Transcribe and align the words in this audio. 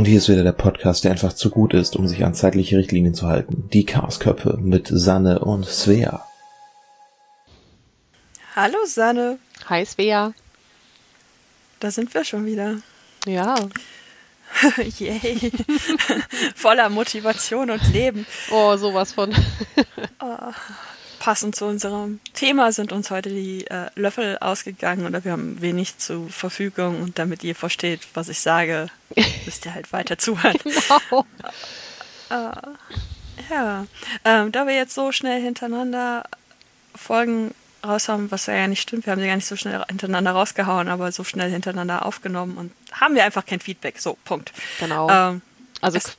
Und 0.00 0.06
hier 0.06 0.16
ist 0.16 0.30
wieder 0.30 0.44
der 0.44 0.52
Podcast, 0.52 1.04
der 1.04 1.10
einfach 1.10 1.34
zu 1.34 1.50
gut 1.50 1.74
ist, 1.74 1.94
um 1.94 2.08
sich 2.08 2.24
an 2.24 2.32
zeitliche 2.32 2.78
Richtlinien 2.78 3.12
zu 3.12 3.26
halten. 3.26 3.68
Die 3.70 3.84
Chaosköpfe 3.84 4.56
mit 4.58 4.88
Sanne 4.90 5.40
und 5.40 5.66
Svea. 5.66 6.26
Hallo 8.56 8.78
Sanne. 8.86 9.38
Hi 9.68 9.84
Svea. 9.84 10.32
Da 11.80 11.90
sind 11.90 12.14
wir 12.14 12.24
schon 12.24 12.46
wieder. 12.46 12.78
Ja. 13.26 13.56
Yay. 14.98 15.52
Voller 16.54 16.88
Motivation 16.88 17.68
und 17.68 17.92
Leben. 17.92 18.24
Oh, 18.50 18.78
sowas 18.78 19.12
von. 19.12 19.34
oh, 20.22 20.52
passend 21.20 21.54
zu 21.54 21.66
unserem 21.66 22.18
Thema 22.32 22.72
sind 22.72 22.90
uns 22.90 23.10
heute 23.10 23.28
die 23.28 23.66
äh, 23.68 23.90
Löffel 23.94 24.38
ausgegangen 24.38 25.06
oder 25.06 25.22
wir 25.22 25.32
haben 25.32 25.60
wenig 25.60 25.98
zur 25.98 26.28
Verfügung 26.28 27.00
und 27.00 27.18
damit 27.20 27.44
ihr 27.44 27.54
versteht, 27.54 28.00
was 28.14 28.28
ich 28.28 28.40
sage, 28.40 28.88
müsst 29.44 29.66
ihr 29.66 29.74
halt 29.74 29.92
weiter 29.92 30.18
zuhören. 30.18 30.58
Genau. 30.64 31.26
Äh, 32.30 32.52
ja, 33.50 33.86
ähm, 34.24 34.50
da 34.52 34.66
wir 34.66 34.74
jetzt 34.74 34.94
so 34.94 35.12
schnell 35.12 35.40
hintereinander 35.42 36.24
Folgen 36.94 37.54
raus 37.84 38.08
haben, 38.08 38.30
was 38.30 38.46
ja 38.46 38.66
nicht 38.66 38.80
stimmt, 38.80 39.06
wir 39.06 39.12
haben 39.12 39.20
sie 39.20 39.26
gar 39.26 39.36
nicht 39.36 39.46
so 39.46 39.56
schnell 39.56 39.84
hintereinander 39.88 40.32
rausgehauen, 40.32 40.88
aber 40.88 41.12
so 41.12 41.24
schnell 41.24 41.50
hintereinander 41.50 42.06
aufgenommen 42.06 42.56
und 42.56 42.72
haben 42.92 43.14
wir 43.14 43.24
einfach 43.24 43.44
kein 43.44 43.60
Feedback. 43.60 43.98
So, 43.98 44.16
Punkt. 44.24 44.52
Genau. 44.78 45.10
Ähm, 45.10 45.42
also 45.80 45.98
es 45.98 46.16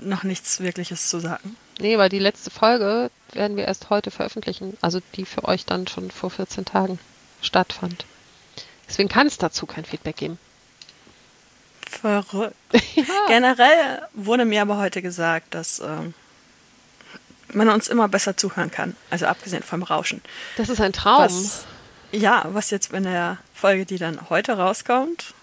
noch 0.00 0.22
nichts 0.22 0.60
Wirkliches 0.60 1.08
zu 1.08 1.20
sagen. 1.20 1.56
Nee, 1.78 1.98
weil 1.98 2.08
die 2.08 2.18
letzte 2.18 2.50
Folge 2.50 3.10
werden 3.32 3.56
wir 3.56 3.64
erst 3.64 3.90
heute 3.90 4.10
veröffentlichen, 4.10 4.76
also 4.80 5.00
die 5.14 5.24
für 5.24 5.44
euch 5.44 5.64
dann 5.64 5.86
schon 5.86 6.10
vor 6.10 6.30
14 6.30 6.64
Tagen 6.64 6.98
stattfand. 7.42 8.04
Deswegen 8.88 9.08
kann 9.08 9.26
es 9.26 9.38
dazu 9.38 9.66
kein 9.66 9.84
Feedback 9.84 10.16
geben. 10.16 10.38
Verrückt. 11.88 12.54
ja. 12.94 13.04
Generell 13.28 14.02
wurde 14.14 14.44
mir 14.44 14.62
aber 14.62 14.78
heute 14.78 15.02
gesagt, 15.02 15.54
dass 15.54 15.80
ähm, 15.80 16.14
man 17.52 17.68
uns 17.68 17.88
immer 17.88 18.08
besser 18.08 18.36
zuhören 18.36 18.70
kann. 18.70 18.96
Also 19.10 19.26
abgesehen 19.26 19.62
vom 19.62 19.82
Rauschen. 19.82 20.22
Das 20.56 20.68
ist 20.68 20.80
ein 20.80 20.92
Traum. 20.92 21.24
Was, 21.24 21.64
ja, 22.12 22.46
was 22.48 22.70
jetzt 22.70 22.92
in 22.92 23.04
der 23.04 23.38
Folge, 23.54 23.86
die 23.86 23.98
dann 23.98 24.30
heute 24.30 24.56
rauskommt, 24.56 25.34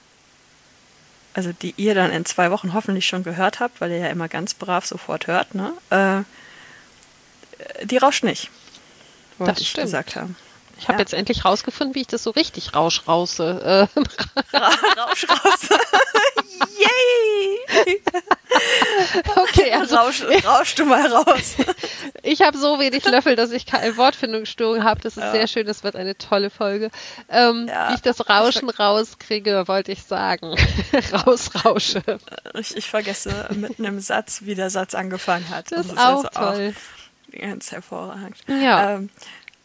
also 1.38 1.54
die 1.54 1.76
ihr 1.78 1.94
dann 1.94 2.12
in 2.12 2.26
zwei 2.26 2.50
Wochen 2.50 2.74
hoffentlich 2.74 3.06
schon 3.06 3.24
gehört 3.24 3.60
habt, 3.60 3.80
weil 3.80 3.92
ihr 3.92 4.00
ja 4.00 4.08
immer 4.08 4.28
ganz 4.28 4.56
brav 4.56 4.88
sofort 4.88 5.28
hört, 5.28 5.54
ne? 5.54 5.72
Äh, 5.92 6.24
die 7.86 7.98
rauscht 7.98 8.24
nicht. 8.24 8.50
Wollte 9.38 9.54
das 9.54 9.62
ich 9.62 9.70
stimmt. 9.70 9.86
gesagt 9.86 10.16
haben. 10.16 10.36
Ich 10.80 10.88
habe 10.88 10.94
ja. 10.94 11.00
jetzt 11.00 11.14
endlich 11.14 11.46
rausgefunden, 11.46 11.96
wie 11.96 12.02
ich 12.02 12.08
das 12.08 12.24
so 12.24 12.32
richtig 12.32 12.76
rausch 12.76 13.08
rause. 13.08 13.90
Äh. 13.94 14.58
Rausch 14.98 15.28
raus. 15.30 15.70
Yay! 16.78 18.02
okay, 19.36 19.72
also 19.74 19.96
rausch, 19.96 20.24
rausch 20.46 20.76
du 20.76 20.86
mal 20.86 21.06
raus. 21.06 21.56
ich 22.24 22.42
habe 22.42 22.58
so 22.58 22.80
wenig 22.80 23.06
Löffel, 23.06 23.36
dass 23.36 23.52
ich 23.52 23.66
keine 23.66 23.98
Wortfindungsstörung 23.98 24.84
habe. 24.84 25.02
Das 25.02 25.18
ist 25.18 25.24
ja. 25.24 25.32
sehr 25.32 25.48
schön, 25.48 25.68
das 25.68 25.84
wird 25.84 25.96
eine 25.96 26.18
tolle 26.18 26.50
Folge. 26.50 26.90
Ähm, 27.30 27.68
ja. 27.68 27.90
Wie 27.90 27.96
ich 27.96 28.02
das 28.02 28.28
Rauschen 28.30 28.70
rauskriege, 28.70 29.68
wollte 29.68 29.92
ich 29.92 30.04
sagen. 30.04 30.56
Rausrausche. 31.14 32.02
Ich, 32.56 32.76
ich 32.76 32.90
vergesse 32.90 33.50
mitten 33.52 33.86
im 33.86 34.00
Satz, 34.00 34.42
wie 34.44 34.56
der 34.56 34.70
Satz 34.70 34.96
angefangen 34.96 35.50
hat. 35.50 35.72
Das, 35.72 35.88
das 35.88 35.94
ist 35.94 35.98
auch 35.98 36.26
also 36.26 36.30
toll. 36.30 36.76
Auch 36.76 37.40
ganz 37.40 37.72
hervorragend. 37.72 38.38
Ja. 38.48 38.96
Ähm, 38.96 39.10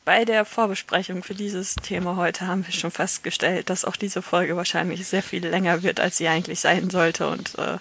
bei 0.05 0.25
der 0.25 0.45
Vorbesprechung 0.45 1.23
für 1.23 1.35
dieses 1.35 1.77
Thema 1.77 2.17
heute 2.17 2.47
haben 2.47 2.67
wir 2.67 2.73
schon 2.73 2.91
festgestellt, 2.91 3.71
dass 3.71 3.85
auch 3.85 3.97
diese 3.97 4.23
Folge 4.23 4.57
wahrscheinlich 4.57 5.07
sehr 5.07 5.23
viel 5.23 5.47
länger 5.47 5.83
wird, 5.83 6.01
als 6.01 6.17
sie 6.17 6.29
eigentlich 6.29 6.61
sein 6.61 6.91
sollte. 6.91 7.29
Und 7.29 7.57
äh, 7.59 7.75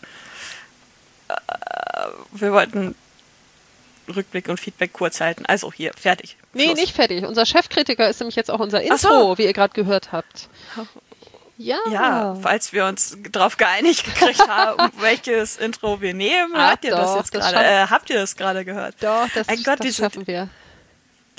äh, 1.29 1.35
wir 2.31 2.53
wollten 2.53 2.95
Rückblick 4.15 4.49
und 4.49 4.59
Feedback 4.59 4.93
kurz 4.93 5.19
halten. 5.19 5.45
Also 5.47 5.71
hier, 5.73 5.93
fertig. 5.99 6.37
Nee, 6.53 6.65
Schluss. 6.65 6.79
nicht 6.79 6.95
fertig. 6.95 7.25
Unser 7.25 7.45
Chefkritiker 7.45 8.07
ist 8.07 8.19
nämlich 8.19 8.35
jetzt 8.35 8.51
auch 8.51 8.59
unser 8.59 8.81
Intro, 8.81 8.97
so. 8.97 9.37
wie 9.37 9.45
ihr 9.45 9.53
gerade 9.53 9.73
gehört 9.73 10.11
habt. 10.11 10.47
Ja. 11.57 11.77
Ja, 11.91 12.35
falls 12.41 12.73
wir 12.73 12.85
uns 12.85 13.17
darauf 13.31 13.57
geeinigt 13.57 14.03
gekriegt 14.03 14.47
haben, 14.47 14.91
welches 14.99 15.57
Intro 15.57 16.01
wir 16.01 16.13
nehmen, 16.13 16.55
ah, 16.55 16.71
habt 16.71 16.83
ihr 16.85 16.91
doch, 16.91 16.99
das 16.99 17.15
jetzt 17.15 17.31
gerade? 17.31 17.57
Äh, 17.57 17.87
habt 17.87 18.09
ihr 18.09 18.17
das 18.17 18.35
gerade 18.35 18.65
gehört? 18.65 18.95
Doch, 18.99 19.27
das, 19.33 19.47
Ein 19.47 19.61
Gott, 19.63 19.83
das 19.83 19.95
schaffen 19.95 20.25
wir 20.25 20.49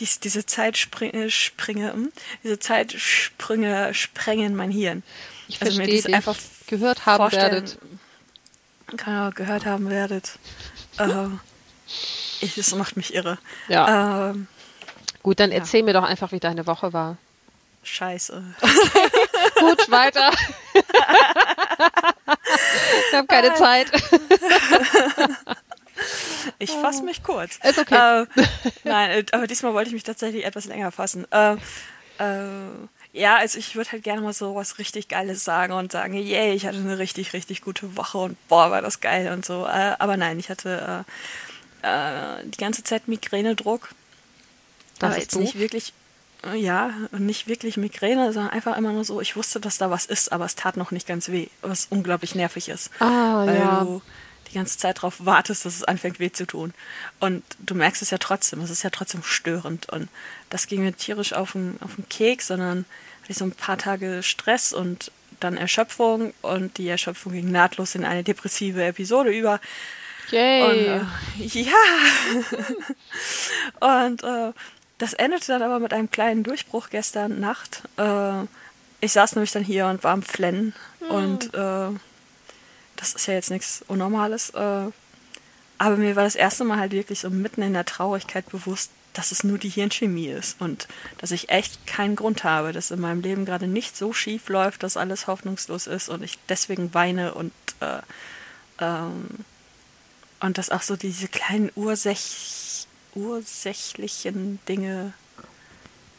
dies, 0.02 0.18
diese 0.18 0.44
Zeitsprünge, 0.44 1.30
Springe, 1.30 1.92
hm? 1.92 2.12
diese 2.42 2.58
Zeitsprünge 2.58 3.94
sprengen 3.94 4.56
mein 4.56 4.72
Hirn. 4.72 5.04
Ich 5.46 5.62
also 5.62 5.76
verstehe 5.76 5.96
also 5.96 6.12
einfach 6.12 6.36
gehört 6.66 7.06
haben 7.06 7.30
werdet. 7.30 7.78
Genau, 8.88 9.30
gehört 9.30 9.64
haben 9.64 9.88
werdet. 9.88 10.32
äh, 10.98 11.28
ich, 12.40 12.56
das 12.56 12.74
macht 12.74 12.96
mich 12.96 13.14
irre. 13.14 13.38
Ja. 13.68 14.30
Ähm, 14.30 14.48
Gut, 15.22 15.38
dann 15.38 15.52
erzähl 15.52 15.80
ja. 15.80 15.86
mir 15.86 15.92
doch 15.92 16.02
einfach, 16.02 16.32
wie 16.32 16.40
deine 16.40 16.66
Woche 16.66 16.92
war. 16.92 17.16
Scheiße. 17.84 18.42
Gut, 19.60 19.88
weiter. 19.90 20.32
Wir 23.10 23.18
haben 23.18 23.28
keine 23.28 23.54
Zeit. 23.54 23.90
Ich 26.58 26.70
fasse 26.70 27.02
mich 27.02 27.22
kurz. 27.22 27.58
Ist 27.62 27.78
okay. 27.78 28.22
Äh, 28.22 28.26
nein, 28.84 29.10
äh, 29.10 29.24
aber 29.32 29.46
diesmal 29.46 29.74
wollte 29.74 29.88
ich 29.88 29.94
mich 29.94 30.04
tatsächlich 30.04 30.44
etwas 30.44 30.66
länger 30.66 30.92
fassen. 30.92 31.26
Äh, 31.30 31.56
äh, 32.18 32.38
ja, 33.12 33.36
also 33.36 33.58
ich 33.58 33.76
würde 33.76 33.92
halt 33.92 34.04
gerne 34.04 34.22
mal 34.22 34.32
so 34.32 34.54
was 34.54 34.78
richtig 34.78 35.08
Geiles 35.08 35.44
sagen 35.44 35.74
und 35.74 35.92
sagen, 35.92 36.14
yay, 36.14 36.54
ich 36.54 36.66
hatte 36.66 36.78
eine 36.78 36.98
richtig, 36.98 37.34
richtig 37.34 37.60
gute 37.60 37.96
Woche 37.96 38.18
und 38.18 38.48
boah, 38.48 38.70
war 38.70 38.80
das 38.80 39.00
geil 39.00 39.32
und 39.32 39.44
so. 39.44 39.66
Äh, 39.66 39.96
aber 39.98 40.16
nein, 40.16 40.38
ich 40.38 40.48
hatte 40.48 41.04
äh, 41.82 42.44
die 42.44 42.58
ganze 42.58 42.84
Zeit 42.84 43.08
Migränedruck. 43.08 43.90
Das 44.98 45.10
aber 45.10 45.20
jetzt 45.20 45.34
doof. 45.34 45.42
nicht 45.42 45.58
wirklich, 45.58 45.92
ja, 46.54 46.94
nicht 47.10 47.48
wirklich 47.48 47.76
Migräne, 47.76 48.32
sondern 48.32 48.52
einfach 48.52 48.76
immer 48.78 48.92
nur 48.92 49.04
so, 49.04 49.20
ich 49.20 49.36
wusste, 49.36 49.60
dass 49.60 49.78
da 49.78 49.90
was 49.90 50.06
ist, 50.06 50.32
aber 50.32 50.46
es 50.46 50.54
tat 50.54 50.76
noch 50.76 50.90
nicht 50.90 51.06
ganz 51.06 51.28
weh, 51.28 51.48
was 51.60 51.88
unglaublich 51.90 52.34
nervig 52.34 52.68
ist. 52.68 52.90
Ah, 53.00 53.44
ja. 53.46 53.80
Du, 53.80 54.02
die 54.52 54.58
ganze 54.58 54.78
Zeit 54.78 54.98
darauf 54.98 55.24
wartest, 55.24 55.64
dass 55.64 55.76
es 55.76 55.84
anfängt 55.84 56.20
weh 56.20 56.30
zu 56.30 56.46
tun. 56.46 56.74
Und 57.20 57.42
du 57.58 57.74
merkst 57.74 58.02
es 58.02 58.10
ja 58.10 58.18
trotzdem, 58.18 58.60
es 58.60 58.70
ist 58.70 58.82
ja 58.82 58.90
trotzdem 58.90 59.22
störend. 59.22 59.88
Und 59.88 60.08
das 60.50 60.66
ging 60.66 60.82
mir 60.82 60.94
tierisch 60.94 61.32
auf 61.32 61.52
den, 61.52 61.78
auf 61.80 61.94
den 61.96 62.08
Keks, 62.08 62.48
sondern 62.48 62.84
hatte 63.22 63.32
ich 63.32 63.38
so 63.38 63.44
ein 63.44 63.52
paar 63.52 63.78
Tage 63.78 64.22
Stress 64.22 64.72
und 64.72 65.10
dann 65.40 65.56
Erschöpfung 65.56 66.34
und 66.42 66.78
die 66.78 66.88
Erschöpfung 66.88 67.32
ging 67.32 67.50
nahtlos 67.50 67.94
in 67.94 68.04
eine 68.04 68.22
depressive 68.22 68.84
Episode 68.84 69.30
über. 69.30 69.60
Yay. 70.30 70.62
Und, 70.62 71.44
äh, 71.44 71.60
ja. 71.60 71.72
und 73.80 74.22
äh, 74.22 74.52
das 74.98 75.14
endete 75.14 75.46
dann 75.46 75.62
aber 75.62 75.80
mit 75.80 75.92
einem 75.92 76.10
kleinen 76.10 76.44
Durchbruch 76.44 76.90
gestern 76.90 77.40
Nacht. 77.40 77.82
Äh, 77.96 78.44
ich 79.00 79.12
saß 79.12 79.34
nämlich 79.34 79.50
dann 79.50 79.64
hier 79.64 79.86
und 79.86 80.04
war 80.04 80.12
am 80.12 80.22
Flennen 80.22 80.74
mhm. 81.00 81.10
und 81.10 81.54
äh, 81.54 81.88
das 83.02 83.14
ist 83.14 83.26
ja 83.26 83.34
jetzt 83.34 83.50
nichts 83.50 83.84
Unnormales. 83.88 84.50
Äh, 84.50 84.90
aber 85.78 85.96
mir 85.96 86.14
war 86.14 86.22
das 86.22 86.36
erste 86.36 86.62
Mal 86.62 86.78
halt 86.78 86.92
wirklich 86.92 87.18
so 87.18 87.30
mitten 87.30 87.62
in 87.62 87.72
der 87.72 87.84
Traurigkeit 87.84 88.48
bewusst, 88.48 88.92
dass 89.12 89.32
es 89.32 89.42
nur 89.42 89.58
die 89.58 89.68
Hirnchemie 89.68 90.28
ist 90.28 90.60
und 90.60 90.86
dass 91.18 91.32
ich 91.32 91.48
echt 91.50 91.84
keinen 91.88 92.14
Grund 92.14 92.44
habe, 92.44 92.72
dass 92.72 92.92
in 92.92 93.00
meinem 93.00 93.20
Leben 93.20 93.44
gerade 93.44 93.66
nicht 93.66 93.96
so 93.96 94.12
schief 94.12 94.48
läuft, 94.48 94.84
dass 94.84 94.96
alles 94.96 95.26
hoffnungslos 95.26 95.88
ist 95.88 96.08
und 96.08 96.22
ich 96.22 96.38
deswegen 96.48 96.94
weine 96.94 97.34
und 97.34 97.52
äh, 97.80 97.98
ähm, 98.78 99.26
und 100.38 100.58
dass 100.58 100.70
auch 100.70 100.82
so 100.82 100.94
diese 100.96 101.26
kleinen 101.26 101.72
Ursäch 101.74 102.86
ursächlichen 103.14 104.60
Dinge 104.68 105.12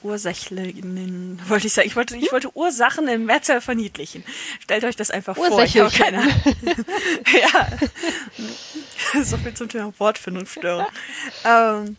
Ursächlichen, 0.04 1.42
wollte 1.48 1.68
ich 1.68 1.74
sagen. 1.74 1.88
Ich 1.88 1.96
wollte, 1.96 2.16
ich 2.18 2.32
wollte 2.32 2.56
Ursachen 2.56 3.08
in 3.08 3.26
Mehrzahl 3.26 3.62
verniedlichen. 3.62 4.24
Stellt 4.60 4.84
euch 4.84 4.96
das 4.96 5.12
einfach 5.12 5.36
vor. 5.36 5.64
Ich 5.64 5.74
keine. 5.74 6.22
ja. 7.42 7.68
so 9.24 9.38
viel 9.38 9.54
zum 9.54 9.70
Thema 9.70 9.94
Wortfindungsstörung. 9.98 10.86
ähm, 11.46 11.98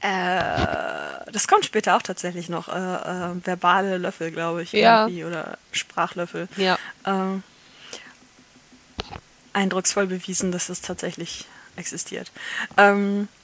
äh, 0.00 1.30
das 1.32 1.48
kommt 1.48 1.64
später 1.64 1.96
auch 1.96 2.02
tatsächlich 2.02 2.48
noch. 2.48 2.68
Äh, 2.68 2.72
äh, 2.72 3.34
verbale 3.44 3.98
Löffel, 3.98 4.30
glaube 4.30 4.62
ich. 4.62 4.72
Ja. 4.72 5.06
Oder 5.06 5.58
Sprachlöffel. 5.72 6.48
Ja. 6.56 6.78
Ähm, 7.04 7.42
eindrucksvoll 9.52 10.06
bewiesen, 10.06 10.52
dass 10.52 10.68
es 10.68 10.82
tatsächlich 10.82 11.46
existiert. 11.76 12.30
Ähm, 12.76 13.26
äh, 13.26 13.37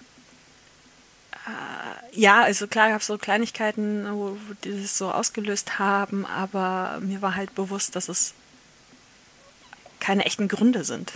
ja, 2.12 2.42
also 2.42 2.66
klar 2.66 2.90
gab 2.90 3.00
es 3.00 3.06
so 3.06 3.18
Kleinigkeiten, 3.18 4.06
wo, 4.10 4.36
die 4.62 4.82
das 4.82 4.96
so 4.96 5.10
ausgelöst 5.10 5.78
haben, 5.78 6.24
aber 6.24 6.98
mir 7.00 7.22
war 7.22 7.34
halt 7.34 7.54
bewusst, 7.54 7.96
dass 7.96 8.08
es 8.08 8.34
keine 10.00 10.24
echten 10.24 10.48
Gründe 10.48 10.84
sind. 10.84 11.12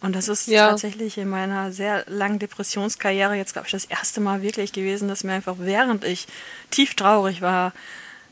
Und 0.00 0.16
das 0.16 0.26
ist 0.26 0.48
ja. 0.48 0.68
tatsächlich 0.68 1.16
in 1.16 1.28
meiner 1.28 1.70
sehr 1.70 2.04
langen 2.08 2.40
Depressionskarriere 2.40 3.34
jetzt, 3.34 3.52
glaube 3.52 3.68
ich, 3.68 3.72
das 3.72 3.84
erste 3.84 4.20
Mal 4.20 4.42
wirklich 4.42 4.72
gewesen, 4.72 5.06
dass 5.06 5.22
mir 5.22 5.32
einfach, 5.32 5.56
während 5.58 6.02
ich 6.02 6.26
tief 6.70 6.94
traurig 6.94 7.40
war, 7.40 7.72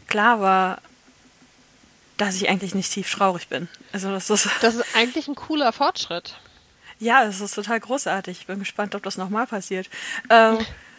klar 0.09 0.41
war, 0.41 0.79
dass 2.17 2.35
ich 2.35 2.49
eigentlich 2.49 2.75
nicht 2.75 2.93
tief 2.93 3.11
traurig 3.11 3.49
bin. 3.49 3.69
Also 3.93 4.11
das 4.11 4.31
ist. 4.31 4.49
Das 4.61 4.75
ist 4.75 4.85
eigentlich 4.97 5.29
ein 5.29 5.37
cooler 5.37 5.73
Fortschritt. 5.73 6.37
Ja, 6.99 7.25
es 7.25 7.41
ist 7.41 7.55
total 7.55 7.79
großartig. 7.79 8.41
Ich 8.41 8.47
bin 8.47 8.59
gespannt, 8.59 8.95
ob 8.97 9.05
das 9.05 9.17
nochmal 9.17 9.47
passiert. 9.47 9.89
Ähm, 10.29 10.59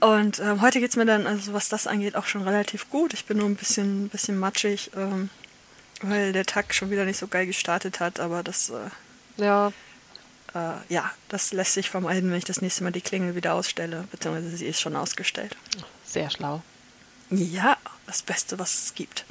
und 0.00 0.40
ähm, 0.40 0.60
heute 0.60 0.80
geht's 0.80 0.96
mir 0.96 1.06
dann, 1.06 1.26
also 1.26 1.52
was 1.52 1.68
das 1.68 1.86
angeht, 1.86 2.16
auch 2.16 2.26
schon 2.26 2.42
relativ 2.42 2.90
gut. 2.90 3.14
Ich 3.14 3.24
bin 3.24 3.38
nur 3.38 3.48
ein 3.48 3.56
bisschen, 3.56 4.08
bisschen 4.08 4.38
matschig, 4.38 4.90
ähm, 4.96 5.30
weil 6.02 6.32
der 6.32 6.44
Tag 6.44 6.74
schon 6.74 6.90
wieder 6.90 7.04
nicht 7.04 7.18
so 7.18 7.28
geil 7.28 7.46
gestartet 7.46 8.00
hat, 8.00 8.18
aber 8.18 8.42
das 8.42 8.70
äh, 8.70 8.90
ja. 9.36 9.72
Äh, 10.54 10.74
ja, 10.88 11.10
das 11.28 11.52
lässt 11.52 11.74
sich 11.74 11.88
vermeiden, 11.88 12.30
wenn 12.30 12.38
ich 12.38 12.44
das 12.44 12.60
nächste 12.60 12.84
Mal 12.84 12.92
die 12.92 13.00
Klingel 13.00 13.34
wieder 13.34 13.54
ausstelle, 13.54 14.04
beziehungsweise 14.10 14.56
sie 14.56 14.66
ist 14.66 14.80
schon 14.80 14.96
ausgestellt. 14.96 15.56
Sehr 16.04 16.30
schlau. 16.30 16.62
Ja, 17.30 17.76
das 18.06 18.22
Beste, 18.22 18.58
was 18.58 18.84
es 18.84 18.94
gibt. 18.94 19.24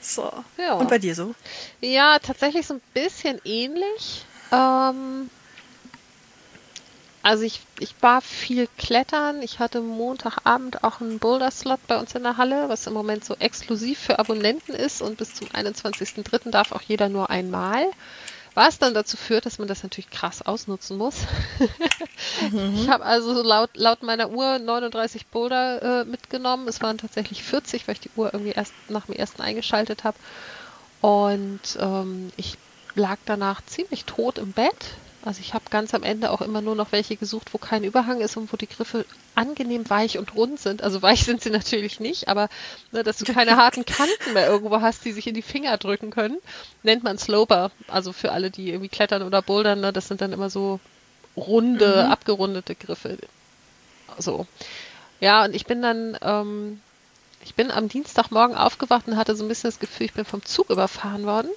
So. 0.00 0.32
Ja. 0.58 0.74
Und 0.74 0.88
bei 0.88 0.98
dir 0.98 1.14
so? 1.14 1.34
Ja, 1.80 2.18
tatsächlich 2.18 2.66
so 2.66 2.74
ein 2.74 2.82
bisschen 2.92 3.40
ähnlich. 3.44 4.24
Ähm, 4.50 5.30
also 7.22 7.44
ich, 7.44 7.60
ich 7.78 7.94
war 8.00 8.20
viel 8.20 8.68
klettern. 8.78 9.42
Ich 9.42 9.60
hatte 9.60 9.80
Montagabend 9.80 10.82
auch 10.82 11.00
einen 11.00 11.18
Boulder-Slot 11.20 11.86
bei 11.86 11.98
uns 11.98 12.14
in 12.14 12.24
der 12.24 12.36
Halle, 12.36 12.68
was 12.68 12.86
im 12.86 12.94
Moment 12.94 13.24
so 13.24 13.36
exklusiv 13.36 13.98
für 13.98 14.18
Abonnenten 14.18 14.74
ist 14.74 15.02
und 15.02 15.18
bis 15.18 15.34
zum 15.34 15.48
21.03. 15.48 16.50
darf 16.50 16.72
auch 16.72 16.82
jeder 16.82 17.08
nur 17.08 17.30
einmal. 17.30 17.84
Was 18.54 18.78
dann 18.78 18.92
dazu 18.92 19.16
führt, 19.16 19.46
dass 19.46 19.58
man 19.58 19.68
das 19.68 19.82
natürlich 19.82 20.10
krass 20.10 20.42
ausnutzen 20.42 20.98
muss. 20.98 21.20
mhm. 22.50 22.74
Ich 22.74 22.88
habe 22.88 23.04
also 23.04 23.40
laut, 23.42 23.70
laut 23.74 24.02
meiner 24.02 24.30
Uhr 24.30 24.58
39 24.58 25.26
Boulder 25.28 26.02
äh, 26.02 26.04
mitgenommen. 26.04 26.68
Es 26.68 26.82
waren 26.82 26.98
tatsächlich 26.98 27.42
40, 27.42 27.88
weil 27.88 27.94
ich 27.94 28.00
die 28.00 28.10
Uhr 28.14 28.30
irgendwie 28.34 28.52
erst 28.52 28.74
nach 28.88 29.06
dem 29.06 29.14
ersten 29.14 29.40
eingeschaltet 29.40 30.04
habe. 30.04 30.18
Und 31.00 31.60
ähm, 31.80 32.30
ich 32.36 32.58
lag 32.94 33.16
danach 33.24 33.64
ziemlich 33.64 34.04
tot 34.04 34.36
im 34.36 34.52
Bett. 34.52 34.96
Also 35.24 35.40
ich 35.40 35.54
habe 35.54 35.64
ganz 35.70 35.94
am 35.94 36.02
Ende 36.02 36.30
auch 36.30 36.40
immer 36.40 36.60
nur 36.60 36.74
noch 36.74 36.90
welche 36.90 37.16
gesucht, 37.16 37.54
wo 37.54 37.58
kein 37.58 37.84
Überhang 37.84 38.20
ist 38.20 38.36
und 38.36 38.52
wo 38.52 38.56
die 38.56 38.66
Griffe 38.66 39.04
angenehm 39.36 39.88
weich 39.88 40.18
und 40.18 40.34
rund 40.34 40.58
sind. 40.58 40.82
Also 40.82 41.00
weich 41.00 41.24
sind 41.24 41.42
sie 41.42 41.50
natürlich 41.50 42.00
nicht, 42.00 42.28
aber 42.28 42.48
ne, 42.90 43.04
dass 43.04 43.18
du 43.18 43.32
keine 43.32 43.56
harten 43.56 43.84
Kanten 43.84 44.32
mehr 44.34 44.48
irgendwo 44.48 44.80
hast, 44.80 45.04
die 45.04 45.12
sich 45.12 45.28
in 45.28 45.34
die 45.34 45.42
Finger 45.42 45.76
drücken 45.78 46.10
können, 46.10 46.38
nennt 46.82 47.04
man 47.04 47.18
Sloper. 47.18 47.70
Also 47.86 48.12
für 48.12 48.32
alle, 48.32 48.50
die 48.50 48.70
irgendwie 48.70 48.88
klettern 48.88 49.22
oder 49.22 49.42
bouldern, 49.42 49.80
ne, 49.80 49.92
das 49.92 50.08
sind 50.08 50.20
dann 50.20 50.32
immer 50.32 50.50
so 50.50 50.80
runde, 51.36 52.04
mhm. 52.04 52.12
abgerundete 52.12 52.74
Griffe. 52.74 53.18
So. 54.18 54.46
Ja, 55.20 55.44
und 55.44 55.54
ich 55.54 55.66
bin 55.66 55.82
dann, 55.82 56.18
ähm, 56.20 56.80
ich 57.44 57.54
bin 57.54 57.70
am 57.70 57.88
Dienstagmorgen 57.88 58.56
aufgewacht 58.56 59.06
und 59.06 59.16
hatte 59.16 59.36
so 59.36 59.44
ein 59.44 59.48
bisschen 59.48 59.68
das 59.68 59.78
Gefühl, 59.78 60.06
ich 60.06 60.14
bin 60.14 60.24
vom 60.24 60.44
Zug 60.44 60.68
überfahren 60.68 61.26
worden. 61.26 61.50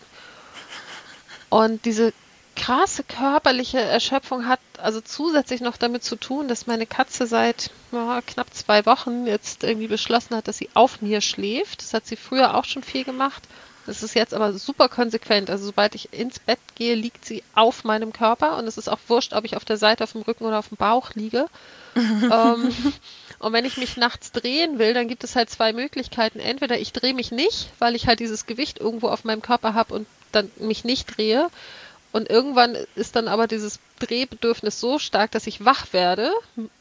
Und 1.50 1.86
diese 1.86 2.14
krasse 2.56 3.04
körperliche 3.04 3.80
Erschöpfung 3.80 4.48
hat 4.48 4.60
also 4.78 5.02
zusätzlich 5.02 5.62
noch 5.62 5.78
damit 5.78 6.04
zu 6.04 6.16
tun, 6.16 6.48
dass 6.48 6.68
meine 6.68 6.86
Katze 6.86 7.28
seit 7.28 7.72
ja, 7.92 8.22
knapp 8.26 8.54
zwei 8.54 8.86
Wochen 8.86 9.28
jetzt 9.28 9.64
irgendwie 9.64 9.88
beschlossen 9.88 10.36
hat, 10.36 10.48
dass 10.48 10.58
sie 10.58 10.70
auf 10.74 11.02
mir 11.02 11.22
schläft. 11.22 11.82
Das 11.82 11.94
hat 11.94 12.06
sie 12.06 12.16
früher 12.16 12.56
auch 12.56 12.66
schon 12.66 12.84
viel 12.84 13.04
gemacht. 13.04 13.44
Das 13.86 14.02
ist 14.02 14.16
jetzt 14.16 14.34
aber 14.34 14.54
super 14.54 14.90
konsequent. 14.90 15.50
Also 15.50 15.66
sobald 15.66 15.94
ich 15.96 16.12
ins 16.12 16.40
Bett 16.40 16.60
gehe, 16.76 16.96
liegt 16.96 17.24
sie 17.26 17.44
auf 17.54 17.84
meinem 17.84 18.14
Körper 18.14 18.58
und 18.58 18.66
es 18.66 18.78
ist 18.78 18.88
auch 18.88 19.00
wurscht, 19.08 19.34
ob 19.34 19.46
ich 19.46 19.56
auf 19.56 19.66
der 19.66 19.78
Seite, 19.78 20.04
auf 20.04 20.14
dem 20.14 20.22
Rücken 20.22 20.46
oder 20.46 20.60
auf 20.60 20.70
dem 20.70 20.78
Bauch 20.78 21.14
liege. 21.14 21.46
ähm, 21.96 22.74
und 23.40 23.54
wenn 23.54 23.66
ich 23.66 23.78
mich 23.78 23.96
nachts 23.96 24.32
drehen 24.32 24.80
will, 24.80 24.94
dann 24.94 25.08
gibt 25.08 25.24
es 25.24 25.36
halt 25.36 25.50
zwei 25.50 25.72
Möglichkeiten. 25.72 26.40
Entweder 26.40 26.80
ich 26.80 26.94
drehe 26.94 27.14
mich 27.14 27.32
nicht, 27.32 27.70
weil 27.80 27.96
ich 27.96 28.08
halt 28.08 28.20
dieses 28.20 28.48
Gewicht 28.48 28.80
irgendwo 28.80 29.08
auf 29.08 29.24
meinem 29.24 29.42
Körper 29.42 29.74
habe 29.76 29.94
und 29.94 30.08
dann 30.32 30.52
mich 30.58 30.84
nicht 30.84 31.18
drehe. 31.18 31.50
Und 32.16 32.30
irgendwann 32.30 32.78
ist 32.96 33.18
dann 33.18 33.28
aber 33.28 33.46
dieses 33.46 33.80
Drehbedürfnis 34.00 34.80
so 34.80 35.00
stark, 35.00 35.32
dass 35.32 35.48
ich 35.48 35.66
wach 35.66 35.92
werde, 35.92 36.32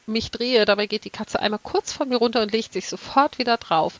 mich 0.06 0.30
drehe, 0.30 0.64
dabei 0.64 0.86
geht 0.86 1.04
die 1.04 1.10
Katze 1.10 1.40
einmal 1.40 1.58
kurz 1.60 1.92
von 1.92 2.08
mir 2.08 2.18
runter 2.18 2.40
und 2.40 2.52
legt 2.52 2.72
sich 2.72 2.88
sofort 2.88 3.38
wieder 3.38 3.56
drauf. 3.56 3.94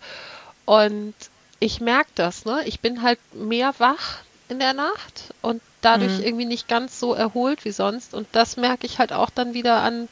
Und 0.64 1.12
ich 1.58 1.80
merke 1.80 2.10
das, 2.14 2.44
ne? 2.44 2.62
Ich 2.66 2.78
bin 2.78 3.02
halt 3.02 3.18
mehr 3.34 3.74
wach 3.78 4.18
in 4.48 4.60
der 4.60 4.74
Nacht 4.74 5.34
und 5.42 5.60
dadurch 5.80 6.18
mhm. 6.18 6.22
irgendwie 6.22 6.44
nicht 6.44 6.68
ganz 6.68 7.00
so 7.00 7.14
erholt 7.14 7.64
wie 7.64 7.72
sonst. 7.72 8.14
Und 8.14 8.28
das 8.30 8.56
merke 8.56 8.86
ich 8.86 9.00
halt 9.00 9.12
auch 9.12 9.30
dann 9.30 9.54
wieder 9.54 9.82
an 9.82 10.08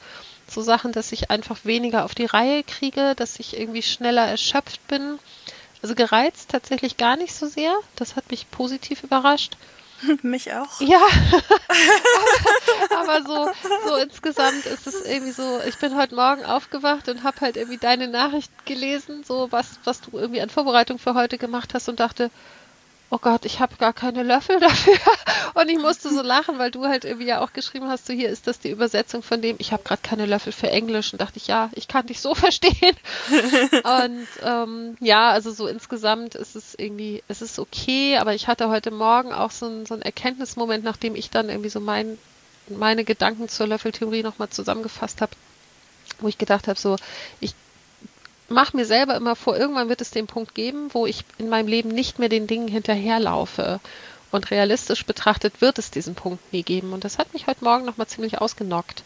so 0.49 0.61
Sachen, 0.61 0.91
dass 0.91 1.13
ich 1.13 1.31
einfach 1.31 1.65
weniger 1.65 2.05
auf 2.05 2.17
die 2.17 2.27
Reihe 2.27 2.65
kriege, 2.65 3.15
dass 3.15 3.39
ich 3.39 3.57
irgendwie 3.57 3.83
schneller 3.83 4.27
erschöpft 4.27 4.85
bin. 4.89 5.21
Also 5.83 5.95
gereizt 5.95 6.51
tatsächlich 6.51 6.97
gar 6.97 7.17
nicht 7.17 7.33
so 7.33 7.47
sehr. 7.47 7.73
Das 7.95 8.17
hat 8.17 8.29
mich 8.29 8.51
positiv 8.51 9.05
überrascht. 9.05 9.57
Mich 10.23 10.53
auch. 10.53 10.81
Ja. 10.81 11.01
aber, 12.91 13.01
aber 13.21 13.23
so, 13.27 13.51
so 13.89 13.97
insgesamt 13.97 14.67
ist 14.67 14.87
es 14.87 15.05
irgendwie 15.05 15.33
so, 15.33 15.61
ich 15.67 15.77
bin 15.79 15.97
heute 15.97 16.15
Morgen 16.15 16.45
aufgewacht 16.45 17.09
und 17.09 17.23
habe 17.25 17.41
halt 17.41 17.57
irgendwie 17.57 17.79
deine 17.79 18.09
Nachricht 18.09 18.51
gelesen, 18.67 19.25
so 19.25 19.51
was, 19.51 19.79
was 19.85 20.01
du 20.01 20.19
irgendwie 20.19 20.41
an 20.41 20.51
Vorbereitung 20.51 20.99
für 20.99 21.15
heute 21.15 21.39
gemacht 21.39 21.75
hast 21.75 21.89
und 21.89 22.01
dachte, 22.01 22.31
oh 23.13 23.19
Gott, 23.19 23.45
ich 23.45 23.61
habe 23.61 23.77
gar 23.77 23.93
keine 23.93 24.23
Löffel 24.23 24.59
dafür. 24.61 24.99
Und 25.53 25.69
ich 25.69 25.79
musste 25.79 26.09
so 26.09 26.23
lachen, 26.23 26.59
weil 26.59 26.71
du 26.71 26.87
halt 26.87 27.05
irgendwie 27.05 27.27
ja 27.27 27.43
auch 27.43 27.53
geschrieben 27.53 27.89
hast, 27.89 28.07
so 28.07 28.15
hier 28.15 28.31
ist 28.31 28.47
das 28.47 28.59
die 28.59 28.71
Übersetzung 28.71 29.23
von 29.23 29.43
dem, 29.43 29.57
ich 29.59 29.71
habe 29.73 29.83
gerade 29.83 30.01
keine 30.03 30.25
Löffel 30.25 30.51
für 30.51 30.71
Englisch 30.71 31.13
und 31.13 31.21
dachte 31.21 31.37
ich, 31.37 31.47
ja, 31.47 31.69
ich 31.75 31.89
kann 31.89 32.07
dich 32.07 32.21
so 32.21 32.35
verstehen. 32.35 32.97
und 33.31 34.27
ähm, 34.43 34.97
ja, 35.01 35.31
also 35.31 35.53
so 35.53 35.67
insgesamt 35.67 36.35
ist 36.35 36.57
es 36.57 36.75
irgendwie, 36.75 37.23
es 37.29 37.43
ist 37.43 37.59
okay, 37.59 38.17
aber 38.17 38.35
ich 38.35 38.49
hatte 38.49 38.71
heute 38.71 38.91
Morgen 38.91 39.33
auch 39.35 39.51
so, 39.51 39.67
ein, 39.67 39.85
so 39.85 39.93
einen 39.93 40.03
Erkenntnismoment, 40.03 40.83
nachdem 40.83 41.15
ich 41.15 41.29
dann 41.29 41.51
irgendwie 41.51 41.71
so 41.71 41.81
mein, 41.81 42.17
meine 42.69 43.05
Gedanken 43.05 43.51
zur 43.51 43.67
Löffeltheorie 43.67 44.23
nochmal 44.23 44.49
zusammengefasst 44.49 45.21
habe, 45.21 45.33
wo 46.21 46.29
ich 46.29 46.39
gedacht 46.39 46.67
habe, 46.67 46.81
so, 46.81 46.97
ich 47.41 47.55
mache 48.53 48.77
mir 48.77 48.85
selber 48.85 49.17
immer 49.17 49.37
vor, 49.37 49.57
irgendwann 49.57 49.89
wird 49.89 50.01
es 50.01 50.11
den 50.11 50.27
Punkt 50.27 50.55
geben, 50.55 50.89
wo 50.93 51.07
ich 51.07 51.25
in 51.39 51.49
meinem 51.49 51.69
Leben 51.69 51.89
nicht 51.89 52.19
mehr 52.19 52.29
den 52.29 52.47
Dingen 52.47 52.69
hinterherlaufe. 52.69 53.81
Und 54.31 54.51
realistisch 54.51 55.05
betrachtet 55.05 55.61
wird 55.61 55.79
es 55.79 55.91
diesen 55.91 56.15
Punkt 56.15 56.53
nie 56.53 56.63
geben. 56.63 56.93
Und 56.93 57.05
das 57.05 57.19
hat 57.19 57.35
mich 57.35 57.47
heute 57.47 57.65
Morgen 57.65 57.85
nochmal 57.85 58.07
ziemlich 58.07 58.41
ausgenockt. 58.41 59.03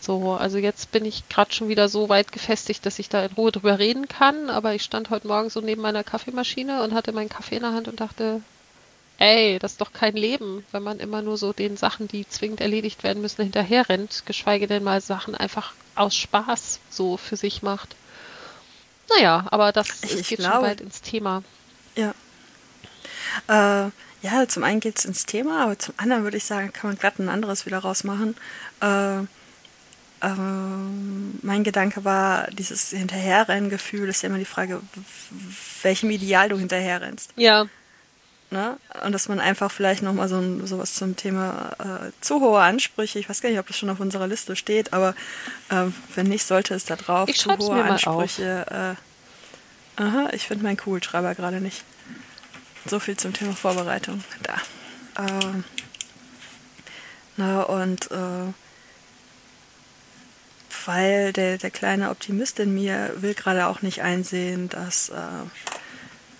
So, 0.00 0.32
also 0.32 0.58
jetzt 0.58 0.92
bin 0.92 1.04
ich 1.04 1.28
gerade 1.28 1.52
schon 1.52 1.68
wieder 1.68 1.88
so 1.88 2.08
weit 2.08 2.32
gefestigt, 2.32 2.86
dass 2.86 2.98
ich 2.98 3.08
da 3.08 3.24
in 3.24 3.32
Ruhe 3.32 3.52
drüber 3.52 3.78
reden 3.78 4.08
kann. 4.08 4.50
Aber 4.50 4.74
ich 4.74 4.82
stand 4.82 5.10
heute 5.10 5.26
Morgen 5.26 5.50
so 5.50 5.60
neben 5.60 5.82
meiner 5.82 6.04
Kaffeemaschine 6.04 6.82
und 6.82 6.94
hatte 6.94 7.12
meinen 7.12 7.28
Kaffee 7.28 7.56
in 7.56 7.62
der 7.62 7.72
Hand 7.72 7.88
und 7.88 8.00
dachte, 8.00 8.40
ey, 9.18 9.58
das 9.58 9.72
ist 9.72 9.80
doch 9.80 9.92
kein 9.92 10.14
Leben, 10.16 10.64
wenn 10.72 10.82
man 10.82 10.98
immer 10.98 11.22
nur 11.22 11.36
so 11.36 11.52
den 11.52 11.76
Sachen, 11.76 12.08
die 12.08 12.28
zwingend 12.28 12.60
erledigt 12.60 13.02
werden 13.04 13.22
müssen, 13.22 13.42
hinterherrennt, 13.42 14.24
geschweige 14.26 14.66
denn 14.66 14.82
mal 14.82 15.00
Sachen 15.00 15.34
einfach 15.34 15.72
aus 15.94 16.14
Spaß 16.14 16.80
so 16.90 17.16
für 17.16 17.36
sich 17.36 17.62
macht. 17.62 17.94
Naja, 19.10 19.46
aber 19.50 19.72
das 19.72 19.88
ich 20.02 20.28
geht 20.28 20.38
glaube, 20.38 20.54
schon 20.54 20.62
bald 20.62 20.80
ins 20.80 21.00
Thema. 21.02 21.42
Ja. 21.96 22.14
Äh, 23.48 23.90
ja, 24.22 24.46
zum 24.46 24.62
einen 24.62 24.80
geht 24.80 24.98
es 24.98 25.04
ins 25.04 25.26
Thema, 25.26 25.64
aber 25.64 25.78
zum 25.78 25.94
anderen 25.96 26.22
würde 26.22 26.36
ich 26.36 26.44
sagen, 26.44 26.72
kann 26.72 26.90
man 26.90 26.98
gerade 26.98 27.22
ein 27.22 27.28
anderes 27.28 27.66
wieder 27.66 27.78
rausmachen. 27.78 28.36
Äh, 28.80 29.20
äh, 29.20 30.34
mein 31.42 31.64
Gedanke 31.64 32.04
war, 32.04 32.46
dieses 32.52 32.90
Hinterherrennen-Gefühl 32.90 34.08
ist 34.08 34.22
ja 34.22 34.28
immer 34.28 34.38
die 34.38 34.44
Frage, 34.44 34.80
welchem 35.82 36.10
Ideal 36.10 36.48
du 36.48 36.58
hinterherrennst. 36.58 37.32
Ja. 37.36 37.66
Ne? 38.52 38.76
Und 39.02 39.12
dass 39.12 39.28
man 39.28 39.40
einfach 39.40 39.70
vielleicht 39.72 40.02
nochmal 40.02 40.28
so 40.28 40.66
sowas 40.66 40.92
zum 40.92 41.16
Thema 41.16 41.72
äh, 41.78 42.10
zu 42.20 42.38
hohe 42.40 42.60
Ansprüche, 42.60 43.18
ich 43.18 43.26
weiß 43.26 43.40
gar 43.40 43.48
nicht, 43.48 43.58
ob 43.58 43.66
das 43.66 43.78
schon 43.78 43.88
auf 43.88 43.98
unserer 43.98 44.26
Liste 44.26 44.56
steht, 44.56 44.92
aber 44.92 45.14
äh, 45.70 45.86
wenn 46.14 46.26
nicht, 46.26 46.44
sollte 46.44 46.74
es 46.74 46.84
da 46.84 46.96
drauf. 46.96 47.30
Ich 47.30 47.38
zu 47.38 47.56
hohe 47.56 47.82
Ansprüche. 47.82 48.96
Äh, 49.98 50.02
aha, 50.02 50.28
ich 50.32 50.46
finde 50.46 50.64
meinen 50.64 50.76
Kugelschreiber 50.76 51.34
gerade 51.34 51.62
nicht. 51.62 51.82
So 52.84 53.00
viel 53.00 53.16
zum 53.16 53.32
Thema 53.32 53.54
Vorbereitung. 53.54 54.22
Da. 54.42 54.54
Ähm, 55.22 55.64
na, 57.38 57.62
und 57.62 58.10
äh, 58.10 58.52
weil 60.84 61.32
der, 61.32 61.56
der 61.56 61.70
kleine 61.70 62.10
Optimist 62.10 62.58
in 62.60 62.74
mir 62.74 63.14
will 63.16 63.32
gerade 63.32 63.66
auch 63.66 63.80
nicht 63.80 64.02
einsehen, 64.02 64.68
dass 64.68 65.08
äh, 65.08 65.14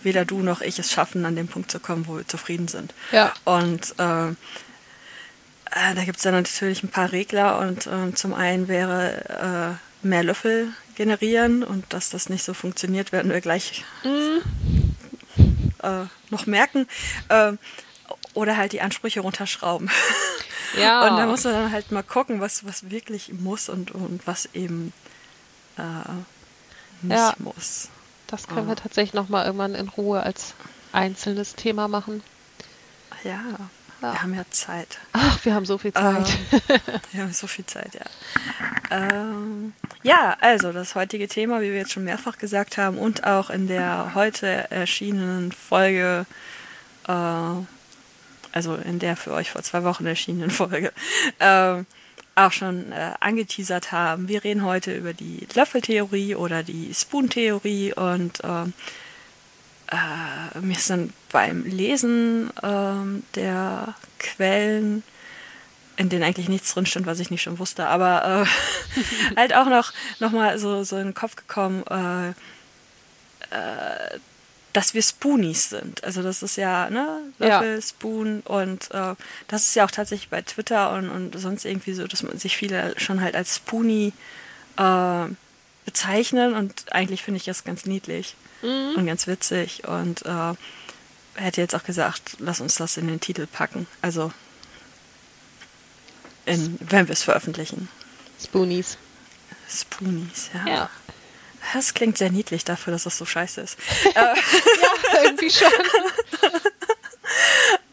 weder 0.05 0.25
du 0.25 0.43
noch 0.43 0.61
ich 0.61 0.79
es 0.79 0.91
schaffen, 0.91 1.25
an 1.25 1.37
den 1.37 1.49
Punkt 1.49 1.71
zu 1.71 1.81
kommen, 1.81 2.07
wo 2.07 2.17
wir 2.17 2.27
zufrieden 2.27 2.69
sind. 2.69 2.95
Ja. 3.11 3.33
Und 3.45 3.95
äh, 3.99 4.29
äh, 4.29 5.95
da 5.95 6.05
gibt 6.05 6.19
es 6.19 6.23
dann 6.23 6.35
natürlich 6.35 6.83
ein 6.83 6.91
paar 6.91 7.13
Regler 7.13 7.59
und 7.59 7.87
äh, 7.87 8.13
zum 8.15 8.35
einen 8.35 8.69
wäre 8.69 9.79
äh, 10.03 10.07
mehr 10.07 10.23
Löffel 10.23 10.73
generieren 10.97 11.63
und 11.63 11.93
dass 11.93 12.11
das 12.11 12.29
nicht 12.29 12.45
so 12.45 12.55
funktioniert, 12.55 13.13
werden 13.13 13.31
wir 13.31 13.41
gleich 13.41 13.85
mhm. 14.05 14.43
Äh, 15.83 16.05
noch 16.31 16.47
merken. 16.47 16.87
Äh, 17.29 17.55
oder 18.35 18.57
halt 18.57 18.73
die 18.73 18.81
Ansprüche 18.81 19.21
runterschrauben. 19.21 19.91
Ja. 20.79 21.03
Und 21.09 21.17
da 21.19 21.27
muss 21.27 21.45
man 21.45 21.55
dann 21.55 21.73
halt 21.73 21.91
mal 21.91 22.05
gucken, 22.05 22.41
was, 22.41 22.65
was 22.65 22.89
wirklich 22.91 23.33
muss 23.33 23.69
und, 23.69 23.91
und 23.91 24.27
was 24.27 24.49
eben 24.55 24.93
nicht 27.03 27.19
ja. 27.19 27.35
muss. 27.39 27.89
Das 28.33 28.49
können 28.49 28.67
wir 28.67 28.77
tatsächlich 28.77 29.13
nochmal 29.13 29.45
irgendwann 29.45 29.75
in 29.75 29.89
Ruhe 29.89 30.23
als 30.23 30.55
einzelnes 30.91 31.55
Thema 31.55 31.87
machen. 31.87 32.23
Ja, 33.25 33.41
Ja. 34.01 34.13
wir 34.15 34.23
haben 34.23 34.35
ja 34.35 34.45
Zeit. 34.51 34.99
Ach, 35.13 35.45
wir 35.45 35.55
haben 35.55 35.67
so 35.67 35.77
viel 35.79 35.93
Zeit. 35.93 36.27
Ähm, 36.27 36.81
wir 37.13 37.23
haben 37.23 37.33
so 37.33 37.47
viel 37.47 37.67
Zeit, 37.67 37.91
ja. 37.95 38.07
Ähm, 38.91 39.75
ja, 40.03 40.35
also 40.41 40.73
das 40.73 40.95
heutige 40.95 41.29
Thema, 41.29 41.61
wie 41.61 41.71
wir 41.71 41.77
jetzt 41.77 41.93
schon 41.93 42.05
mehrfach 42.05 42.39
gesagt 42.39 42.79
haben 42.79 42.97
und 42.99 43.25
auch 43.25 43.51
in 43.51 43.69
der 43.69 44.13
heute 44.15 44.71
erschienenen 44.71 45.53
Folge, 45.53 46.25
äh, 47.07 47.13
also 47.13 48.75
in 48.77 48.99
der 48.99 49.17
für 49.17 49.33
euch 49.33 49.51
vor 49.51 49.63
zwei 49.63 49.85
Wochen 49.85 50.07
erschienenen 50.07 50.51
Folge, 50.51 50.91
ähm, 51.39 51.87
auch 52.35 52.53
schon 52.53 52.93
äh, 52.93 53.13
angeteasert 53.21 53.93
haben. 53.93 54.29
Wir 54.29 54.45
reden 54.45 54.65
heute 54.65 54.95
über 54.95 55.13
die 55.13 55.47
Löffeltheorie 55.55 56.35
oder 56.35 56.63
die 56.63 56.93
Spoon-Theorie 56.95 57.93
und 57.95 58.41
ähm, 58.45 58.73
äh, 59.91 60.59
mir 60.61 60.77
ist 60.77 60.91
dann 60.91 61.13
beim 61.31 61.65
Lesen 61.65 62.51
ähm, 62.63 63.23
der 63.35 63.95
Quellen, 64.19 65.03
in 65.97 66.09
denen 66.09 66.25
eigentlich 66.25 66.49
nichts 66.49 66.73
drin 66.73 66.87
stand, 66.87 67.07
was 67.07 67.21
ich 67.21 67.31
nicht 67.31 67.43
schon 67.43 67.59
wusste, 67.59 67.87
aber 67.87 68.47
äh, 68.47 69.37
halt 69.37 69.55
auch 69.55 69.67
noch, 69.67 69.93
noch 70.21 70.33
mal 70.33 70.59
so, 70.59 70.85
so 70.85 70.97
in 70.97 71.09
den 71.09 71.15
Kopf 71.15 71.37
gekommen, 71.37 71.85
äh, 71.91 72.31
äh, 73.51 74.19
dass 74.73 74.95
wir 74.95 75.03
Spoonies 75.03 75.71
sind. 75.71 76.03
Also 76.05 76.23
das 76.23 76.43
ist 76.43 76.57
ja, 76.57 76.89
ne, 76.91 77.21
Ja. 77.39 77.61
Löffel, 77.61 77.83
Spoon 77.83 78.41
und 78.41 78.91
äh, 78.93 79.15
das 79.49 79.67
ist 79.67 79.75
ja 79.75 79.85
auch 79.85 79.91
tatsächlich 79.91 80.31
bei 80.31 80.43
Twitter 80.43 80.93
und, 80.93 81.11
und 81.11 81.39
sonst 81.39 81.65
irgendwie 81.65 81.93
so, 81.93 82.07
dass 82.07 82.23
man 82.23 82.39
sich 82.39 82.57
viele 82.57 82.99
schon 82.99 83.21
halt 83.21 83.35
als 83.35 83.57
Spoonie 83.57 84.13
äh, 84.79 85.25
bezeichnen 85.85 86.55
und 86.55 86.93
eigentlich 86.93 87.23
finde 87.23 87.39
ich 87.39 87.45
das 87.45 87.65
ganz 87.65 87.87
niedlich 87.87 88.37
und 88.63 89.07
ganz 89.07 89.27
witzig 89.27 89.89
und 89.89 90.25
äh, 90.25 90.55
hätte 91.35 91.61
jetzt 91.61 91.75
auch 91.75 91.83
gesagt, 91.83 92.37
lass 92.39 92.61
uns 92.61 92.77
das 92.77 92.97
in 92.97 93.09
den 93.09 93.19
Titel 93.19 93.49
packen. 93.49 93.89
Also 94.01 94.33
in, 96.47 96.79
wenn 96.81 97.09
wir 97.09 97.13
es 97.13 97.25
veröffentlichen. 97.25 97.89
Spoonies. 98.41 98.99
Spoonies, 99.69 100.51
ja. 100.55 100.73
Ja. 100.73 100.91
Das 101.73 101.95
klingt 101.95 102.19
sehr 102.19 102.31
niedlich 102.31 102.65
dafür, 102.65 102.93
dass 102.93 103.05
das 103.05 103.17
so 103.19 103.25
scheiße 103.25 103.61
ist. 103.61 103.79
Irgendwie 105.25 105.51
schon. 105.51 105.69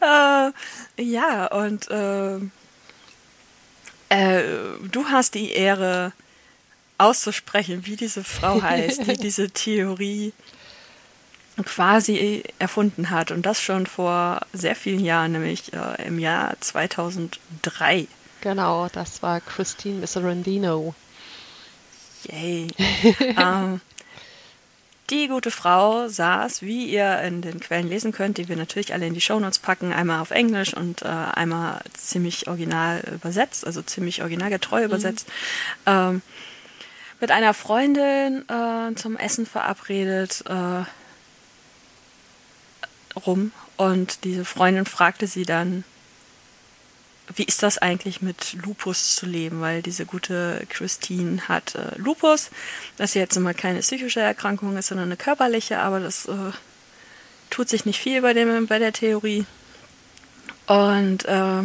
äh, 0.00 0.52
ja, 1.02 1.46
und 1.46 1.90
äh, 1.90 2.36
äh, 4.10 4.42
du 4.90 5.06
hast 5.06 5.34
die 5.34 5.52
Ehre 5.52 6.12
auszusprechen, 6.98 7.86
wie 7.86 7.96
diese 7.96 8.24
Frau 8.24 8.60
heißt, 8.62 9.06
die 9.06 9.16
diese 9.16 9.50
Theorie 9.50 10.32
quasi 11.64 12.42
erfunden 12.58 13.10
hat. 13.10 13.30
Und 13.30 13.46
das 13.46 13.60
schon 13.60 13.86
vor 13.86 14.40
sehr 14.52 14.76
vielen 14.76 15.04
Jahren, 15.04 15.32
nämlich 15.32 15.72
äh, 15.72 16.06
im 16.06 16.18
Jahr 16.18 16.54
2003. 16.60 18.06
Genau, 18.40 18.88
das 18.88 19.22
war 19.22 19.40
Christine 19.40 20.00
Miserandino. 20.00 20.94
Yay. 22.24 22.68
ähm, 23.36 23.80
die 25.10 25.26
gute 25.26 25.50
Frau 25.50 26.08
saß, 26.08 26.62
wie 26.62 26.86
ihr 26.86 27.20
in 27.22 27.42
den 27.42 27.58
Quellen 27.58 27.88
lesen 27.88 28.12
könnt, 28.12 28.38
die 28.38 28.48
wir 28.48 28.56
natürlich 28.56 28.94
alle 28.94 29.06
in 29.06 29.14
die 29.14 29.20
Shownotes 29.20 29.58
packen, 29.58 29.92
einmal 29.92 30.20
auf 30.20 30.30
Englisch 30.30 30.72
und 30.72 31.02
äh, 31.02 31.08
einmal 31.08 31.80
ziemlich 31.94 32.46
original 32.46 33.02
übersetzt, 33.12 33.66
also 33.66 33.82
ziemlich 33.82 34.22
originalgetreu 34.22 34.84
übersetzt, 34.84 35.26
ähm, 35.86 36.22
mit 37.20 37.32
einer 37.32 37.54
Freundin 37.54 38.48
äh, 38.48 38.94
zum 38.94 39.16
Essen 39.16 39.46
verabredet 39.46 40.44
äh, 40.48 40.84
rum. 43.18 43.52
Und 43.76 44.24
diese 44.24 44.44
Freundin 44.44 44.86
fragte 44.86 45.26
sie 45.26 45.44
dann, 45.44 45.84
wie 47.34 47.44
ist 47.44 47.62
das 47.62 47.78
eigentlich 47.78 48.22
mit 48.22 48.54
Lupus 48.54 49.14
zu 49.16 49.26
leben? 49.26 49.60
Weil 49.60 49.82
diese 49.82 50.06
gute 50.06 50.66
Christine 50.68 51.48
hat 51.48 51.74
äh, 51.74 51.96
Lupus, 51.96 52.50
das 52.96 53.14
jetzt 53.14 53.36
immer 53.36 53.54
keine 53.54 53.80
psychische 53.80 54.20
Erkrankung 54.20 54.76
ist, 54.76 54.88
sondern 54.88 55.08
eine 55.08 55.16
körperliche, 55.16 55.80
aber 55.80 56.00
das 56.00 56.26
äh, 56.26 56.52
tut 57.50 57.68
sich 57.68 57.84
nicht 57.84 58.00
viel 58.00 58.22
bei, 58.22 58.32
dem, 58.32 58.66
bei 58.66 58.78
der 58.78 58.92
Theorie. 58.92 59.44
Und 60.66 61.24
äh, 61.26 61.62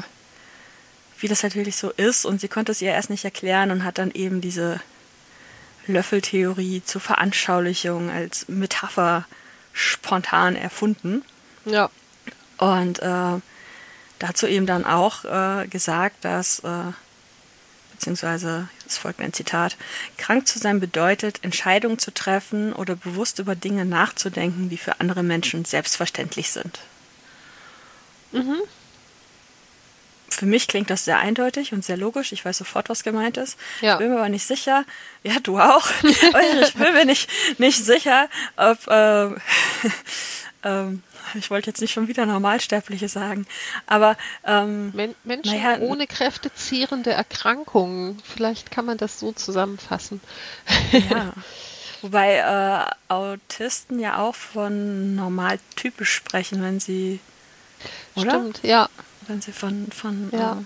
wie 1.20 1.28
das 1.28 1.44
natürlich 1.44 1.78
so 1.78 1.92
ist, 1.92 2.26
und 2.26 2.42
sie 2.42 2.48
konnte 2.48 2.72
es 2.72 2.82
ihr 2.82 2.92
erst 2.92 3.10
nicht 3.10 3.26
erklären 3.26 3.72
und 3.72 3.84
hat 3.84 3.98
dann 3.98 4.12
eben 4.12 4.42
diese 4.42 4.82
Löffeltheorie 5.88 6.84
zur 6.84 7.02
Veranschaulichung 7.02 8.10
als 8.10 8.48
Metapher 8.48 9.26
spontan 9.74 10.56
erfunden. 10.56 11.24
Ja. 11.66 11.90
Und 12.58 13.00
äh, 13.00 13.40
dazu 14.20 14.48
eben 14.48 14.66
dann 14.66 14.86
auch 14.86 15.26
äh, 15.26 15.68
gesagt, 15.68 16.24
dass, 16.24 16.60
äh, 16.60 16.92
beziehungsweise 17.94 18.70
es 18.88 18.98
folgt 18.98 19.20
ein 19.20 19.34
Zitat, 19.34 19.78
krank 20.18 20.48
zu 20.48 20.60
sein 20.60 20.80
bedeutet, 20.80 21.44
Entscheidungen 21.44 22.00
zu 22.00 22.14
treffen 22.14 22.74
oder 22.74 22.96
bewusst 22.96 23.40
über 23.40 23.56
Dinge 23.56 23.86
nachzudenken, 23.86 24.70
die 24.70 24.78
für 24.78 25.00
andere 25.00 25.24
Menschen 25.24 25.66
selbstverständlich 25.66 26.52
sind. 26.52 26.80
Für 30.30 30.46
mich 30.46 30.68
klingt 30.68 30.90
das 30.90 31.06
sehr 31.06 31.20
eindeutig 31.20 31.72
und 31.72 31.86
sehr 31.86 31.96
logisch. 31.96 32.34
Ich 32.34 32.44
weiß 32.44 32.58
sofort, 32.58 32.90
was 32.90 33.04
gemeint 33.04 33.38
ist. 33.38 33.58
Ja. 33.80 33.94
Ich 33.94 34.00
bin 34.00 34.10
mir 34.10 34.18
aber 34.18 34.30
nicht 34.30 34.46
sicher. 34.46 34.84
Ja, 35.24 35.40
du 35.42 35.60
auch. 35.60 35.88
Ich 36.04 36.74
bin 36.74 36.94
mir 36.94 37.06
nicht, 37.06 37.30
nicht 37.58 37.84
sicher, 37.84 38.28
ob. 38.58 38.78
ähm, 38.90 39.42
ähm, 40.64 41.04
ich 41.34 41.50
wollte 41.50 41.70
jetzt 41.70 41.82
nicht 41.82 41.92
schon 41.94 42.08
wieder 42.08 42.26
Normalsterbliche 42.26 43.10
sagen, 43.10 43.46
aber 43.88 44.18
ähm, 44.46 44.92
Men 44.94 45.16
Menschen 45.24 45.60
Naja, 45.62 45.80
ohne 45.80 46.08
kräftezehrende 46.08 47.12
Erkrankungen. 47.12 48.22
Vielleicht 48.24 48.72
kann 48.72 48.86
man 48.86 48.98
das 48.98 49.20
so 49.20 49.32
zusammenfassen. 49.32 50.22
ja. 51.10 51.34
Wobei 52.02 52.36
äh, 52.38 53.12
Autisten 53.12 54.00
ja 54.00 54.20
auch 54.20 54.36
von 54.36 55.16
normal 55.16 55.58
typisch 55.76 56.14
sprechen, 56.14 56.62
wenn 56.62 56.80
sie, 56.80 57.20
oder? 58.16 58.30
Stimmt, 58.32 58.60
ja. 58.64 58.90
Wenn 59.28 59.42
sie 59.42 59.52
von, 59.52 59.88
von 59.92 60.30
Ja. 60.32 60.60
äh, 60.62 60.64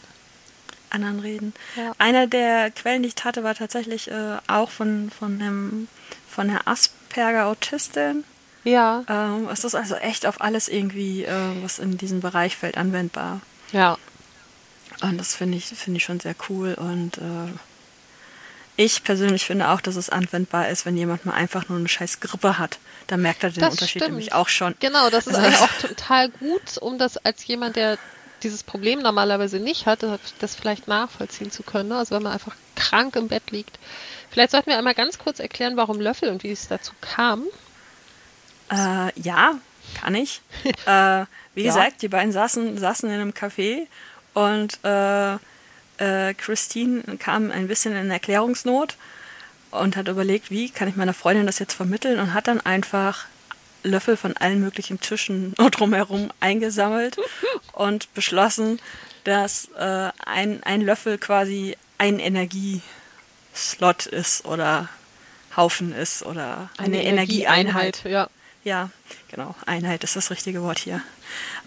anderen 0.94 1.20
reden. 1.20 1.54
Ja. 1.78 1.94
Einer 1.98 2.28
der 2.28 2.72
Quellen, 2.72 3.04
die 3.04 3.10
ich 3.16 3.24
hatte, 3.24 3.44
war 3.44 3.56
tatsächlich 3.56 4.10
äh, 4.12 4.38
auch 4.48 4.70
von, 4.70 5.12
von, 5.18 5.40
einem, 5.42 5.88
von 6.28 6.48
der 6.50 6.68
Asperger-Autistin. 6.68 8.24
Ja, 8.70 9.04
Ähm, 9.08 9.48
es 9.52 9.64
ist 9.64 9.76
also 9.76 9.96
echt 9.96 10.26
auf 10.26 10.42
alles 10.42 10.68
irgendwie, 10.68 11.24
äh, 11.24 11.64
was 11.64 11.80
in 11.80 11.98
diesem 11.98 12.20
Bereich 12.22 12.56
fällt, 12.58 12.78
anwendbar. 12.78 13.42
ja. 13.72 13.98
Und 15.02 15.18
das 15.18 15.34
finde 15.34 15.58
ich, 15.58 15.66
finde 15.66 15.98
ich 15.98 16.04
schon 16.04 16.20
sehr 16.20 16.36
cool. 16.50 16.74
Und 16.74 17.20
äh, 17.20 17.54
ich 18.76 19.04
persönlich 19.06 19.46
finde 19.46 19.70
auch, 19.70 19.80
dass 19.80 19.96
es 19.96 20.10
anwendbar 20.10 20.68
ist, 20.68 20.86
wenn 20.86 20.98
jemand 20.98 21.26
mal 21.26 21.34
einfach 21.36 21.70
nur 21.70 21.78
eine 21.78 21.88
scheiß 21.88 22.20
Grippe 22.20 22.58
hat. 22.58 22.80
Da 23.08 23.16
merkt 23.16 23.44
er 23.44 23.50
den 23.52 23.62
Das 23.62 23.72
Unterschied 23.76 24.02
stimmt. 24.02 24.12
nämlich 24.12 24.34
auch 24.34 24.50
schon. 24.50 24.76
Genau, 24.82 25.10
das 25.10 25.28
ist 25.28 25.36
Also- 25.36 25.64
auch 25.64 25.70
total 25.82 26.30
gut, 26.30 26.78
um 26.82 26.98
das 26.98 27.16
als 27.18 27.48
jemand, 27.48 27.78
der 27.78 27.98
dieses 28.44 28.64
Problem 28.64 29.00
normalerweise 29.00 29.60
nicht 29.60 29.86
hat, 29.86 30.00
das 30.40 30.56
vielleicht 30.56 30.88
nachvollziehen 30.90 31.52
zu 31.52 31.64
können. 31.64 31.90
ne? 31.90 31.98
Also 31.98 32.16
wenn 32.16 32.24
man 32.24 32.34
einfach 32.34 32.56
krank 32.76 33.16
im 33.16 33.28
Bett 33.30 33.52
liegt. 33.52 33.80
Vielleicht 34.32 34.52
sollten 34.52 34.70
wir 34.70 34.78
einmal 34.78 34.96
ganz 34.96 35.18
kurz 35.18 35.40
erklären, 35.40 35.78
warum 35.78 36.00
Löffel 36.02 36.30
und 36.30 36.44
wie 36.44 36.52
es 36.52 36.68
dazu 36.68 36.92
kam. 37.02 37.44
Äh, 38.72 39.12
ja, 39.20 39.56
kann 40.00 40.16
ich. 40.16 40.42
äh, 40.86 41.26
wie 41.56 41.64
Ja. 41.64 41.74
gesagt, 41.74 42.02
die 42.02 42.08
beiden 42.08 42.32
saßen, 42.32 42.78
saßen 42.78 43.10
in 43.10 43.16
einem 43.16 43.32
Café 43.32 43.88
und 44.34 44.80
äh, 44.84 45.34
äh, 45.98 46.34
Christine 46.36 47.04
kam 47.18 47.52
ein 47.52 47.68
bisschen 47.68 47.96
in 47.96 48.10
Erklärungsnot 48.12 48.96
und 49.72 49.96
hat 49.98 50.08
überlegt, 50.08 50.50
wie 50.52 50.70
kann 50.70 50.88
ich 50.88 50.96
meiner 50.96 51.14
Freundin 51.14 51.46
das 51.46 51.60
jetzt 51.60 51.74
vermitteln 51.74 52.20
und 52.20 52.34
hat 52.34 52.48
dann 52.48 52.62
einfach 52.62 53.26
Löffel 53.84 54.18
von 54.18 54.36
allen 54.38 54.60
möglichen 54.60 55.00
Tischen 55.00 55.54
drumherum 55.72 56.32
eingesammelt 56.40 57.18
und 57.74 58.14
beschlossen, 58.14 58.80
dass 59.26 59.70
äh, 59.78 60.10
ein, 60.26 60.64
ein 60.64 60.82
Löffel 60.82 61.18
quasi 61.18 61.76
ein 61.98 62.20
Energieslot 62.20 64.06
ist 64.06 64.46
oder 64.46 64.88
Haufen 65.56 65.94
ist 65.94 66.24
oder 66.24 66.70
eine, 66.78 67.04
Energieeinheit. 67.04 68.04
Ja. 68.06 68.30
Ja, 68.70 68.92
genau. 69.30 69.56
Einheit 69.66 70.04
ist 70.04 70.16
das 70.16 70.30
richtige 70.30 70.62
Wort 70.62 70.78
hier. 70.78 71.02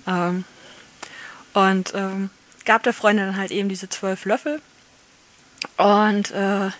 Ähm, 0.07 0.45
und 1.53 1.93
ähm, 1.97 2.31
gab 2.65 2.85
der 2.85 2.93
Freundin 2.93 3.27
dann 3.27 3.37
halt 3.37 3.51
eben 3.51 3.69
diese 3.69 3.89
zwölf 3.89 4.25
Löffel 4.25 4.63
und 5.79 6.31
äh, 6.31 6.71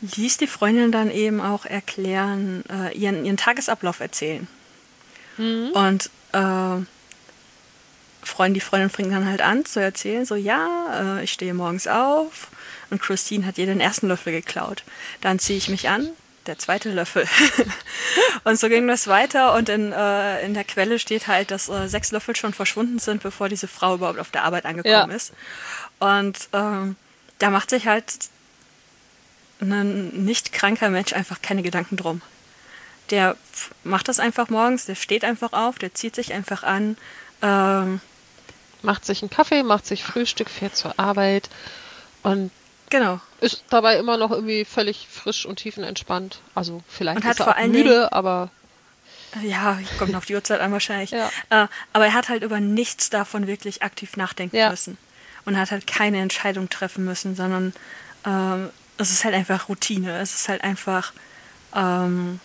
ließ 0.00 0.36
die 0.36 0.46
Freundin 0.46 0.92
dann 0.92 1.10
eben 1.10 1.40
auch 1.40 1.66
erklären, 1.66 2.62
äh, 2.70 2.96
ihren, 2.96 3.24
ihren 3.24 3.36
Tagesablauf 3.36 3.98
erzählen. 3.98 4.46
Und 5.74 6.10
äh, 6.30 6.84
Freund, 8.22 8.54
die 8.54 8.60
Freundin 8.60 8.90
fängt 8.90 9.12
dann 9.12 9.26
halt 9.26 9.42
an 9.42 9.64
zu 9.64 9.80
erzählen, 9.80 10.24
so 10.24 10.36
ja, 10.36 11.18
äh, 11.18 11.24
ich 11.24 11.32
stehe 11.32 11.52
morgens 11.52 11.88
auf 11.88 12.46
und 12.90 13.02
Christine 13.02 13.44
hat 13.44 13.58
ihr 13.58 13.66
den 13.66 13.80
ersten 13.80 14.06
Löffel 14.06 14.32
geklaut. 14.32 14.84
Dann 15.20 15.40
ziehe 15.40 15.58
ich 15.58 15.68
mich 15.68 15.88
an, 15.88 16.10
der 16.46 16.58
zweite 16.58 16.90
Löffel. 16.90 17.26
und 18.44 18.58
so 18.58 18.68
ging 18.68 18.86
das 18.86 19.06
weiter 19.06 19.54
und 19.54 19.68
in, 19.68 19.92
äh, 19.92 20.44
in 20.44 20.54
der 20.54 20.64
Quelle 20.64 20.98
steht 20.98 21.26
halt, 21.26 21.50
dass 21.50 21.68
äh, 21.68 21.88
sechs 21.88 22.12
Löffel 22.12 22.36
schon 22.36 22.52
verschwunden 22.52 22.98
sind, 22.98 23.22
bevor 23.22 23.48
diese 23.48 23.68
Frau 23.68 23.94
überhaupt 23.94 24.18
auf 24.18 24.30
der 24.30 24.44
Arbeit 24.44 24.66
angekommen 24.66 25.10
ja. 25.10 25.16
ist. 25.16 25.32
Und 25.98 26.48
ähm, 26.52 26.96
da 27.38 27.50
macht 27.50 27.70
sich 27.70 27.86
halt 27.86 28.04
ein 29.60 30.24
nicht 30.24 30.52
kranker 30.52 30.90
Mensch 30.90 31.12
einfach 31.12 31.40
keine 31.42 31.62
Gedanken 31.62 31.96
drum. 31.96 32.20
Der 33.10 33.36
macht 33.82 34.08
das 34.08 34.18
einfach 34.18 34.48
morgens, 34.48 34.86
der 34.86 34.94
steht 34.94 35.24
einfach 35.24 35.52
auf, 35.52 35.78
der 35.78 35.94
zieht 35.94 36.14
sich 36.14 36.32
einfach 36.32 36.62
an. 36.62 36.96
Ähm, 37.42 38.00
macht 38.82 39.04
sich 39.04 39.22
einen 39.22 39.30
Kaffee, 39.30 39.62
macht 39.62 39.86
sich 39.86 40.04
Frühstück, 40.04 40.50
fährt 40.50 40.76
zur 40.76 40.98
Arbeit 40.98 41.48
und 42.22 42.50
genau. 42.98 43.20
ist 43.40 43.64
dabei 43.70 43.98
immer 43.98 44.16
noch 44.16 44.30
irgendwie 44.30 44.64
völlig 44.64 45.08
frisch 45.10 45.46
und 45.46 45.56
tiefenentspannt. 45.56 46.40
Also 46.54 46.82
vielleicht 46.88 47.24
und 47.24 47.30
ist 47.30 47.40
er 47.40 47.48
auch 47.48 47.66
müde, 47.66 47.90
Dingen, 47.90 48.12
aber 48.12 48.50
ja, 49.42 49.78
kommt 49.98 50.14
auf 50.14 50.26
die 50.26 50.34
Uhrzeit 50.34 50.60
an 50.60 50.72
wahrscheinlich. 50.72 51.10
Ja. 51.10 51.30
Äh, 51.50 51.66
aber 51.92 52.06
er 52.06 52.14
hat 52.14 52.28
halt 52.28 52.42
über 52.42 52.60
nichts 52.60 53.10
davon 53.10 53.46
wirklich 53.46 53.82
aktiv 53.82 54.16
nachdenken 54.16 54.56
ja. 54.56 54.70
müssen 54.70 54.96
und 55.44 55.58
hat 55.58 55.70
halt 55.70 55.86
keine 55.86 56.20
Entscheidung 56.20 56.68
treffen 56.68 57.04
müssen, 57.04 57.34
sondern 57.34 57.74
ähm, 58.24 58.70
es 58.96 59.10
ist 59.10 59.24
halt 59.24 59.34
einfach 59.34 59.68
Routine. 59.68 60.18
Es 60.20 60.34
ist 60.34 60.48
halt 60.48 60.62
einfach 60.62 61.12
ähm, 61.74 62.40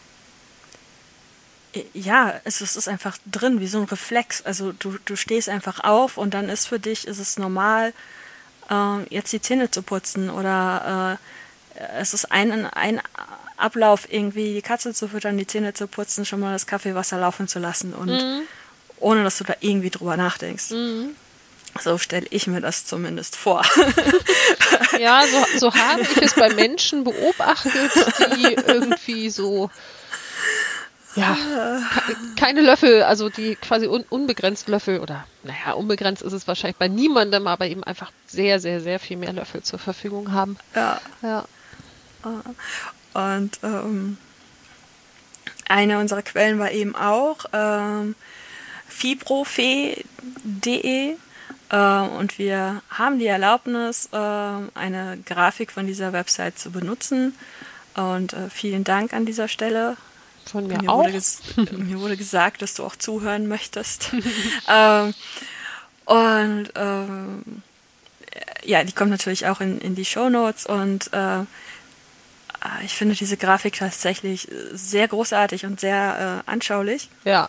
ja, 1.93 2.33
es 2.45 2.61
ist 2.61 2.87
einfach 2.87 3.17
drin, 3.25 3.59
wie 3.59 3.67
so 3.67 3.79
ein 3.79 3.85
Reflex. 3.85 4.41
Also 4.41 4.71
du, 4.71 4.97
du 5.05 5.15
stehst 5.15 5.49
einfach 5.49 5.83
auf 5.83 6.17
und 6.17 6.33
dann 6.33 6.49
ist 6.49 6.67
für 6.67 6.79
dich, 6.79 7.07
ist 7.07 7.19
es 7.19 7.37
normal, 7.37 7.93
äh, 8.69 9.03
jetzt 9.09 9.31
die 9.33 9.41
Zähne 9.41 9.71
zu 9.71 9.81
putzen 9.81 10.29
oder 10.29 11.17
äh, 11.77 11.81
es 11.99 12.13
ist 12.13 12.31
ein, 12.31 12.65
ein 12.65 13.01
Ablauf, 13.57 14.11
irgendwie 14.11 14.53
die 14.53 14.61
Katze 14.61 14.93
zu 14.93 15.07
füttern, 15.07 15.37
die 15.37 15.47
Zähne 15.47 15.73
zu 15.73 15.87
putzen, 15.87 16.25
schon 16.25 16.39
mal 16.39 16.53
das 16.53 16.67
Kaffeewasser 16.67 17.19
laufen 17.19 17.47
zu 17.47 17.59
lassen 17.59 17.93
und 17.93 18.09
mhm. 18.09 18.41
ohne 18.99 19.23
dass 19.23 19.37
du 19.37 19.43
da 19.43 19.55
irgendwie 19.59 19.89
drüber 19.89 20.17
nachdenkst. 20.17 20.71
Mhm. 20.71 21.15
So 21.79 21.97
stelle 21.97 22.25
ich 22.31 22.47
mir 22.47 22.61
das 22.61 22.85
zumindest 22.85 23.35
vor. 23.35 23.63
ja, 24.99 25.23
so, 25.27 25.59
so 25.59 25.73
habe 25.73 26.01
ich 26.01 26.17
es 26.17 26.33
bei 26.33 26.49
Menschen 26.53 27.03
beobachtet, 27.03 27.91
die 28.35 28.53
irgendwie 28.67 29.29
so 29.29 29.69
ja, 31.19 31.37
keine 32.37 32.61
Löffel, 32.61 33.03
also 33.03 33.29
die 33.29 33.55
quasi 33.55 33.87
un 33.87 34.03
unbegrenzt 34.09 34.67
Löffel 34.67 34.99
oder 34.99 35.25
naja, 35.43 35.73
unbegrenzt 35.73 36.21
ist 36.21 36.33
es 36.33 36.47
wahrscheinlich 36.47 36.77
bei 36.77 36.87
niemandem, 36.87 37.47
aber 37.47 37.67
eben 37.67 37.83
einfach 37.83 38.11
sehr, 38.25 38.59
sehr, 38.59 38.81
sehr 38.81 38.99
viel 38.99 39.17
mehr 39.17 39.33
Löffel 39.33 39.63
zur 39.63 39.79
Verfügung 39.79 40.31
haben. 40.31 40.57
Ja. 40.75 41.01
ja. 41.21 41.45
Und 43.13 43.59
ähm, 43.63 44.17
eine 45.67 45.99
unserer 45.99 46.21
Quellen 46.21 46.59
war 46.59 46.71
eben 46.71 46.95
auch 46.95 47.45
ähm, 47.53 48.15
fibrofee.de 48.87 50.05
äh, 51.69 51.99
und 52.17 52.39
wir 52.39 52.81
haben 52.89 53.19
die 53.19 53.27
Erlaubnis, 53.27 54.09
äh, 54.11 54.17
eine 54.17 55.19
Grafik 55.25 55.71
von 55.71 55.87
dieser 55.87 56.13
Website 56.13 56.57
zu 56.57 56.71
benutzen. 56.71 57.35
Und 57.95 58.33
äh, 58.33 58.49
vielen 58.49 58.83
Dank 58.83 59.13
an 59.13 59.25
dieser 59.25 59.47
Stelle 59.47 59.97
von 60.49 60.67
mir, 60.67 60.81
mir 60.81 60.89
auch. 60.89 61.05
Wurde 61.05 61.75
mir 61.77 61.99
wurde 61.99 62.17
gesagt, 62.17 62.61
dass 62.61 62.73
du 62.73 62.83
auch 62.83 62.95
zuhören 62.95 63.47
möchtest. 63.47 64.11
ähm, 64.67 65.13
und 66.05 66.69
ähm, 66.75 67.61
ja, 68.63 68.83
die 68.83 68.93
kommt 68.93 69.11
natürlich 69.11 69.47
auch 69.47 69.61
in, 69.61 69.79
in 69.79 69.95
die 69.95 70.05
Show 70.05 70.29
Notes 70.29 70.65
und 70.65 71.11
äh, 71.13 71.41
ich 72.83 72.93
finde 72.93 73.15
diese 73.15 73.37
Grafik 73.37 73.77
tatsächlich 73.77 74.47
sehr 74.73 75.07
großartig 75.07 75.65
und 75.65 75.79
sehr 75.79 76.43
äh, 76.45 76.51
anschaulich. 76.51 77.09
Ja. 77.23 77.47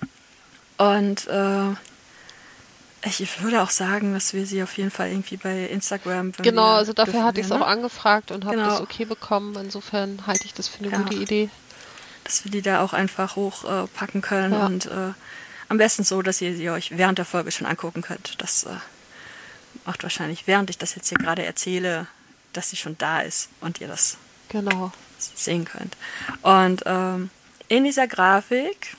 Und 0.78 1.26
äh, 1.26 1.70
ich 3.02 3.42
würde 3.42 3.62
auch 3.62 3.70
sagen, 3.70 4.12
dass 4.12 4.34
wir 4.34 4.46
sie 4.46 4.62
auf 4.62 4.76
jeden 4.76 4.90
Fall 4.90 5.08
irgendwie 5.08 5.36
bei 5.36 5.66
Instagram. 5.66 6.32
Genau, 6.32 6.74
also 6.74 6.92
dafür 6.92 7.24
hatte 7.24 7.40
ich 7.40 7.46
es 7.46 7.52
auch 7.52 7.66
angefragt 7.66 8.30
und 8.30 8.44
habe 8.44 8.56
genau. 8.56 8.68
das 8.68 8.80
okay 8.80 9.04
bekommen. 9.04 9.56
Insofern 9.56 10.26
halte 10.26 10.44
ich 10.44 10.54
das 10.54 10.68
für 10.68 10.80
eine 10.80 10.92
ja. 10.92 10.98
gute 10.98 11.14
Idee 11.14 11.50
dass 12.24 12.44
wir 12.44 12.50
die 12.50 12.62
da 12.62 12.82
auch 12.82 12.92
einfach 12.92 13.36
hochpacken 13.36 14.20
äh, 14.20 14.26
können 14.26 14.52
ja. 14.52 14.66
und 14.66 14.86
äh, 14.86 15.12
am 15.68 15.78
besten 15.78 16.04
so, 16.04 16.20
dass 16.20 16.40
ihr 16.40 16.54
sie 16.56 16.68
euch 16.70 16.96
während 16.96 17.18
der 17.18 17.24
Folge 17.24 17.52
schon 17.52 17.66
angucken 17.66 18.02
könnt. 18.02 18.34
Das 18.38 18.64
äh, 18.64 18.70
macht 19.86 20.02
wahrscheinlich, 20.02 20.46
während 20.46 20.68
ich 20.68 20.78
das 20.78 20.94
jetzt 20.94 21.08
hier 21.08 21.18
gerade 21.18 21.44
erzähle, 21.44 22.06
dass 22.52 22.70
sie 22.70 22.76
schon 22.76 22.98
da 22.98 23.20
ist 23.20 23.48
und 23.60 23.80
ihr 23.80 23.88
das 23.88 24.16
genau. 24.48 24.92
sehen 25.18 25.64
könnt. 25.64 25.96
Und 26.42 26.82
ähm, 26.86 27.30
in 27.68 27.84
dieser 27.84 28.08
Grafik, 28.08 28.96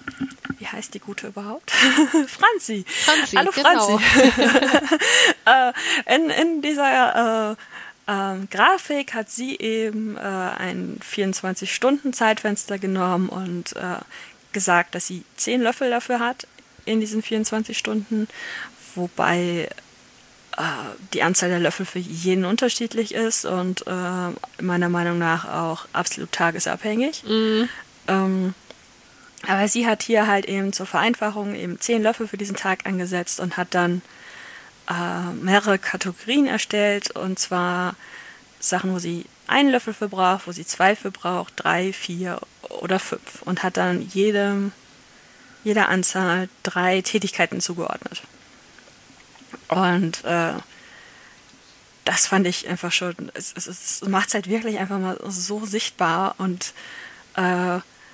wie 0.59 0.65
heißt 0.65 0.93
die 0.93 0.99
gute 0.99 1.27
überhaupt? 1.27 1.71
Franzi. 2.27 2.85
Franzi. 2.87 3.35
Hallo 3.35 3.51
genau. 3.53 3.97
Franzi. 3.97 4.03
äh, 6.07 6.15
in, 6.15 6.29
in 6.29 6.61
dieser 6.61 7.51
äh, 7.51 7.55
ähm, 8.07 8.47
Grafik 8.49 9.13
hat 9.13 9.29
sie 9.29 9.57
eben 9.59 10.17
äh, 10.17 10.19
ein 10.19 10.99
24-Stunden-Zeitfenster 10.99 12.79
genommen 12.79 13.29
und 13.29 13.75
äh, 13.75 13.97
gesagt, 14.51 14.95
dass 14.95 15.07
sie 15.07 15.23
10 15.37 15.61
Löffel 15.61 15.89
dafür 15.89 16.19
hat 16.19 16.47
in 16.85 16.99
diesen 16.99 17.21
24 17.21 17.77
Stunden, 17.77 18.27
wobei 18.95 19.69
äh, 20.57 20.61
die 21.13 21.23
Anzahl 21.23 21.49
der 21.49 21.59
Löffel 21.59 21.85
für 21.85 21.99
jeden 21.99 22.45
unterschiedlich 22.45 23.13
ist 23.13 23.45
und 23.45 23.85
äh, 23.87 24.61
meiner 24.61 24.89
Meinung 24.89 25.17
nach 25.17 25.45
auch 25.45 25.85
absolut 25.93 26.31
tagesabhängig. 26.31 27.23
Mhm. 27.23 27.69
Ähm, 28.07 28.53
aber 29.47 29.67
sie 29.67 29.87
hat 29.87 30.03
hier 30.03 30.27
halt 30.27 30.45
eben 30.45 30.73
zur 30.73 30.85
Vereinfachung 30.85 31.55
eben 31.55 31.79
10 31.79 32.03
Löffel 32.03 32.27
für 32.27 32.37
diesen 32.37 32.55
Tag 32.55 32.85
angesetzt 32.85 33.39
und 33.39 33.57
hat 33.57 33.69
dann 33.71 34.01
äh, 34.91 35.33
mehrere 35.33 35.79
Kategorien 35.79 36.47
erstellt 36.47 37.11
und 37.11 37.39
zwar 37.39 37.95
Sachen, 38.59 38.93
wo 38.93 38.99
sie 38.99 39.25
einen 39.47 39.69
Löffel 39.69 39.93
für 39.93 40.09
braucht, 40.09 40.47
wo 40.47 40.51
sie 40.51 40.65
zwei 40.65 40.95
für 40.95 41.11
braucht, 41.11 41.53
drei, 41.55 41.93
vier 41.93 42.39
oder 42.69 42.99
fünf 42.99 43.41
und 43.43 43.63
hat 43.63 43.77
dann 43.77 44.01
jedem, 44.01 44.71
jeder 45.63 45.89
Anzahl 45.89 46.49
drei 46.63 47.01
Tätigkeiten 47.01 47.61
zugeordnet. 47.61 48.21
Und 49.67 50.23
äh, 50.25 50.53
das 52.03 52.27
fand 52.27 52.47
ich 52.47 52.67
einfach 52.67 52.91
schon, 52.91 53.15
es, 53.33 53.53
es, 53.55 53.67
es 53.67 54.01
macht 54.07 54.29
es 54.29 54.33
halt 54.33 54.49
wirklich 54.49 54.79
einfach 54.79 54.99
mal 54.99 55.17
so 55.27 55.65
sichtbar 55.65 56.35
und 56.37 56.73
äh, 57.35 57.41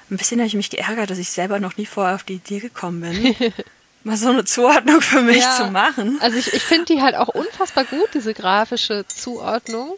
ein 0.09 0.17
bisschen 0.17 0.39
habe 0.39 0.47
ich 0.47 0.53
mich 0.53 0.69
geärgert, 0.69 1.09
dass 1.09 1.17
ich 1.17 1.29
selber 1.29 1.59
noch 1.59 1.77
nie 1.77 1.85
vorher 1.85 2.15
auf 2.15 2.23
die 2.23 2.35
Idee 2.35 2.59
gekommen 2.59 3.01
bin. 3.01 3.35
mal 4.07 4.17
so 4.17 4.29
eine 4.29 4.45
Zuordnung 4.45 5.01
für 5.01 5.21
mich 5.21 5.41
ja, 5.43 5.55
zu 5.55 5.67
machen. 5.67 6.17
Also 6.21 6.37
ich, 6.37 6.53
ich 6.53 6.63
finde 6.63 6.85
die 6.85 7.01
halt 7.01 7.15
auch 7.15 7.27
unfassbar 7.27 7.85
gut, 7.85 8.09
diese 8.13 8.33
grafische 8.33 9.05
Zuordnung. 9.07 9.95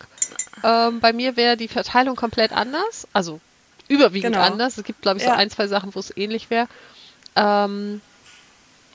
Ähm, 0.64 1.00
bei 1.00 1.14
mir 1.14 1.38
wäre 1.38 1.56
die 1.56 1.68
Verteilung 1.68 2.16
komplett 2.16 2.52
anders, 2.52 3.08
also 3.14 3.40
überwiegend 3.88 4.34
genau. 4.34 4.46
anders. 4.46 4.78
Es 4.78 4.84
gibt, 4.84 5.02
glaube 5.02 5.18
ich, 5.18 5.24
so 5.24 5.30
ja. 5.30 5.36
ein, 5.36 5.50
zwei 5.50 5.68
Sachen, 5.68 5.96
wo 5.96 6.00
es 6.00 6.16
ähnlich 6.16 6.50
wäre. 6.50 6.68
Ähm, 7.36 8.02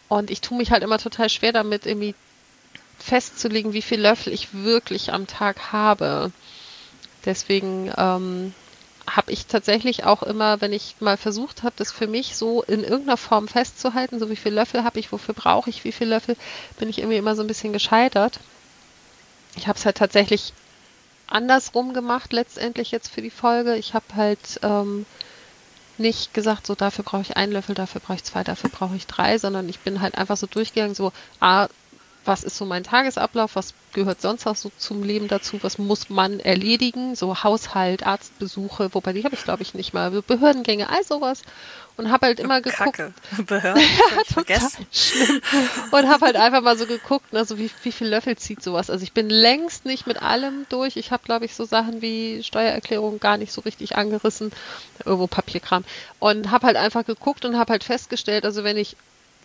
und 0.08 0.30
ich 0.30 0.40
tue 0.40 0.58
mich 0.58 0.70
halt 0.70 0.82
immer 0.82 0.98
total 0.98 1.30
schwer 1.30 1.52
damit, 1.52 1.86
irgendwie 1.86 2.14
festzulegen, 2.98 3.72
wie 3.72 3.82
viel 3.82 4.00
Löffel 4.00 4.32
ich 4.32 4.52
wirklich 4.52 5.12
am 5.12 5.26
Tag 5.26 5.72
habe. 5.72 6.32
Deswegen 7.24 7.90
ähm, 7.96 8.54
habe 9.08 9.32
ich 9.32 9.46
tatsächlich 9.46 10.04
auch 10.04 10.22
immer, 10.22 10.60
wenn 10.60 10.72
ich 10.72 10.96
mal 11.00 11.16
versucht 11.16 11.62
habe, 11.62 11.74
das 11.76 11.92
für 11.92 12.06
mich 12.06 12.36
so 12.36 12.62
in 12.62 12.82
irgendeiner 12.82 13.16
Form 13.16 13.48
festzuhalten, 13.48 14.18
so 14.18 14.30
wie 14.30 14.36
viele 14.36 14.56
Löffel 14.56 14.84
habe 14.84 14.98
ich, 14.98 15.12
wofür 15.12 15.34
brauche 15.34 15.70
ich 15.70 15.84
wie 15.84 15.92
viele 15.92 16.10
Löffel, 16.10 16.36
bin 16.78 16.88
ich 16.88 16.98
irgendwie 16.98 17.18
immer 17.18 17.36
so 17.36 17.42
ein 17.42 17.46
bisschen 17.48 17.72
gescheitert. 17.72 18.40
Ich 19.56 19.68
habe 19.68 19.78
es 19.78 19.84
halt 19.84 19.96
tatsächlich 19.96 20.52
andersrum 21.26 21.92
gemacht 21.92 22.32
letztendlich 22.32 22.90
jetzt 22.90 23.08
für 23.08 23.22
die 23.22 23.30
Folge. 23.30 23.76
Ich 23.76 23.94
habe 23.94 24.06
halt 24.14 24.60
ähm, 24.62 25.06
nicht 25.98 26.34
gesagt, 26.34 26.66
so 26.66 26.74
dafür 26.74 27.04
brauche 27.04 27.22
ich 27.22 27.36
einen 27.36 27.52
Löffel, 27.52 27.74
dafür 27.74 28.00
brauche 28.00 28.16
ich 28.16 28.24
zwei, 28.24 28.42
dafür 28.42 28.70
brauche 28.70 28.96
ich 28.96 29.06
drei, 29.06 29.38
sondern 29.38 29.68
ich 29.68 29.80
bin 29.80 30.00
halt 30.00 30.16
einfach 30.16 30.36
so 30.36 30.46
durchgegangen, 30.46 30.94
so, 30.94 31.12
ah, 31.40 31.68
was 32.24 32.42
ist 32.42 32.56
so 32.56 32.64
mein 32.64 32.84
Tagesablauf, 32.84 33.54
was 33.54 33.74
gehört 33.94 34.20
sonst 34.20 34.46
auch 34.46 34.56
so 34.56 34.70
zum 34.76 35.02
Leben 35.02 35.28
dazu, 35.28 35.58
was 35.62 35.78
muss 35.78 36.10
man 36.10 36.40
erledigen, 36.40 37.14
so 37.14 37.42
Haushalt, 37.42 38.06
Arztbesuche, 38.06 38.92
wobei 38.92 39.12
die 39.12 39.24
habe 39.24 39.34
ich 39.34 39.44
glaube 39.44 39.62
ich 39.62 39.74
nicht 39.74 39.94
mal, 39.94 40.10
Behördengänge, 40.10 40.90
all 40.90 41.02
sowas 41.04 41.42
und 41.96 42.10
habe 42.10 42.26
halt 42.26 42.40
immer 42.40 42.60
geguckt. 42.60 42.96
Kacke. 42.96 43.14
Behörden, 43.46 43.82
ja, 44.16 44.22
total 44.34 44.70
schlimm. 44.92 45.40
Und 45.92 46.08
habe 46.08 46.26
halt 46.26 46.36
einfach 46.36 46.60
mal 46.60 46.76
so 46.76 46.86
geguckt, 46.86 47.34
also 47.34 47.58
wie, 47.58 47.70
wie 47.82 47.92
viel 47.92 48.08
Löffel 48.08 48.36
zieht 48.36 48.62
sowas. 48.62 48.90
Also 48.90 49.04
ich 49.04 49.12
bin 49.12 49.30
längst 49.30 49.84
nicht 49.84 50.06
mit 50.06 50.20
allem 50.20 50.66
durch. 50.68 50.96
Ich 50.96 51.12
habe 51.12 51.22
glaube 51.24 51.44
ich 51.44 51.54
so 51.54 51.64
Sachen 51.64 52.02
wie 52.02 52.42
Steuererklärung 52.42 53.20
gar 53.20 53.36
nicht 53.36 53.52
so 53.52 53.60
richtig 53.60 53.96
angerissen, 53.96 54.52
irgendwo 55.04 55.26
Papierkram 55.26 55.84
und 56.18 56.50
habe 56.50 56.66
halt 56.66 56.76
einfach 56.76 57.04
geguckt 57.04 57.44
und 57.44 57.56
habe 57.56 57.72
halt 57.72 57.84
festgestellt, 57.84 58.44
also 58.44 58.64
wenn 58.64 58.76
ich 58.76 58.96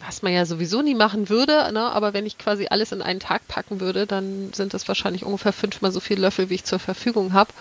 was 0.05 0.21
man 0.21 0.33
ja 0.33 0.45
sowieso 0.45 0.81
nie 0.81 0.95
machen 0.95 1.29
würde, 1.29 1.71
ne? 1.73 1.91
aber 1.91 2.13
wenn 2.13 2.25
ich 2.25 2.38
quasi 2.38 2.67
alles 2.69 2.91
in 2.91 3.01
einen 3.01 3.19
Tag 3.19 3.47
packen 3.47 3.79
würde, 3.79 4.07
dann 4.07 4.53
sind 4.53 4.73
das 4.73 4.88
wahrscheinlich 4.88 5.25
ungefähr 5.25 5.53
fünfmal 5.53 5.91
so 5.91 5.99
viele 5.99 6.21
Löffel, 6.21 6.49
wie 6.49 6.55
ich 6.55 6.63
zur 6.63 6.79
Verfügung 6.79 7.33
habe. 7.33 7.51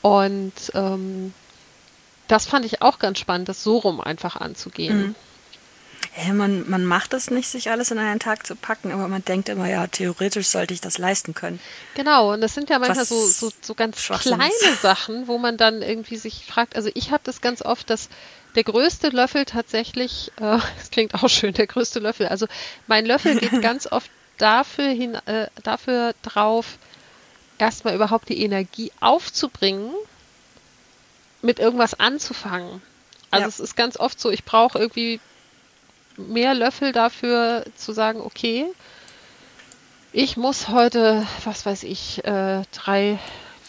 Und 0.00 0.52
ähm, 0.74 1.34
das 2.26 2.46
fand 2.46 2.64
ich 2.64 2.82
auch 2.82 2.98
ganz 2.98 3.18
spannend, 3.18 3.48
das 3.48 3.62
so 3.62 3.78
rum 3.78 4.00
einfach 4.00 4.36
anzugehen. 4.36 5.08
Mhm. 5.08 5.14
Ja, 6.24 6.32
man, 6.32 6.68
man 6.68 6.84
macht 6.84 7.12
es 7.12 7.30
nicht, 7.30 7.48
sich 7.48 7.70
alles 7.70 7.90
in 7.90 7.98
einen 7.98 8.18
Tag 8.18 8.46
zu 8.46 8.56
packen, 8.56 8.92
aber 8.92 9.08
man 9.08 9.24
denkt 9.24 9.48
immer, 9.48 9.68
ja, 9.68 9.86
theoretisch 9.86 10.48
sollte 10.48 10.74
ich 10.74 10.80
das 10.80 10.98
leisten 10.98 11.34
können. 11.34 11.60
Genau, 11.94 12.32
und 12.32 12.40
das 12.40 12.54
sind 12.54 12.70
ja 12.70 12.78
manchmal 12.78 13.04
so, 13.04 13.26
so, 13.26 13.52
so 13.60 13.74
ganz 13.74 14.00
kleine 14.00 14.50
Sachen, 14.80 15.28
wo 15.28 15.38
man 15.38 15.56
dann 15.56 15.82
irgendwie 15.82 16.16
sich 16.16 16.44
fragt, 16.46 16.76
also 16.76 16.90
ich 16.94 17.10
habe 17.10 17.22
das 17.24 17.40
ganz 17.40 17.62
oft, 17.62 17.90
dass 17.90 18.08
der 18.54 18.64
größte 18.64 19.08
Löffel 19.08 19.44
tatsächlich, 19.44 20.32
äh, 20.36 20.58
das 20.78 20.90
klingt 20.90 21.14
auch 21.14 21.28
schön, 21.28 21.54
der 21.54 21.66
größte 21.66 22.00
Löffel, 22.00 22.26
also 22.26 22.46
mein 22.86 23.06
Löffel 23.06 23.38
geht 23.38 23.62
ganz 23.62 23.86
oft 23.86 24.10
dafür 24.38 24.88
hin, 24.88 25.14
äh, 25.26 25.48
dafür 25.62 26.14
drauf, 26.22 26.78
erstmal 27.58 27.94
überhaupt 27.94 28.28
die 28.28 28.42
Energie 28.42 28.92
aufzubringen, 29.00 29.92
mit 31.42 31.58
irgendwas 31.58 31.98
anzufangen. 31.98 32.82
Also 33.30 33.42
ja. 33.42 33.48
es 33.48 33.60
ist 33.60 33.76
ganz 33.76 33.98
oft 33.98 34.18
so, 34.18 34.30
ich 34.30 34.44
brauche 34.44 34.78
irgendwie 34.78 35.20
mehr 36.16 36.54
Löffel 36.54 36.92
dafür 36.92 37.64
zu 37.76 37.92
sagen, 37.92 38.20
okay, 38.20 38.66
ich 40.12 40.36
muss 40.36 40.68
heute, 40.68 41.26
was 41.44 41.66
weiß 41.66 41.82
ich, 41.84 42.24
äh, 42.24 42.62
drei 42.72 43.18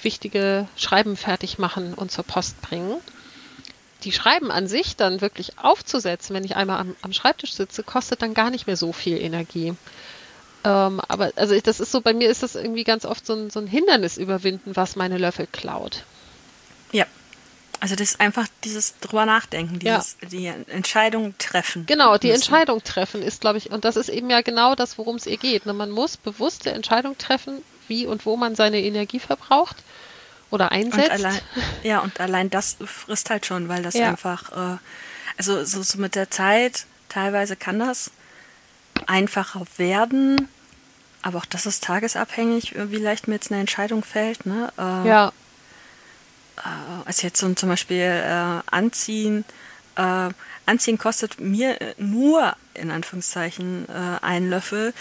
wichtige 0.02 0.68
Schreiben 0.78 1.18
fertig 1.18 1.60
machen 1.60 1.94
und 1.94 2.12
zur 2.12 2.24
Post 2.24 2.62
bringen. 2.62 2.96
Die 4.04 4.12
Schreiben 4.12 4.52
an 4.52 4.68
sich 4.68 4.96
dann 4.96 5.22
wirklich 5.22 5.60
aufzusetzen, 5.60 6.36
wenn 6.36 6.44
ich 6.44 6.56
einmal 6.56 6.80
am, 6.80 6.96
am 7.02 7.14
Schreibtisch 7.14 7.54
sitze, 7.54 7.84
kostet 7.84 8.22
dann 8.22 8.34
gar 8.34 8.50
nicht 8.50 8.68
mehr 8.68 8.78
so 8.78 8.94
viel 8.94 9.18
Energie. 9.18 9.74
Ähm, 10.64 11.02
aber 11.08 11.32
also 11.36 11.54
ich, 11.54 11.64
das 11.64 11.80
ist 11.80 11.92
so, 11.92 12.02
bei 12.02 12.14
mir 12.14 12.30
ist 12.30 12.44
das 12.44 12.56
irgendwie 12.56 12.84
ganz 12.84 13.06
oft 13.06 13.26
so 13.26 13.34
ein, 13.34 13.50
so 13.50 13.60
ein 13.60 13.68
Hindernis 13.68 14.18
überwinden, 14.18 14.76
was 14.76 14.96
meine 14.96 15.18
Löffel 15.18 15.48
klaut. 15.52 16.04
Ja, 16.92 17.06
also 17.80 17.96
das 17.96 18.12
ist 18.12 18.20
einfach 18.20 18.48
dieses 18.64 19.00
drüber 19.00 19.26
nachdenken, 19.26 19.80
dieses 19.80 20.18
ja. 20.22 20.28
die 20.28 20.48
Entscheidung 20.48 21.38
treffen. 21.38 21.86
Genau, 21.86 22.18
die 22.18 22.28
müssen. 22.28 22.42
Entscheidung 22.42 22.84
treffen 22.84 23.22
ist, 23.22 23.42
glaube 23.42 23.58
ich, 23.58 23.72
und 23.72 23.86
das 23.86 23.96
ist 23.96 24.10
eben 24.10 24.30
ja 24.30 24.42
genau 24.42 24.76
das, 24.76 24.98
worum 24.98 25.16
es 25.16 25.26
ihr 25.26 25.38
geht. 25.38 25.66
Ne? 25.66 25.74
Man 25.74 25.90
muss 25.90 26.18
bewusste 26.18 26.72
Entscheidung 26.72 27.18
treffen, 27.18 27.62
wie 27.88 28.06
und 28.06 28.26
wo 28.26 28.36
man 28.36 28.56
seine 28.56 28.82
Energie 28.82 29.20
verbraucht 29.20 29.78
oder 30.50 30.72
einsetzt. 30.72 31.10
Und 31.10 31.12
allein, 31.12 31.40
ja, 31.84 32.00
und 32.00 32.20
allein 32.20 32.50
das 32.50 32.78
frisst 32.86 33.30
halt 33.30 33.46
schon, 33.46 33.70
weil 33.70 33.84
das 33.84 33.94
ja. 33.96 34.10
einfach, 34.10 34.52
äh, 34.52 34.78
also 35.38 35.64
so, 35.64 35.84
so 35.84 35.98
mit 36.00 36.16
der 36.16 36.30
Zeit, 36.30 36.86
teilweise 37.08 37.56
kann 37.56 37.80
das 37.80 38.12
einfacher 39.08 39.64
werden, 39.78 40.48
aber 41.22 41.40
auch 41.40 41.46
das 41.46 41.66
ist 41.66 41.84
tagesabhängig, 41.84 42.76
wie 42.76 42.98
leicht 42.98 43.28
mir 43.28 43.36
jetzt 43.36 43.52
eine 43.52 43.60
Entscheidung 43.60 44.04
fällt. 44.04 44.46
Ne? 44.46 44.72
Äh, 44.78 45.08
ja 45.08 45.34
äh, 46.60 46.62
also 47.06 47.28
jetzt 47.28 47.40
so 47.40 47.54
zum 47.54 47.70
Beispiel 47.70 47.98
äh, 47.98 48.62
Anziehen, 48.72 49.46
äh, 49.96 50.30
Anziehen 50.66 50.98
kostet 50.98 51.40
mir 51.40 51.78
nur 51.98 52.56
in 52.74 52.92
Anführungszeichen 52.92 53.88
äh, 53.90 54.24
einen 54.24 54.50
Löffel, 54.50 54.94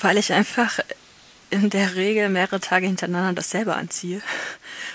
weil 0.00 0.18
ich 0.18 0.32
einfach 0.32 0.78
in 1.50 1.70
der 1.70 1.94
Regel 1.94 2.28
mehrere 2.28 2.60
Tage 2.60 2.86
hintereinander 2.86 3.32
dasselbe 3.32 3.74
anziehe, 3.74 4.20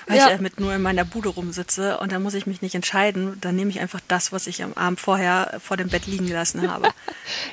weil 0.08 0.18
ja. 0.18 0.26
ich 0.26 0.36
damit 0.36 0.60
nur 0.60 0.74
in 0.74 0.82
meiner 0.82 1.06
Bude 1.06 1.30
rumsitze 1.30 1.98
und 2.00 2.12
dann 2.12 2.22
muss 2.22 2.34
ich 2.34 2.46
mich 2.46 2.62
nicht 2.62 2.76
entscheiden, 2.76 3.40
dann 3.40 3.56
nehme 3.56 3.70
ich 3.70 3.80
einfach 3.80 4.02
das, 4.08 4.32
was 4.32 4.48
ich 4.48 4.64
am 4.64 4.74
Abend 4.74 5.00
vorher 5.00 5.60
vor 5.64 5.78
dem 5.78 5.90
Bett 5.90 6.08
liegen 6.08 6.28
gelassen 6.28 6.70
habe. 6.70 6.90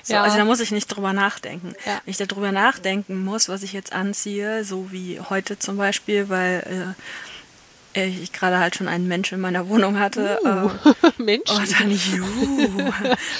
So, 0.02 0.14
ja. 0.14 0.22
Also 0.22 0.37
da 0.38 0.44
muss 0.44 0.61
ich 0.61 0.70
nicht 0.70 0.87
drüber 0.87 1.12
nachdenken. 1.12 1.74
Ja. 1.84 2.00
Wenn 2.04 2.11
ich 2.11 2.16
darüber 2.16 2.50
nachdenken 2.50 3.22
muss, 3.22 3.48
was 3.48 3.62
ich 3.62 3.72
jetzt 3.72 3.92
anziehe, 3.92 4.64
so 4.64 4.90
wie 4.90 5.20
heute 5.20 5.58
zum 5.58 5.76
Beispiel, 5.76 6.28
weil 6.28 6.94
äh, 7.94 8.06
ich 8.06 8.32
gerade 8.32 8.58
halt 8.58 8.76
schon 8.76 8.88
einen 8.88 9.08
Mensch 9.08 9.32
in 9.32 9.40
meiner 9.40 9.68
Wohnung 9.68 9.98
hatte. 9.98 10.38
Uh, 10.44 10.90
äh, 11.06 11.11
Mensch. 11.22 11.50
Und 11.50 11.80
dann, 11.80 11.90
juhu. 12.12 12.92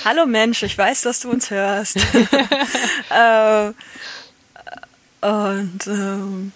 Hallo 0.05 0.27
Mensch, 0.27 0.62
ich 0.62 0.77
weiß, 0.77 1.03
dass 1.03 1.21
du 1.21 1.31
uns 1.31 1.51
hörst. 1.51 1.97
äh, 3.11 3.73
und 5.20 5.87
äh, 5.87 6.52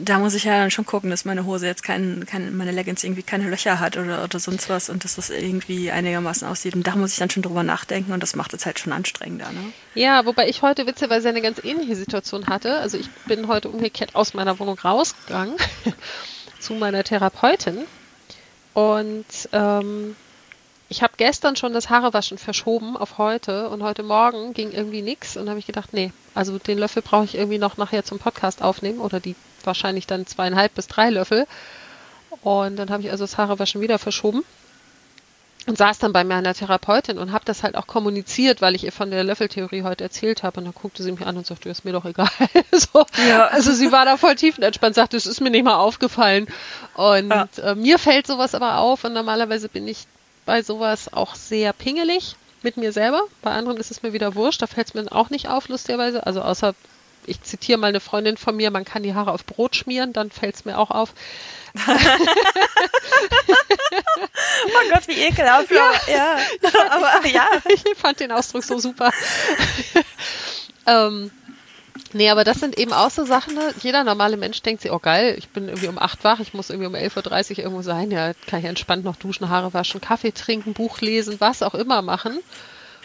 da 0.00 0.18
muss 0.18 0.34
ich 0.34 0.44
ja 0.44 0.58
dann 0.58 0.70
schon 0.70 0.84
gucken, 0.84 1.10
dass 1.10 1.24
meine 1.24 1.46
Hose 1.46 1.66
jetzt 1.66 1.82
kein, 1.82 2.26
kein, 2.26 2.56
meine 2.56 2.72
Leggings 2.72 3.02
irgendwie 3.02 3.22
keine 3.22 3.48
Löcher 3.48 3.80
hat 3.80 3.96
oder, 3.96 4.22
oder 4.24 4.38
sonst 4.38 4.68
was 4.68 4.90
und 4.90 5.04
dass 5.04 5.16
das 5.16 5.30
irgendwie 5.30 5.90
einigermaßen 5.90 6.46
aussieht. 6.46 6.74
Und 6.74 6.86
da 6.86 6.94
muss 6.96 7.12
ich 7.12 7.18
dann 7.18 7.30
schon 7.30 7.42
drüber 7.42 7.62
nachdenken 7.62 8.12
und 8.12 8.22
das 8.22 8.36
macht 8.36 8.52
es 8.52 8.66
halt 8.66 8.78
schon 8.78 8.92
anstrengender. 8.92 9.50
Ne? 9.52 9.72
Ja, 9.94 10.26
wobei 10.26 10.48
ich 10.48 10.62
heute 10.62 10.86
witzigerweise 10.86 11.28
eine 11.28 11.40
ganz 11.40 11.62
ähnliche 11.64 11.96
Situation 11.96 12.48
hatte. 12.48 12.78
Also 12.78 12.98
ich 12.98 13.08
bin 13.26 13.48
heute 13.48 13.68
umgekehrt 13.68 14.14
aus 14.14 14.34
meiner 14.34 14.58
Wohnung 14.58 14.78
rausgegangen 14.78 15.56
zu 16.60 16.74
meiner 16.74 17.02
Therapeutin. 17.02 17.78
Und 18.74 19.24
ähm, 19.52 20.16
ich 20.88 21.02
habe 21.02 21.14
gestern 21.16 21.56
schon 21.56 21.72
das 21.72 21.90
Haarewaschen 21.90 22.38
verschoben 22.38 22.96
auf 22.96 23.18
heute 23.18 23.68
und 23.70 23.82
heute 23.82 24.02
Morgen 24.02 24.54
ging 24.54 24.70
irgendwie 24.70 25.02
nichts 25.02 25.36
und 25.36 25.48
habe 25.48 25.58
ich 25.58 25.66
gedacht, 25.66 25.92
nee, 25.92 26.12
also 26.34 26.58
den 26.58 26.78
Löffel 26.78 27.02
brauche 27.02 27.24
ich 27.24 27.34
irgendwie 27.34 27.58
noch 27.58 27.76
nachher 27.76 28.04
zum 28.04 28.18
Podcast 28.18 28.62
aufnehmen 28.62 29.00
oder 29.00 29.18
die 29.18 29.34
wahrscheinlich 29.64 30.06
dann 30.06 30.26
zweieinhalb 30.26 30.74
bis 30.74 30.86
drei 30.86 31.10
Löffel. 31.10 31.46
Und 32.42 32.76
dann 32.76 32.90
habe 32.90 33.02
ich 33.02 33.10
also 33.10 33.24
das 33.24 33.36
Haarewaschen 33.36 33.80
wieder 33.80 33.98
verschoben 33.98 34.44
und 35.66 35.76
saß 35.76 35.98
dann 35.98 36.12
bei 36.12 36.22
meiner 36.22 36.54
Therapeutin 36.54 37.18
und 37.18 37.32
habe 37.32 37.44
das 37.44 37.64
halt 37.64 37.74
auch 37.74 37.88
kommuniziert, 37.88 38.60
weil 38.62 38.76
ich 38.76 38.84
ihr 38.84 38.92
von 38.92 39.10
der 39.10 39.24
Löffeltheorie 39.24 39.82
heute 39.82 40.04
erzählt 40.04 40.44
habe. 40.44 40.60
Und 40.60 40.66
dann 40.66 40.74
guckte 40.74 41.02
sie 41.02 41.10
mich 41.10 41.26
an 41.26 41.36
und 41.36 41.46
sagte, 41.46 41.68
ist 41.68 41.84
mir 41.84 41.92
doch 41.92 42.04
egal. 42.04 42.30
so. 42.72 43.04
ja. 43.28 43.46
Also 43.48 43.72
sie 43.72 43.90
war 43.90 44.04
da 44.04 44.16
voll 44.16 44.36
tiefenentspannt, 44.36 44.94
sagte, 44.94 45.16
es 45.16 45.26
ist 45.26 45.40
mir 45.40 45.50
nicht 45.50 45.64
mal 45.64 45.74
aufgefallen. 45.74 46.46
Und 46.94 47.30
ja. 47.30 47.48
äh, 47.60 47.74
mir 47.74 47.98
fällt 47.98 48.28
sowas 48.28 48.54
aber 48.54 48.78
auf 48.78 49.02
und 49.02 49.12
normalerweise 49.12 49.68
bin 49.68 49.88
ich 49.88 50.06
bei 50.46 50.62
sowas 50.62 51.12
auch 51.12 51.34
sehr 51.34 51.72
pingelig 51.74 52.36
mit 52.62 52.76
mir 52.78 52.92
selber. 52.92 53.22
Bei 53.42 53.50
anderen 53.52 53.76
ist 53.78 53.90
es 53.90 54.02
mir 54.02 54.12
wieder 54.12 54.34
wurscht, 54.34 54.62
da 54.62 54.66
fällt 54.66 54.88
es 54.88 54.94
mir 54.94 55.12
auch 55.12 55.28
nicht 55.30 55.48
auf, 55.48 55.68
lustigerweise. 55.68 56.26
Also 56.26 56.40
außer 56.40 56.74
ich 57.26 57.42
zitiere 57.42 57.78
mal 57.78 57.88
eine 57.88 58.00
Freundin 58.00 58.36
von 58.36 58.56
mir, 58.56 58.70
man 58.70 58.84
kann 58.84 59.02
die 59.02 59.14
Haare 59.14 59.32
auf 59.32 59.44
Brot 59.44 59.74
schmieren, 59.76 60.12
dann 60.12 60.30
fällt 60.30 60.54
es 60.54 60.64
mir 60.64 60.78
auch 60.78 60.90
auf. 60.90 61.12
oh 61.76 61.90
Gott, 64.92 65.08
wie 65.08 65.20
ekelhaft. 65.20 65.70
Ja, 65.70 65.92
ja. 66.08 66.36
aber 66.90 67.26
ja. 67.26 67.46
Ich 67.68 67.82
fand 67.98 68.20
den 68.20 68.32
Ausdruck 68.32 68.64
so 68.64 68.78
super. 68.78 69.10
ähm, 70.86 71.30
nee, 72.14 72.30
aber 72.30 72.44
das 72.44 72.58
sind 72.58 72.78
eben 72.78 72.92
auch 72.92 73.10
so 73.10 73.24
Sachen, 73.24 73.54
ne? 73.54 73.74
jeder 73.80 74.04
normale 74.04 74.36
Mensch 74.36 74.62
denkt 74.62 74.82
sich, 74.82 74.90
oh 74.90 74.98
geil, 74.98 75.34
ich 75.38 75.48
bin 75.48 75.68
irgendwie 75.68 75.88
um 75.88 75.98
8 75.98 76.24
wach, 76.24 76.40
ich 76.40 76.54
muss 76.54 76.70
irgendwie 76.70 76.88
um 76.88 76.94
11.30 76.94 77.52
Uhr 77.52 77.58
irgendwo 77.58 77.82
sein, 77.82 78.10
ja, 78.10 78.32
kann 78.46 78.60
ich 78.60 78.66
entspannt 78.66 79.04
noch 79.04 79.16
duschen, 79.16 79.48
Haare 79.48 79.74
waschen, 79.74 80.00
Kaffee 80.00 80.32
trinken, 80.32 80.72
Buch 80.74 81.00
lesen, 81.00 81.36
was 81.38 81.62
auch 81.62 81.74
immer 81.74 82.02
machen. 82.02 82.38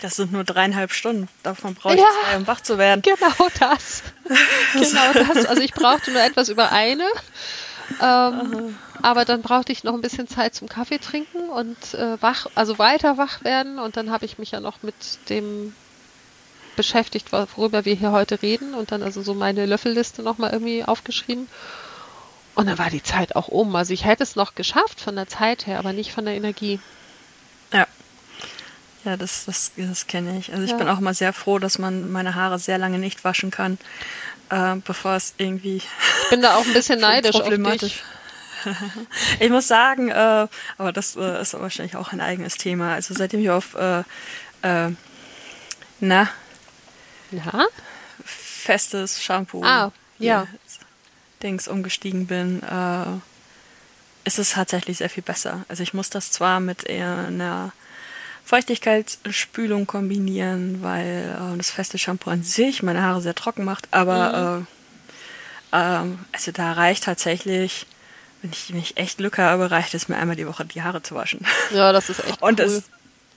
Das 0.01 0.15
sind 0.15 0.31
nur 0.31 0.43
dreieinhalb 0.43 0.91
Stunden. 0.91 1.29
Davon 1.43 1.75
brauche 1.75 1.93
ich 1.93 1.99
ja, 1.99 2.07
zwei, 2.07 2.37
um 2.37 2.47
wach 2.47 2.61
zu 2.61 2.79
werden. 2.79 3.03
Genau 3.03 3.49
das. 3.59 4.01
genau 4.73 5.13
das. 5.13 5.45
Also 5.45 5.61
ich 5.61 5.73
brauchte 5.73 6.11
nur 6.11 6.23
etwas 6.23 6.49
über 6.49 6.71
eine. 6.71 7.05
Ähm, 8.01 8.75
aber 9.03 9.25
dann 9.25 9.43
brauchte 9.43 9.71
ich 9.71 9.83
noch 9.83 9.93
ein 9.93 10.01
bisschen 10.01 10.27
Zeit 10.27 10.55
zum 10.55 10.67
Kaffee 10.67 10.97
trinken 10.97 11.49
und 11.49 11.93
äh, 11.93 12.19
wach, 12.21 12.47
also 12.55 12.79
weiter 12.79 13.17
wach 13.17 13.43
werden. 13.43 13.77
Und 13.77 13.95
dann 13.95 14.09
habe 14.09 14.25
ich 14.25 14.39
mich 14.39 14.51
ja 14.51 14.59
noch 14.59 14.81
mit 14.81 14.95
dem 15.29 15.75
beschäftigt, 16.75 17.31
worüber 17.31 17.86
wir 17.86 17.95
hier 17.95 18.12
heute 18.12 18.41
reden. 18.41 18.73
Und 18.73 18.91
dann 18.91 19.03
also 19.03 19.21
so 19.21 19.34
meine 19.34 19.65
Löffelliste 19.65 20.23
nochmal 20.23 20.51
irgendwie 20.51 20.84
aufgeschrieben. 20.84 21.47
Und 22.55 22.67
dann 22.67 22.77
war 22.77 22.89
die 22.89 23.03
Zeit 23.03 23.36
auch 23.36 23.47
um. 23.47 23.75
Also 23.75 23.93
ich 23.93 24.05
hätte 24.05 24.23
es 24.23 24.36
noch 24.36 24.55
geschafft 24.55 24.99
von 24.99 25.15
der 25.15 25.27
Zeit 25.27 25.67
her, 25.67 25.79
aber 25.79 25.93
nicht 25.93 26.12
von 26.12 26.25
der 26.25 26.36
Energie. 26.36 26.79
Ja. 27.71 27.88
Ja, 29.03 29.17
das, 29.17 29.45
das, 29.45 29.71
das 29.77 30.07
kenne 30.07 30.38
ich. 30.38 30.51
Also 30.51 30.63
ich 30.63 30.71
ja. 30.71 30.77
bin 30.77 30.88
auch 30.88 30.99
immer 30.99 31.13
sehr 31.13 31.34
froh, 31.34 31.60
dass 31.60 31.79
man 31.79 32.12
meine 32.12 32.36
Haare 32.36 32.60
sehr 32.60 32.77
lange 32.77 32.99
nicht 32.99 33.23
waschen 33.23 33.49
kann, 33.49 33.79
äh, 34.49 34.75
bevor 34.86 35.15
es 35.15 35.34
irgendwie. 35.38 35.77
Ich 35.77 36.29
bin 36.29 36.41
da 36.41 36.55
auch 36.55 36.65
ein 36.65 36.73
bisschen 36.73 36.99
neidisch 36.99 37.31
problematisch. 37.31 38.03
ich 39.39 39.49
muss 39.49 39.67
sagen, 39.67 40.10
äh, 40.10 40.47
aber 40.77 40.91
das 40.93 41.15
äh, 41.15 41.41
ist 41.41 41.53
wahrscheinlich 41.53 41.95
auch 41.95 42.12
ein 42.12 42.21
eigenes 42.21 42.57
Thema. 42.57 42.93
Also 42.93 43.15
seitdem 43.15 43.39
ich 43.39 43.49
auf 43.49 43.75
äh, 43.75 44.03
äh 44.62 44.91
na, 46.03 46.29
na? 47.31 47.67
festes 48.23 49.21
Shampoo 49.21 49.63
ah, 49.63 49.91
ja. 50.19 50.47
Dings 51.41 51.67
umgestiegen 51.67 52.27
bin, 52.27 52.61
äh, 52.61 53.17
ist 54.23 54.37
es 54.37 54.51
tatsächlich 54.51 54.99
sehr 54.99 55.09
viel 55.09 55.23
besser. 55.23 55.65
Also 55.67 55.81
ich 55.81 55.93
muss 55.93 56.09
das 56.09 56.31
zwar 56.31 56.59
mit 56.59 56.83
eher 56.83 57.17
einer 57.27 57.73
Feuchtigkeitsspülung 58.45 59.87
kombinieren, 59.87 60.83
weil 60.83 61.35
äh, 61.35 61.57
das 61.57 61.71
feste 61.71 61.97
Shampoo 61.97 62.29
an 62.29 62.43
sich 62.43 62.83
meine 62.83 63.01
Haare 63.01 63.21
sehr 63.21 63.35
trocken 63.35 63.63
macht, 63.65 63.87
aber 63.91 64.57
mhm. 64.59 64.67
äh, 65.71 66.03
äh, 66.03 66.17
also 66.31 66.51
da 66.51 66.73
reicht 66.73 67.05
tatsächlich, 67.05 67.87
wenn 68.41 68.51
ich, 68.51 68.71
wenn 68.71 68.79
ich 68.79 68.97
echt 68.97 69.17
Glück 69.17 69.37
habe, 69.37 69.71
reicht 69.71 69.93
es 69.93 70.07
mir 70.07 70.17
einmal 70.17 70.35
die 70.35 70.47
Woche 70.47 70.65
die 70.65 70.83
Haare 70.83 71.01
zu 71.01 71.15
waschen. 71.15 71.45
Ja, 71.73 71.91
das 71.91 72.09
ist 72.09 72.23
echt 72.23 72.41
und 72.41 72.59
cool. 72.59 72.65
Es, 72.65 72.83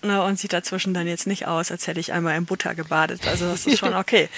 ne, 0.04 0.22
und 0.22 0.38
sieht 0.38 0.52
dazwischen 0.52 0.94
dann 0.94 1.06
jetzt 1.06 1.26
nicht 1.26 1.46
aus, 1.46 1.70
als 1.70 1.86
hätte 1.86 2.00
ich 2.00 2.12
einmal 2.12 2.36
in 2.36 2.46
Butter 2.46 2.74
gebadet. 2.74 3.26
Also 3.26 3.50
das 3.50 3.66
ist 3.66 3.78
schon 3.80 3.94
okay. 3.94 4.28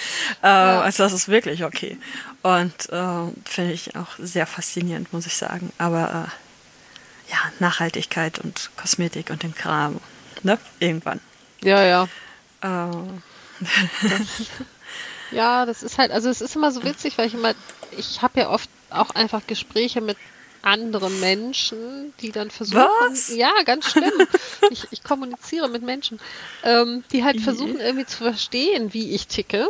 äh. 0.41 0.47
Also 0.47 1.03
das 1.03 1.13
ist 1.13 1.27
wirklich 1.27 1.63
okay. 1.63 1.97
Und 2.41 2.89
äh, 2.89 3.31
finde 3.45 3.73
ich 3.73 3.95
auch 3.95 4.09
sehr 4.17 4.47
faszinierend, 4.47 5.11
muss 5.13 5.25
ich 5.25 5.35
sagen. 5.35 5.71
Aber 5.77 6.29
äh, 6.29 7.31
ja, 7.31 7.37
Nachhaltigkeit 7.59 8.39
und 8.39 8.71
Kosmetik 8.77 9.29
und 9.29 9.43
dem 9.43 9.53
Kram. 9.53 9.99
Ne? 10.43 10.57
Irgendwann. 10.79 11.19
Ja, 11.61 11.83
ja. 11.83 12.07
Äh, 12.61 12.91
Ja, 15.31 15.65
das 15.65 15.83
ist 15.83 15.97
halt, 15.97 16.11
also 16.11 16.29
es 16.29 16.41
ist 16.41 16.55
immer 16.55 16.71
so 16.71 16.83
witzig, 16.83 17.17
weil 17.17 17.27
ich 17.27 17.33
immer, 17.33 17.53
ich 17.91 18.21
habe 18.21 18.39
ja 18.39 18.49
oft 18.49 18.69
auch 18.89 19.09
einfach 19.11 19.41
Gespräche 19.45 20.01
mit 20.01 20.17
anderen 20.67 21.19
Menschen, 21.19 22.13
die 22.21 22.31
dann 22.31 22.51
versuchen, 22.51 22.83
Was? 23.09 23.33
ja, 23.35 23.51
ganz 23.65 23.91
schlimm. 23.91 24.11
ich, 24.69 24.85
ich 24.91 25.03
kommuniziere 25.03 25.69
mit 25.69 25.81
Menschen, 25.81 26.19
ähm, 26.63 27.03
die 27.11 27.23
halt 27.23 27.39
versuchen 27.39 27.79
irgendwie 27.79 28.05
zu 28.05 28.17
verstehen, 28.17 28.93
wie 28.93 29.11
ich 29.11 29.27
ticke. 29.27 29.67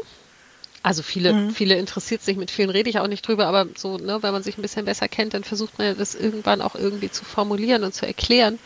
Also 0.84 1.04
viele, 1.04 1.52
viele 1.52 1.76
interessiert 1.76 2.22
sich, 2.22 2.38
mit 2.38 2.50
vielen 2.50 2.70
rede 2.70 2.90
ich 2.90 3.00
auch 3.00 3.08
nicht 3.08 3.28
drüber, 3.28 3.48
aber 3.48 3.68
so, 3.76 3.98
ne, 3.98 4.24
wenn 4.24 4.32
man 4.32 4.44
sich 4.44 4.58
ein 4.58 4.62
bisschen 4.62 4.86
besser 4.86 5.08
kennt, 5.08 5.34
dann 5.34 5.44
versucht 5.44 5.78
man 5.78 5.88
ja 5.88 5.94
das 5.94 6.16
irgendwann 6.16 6.62
auch 6.62 6.76
irgendwie 6.76 7.12
zu 7.12 7.26
formulieren 7.26 7.84
und 7.84 7.94
zu 7.94 8.06
erklären. 8.08 8.58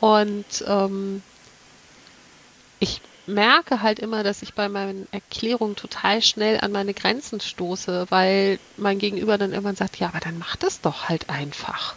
Und 0.00 0.64
ähm, 0.66 1.22
ich 2.80 3.00
merke 3.26 3.82
halt 3.82 3.98
immer, 4.00 4.22
dass 4.22 4.42
ich 4.42 4.54
bei 4.54 4.68
meinen 4.68 5.06
Erklärungen 5.12 5.76
total 5.76 6.22
schnell 6.22 6.60
an 6.60 6.72
meine 6.72 6.94
Grenzen 6.94 7.40
stoße, 7.40 8.06
weil 8.10 8.58
mein 8.76 8.98
Gegenüber 8.98 9.38
dann 9.38 9.52
irgendwann 9.52 9.76
sagt, 9.76 9.98
ja, 9.98 10.08
aber 10.08 10.20
dann 10.20 10.38
mach 10.38 10.56
das 10.56 10.80
doch 10.80 11.08
halt 11.08 11.30
einfach. 11.30 11.94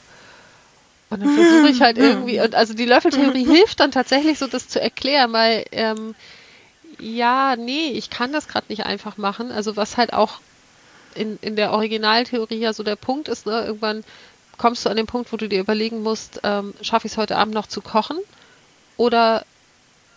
Und 1.10 1.24
dann 1.24 1.36
versuche 1.36 1.70
ich 1.70 1.82
halt 1.82 1.98
irgendwie, 2.00 2.40
und 2.40 2.54
also 2.56 2.74
die 2.74 2.86
Löffeltheorie 2.86 3.46
hilft 3.52 3.80
dann 3.80 3.92
tatsächlich 3.92 4.38
so, 4.38 4.48
das 4.48 4.68
zu 4.68 4.80
erklären, 4.80 5.34
weil, 5.34 5.66
ähm, 5.72 6.16
ja, 7.00 7.56
nee, 7.56 7.90
ich 7.90 8.10
kann 8.10 8.32
das 8.32 8.48
gerade 8.48 8.68
nicht 8.70 8.86
einfach 8.86 9.18
machen. 9.18 9.52
Also 9.52 9.76
was 9.76 9.98
halt 9.98 10.14
auch 10.14 10.40
in, 11.16 11.38
in 11.42 11.56
der 11.56 11.72
Originaltheorie 11.72 12.60
ja 12.60 12.74
so 12.74 12.84
der 12.84 12.96
Punkt 12.96 13.28
ist, 13.28 13.46
ne, 13.46 13.66
irgendwann 13.66 14.04
kommst 14.58 14.86
du 14.86 14.90
an 14.90 14.98
den 14.98 15.08
Punkt, 15.08 15.34
wo 15.34 15.38
du 15.38 15.50
dir 15.50 15.60
überlegen 15.60 16.02
musst, 16.04 16.40
ähm, 16.44 16.74
schaffe 16.82 17.08
ich 17.08 17.14
es 17.14 17.18
heute 17.18 17.38
Abend 17.38 17.54
noch 17.54 17.68
zu 17.68 17.82
kochen? 17.82 18.18
Oder 18.98 19.46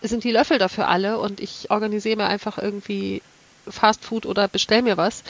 sind 0.03 0.25
die 0.25 0.31
Löffel 0.33 0.59
dafür 0.59 0.89
alle 0.89 1.19
und 1.19 1.41
ich 1.41 1.71
organisiere 1.71 2.17
mir 2.17 2.27
einfach 2.27 2.59
irgendwie 2.59 3.23
Fast 3.69 4.05
Food 4.05 4.27
oder 4.27 4.49
bestell 4.49 4.83
mir 4.83 4.97
was. 4.97 5.23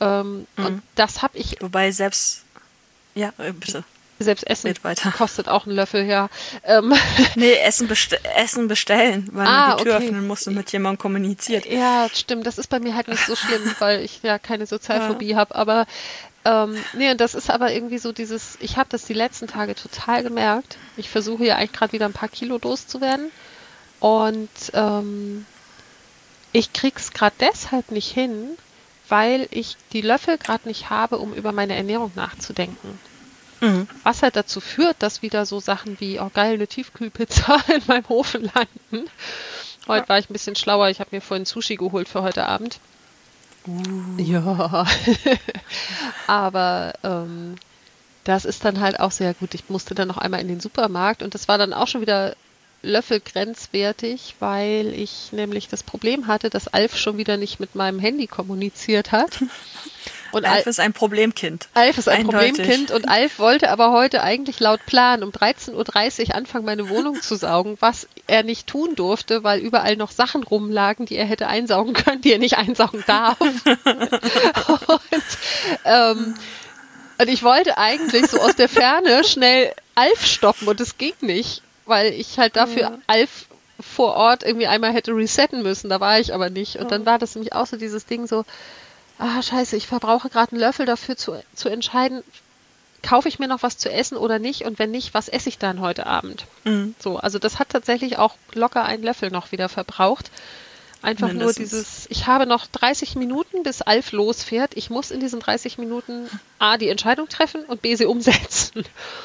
Ähm, 0.00 0.46
Und 0.56 0.82
das 0.94 1.22
habe 1.22 1.36
ich 1.38 1.56
wobei 1.60 1.90
selbst. 1.90 2.42
Ja, 3.14 3.32
äh, 3.38 3.52
bitte. 3.52 3.84
selbst 4.18 4.46
Essen 4.48 4.74
kostet 5.16 5.48
auch 5.48 5.66
einen 5.66 5.76
Löffel, 5.76 6.04
ja. 6.06 6.28
Ähm, 6.64 6.92
Nee, 7.36 7.54
Essen, 7.54 7.86
beste 7.88 8.18
Essen 8.36 8.66
bestellen, 8.68 9.28
weil 9.32 9.46
Ah, 9.46 9.68
man 9.68 9.76
die 9.78 9.84
Tür 9.84 9.96
okay. 9.96 10.06
öffnen 10.06 10.26
muss 10.26 10.46
und 10.46 10.54
mit 10.54 10.72
jemandem 10.72 10.98
kommuniziert. 10.98 11.66
ja, 11.66 12.08
stimmt. 12.12 12.46
Das 12.46 12.58
ist 12.58 12.68
bei 12.68 12.80
mir 12.80 12.94
halt 12.96 13.08
nicht 13.08 13.24
so 13.26 13.36
schlimm, 13.36 13.62
weil 13.78 14.00
ich 14.00 14.20
ja 14.22 14.38
keine 14.38 14.66
Sozialphobie 14.66 15.36
habe. 15.36 15.54
Aber 15.54 15.86
ähm, 16.44 16.76
nee, 16.94 17.10
und 17.10 17.20
das 17.20 17.34
ist 17.34 17.50
aber 17.50 17.72
irgendwie 17.72 17.98
so 17.98 18.12
dieses, 18.12 18.56
ich 18.60 18.76
habe 18.76 18.88
das 18.90 19.04
die 19.04 19.14
letzten 19.14 19.46
Tage 19.46 19.74
total 19.74 20.22
gemerkt. 20.22 20.76
Ich 20.96 21.08
versuche 21.08 21.44
ja 21.44 21.56
eigentlich 21.56 21.72
gerade 21.72 21.92
wieder 21.92 22.06
ein 22.06 22.12
paar 22.12 22.28
Kilo 22.28 22.58
loszuwerden. 22.62 23.30
Und 24.04 24.50
ähm, 24.74 25.46
ich 26.52 26.74
krieg's 26.74 27.14
gerade 27.14 27.34
deshalb 27.40 27.90
nicht 27.90 28.12
hin, 28.12 28.50
weil 29.08 29.48
ich 29.50 29.78
die 29.94 30.02
Löffel 30.02 30.36
gerade 30.36 30.68
nicht 30.68 30.90
habe, 30.90 31.16
um 31.16 31.32
über 31.32 31.52
meine 31.52 31.74
Ernährung 31.74 32.12
nachzudenken. 32.14 32.98
Mhm. 33.62 33.88
Was 34.02 34.22
halt 34.22 34.36
dazu 34.36 34.60
führt, 34.60 34.96
dass 34.98 35.22
wieder 35.22 35.46
so 35.46 35.58
Sachen 35.58 35.98
wie, 36.00 36.20
oh 36.20 36.30
geil, 36.34 36.52
eine 36.52 36.66
Tiefkühlpizza 36.66 37.56
in 37.74 37.80
meinem 37.86 38.04
Ofen 38.08 38.42
landen. 38.54 39.08
Heute 39.88 40.06
war 40.10 40.18
ich 40.18 40.28
ein 40.28 40.34
bisschen 40.34 40.54
schlauer. 40.54 40.90
Ich 40.90 41.00
habe 41.00 41.08
mir 41.12 41.22
vorhin 41.22 41.46
Sushi 41.46 41.76
geholt 41.76 42.06
für 42.06 42.20
heute 42.20 42.44
Abend. 42.44 42.80
Ja. 44.18 44.84
Aber 46.26 46.92
ähm, 47.02 47.54
das 48.24 48.44
ist 48.44 48.66
dann 48.66 48.80
halt 48.80 49.00
auch 49.00 49.12
sehr 49.12 49.32
gut. 49.32 49.54
Ich 49.54 49.70
musste 49.70 49.94
dann 49.94 50.08
noch 50.08 50.18
einmal 50.18 50.42
in 50.42 50.48
den 50.48 50.60
Supermarkt 50.60 51.22
und 51.22 51.34
das 51.34 51.48
war 51.48 51.56
dann 51.56 51.72
auch 51.72 51.88
schon 51.88 52.02
wieder 52.02 52.36
löffelgrenzwertig, 52.84 54.36
weil 54.38 54.92
ich 54.94 55.32
nämlich 55.32 55.68
das 55.68 55.82
Problem 55.82 56.26
hatte, 56.26 56.50
dass 56.50 56.68
Alf 56.68 56.96
schon 56.96 57.18
wieder 57.18 57.36
nicht 57.36 57.60
mit 57.60 57.74
meinem 57.74 57.98
Handy 57.98 58.26
kommuniziert 58.26 59.12
hat. 59.12 59.42
Und 60.34 60.44
Alf 60.46 60.66
Al 60.66 60.70
ist 60.70 60.80
ein 60.80 60.92
Problemkind. 60.92 61.68
Alf 61.74 61.96
ist 61.96 62.08
ein 62.08 62.22
Eindeutig. 62.22 62.54
Problemkind 62.56 62.90
und 62.90 63.08
Alf 63.08 63.38
wollte 63.38 63.70
aber 63.70 63.92
heute 63.92 64.24
eigentlich 64.24 64.58
laut 64.58 64.84
Plan 64.84 65.22
um 65.22 65.30
13.30 65.30 66.28
Uhr 66.28 66.34
anfangen, 66.34 66.64
meine 66.64 66.88
Wohnung 66.88 67.22
zu 67.22 67.36
saugen, 67.36 67.76
was 67.78 68.08
er 68.26 68.42
nicht 68.42 68.66
tun 68.66 68.96
durfte, 68.96 69.44
weil 69.44 69.60
überall 69.60 69.94
noch 69.94 70.10
Sachen 70.10 70.42
rumlagen, 70.42 71.06
die 71.06 71.14
er 71.14 71.24
hätte 71.24 71.46
einsaugen 71.46 71.94
können, 71.94 72.20
die 72.20 72.32
er 72.32 72.40
nicht 72.40 72.58
einsaugen 72.58 73.04
darf. 73.06 73.40
und, 73.40 73.54
ähm, 75.84 76.34
und 77.18 77.28
ich 77.28 77.44
wollte 77.44 77.78
eigentlich 77.78 78.26
so 78.26 78.40
aus 78.40 78.56
der 78.56 78.68
Ferne 78.68 79.22
schnell 79.22 79.72
Alf 79.94 80.26
stoppen 80.26 80.66
und 80.66 80.80
es 80.80 80.98
ging 80.98 81.14
nicht, 81.20 81.62
weil 81.86 82.12
ich 82.12 82.38
halt 82.38 82.56
dafür 82.56 82.98
Alf 83.06 83.46
vor 83.80 84.14
Ort 84.14 84.42
irgendwie 84.42 84.66
einmal 84.66 84.92
hätte 84.92 85.12
resetten 85.12 85.62
müssen. 85.62 85.90
Da 85.90 86.00
war 86.00 86.18
ich 86.20 86.32
aber 86.32 86.50
nicht. 86.50 86.76
Und 86.76 86.90
dann 86.90 87.06
war 87.06 87.18
das 87.18 87.34
nämlich 87.34 87.52
auch 87.52 87.66
so 87.66 87.76
dieses 87.76 88.06
Ding 88.06 88.26
so, 88.26 88.44
ah, 89.18 89.42
scheiße, 89.42 89.76
ich 89.76 89.86
verbrauche 89.86 90.28
gerade 90.28 90.52
einen 90.52 90.60
Löffel 90.60 90.86
dafür 90.86 91.16
zu, 91.16 91.42
zu 91.54 91.68
entscheiden, 91.68 92.22
kaufe 93.02 93.28
ich 93.28 93.38
mir 93.38 93.48
noch 93.48 93.62
was 93.62 93.76
zu 93.78 93.92
essen 93.92 94.16
oder 94.16 94.38
nicht 94.38 94.64
und 94.64 94.78
wenn 94.78 94.90
nicht, 94.90 95.14
was 95.14 95.28
esse 95.28 95.48
ich 95.48 95.58
dann 95.58 95.80
heute 95.80 96.06
Abend? 96.06 96.46
Mhm. 96.64 96.94
So, 96.98 97.18
also 97.18 97.38
das 97.38 97.58
hat 97.58 97.68
tatsächlich 97.68 98.18
auch 98.18 98.34
locker 98.54 98.84
einen 98.84 99.02
Löffel 99.02 99.30
noch 99.30 99.52
wieder 99.52 99.68
verbraucht. 99.68 100.30
Einfach 101.04 101.28
nur 101.28 101.36
Mindestens. 101.46 101.70
dieses, 101.70 102.06
ich 102.08 102.26
habe 102.26 102.46
noch 102.46 102.66
30 102.66 103.14
Minuten, 103.16 103.62
bis 103.62 103.82
Alf 103.82 104.12
losfährt. 104.12 104.72
Ich 104.74 104.90
muss 104.90 105.10
in 105.10 105.20
diesen 105.20 105.40
30 105.40 105.78
Minuten 105.78 106.28
A, 106.58 106.76
die 106.78 106.88
Entscheidung 106.88 107.28
treffen 107.28 107.64
und 107.64 107.82
B, 107.82 107.94
sie 107.94 108.06
umsetzen. 108.06 108.84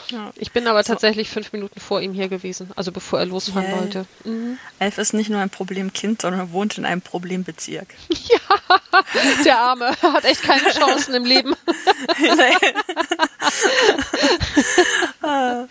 Ja. 0.10 0.32
Ich 0.36 0.52
bin 0.52 0.68
aber 0.68 0.84
So. 0.84 0.94
tatsächlich 0.94 1.30
fünf 1.30 1.54
Minuten 1.54 1.80
vor 1.80 2.02
ihm 2.02 2.14
hier 2.14 2.28
gewesen, 2.28 2.70
also 2.76 2.92
bevor 2.92 3.20
er 3.20 3.26
losfahren 3.26 3.70
Yay. 3.70 3.80
wollte. 3.80 4.06
Mhm. 4.26 4.58
Alf 4.80 4.98
ist 4.98 5.14
nicht 5.14 5.30
nur 5.30 5.40
ein 5.40 5.50
Problemkind, 5.50 6.22
sondern 6.22 6.52
wohnt 6.52 6.78
in 6.78 6.86
einem 6.86 7.02
Problembezirk. 7.02 7.88
Der 9.46 9.58
Arme 9.58 9.96
hat 10.02 10.26
echt 10.26 10.44
keine 10.44 10.70
Chancen 10.72 11.14
im 11.16 11.26
Leben. 11.26 11.56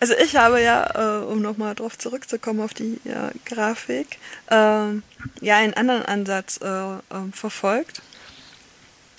Also 0.00 0.14
ich 0.22 0.36
habe 0.36 0.60
ja, 0.62 1.20
äh, 1.20 1.24
um 1.24 1.40
nochmal 1.42 1.74
drauf 1.74 1.98
zurückzukommen 1.98 2.60
auf 2.60 2.74
die 2.74 3.00
Grafik, 3.44 4.18
ähm, 4.50 5.02
ja 5.40 5.56
einen 5.56 5.74
anderen 5.74 6.02
Ansatz 6.02 6.60
äh, 6.62 6.66
ähm, 6.66 7.32
verfolgt. 7.32 8.02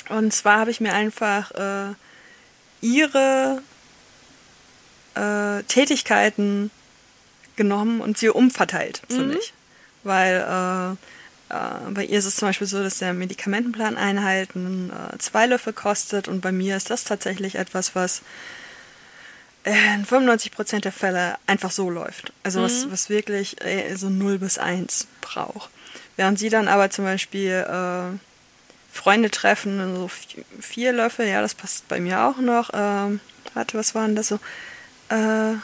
Und 0.10 0.34
zwar 0.34 0.60
habe 0.60 0.72
ich 0.72 0.80
mir 0.80 0.94
einfach 0.94 1.52
äh, 1.52 1.94
ihre 2.82 3.62
Tätigkeiten 5.68 6.70
genommen 7.56 8.02
und 8.02 8.20
sie 8.20 8.30
umverteilt 8.30 9.02
für 9.10 9.24
mich. 9.24 9.52
Weil 10.04 10.46
äh, 11.50 11.56
äh, 11.56 11.92
bei 11.92 12.06
ihr 12.06 12.20
ist 12.20 12.26
es 12.26 12.36
zum 12.36 12.50
Beispiel 12.50 12.68
so, 12.68 12.84
dass 12.84 13.00
der 13.00 13.13
Medikamentenplan 13.13 13.98
einhalten 13.98 14.92
zwei 15.18 15.48
Löffel 15.48 15.74
kostet 15.74 16.28
und 16.28 16.42
bei 16.42 16.52
mir 16.52 16.78
ist 16.78 16.92
das 16.92 17.04
tatsächlich 17.04 17.56
etwas, 17.56 17.96
was 17.96 18.22
in 19.63 20.06
95% 20.06 20.80
der 20.82 20.91
Fälle 20.91 21.36
einfach 21.46 21.72
so 21.72 21.89
läuft. 21.89 22.32
Also 22.43 22.62
was, 22.62 22.89
was 22.91 23.10
wirklich 23.10 23.62
äh, 23.65 23.96
so 23.96 24.10
0 24.10 24.39
bis 24.39 24.58
1 24.58 25.08
braucht. 25.22 25.70
Während 26.15 26.39
sie 26.39 26.50
dann 26.50 26.67
aber 26.67 26.89
zum 26.89 27.06
Beispiel 27.06 27.65
äh, 27.67 28.17
Freunde 28.96 29.30
treffen, 29.30 29.96
so 29.96 30.06
vi- 30.08 30.43
vier 30.62 30.93
Löffel, 30.93 31.28
ja, 31.28 31.41
das 31.41 31.54
passt 31.54 31.88
bei 31.88 32.00
mir 32.00 32.22
auch 32.22 32.38
noch. 32.38 32.70
Ähm, 32.74 33.20
warte, 33.54 33.78
was 33.78 33.93
waren 33.93 34.15
das 34.15 34.30
so? 34.30 34.39
Äh, 35.10 35.56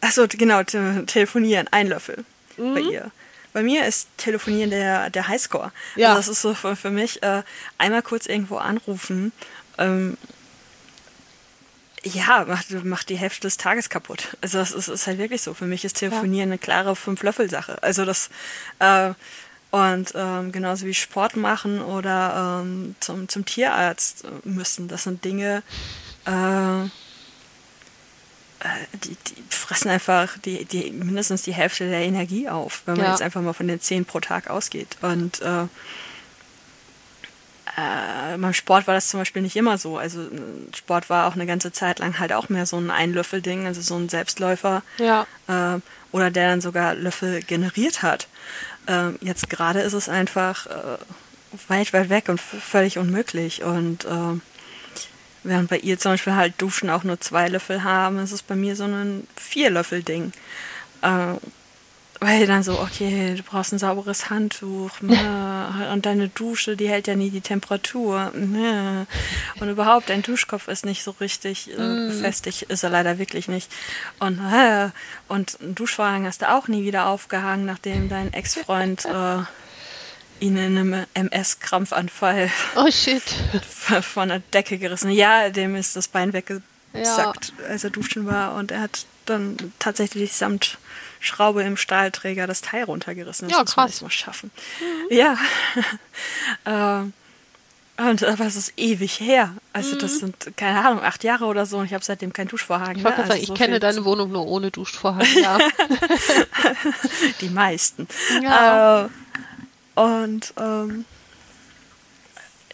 achso, 0.00 0.26
genau, 0.28 0.62
te 0.64 1.04
telefonieren, 1.06 1.68
ein 1.70 1.88
Löffel 1.88 2.24
bei 2.56 2.80
ihr. 2.80 3.10
Bei 3.52 3.62
mir 3.62 3.86
ist 3.86 4.08
Telefonieren 4.16 4.70
der, 4.70 5.10
der 5.10 5.28
Highscore. 5.28 5.72
Ja. 5.96 6.14
Also 6.14 6.18
das 6.20 6.28
ist 6.38 6.42
so 6.42 6.54
für, 6.54 6.74
für 6.74 6.90
mich 6.90 7.22
äh, 7.22 7.42
einmal 7.76 8.02
kurz 8.02 8.24
irgendwo 8.26 8.56
anrufen. 8.56 9.30
Ähm, 9.78 10.16
ja, 12.04 12.44
macht, 12.46 12.70
macht 12.84 13.08
die 13.08 13.16
Hälfte 13.16 13.42
des 13.42 13.56
Tages 13.56 13.88
kaputt. 13.88 14.36
Also 14.40 14.58
das 14.58 14.72
ist, 14.72 14.88
ist 14.88 15.06
halt 15.06 15.18
wirklich 15.18 15.42
so. 15.42 15.54
Für 15.54 15.66
mich 15.66 15.84
ist 15.84 15.98
Telefonieren 15.98 16.50
eine 16.50 16.58
klare 16.58 16.96
Fünf-Löffel-Sache. 16.96 17.82
Also 17.82 18.04
das 18.04 18.30
äh, 18.80 19.12
und 19.70 20.12
ähm, 20.14 20.52
genauso 20.52 20.84
wie 20.84 20.92
Sport 20.92 21.34
machen 21.36 21.80
oder 21.80 22.60
ähm, 22.62 22.94
zum, 23.00 23.28
zum 23.28 23.44
Tierarzt 23.46 24.24
müssen. 24.44 24.86
Das 24.86 25.04
sind 25.04 25.24
Dinge, 25.24 25.62
äh, 26.26 26.82
äh, 26.82 26.88
die, 28.92 29.16
die 29.16 29.42
fressen 29.48 29.88
einfach 29.88 30.36
die, 30.44 30.66
die 30.66 30.90
mindestens 30.90 31.42
die 31.42 31.54
Hälfte 31.54 31.88
der 31.88 32.00
Energie 32.02 32.50
auf, 32.50 32.82
wenn 32.84 32.96
man 32.96 33.06
Ja. 33.06 33.10
jetzt 33.12 33.22
einfach 33.22 33.40
mal 33.40 33.54
von 33.54 33.66
den 33.66 33.80
zehn 33.80 34.04
pro 34.04 34.20
Tag 34.20 34.50
ausgeht. 34.50 34.98
Und 35.00 35.40
äh, 35.40 35.64
äh, 37.76 38.36
beim 38.36 38.52
Sport 38.52 38.86
war 38.86 38.94
das 38.94 39.08
zum 39.08 39.20
Beispiel 39.20 39.42
nicht 39.42 39.56
immer 39.56 39.78
so. 39.78 39.96
Also 39.96 40.22
äh, 40.22 40.76
Sport 40.76 41.08
war 41.08 41.26
auch 41.26 41.34
eine 41.34 41.46
ganze 41.46 41.72
Zeit 41.72 42.00
lang 42.00 42.18
halt 42.18 42.32
auch 42.32 42.48
mehr 42.48 42.66
so 42.66 42.76
ein 42.76 42.90
Einlöffel-Ding, 42.90 43.66
also 43.66 43.80
so 43.80 43.96
ein 43.96 44.08
Selbstläufer. 44.08 44.82
Ja. 44.98 45.26
Äh, 45.48 45.80
oder 46.12 46.30
der 46.30 46.50
dann 46.50 46.60
sogar 46.60 46.94
Löffel 46.94 47.42
generiert 47.42 48.02
hat. 48.02 48.28
Ähm, 48.86 49.18
jetzt 49.22 49.48
gerade 49.48 49.80
ist 49.80 49.94
es 49.94 50.08
einfach 50.08 50.66
äh, 50.66 50.98
weit, 51.68 51.92
weit 51.92 52.10
weg 52.10 52.28
und 52.28 52.40
völlig 52.40 52.98
unmöglich. 52.98 53.62
Und 53.62 54.04
ähm, 54.04 54.42
während 55.42 55.70
bei 55.70 55.78
ihr 55.78 55.98
zum 55.98 56.12
Beispiel 56.12 56.34
halt 56.34 56.54
Duschen 56.58 56.90
auch 56.90 57.04
nur 57.04 57.20
zwei 57.20 57.48
Löffel 57.48 57.82
haben, 57.84 58.18
ist 58.18 58.32
es 58.32 58.42
bei 58.42 58.54
mir 58.54 58.76
so 58.76 58.84
ein 58.84 59.26
Vier-Löffel-Ding. 59.36 60.32
Äh, 61.00 61.34
weil 62.20 62.46
dann 62.46 62.62
so, 62.62 62.78
okay, 62.78 63.34
du 63.34 63.42
brauchst 63.42 63.72
ein 63.72 63.78
sauberes 63.78 64.30
Handtuch 64.30 65.00
ne, 65.70 65.90
und 65.92 66.06
deine 66.06 66.28
Dusche, 66.28 66.76
die 66.76 66.88
hält 66.88 67.06
ja 67.06 67.14
nie 67.14 67.30
die 67.30 67.40
Temperatur. 67.40 68.32
Ne. 68.34 69.06
Und 69.60 69.68
überhaupt, 69.68 70.10
dein 70.10 70.22
Duschkopf 70.22 70.68
ist 70.68 70.84
nicht 70.84 71.02
so 71.02 71.12
richtig 71.20 71.70
äh, 71.70 71.80
Mm. 71.80 72.08
befestigt, 72.08 72.62
ist 72.62 72.82
er 72.82 72.90
leider 72.90 73.18
wirklich 73.18 73.48
nicht. 73.48 73.70
Und, 74.18 74.38
äh, 74.38 74.88
und 75.28 75.60
einen 75.60 75.74
Duschvorhang 75.74 76.26
hast 76.26 76.42
du 76.42 76.50
auch 76.50 76.68
nie 76.68 76.84
wieder 76.84 77.06
aufgehangen, 77.06 77.66
nachdem 77.66 78.08
dein 78.08 78.32
Ex-Freund 78.32 79.04
äh, 79.06 79.38
ihn 80.40 80.56
in 80.56 80.76
einem 80.76 81.06
MS-Krampfanfall 81.14 82.50
Oh 82.76 82.88
von 84.02 84.28
der 84.28 84.40
Decke 84.52 84.78
gerissen. 84.78 85.10
Ja, 85.10 85.48
dem 85.50 85.76
ist 85.76 85.94
das 85.96 86.08
Bein 86.08 86.32
weggesackt, 86.92 87.52
als 87.68 87.84
er 87.84 87.90
duschen 87.90 88.26
war 88.26 88.54
und 88.54 88.70
er 88.70 88.80
hat 88.80 89.06
dann 89.26 89.56
tatsächlich 89.78 90.32
samt 90.32 90.78
Schraube 91.20 91.62
im 91.62 91.76
Stahlträger 91.76 92.46
das 92.48 92.60
Teil 92.60 92.84
runtergerissen. 92.84 93.48
Das 93.48 93.56
Ja, 93.56 93.62
muss 93.62 93.76
man 93.76 93.84
krass. 93.86 93.92
erst 93.94 94.02
mal 94.02 94.10
schaffen. 94.10 94.50
Ja. 95.10 95.36
ähm, 96.66 97.12
und 97.98 98.24
aber 98.24 98.46
es 98.46 98.56
ist 98.56 98.72
ewig 98.76 99.20
her. 99.20 99.54
Also 99.72 99.96
das 99.96 100.18
sind, 100.18 100.56
keine 100.56 100.84
Ahnung, 100.84 101.04
acht 101.04 101.22
Jahre 101.22 101.44
oder 101.44 101.66
so 101.66 101.78
und 101.78 101.84
ich 101.84 101.94
habe 101.94 102.02
seitdem 102.02 102.32
keinen 102.32 102.48
Duschvorhang. 102.48 102.96
Ich, 102.96 103.02
ne? 103.04 103.10
sagen, 103.10 103.22
Also 103.22 103.34
ich 103.34 103.46
so 103.46 103.54
kenne 103.54 103.78
deine 103.78 104.04
Wohnung 104.04 104.32
nur 104.32 104.46
ohne 104.46 104.70
Duschvorhang. 104.70 105.26
Ja. 105.36 105.58
die 107.40 107.48
meisten. 107.50 108.08
Ja. 108.42 109.04
Äh, 109.04 109.08
und 109.94 110.54
ähm, 110.58 111.04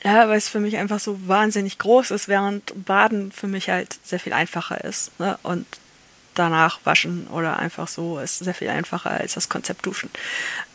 ja, 0.05 0.29
weil 0.29 0.39
es 0.39 0.49
für 0.49 0.61
mich 0.61 0.77
einfach 0.77 1.01
so 1.01 1.19
wahnsinnig 1.27 1.79
groß 1.79 2.11
ist, 2.13 2.29
während 2.29 2.85
Baden 2.85 3.33
für 3.33 3.49
mich 3.49 3.69
halt 3.69 3.99
sehr 4.05 4.21
viel 4.21 4.33
einfacher 4.33 4.85
ist. 4.85 5.19
Ne? 5.19 5.39
Und 5.43 5.67
danach 6.35 6.81
waschen 6.85 7.27
oder 7.29 7.59
einfach 7.59 7.89
so 7.89 8.19
ist 8.19 8.39
sehr 8.39 8.55
viel 8.55 8.69
einfacher 8.69 9.11
als 9.11 9.35
das 9.35 9.49
Konzept 9.49 9.85
duschen. 9.87 10.11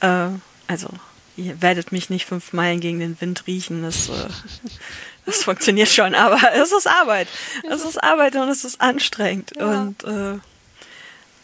Äh, 0.02 0.28
also, 0.68 0.90
ihr 1.38 1.62
werdet 1.62 1.92
mich 1.92 2.10
nicht 2.10 2.26
fünf 2.26 2.54
Meilen 2.54 2.80
gegen 2.80 3.00
den 3.00 3.20
Wind 3.22 3.48
riechen. 3.48 3.82
Das, 3.84 4.10
äh, 4.10 4.12
das 5.26 5.44
funktioniert 5.44 5.90
schon, 5.90 6.16
aber 6.16 6.40
es 6.56 6.72
ist 6.72 6.88
Arbeit. 6.88 7.28
Es 7.70 7.84
ist 7.86 8.04
Arbeit 8.04 8.36
und 8.36 8.50
es 8.50 8.66
ist 8.66 8.82
anstrengend. 8.82 9.52
Ja. 9.58 9.82
Und 9.82 10.04
äh, 10.04 10.34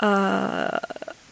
äh, 0.06 0.80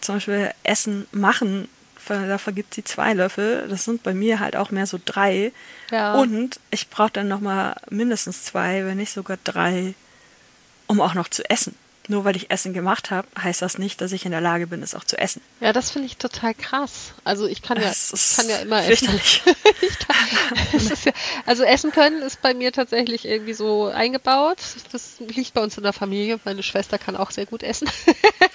zum 0.02 0.16
Beispiel 0.16 0.52
Essen 0.64 1.08
machen, 1.12 1.68
da 2.10 2.38
vergibt 2.38 2.74
sie 2.74 2.84
zwei 2.84 3.14
Löffel. 3.14 3.68
Das 3.70 3.86
sind 3.86 4.04
bei 4.04 4.14
mir 4.14 4.40
halt 4.40 4.56
auch 4.56 4.72
mehr 4.72 4.86
so 4.86 5.00
drei. 5.04 5.52
Ja. 5.92 6.16
Und 6.16 6.60
ich 6.72 6.90
brauche 6.90 7.12
dann 7.12 7.28
nochmal 7.28 7.76
mindestens 7.90 8.44
zwei, 8.44 8.86
wenn 8.86 8.98
nicht 8.98 9.12
sogar 9.12 9.38
drei, 9.44 9.94
um 10.88 11.02
auch 11.02 11.14
noch 11.14 11.28
zu 11.28 11.48
essen. 11.50 11.76
Nur 12.10 12.24
weil 12.24 12.38
ich 12.38 12.50
Essen 12.50 12.74
gemacht 12.74 13.12
habe, 13.12 13.28
heißt 13.38 13.62
das 13.62 13.78
nicht, 13.78 14.00
dass 14.00 14.14
ich 14.14 14.26
in 14.26 14.32
der 14.32 14.40
Lage 14.40 14.68
bin, 14.68 14.82
es 14.82 14.96
auch 14.96 15.04
zu 15.04 15.18
essen. 15.18 15.42
Ja, 15.60 15.74
das 15.74 15.92
finde 15.92 16.08
ich 16.08 16.16
total 16.18 16.54
krass. 16.54 17.12
Also 17.26 17.48
ich 17.48 17.62
kann 17.62 17.82
ja, 17.82 17.92
ich 17.92 18.36
kann 18.36 18.48
ja 18.48 18.58
immer 18.60 18.86
essen. 18.86 19.08
kann, 20.08 20.26
ja, 21.06 21.12
also 21.46 21.64
essen 21.64 21.92
können 21.92 22.22
ist 22.22 22.42
bei 22.42 22.54
mir 22.54 22.72
tatsächlich 22.72 23.26
irgendwie 23.26 23.54
so 23.54 23.88
eingebaut. 23.88 24.60
Das 24.94 25.16
liegt 25.20 25.54
bei 25.54 25.62
uns 25.62 25.78
in 25.78 25.84
der 25.84 25.92
Familie. 25.92 26.40
Meine 26.46 26.64
Schwester 26.64 26.98
kann 26.98 27.18
auch 27.18 27.32
sehr 27.32 27.46
gut 27.46 27.62
essen. 27.62 27.90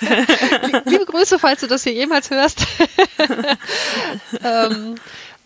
Liebe 0.87 1.05
Grüße, 1.05 1.39
falls 1.39 1.61
du 1.61 1.67
das 1.67 1.83
hier 1.85 1.93
jemals 1.93 2.31
hörst. 2.31 2.67
ähm, 4.45 4.95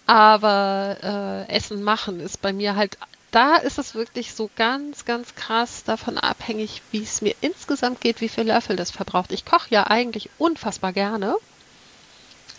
aber 0.07 1.47
äh, 1.49 1.53
Essen 1.57 1.83
machen 1.83 2.21
ist 2.21 2.40
bei 2.40 2.53
mir 2.53 2.77
halt, 2.77 2.99
da 3.30 3.56
ist 3.56 3.78
es 3.78 3.94
wirklich 3.94 4.34
so 4.34 4.50
ganz, 4.56 5.04
ganz 5.04 5.34
krass 5.34 5.84
davon 5.84 6.18
abhängig, 6.18 6.82
wie 6.90 7.02
es 7.02 7.20
mir 7.20 7.34
insgesamt 7.40 8.00
geht, 8.00 8.20
wie 8.20 8.28
viel 8.28 8.44
Löffel 8.44 8.76
das 8.76 8.90
verbraucht. 8.90 9.32
Ich 9.32 9.44
koche 9.44 9.68
ja 9.70 9.86
eigentlich 9.86 10.30
unfassbar 10.38 10.92
gerne, 10.92 11.36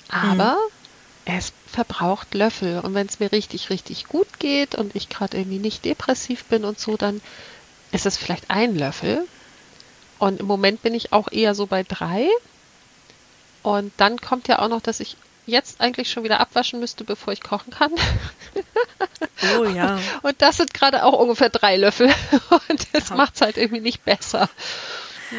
aber 0.09 0.57
es 1.25 1.51
verbraucht 1.65 2.33
Löffel. 2.33 2.79
Und 2.79 2.93
wenn 2.93 3.07
es 3.07 3.19
mir 3.19 3.31
richtig, 3.31 3.69
richtig 3.69 4.07
gut 4.07 4.39
geht 4.39 4.75
und 4.75 4.95
ich 4.95 5.09
gerade 5.09 5.37
irgendwie 5.37 5.59
nicht 5.59 5.83
depressiv 5.85 6.45
bin 6.45 6.63
und 6.63 6.79
so, 6.79 6.97
dann 6.97 7.21
ist 7.91 8.05
es 8.05 8.17
vielleicht 8.17 8.49
ein 8.49 8.75
Löffel. 8.75 9.27
Und 10.19 10.39
im 10.39 10.45
Moment 10.45 10.81
bin 10.81 10.93
ich 10.93 11.13
auch 11.13 11.31
eher 11.31 11.53
so 11.55 11.67
bei 11.67 11.83
drei. 11.83 12.27
Und 13.63 13.91
dann 13.97 14.19
kommt 14.21 14.47
ja 14.47 14.59
auch 14.59 14.69
noch, 14.69 14.81
dass 14.81 14.99
ich 14.99 15.17
jetzt 15.47 15.81
eigentlich 15.81 16.11
schon 16.11 16.23
wieder 16.23 16.39
abwaschen 16.39 16.79
müsste, 16.79 17.03
bevor 17.03 17.33
ich 17.33 17.41
kochen 17.41 17.71
kann. 17.71 17.91
Oh 19.59 19.65
ja. 19.65 19.99
Und 20.23 20.41
das 20.41 20.57
sind 20.57 20.73
gerade 20.73 21.03
auch 21.03 21.13
ungefähr 21.13 21.49
drei 21.49 21.77
Löffel. 21.77 22.07
Und 22.69 22.87
das 22.93 23.09
Ja. 23.09 23.15
macht 23.15 23.35
es 23.35 23.41
halt 23.41 23.57
irgendwie 23.57 23.81
nicht 23.81 24.03
besser. 24.03 24.49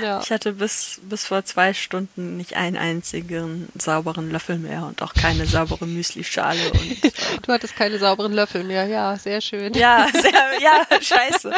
Ja. 0.03 0.21
Ich 0.23 0.31
hatte 0.31 0.53
bis, 0.53 1.01
bis 1.03 1.25
vor 1.27 1.45
zwei 1.45 1.75
Stunden 1.75 2.37
nicht 2.37 2.55
einen 2.55 2.77
einzigen 2.77 3.69
sauberen 3.77 4.31
Löffel 4.31 4.59
mehr 4.59 4.85
und 4.85 5.01
auch 5.03 5.15
keine 5.15 5.47
saubere 5.47 5.87
Müslischale. 5.87 6.61
Und, 6.73 7.05
äh, 7.05 7.11
Du 7.43 7.53
hattest 7.53 7.75
keine 7.75 7.99
sauberen 7.99 8.33
Löffel 8.35 8.65
mehr. 8.65 8.87
Ja, 8.87 9.17
sehr 9.17 9.41
schön. 9.41 9.73
ja, 9.75 10.07
sehr, 10.13 10.33
ja, 10.61 10.87
scheiße. 11.01 11.51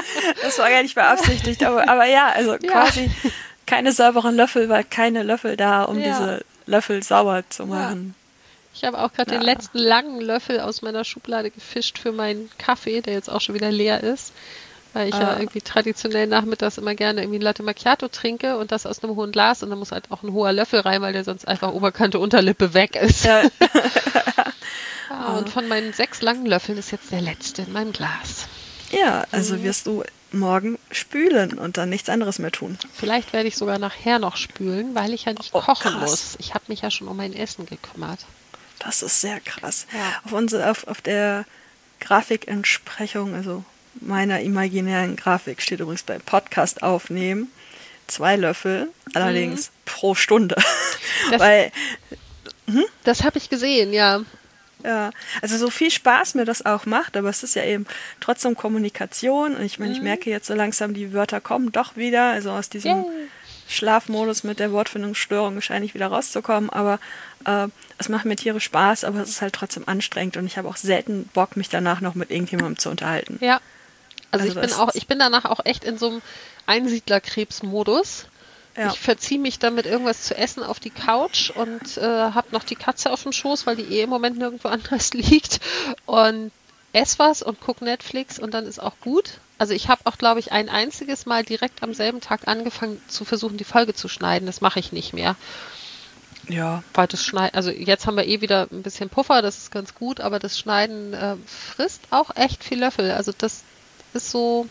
Das 0.42 0.58
war 0.58 0.70
gar 0.70 0.82
nicht 0.82 0.94
beabsichtigt. 0.94 1.62
Aber, 1.64 1.88
aber 1.88 2.06
ja, 2.06 2.28
also 2.28 2.56
quasi 2.58 3.10
keine 3.66 3.92
sauberen 3.92 4.36
Löffel, 4.36 4.68
weil 4.68 4.84
keine 4.84 5.24
Löffel 5.24 5.56
da, 5.56 5.82
um 5.84 5.98
Ja. 5.98 6.06
diese 6.06 6.44
Löffel 6.66 7.02
sauber 7.02 7.42
zu 7.50 7.66
machen. 7.66 8.14
Ich 8.80 8.86
habe 8.86 8.98
auch 8.98 9.12
gerade 9.12 9.32
den 9.32 9.42
Ja. 9.42 9.46
letzten 9.46 9.76
langen 9.78 10.22
Löffel 10.22 10.58
aus 10.60 10.80
meiner 10.80 11.04
Schublade 11.04 11.50
gefischt 11.50 11.98
für 11.98 12.12
meinen 12.12 12.48
Kaffee, 12.56 13.02
der 13.02 13.12
jetzt 13.12 13.28
auch 13.28 13.42
schon 13.42 13.54
wieder 13.54 13.70
leer 13.70 14.02
ist. 14.02 14.32
Weil 14.94 15.08
ich 15.10 15.14
ja 15.14 15.34
Ah. 15.34 15.38
irgendwie 15.38 15.60
traditionell 15.60 16.26
nachmittags 16.26 16.78
immer 16.78 16.94
gerne 16.94 17.20
irgendwie 17.20 17.38
Latte 17.38 17.62
Macchiato 17.62 18.08
trinke 18.08 18.56
und 18.56 18.72
das 18.72 18.86
aus 18.86 19.04
einem 19.04 19.14
hohen 19.16 19.32
Glas 19.32 19.62
und 19.62 19.68
dann 19.70 19.78
muss 19.78 19.92
halt 19.92 20.10
auch 20.10 20.22
ein 20.22 20.32
hoher 20.32 20.52
Löffel 20.52 20.80
rein, 20.80 21.00
weil 21.02 21.12
der 21.12 21.22
sonst 21.24 21.46
einfach 21.46 21.72
Oberkante 21.72 22.18
Unterlippe 22.18 22.72
weg 22.74 22.96
ist. 22.96 23.24
Ja, 23.24 23.42
Ja, 25.10 25.26
und 25.38 25.48
von 25.50 25.68
meinen 25.68 25.92
sechs 25.92 26.22
langen 26.22 26.46
Löffeln 26.46 26.78
ist 26.78 26.90
jetzt 26.90 27.12
der 27.12 27.20
letzte 27.20 27.62
in 27.62 27.72
meinem 27.72 27.92
Glas. 27.92 28.46
ja, 28.90 29.24
also 29.30 29.62
wirst 29.62 29.86
du 29.86 30.02
morgen 30.32 30.78
spülen 30.90 31.58
und 31.58 31.76
dann 31.76 31.88
nichts 31.90 32.08
anderes 32.08 32.38
mehr 32.38 32.50
tun. 32.52 32.78
Vielleicht 32.92 33.32
werde 33.32 33.46
ich 33.48 33.56
sogar 33.56 33.78
nachher 33.78 34.18
noch 34.18 34.36
spülen, 34.36 34.94
weil 34.94 35.12
ich 35.12 35.26
ja 35.26 35.32
nicht 35.34 35.50
Oh, 35.52 35.60
kochen 35.60 35.92
krass. 35.92 36.10
muss. 36.10 36.36
Ich 36.38 36.54
habe 36.54 36.64
mich 36.68 36.80
ja 36.80 36.90
schon 36.90 37.08
um 37.08 37.16
mein 37.16 37.32
Essen 37.34 37.66
gekümmert. 37.66 38.20
Das 38.80 39.02
ist 39.02 39.20
sehr 39.20 39.38
krass. 39.40 39.86
Ja. 39.92 40.20
Auf, 40.24 40.32
unsere, 40.32 40.68
auf, 40.70 40.86
auf 40.88 41.00
der 41.00 41.44
Grafikentsprechung, 42.00 43.34
also 43.34 43.64
meiner 44.00 44.40
imaginären 44.40 45.16
Grafik, 45.16 45.62
steht 45.62 45.80
übrigens 45.80 46.02
beim 46.02 46.20
Podcast 46.20 46.82
aufnehmen 46.82 47.50
zwei 48.06 48.34
Löffel, 48.36 48.88
allerdings 49.14 49.70
pro 49.84 50.14
Stunde. 50.16 50.56
Mhm. 50.58 51.30
Das- 51.30 51.40
Weil, 51.40 51.72
Das 53.04 53.22
habe 53.22 53.38
ich 53.38 53.48
gesehen, 53.50 53.92
ja. 53.92 54.22
ja, 54.84 55.10
also 55.42 55.56
so 55.58 55.70
viel 55.70 55.90
Spaß 55.90 56.34
mir 56.34 56.44
das 56.44 56.64
auch 56.66 56.86
macht, 56.86 57.16
aber 57.16 57.28
es 57.28 57.42
ist 57.42 57.54
ja 57.54 57.64
eben 57.64 57.86
trotzdem 58.20 58.56
Kommunikation 58.56 59.54
und 59.56 59.62
ich 59.62 59.78
meine, 59.78 59.90
Mhm. 59.92 59.96
ich 59.96 60.02
merke 60.02 60.30
jetzt 60.30 60.46
so 60.48 60.54
langsam, 60.54 60.92
die 60.94 61.12
Wörter 61.12 61.40
kommen 61.40 61.70
doch 61.72 61.96
wieder, 61.96 62.30
also 62.30 62.50
aus 62.50 62.68
diesem 62.68 63.04
Yay. 63.04 63.28
Schlafmodus 63.70 64.44
mit 64.44 64.58
der 64.58 64.72
Wortfindungsstörung 64.72 65.54
wahrscheinlich 65.54 65.94
wieder 65.94 66.08
rauszukommen, 66.08 66.70
aber 66.70 66.98
äh, 67.44 67.68
es 67.98 68.08
macht 68.08 68.24
mir 68.24 68.36
tierisch 68.36 68.64
Spaß, 68.64 69.04
aber 69.04 69.20
es 69.20 69.30
ist 69.30 69.42
halt 69.42 69.54
trotzdem 69.54 69.86
anstrengend 69.86 70.36
und 70.36 70.46
ich 70.46 70.58
habe 70.58 70.68
auch 70.68 70.76
selten 70.76 71.28
Bock, 71.32 71.56
mich 71.56 71.68
danach 71.68 72.00
noch 72.00 72.14
mit 72.14 72.30
irgendjemandem 72.30 72.78
zu 72.78 72.90
unterhalten. 72.90 73.38
Ja. 73.40 73.60
Also, 74.30 74.46
Also 74.46 74.60
ich 74.60 74.66
bin 74.66 74.78
auch, 74.78 74.94
ich 74.94 75.06
bin 75.06 75.18
danach 75.18 75.44
auch 75.44 75.60
echt 75.64 75.84
in 75.84 75.98
so 75.98 76.08
einem 76.08 76.22
Einsiedlerkrebsmodus. 76.66 78.26
Ja. 78.76 78.92
Ich 78.92 79.00
verziehe 79.00 79.40
mich 79.40 79.58
dann 79.58 79.74
mit 79.74 79.86
irgendwas 79.86 80.22
zu 80.22 80.36
essen 80.36 80.62
auf 80.62 80.78
die 80.78 80.90
Couch 80.90 81.50
und 81.50 81.96
äh, 81.96 82.02
habe 82.02 82.48
noch 82.52 82.62
die 82.62 82.76
Katze 82.76 83.10
auf 83.10 83.24
dem 83.24 83.32
Schoß, 83.32 83.66
weil 83.66 83.76
die 83.76 83.82
eh 83.82 84.02
im 84.02 84.10
Moment 84.10 84.38
nirgendwo 84.38 84.68
anders 84.68 85.12
liegt. 85.12 85.60
Und 86.06 86.52
ess 86.92 87.18
was 87.18 87.42
und 87.42 87.60
guck 87.60 87.82
Netflix 87.82 88.38
und 88.38 88.54
dann 88.54 88.66
ist 88.66 88.80
auch 88.80 88.94
gut. 89.00 89.38
Also 89.60 89.74
ich 89.74 89.88
habe 89.88 90.00
auch, 90.04 90.16
glaube 90.16 90.40
ich, 90.40 90.52
ein 90.52 90.70
einziges 90.70 91.26
Mal 91.26 91.44
direkt 91.44 91.82
am 91.82 91.92
selben 91.92 92.22
Tag 92.22 92.48
angefangen 92.48 92.98
zu 93.08 93.26
versuchen, 93.26 93.58
die 93.58 93.64
Folge 93.64 93.92
zu 93.92 94.08
schneiden. 94.08 94.46
Das 94.46 94.62
mache 94.62 94.80
ich 94.80 94.90
nicht 94.90 95.12
mehr. 95.12 95.36
Ja, 96.48 96.82
Weil 96.94 97.06
das 97.08 97.22
Schneiden, 97.22 97.54
also 97.54 97.70
jetzt 97.70 98.06
haben 98.06 98.16
wir 98.16 98.26
eh 98.26 98.40
wieder 98.40 98.68
ein 98.72 98.82
bisschen 98.82 99.10
Puffer, 99.10 99.42
das 99.42 99.58
ist 99.58 99.70
ganz 99.70 99.94
gut, 99.94 100.18
aber 100.20 100.38
das 100.38 100.58
Schneiden 100.58 101.12
äh, 101.12 101.36
frisst 101.46 102.00
auch 102.08 102.34
echt 102.36 102.64
viel 102.64 102.78
Löffel. 102.80 103.10
Also 103.10 103.32
das 103.36 103.62
ist 104.14 104.30
so, 104.30 104.66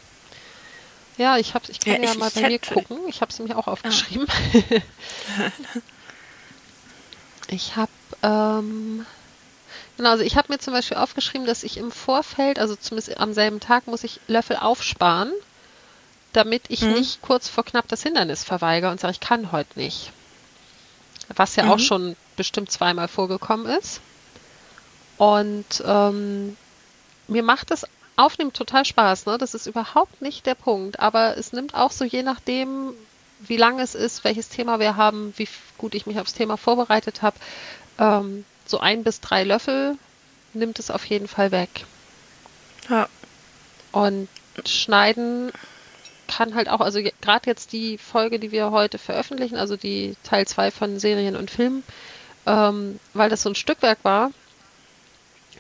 ja, 1.18 1.38
ich 1.38 1.54
habe, 1.54 1.66
ich 1.70 1.80
kann 1.80 1.98
Ja, 2.02 2.06
ja, 2.06 2.12
ich- 2.14 2.18
mal 2.18 2.32
bei 2.34 2.48
mir 2.48 2.58
gucken. 2.58 2.98
Ich 3.08 3.22
habe 3.22 3.32
es 3.32 3.38
mir 3.38 3.56
auch 3.56 3.68
aufgeschrieben. 3.68 4.26
ich 7.48 7.76
habe, 7.76 7.92
ähm, 8.24 9.06
genau, 10.00 10.12
also 10.12 10.24
ich 10.24 10.38
habe 10.38 10.52
mir 10.52 10.60
zum 10.60 10.74
Beispiel 10.74 10.96
aufgeschrieben, 10.96 11.46
dass 11.46 11.64
ich 11.64 11.76
im 11.76 11.92
Vorfeld, 11.92 12.58
also 12.58 12.78
zumindest 12.78 13.20
am 13.20 13.34
selben 13.34 13.60
Tag, 13.60 13.86
muss 13.86 14.06
ich 14.06 14.22
Löffel 14.28 14.56
aufsparen, 14.56 15.34
damit 16.32 16.64
ich 16.70 16.82
Mhm. 16.82 16.94
nicht 16.94 17.22
kurz 17.22 17.50
vor 17.50 17.66
knapp 17.66 17.86
das 17.90 18.02
Hindernis 18.02 18.46
verweigere 18.46 18.92
und 18.92 19.00
sage, 19.02 19.12
ich 19.12 19.20
kann 19.20 19.52
heute 19.52 19.78
nicht. 19.78 20.12
Was 21.36 21.58
ja 21.58 21.68
auch 21.68 21.76
Mhm. 21.76 21.84
schon 21.84 22.16
bestimmt 22.38 22.72
zweimal 22.72 23.10
vorgekommen 23.10 23.66
ist. 23.66 24.00
Und 25.18 25.84
ähm, 25.86 26.56
mir 27.28 27.44
macht 27.44 27.70
es 27.72 27.86
Aufnehmen 28.16 28.54
total 28.54 28.86
Spaß, 28.86 29.26
ne? 29.26 29.38
Das 29.38 29.54
ist 29.54 29.68
überhaupt 29.68 30.22
nicht 30.22 30.46
der 30.46 30.56
Punkt. 30.56 31.02
Aber 31.02 31.36
es 31.38 31.52
nimmt 31.52 31.74
auch 31.76 31.92
so 31.92 32.06
je 32.06 32.24
nachdem, 32.24 32.94
wie 33.42 33.58
lang 33.58 33.80
es 33.82 33.96
ist, 33.96 34.24
welches 34.24 34.48
Thema 34.48 34.80
wir 34.80 34.96
haben, 34.96 35.34
wie 35.36 35.48
gut 35.78 35.94
ich 35.94 36.06
mich 36.06 36.22
aufs 36.22 36.34
Thema 36.34 36.56
vorbereitet 36.56 37.22
habe, 37.22 37.38
ähm, 37.98 38.46
so 38.70 38.80
ein 38.80 39.04
bis 39.04 39.20
drei 39.22 39.44
Löffel 39.44 39.98
nimmt 40.54 40.80
es 40.80 40.92
auf 40.92 41.06
jeden 41.06 41.28
Fall 41.28 41.52
weg. 41.52 41.86
Ja. 42.90 43.08
Und 43.92 44.28
schneiden 44.66 45.52
kann 46.28 46.54
halt 46.54 46.70
auch, 46.70 46.80
also 46.80 47.02
gerade 47.22 47.50
jetzt 47.50 47.74
die 47.74 47.98
Folge, 47.98 48.40
die 48.40 48.52
wir 48.52 48.72
heute 48.72 48.98
veröffentlichen, 48.98 49.56
also 49.56 49.76
die 49.76 50.16
Teil 50.24 50.46
2 50.46 50.72
von 50.72 51.00
Serien 51.00 51.36
und 51.36 51.50
Filmen, 51.50 51.84
ähm, 52.46 53.00
weil 53.14 53.30
das 53.30 53.42
so 53.42 53.50
ein 53.50 53.56
Stückwerk 53.56 54.00
war, 54.04 54.32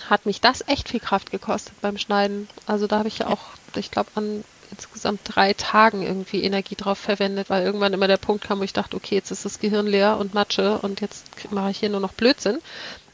hat 0.09 0.25
mich 0.25 0.41
das 0.41 0.67
echt 0.67 0.89
viel 0.89 0.99
Kraft 0.99 1.31
gekostet 1.31 1.73
beim 1.81 1.97
Schneiden. 1.97 2.47
Also 2.67 2.87
da 2.87 2.99
habe 2.99 3.07
ich 3.07 3.19
ja 3.19 3.27
auch, 3.27 3.39
ich 3.75 3.91
glaube, 3.91 4.11
an 4.15 4.43
insgesamt 4.71 5.21
drei 5.23 5.53
Tagen 5.53 6.01
irgendwie 6.01 6.43
Energie 6.43 6.75
drauf 6.75 6.97
verwendet, 6.97 7.49
weil 7.49 7.65
irgendwann 7.65 7.93
immer 7.93 8.07
der 8.07 8.17
Punkt 8.17 8.43
kam, 8.43 8.59
wo 8.59 8.63
ich 8.63 8.73
dachte, 8.73 8.95
okay, 8.95 9.15
jetzt 9.15 9.31
ist 9.31 9.45
das 9.45 9.59
Gehirn 9.59 9.87
leer 9.87 10.17
und 10.17 10.33
Matsche 10.33 10.79
und 10.79 11.01
jetzt 11.01 11.25
mache 11.51 11.71
ich 11.71 11.79
hier 11.79 11.89
nur 11.89 11.99
noch 11.99 12.13
Blödsinn 12.13 12.59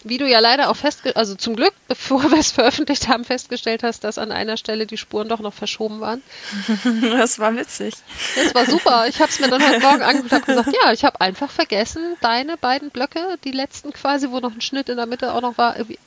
wie 0.06 0.20
du 0.20 0.30
ja 0.30 0.40
leider 0.40 0.70
auch 0.70 0.76
festgestellt, 0.76 1.18
also 1.18 1.36
zum 1.36 1.56
Glück, 1.56 1.74
bevor 1.88 2.24
wir 2.32 2.38
es 2.38 2.52
veröffentlicht 2.52 3.08
haben, 3.08 3.26
festgestellt 3.26 3.84
hast, 3.84 4.04
dass 4.04 4.18
an 4.18 4.32
einer 4.32 4.56
Stelle 4.56 4.86
die 4.86 4.98
Spuren 4.98 5.28
doch 5.28 5.40
noch 5.40 5.54
verschoben 5.54 6.00
waren. 6.00 6.22
Das 7.16 7.40
war 7.40 7.56
witzig. 7.56 7.96
Das 8.36 8.54
war 8.54 8.66
super. 8.66 9.08
Ich 9.08 9.20
habe 9.20 9.30
es 9.30 9.40
mir 9.40 9.48
dann 9.50 9.68
heute 9.68 9.80
Morgen 9.80 10.02
angeguckt 10.04 10.34
und 10.34 10.46
gesagt, 10.46 10.76
ja, 10.84 10.92
ich 10.92 11.04
habe 11.04 11.20
einfach 11.22 11.50
vergessen, 11.50 12.16
deine 12.22 12.58
beiden 12.58 12.92
Blöcke, 12.92 13.38
die 13.44 13.52
letzten 13.52 13.92
quasi, 13.94 14.30
wo 14.30 14.40
noch 14.40 14.54
ein 14.54 14.62
Schnitt 14.62 14.90
in 14.90 14.98
der 14.98 15.08
Mitte 15.08 15.34
auch 15.34 15.42
noch 15.42 15.58
war, 15.58 15.74
ein 15.74 15.98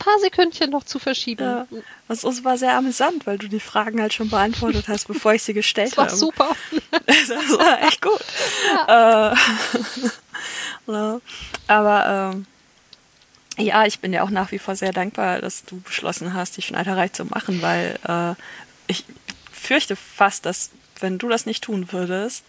paar 0.00 0.18
Sekündchen 0.18 0.70
noch 0.70 0.82
zu 0.82 0.98
verschieben. 0.98 1.44
Ja, 1.44 1.66
das 2.08 2.24
war 2.44 2.58
sehr 2.58 2.76
amüsant, 2.76 3.26
weil 3.26 3.38
du 3.38 3.46
die 3.46 3.60
Fragen 3.60 4.00
halt 4.00 4.12
schon 4.12 4.28
beantwortet 4.28 4.88
hast, 4.88 5.06
bevor 5.06 5.34
ich 5.34 5.44
sie 5.44 5.54
gestellt 5.54 5.96
habe. 5.96 6.10
Das 6.10 6.12
war 6.12 6.18
super. 6.18 6.56
Das 7.06 7.28
war 7.28 7.82
echt 7.82 8.02
gut. 8.02 8.20
Ja. 8.88 9.32
Äh, 10.88 11.20
aber 11.68 12.32
ähm, 12.34 12.46
ja, 13.58 13.86
ich 13.86 14.00
bin 14.00 14.12
ja 14.12 14.22
auch 14.22 14.30
nach 14.30 14.50
wie 14.52 14.58
vor 14.58 14.74
sehr 14.74 14.92
dankbar, 14.92 15.40
dass 15.40 15.64
du 15.64 15.80
beschlossen 15.80 16.34
hast, 16.34 16.56
die 16.56 16.62
Schneiderei 16.62 17.08
zu 17.08 17.24
machen, 17.24 17.62
weil 17.62 17.98
äh, 18.08 18.34
ich 18.86 19.04
fürchte 19.52 19.96
fast, 19.96 20.46
dass 20.46 20.70
wenn 20.98 21.18
du 21.18 21.28
das 21.28 21.46
nicht 21.46 21.64
tun 21.64 21.92
würdest, 21.92 22.44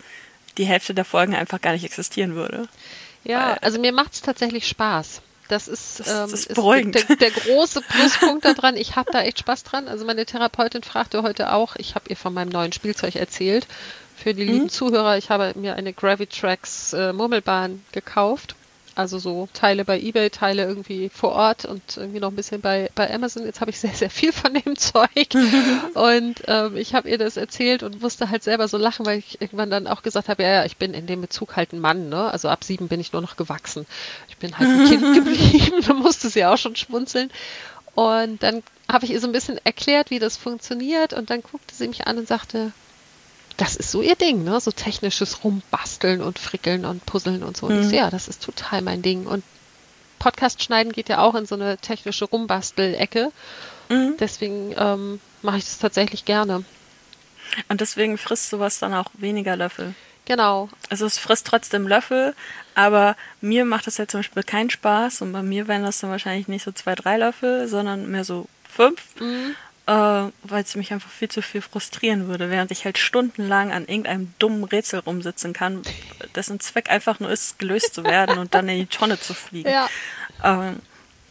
die 0.57 0.65
Hälfte 0.65 0.93
der 0.93 1.05
Folgen 1.05 1.35
einfach 1.35 1.61
gar 1.61 1.73
nicht 1.73 1.85
existieren 1.85 2.35
würde. 2.35 2.67
Ja, 3.23 3.51
weil, 3.51 3.57
also 3.59 3.79
mir 3.79 3.91
macht 3.91 4.13
es 4.13 4.21
tatsächlich 4.21 4.67
Spaß. 4.67 5.21
Das 5.51 5.67
ist, 5.67 5.99
das, 5.99 6.07
ähm, 6.07 6.33
ist, 6.33 6.53
beruhigend. 6.53 6.95
Ist 6.95 7.09
der, 7.09 7.17
der, 7.17 7.31
große 7.31 7.81
Pluspunkt 7.89 8.45
daran. 8.45 8.77
Ich 8.77 8.95
habe 8.95 9.11
da 9.11 9.21
echt 9.21 9.39
Spaß 9.39 9.63
dran. 9.63 9.89
Also 9.89 10.05
meine 10.05 10.25
Therapeutin 10.25 10.81
fragte 10.81 11.23
heute 11.23 11.51
auch, 11.51 11.75
ich 11.75 11.93
habe 11.93 12.05
ihr 12.07 12.15
von 12.15 12.33
meinem 12.33 12.47
neuen 12.47 12.71
Spielzeug 12.71 13.17
erzählt. 13.17 13.67
Für 14.15 14.33
die 14.33 14.45
lieben 14.45 14.63
mhm. 14.63 14.69
Zuhörer, 14.69 15.17
ich 15.17 15.29
habe 15.29 15.51
mir 15.55 15.75
eine 15.75 15.91
Gravitrax 15.91 16.93
äh, 16.93 17.11
Murmelbahn 17.11 17.83
gekauft 17.91 18.55
also 18.95 19.19
so 19.19 19.47
Teile 19.53 19.85
bei 19.85 19.99
eBay, 19.99 20.29
Teile 20.29 20.65
irgendwie 20.65 21.09
vor 21.09 21.31
Ort 21.31 21.65
und 21.65 21.81
irgendwie 21.95 22.19
noch 22.19 22.29
ein 22.29 22.35
bisschen 22.35 22.61
bei, 22.61 22.89
bei 22.95 23.13
Amazon. 23.13 23.45
Jetzt 23.45 23.61
habe 23.61 23.71
ich 23.71 23.79
sehr, 23.79 23.93
sehr 23.93 24.09
viel 24.09 24.31
von 24.31 24.53
dem 24.53 24.75
Zeug. 24.75 25.09
und 25.93 26.41
ähm, 26.47 26.77
ich 26.77 26.93
habe 26.93 27.09
ihr 27.09 27.17
das 27.17 27.37
erzählt 27.37 27.83
und 27.83 28.01
musste 28.01 28.29
halt 28.29 28.43
selber 28.43 28.67
so 28.67 28.77
lachen, 28.77 29.05
weil 29.05 29.19
ich 29.19 29.41
irgendwann 29.41 29.69
dann 29.69 29.87
auch 29.87 30.01
gesagt 30.01 30.29
habe, 30.29 30.43
ja, 30.43 30.49
ja, 30.49 30.65
ich 30.65 30.77
bin 30.77 30.93
in 30.93 31.07
dem 31.07 31.21
Bezug 31.21 31.55
halt 31.55 31.73
ein 31.73 31.79
Mann, 31.79 32.09
ne? 32.09 32.31
Also 32.31 32.49
ab 32.49 32.63
sieben 32.63 32.87
bin 32.87 32.99
ich 32.99 33.13
nur 33.13 33.21
noch 33.21 33.37
gewachsen. 33.37 33.85
Ich 34.29 34.37
bin 34.37 34.57
halt 34.57 34.69
ein 34.69 34.85
Kind 34.89 35.15
geblieben, 35.15 35.83
da 35.87 35.93
musste 35.93 36.29
sie 36.29 36.45
auch 36.45 36.57
schon 36.57 36.75
schmunzeln. 36.75 37.31
Und 37.93 38.41
dann 38.43 38.63
habe 38.87 39.05
ich 39.05 39.11
ihr 39.11 39.19
so 39.19 39.27
ein 39.27 39.33
bisschen 39.33 39.59
erklärt, 39.63 40.09
wie 40.11 40.19
das 40.19 40.37
funktioniert 40.37 41.13
und 41.13 41.29
dann 41.29 41.41
guckte 41.41 41.75
sie 41.75 41.87
mich 41.87 42.07
an 42.07 42.17
und 42.17 42.27
sagte, 42.27 42.71
das 43.61 43.75
ist 43.75 43.91
so 43.91 44.01
ihr 44.01 44.15
Ding, 44.15 44.43
ne? 44.43 44.59
So 44.59 44.71
technisches 44.71 45.43
Rumbasteln 45.43 46.21
und 46.21 46.39
Frickeln 46.39 46.83
und 46.83 47.05
Puzzeln 47.05 47.43
und 47.43 47.55
so. 47.55 47.67
Und 47.67 47.75
mhm. 47.75 47.81
ich 47.81 47.89
so, 47.89 47.95
ja, 47.95 48.09
das 48.09 48.27
ist 48.27 48.43
total 48.43 48.81
mein 48.81 49.03
Ding. 49.03 49.27
Und 49.27 49.43
Podcast 50.17 50.63
schneiden 50.63 50.91
geht 50.91 51.09
ja 51.09 51.19
auch 51.19 51.35
in 51.35 51.45
so 51.45 51.53
eine 51.53 51.77
technische 51.77 52.25
Rumbastel-Ecke. 52.25 53.31
Mhm. 53.89 54.15
Deswegen 54.19 54.73
ähm, 54.75 55.21
mache 55.43 55.57
ich 55.57 55.65
das 55.65 55.77
tatsächlich 55.77 56.25
gerne. 56.25 56.63
Und 57.69 57.81
deswegen 57.81 58.17
frisst 58.17 58.49
sowas 58.49 58.79
dann 58.79 58.95
auch 58.95 59.11
weniger 59.13 59.55
Löffel. 59.55 59.93
Genau. 60.25 60.69
Also 60.89 61.05
es 61.05 61.19
frisst 61.19 61.45
trotzdem 61.45 61.87
Löffel, 61.87 62.33
aber 62.73 63.15
mir 63.41 63.63
macht 63.65 63.85
das 63.85 63.97
ja 63.97 64.07
zum 64.07 64.21
Beispiel 64.21 64.43
keinen 64.43 64.69
Spaß 64.71 65.21
und 65.21 65.33
bei 65.33 65.43
mir 65.43 65.67
wären 65.67 65.83
das 65.83 65.99
dann 65.99 66.09
wahrscheinlich 66.09 66.47
nicht 66.47 66.63
so 66.63 66.71
zwei, 66.71 66.95
drei 66.95 67.17
Löffel, 67.17 67.67
sondern 67.67 68.09
mehr 68.09 68.23
so 68.23 68.47
fünf. 68.63 69.03
Mhm 69.19 69.55
äh, 69.91 70.31
weil 70.43 70.63
es 70.63 70.75
mich 70.75 70.93
einfach 70.93 71.09
viel 71.09 71.27
zu 71.27 71.41
viel 71.41 71.61
frustrieren 71.61 72.29
würde, 72.29 72.49
während 72.49 72.71
ich 72.71 72.85
halt 72.85 72.97
stundenlang 72.97 73.73
an 73.73 73.87
irgendeinem 73.87 74.33
dummen 74.39 74.63
Rätsel 74.63 74.99
rumsitzen 74.99 75.51
kann, 75.51 75.81
dessen 76.33 76.61
Zweck 76.61 76.89
einfach 76.89 77.19
nur 77.19 77.29
ist, 77.29 77.59
gelöst 77.59 77.95
zu 77.95 78.05
werden 78.05 78.37
und 78.37 78.53
dann 78.53 78.69
in 78.69 78.79
die 78.79 78.85
Tonne 78.85 79.19
zu 79.19 79.33
fliegen. 79.33 79.69
Ja. 79.69 79.89
Ähm, 80.43 80.79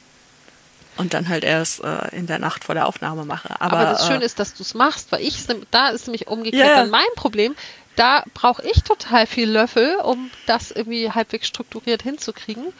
und 0.96 1.14
dann 1.14 1.28
halt 1.28 1.44
erst 1.44 1.82
äh, 1.82 2.08
in 2.12 2.26
der 2.26 2.38
Nacht 2.38 2.64
vor 2.64 2.74
der 2.74 2.86
Aufnahme 2.86 3.24
mache. 3.24 3.60
Aber, 3.60 3.78
Aber 3.78 3.90
das 3.90 4.04
äh, 4.04 4.12
Schöne 4.12 4.24
ist, 4.24 4.38
dass 4.38 4.54
du 4.54 4.62
es 4.62 4.74
machst, 4.74 5.10
weil 5.12 5.22
ich 5.22 5.36
da 5.70 5.88
ist 5.88 6.06
nämlich 6.06 6.28
umgekehrt 6.28 6.68
yeah. 6.68 6.76
dann 6.76 6.90
mein 6.90 7.02
Problem. 7.16 7.54
Da 7.96 8.24
brauche 8.34 8.62
ich 8.66 8.82
total 8.82 9.26
viel 9.26 9.48
Löffel, 9.48 9.96
um 10.02 10.30
das 10.46 10.70
irgendwie 10.70 11.10
halbwegs 11.10 11.46
strukturiert 11.46 12.02
hinzukriegen. 12.02 12.72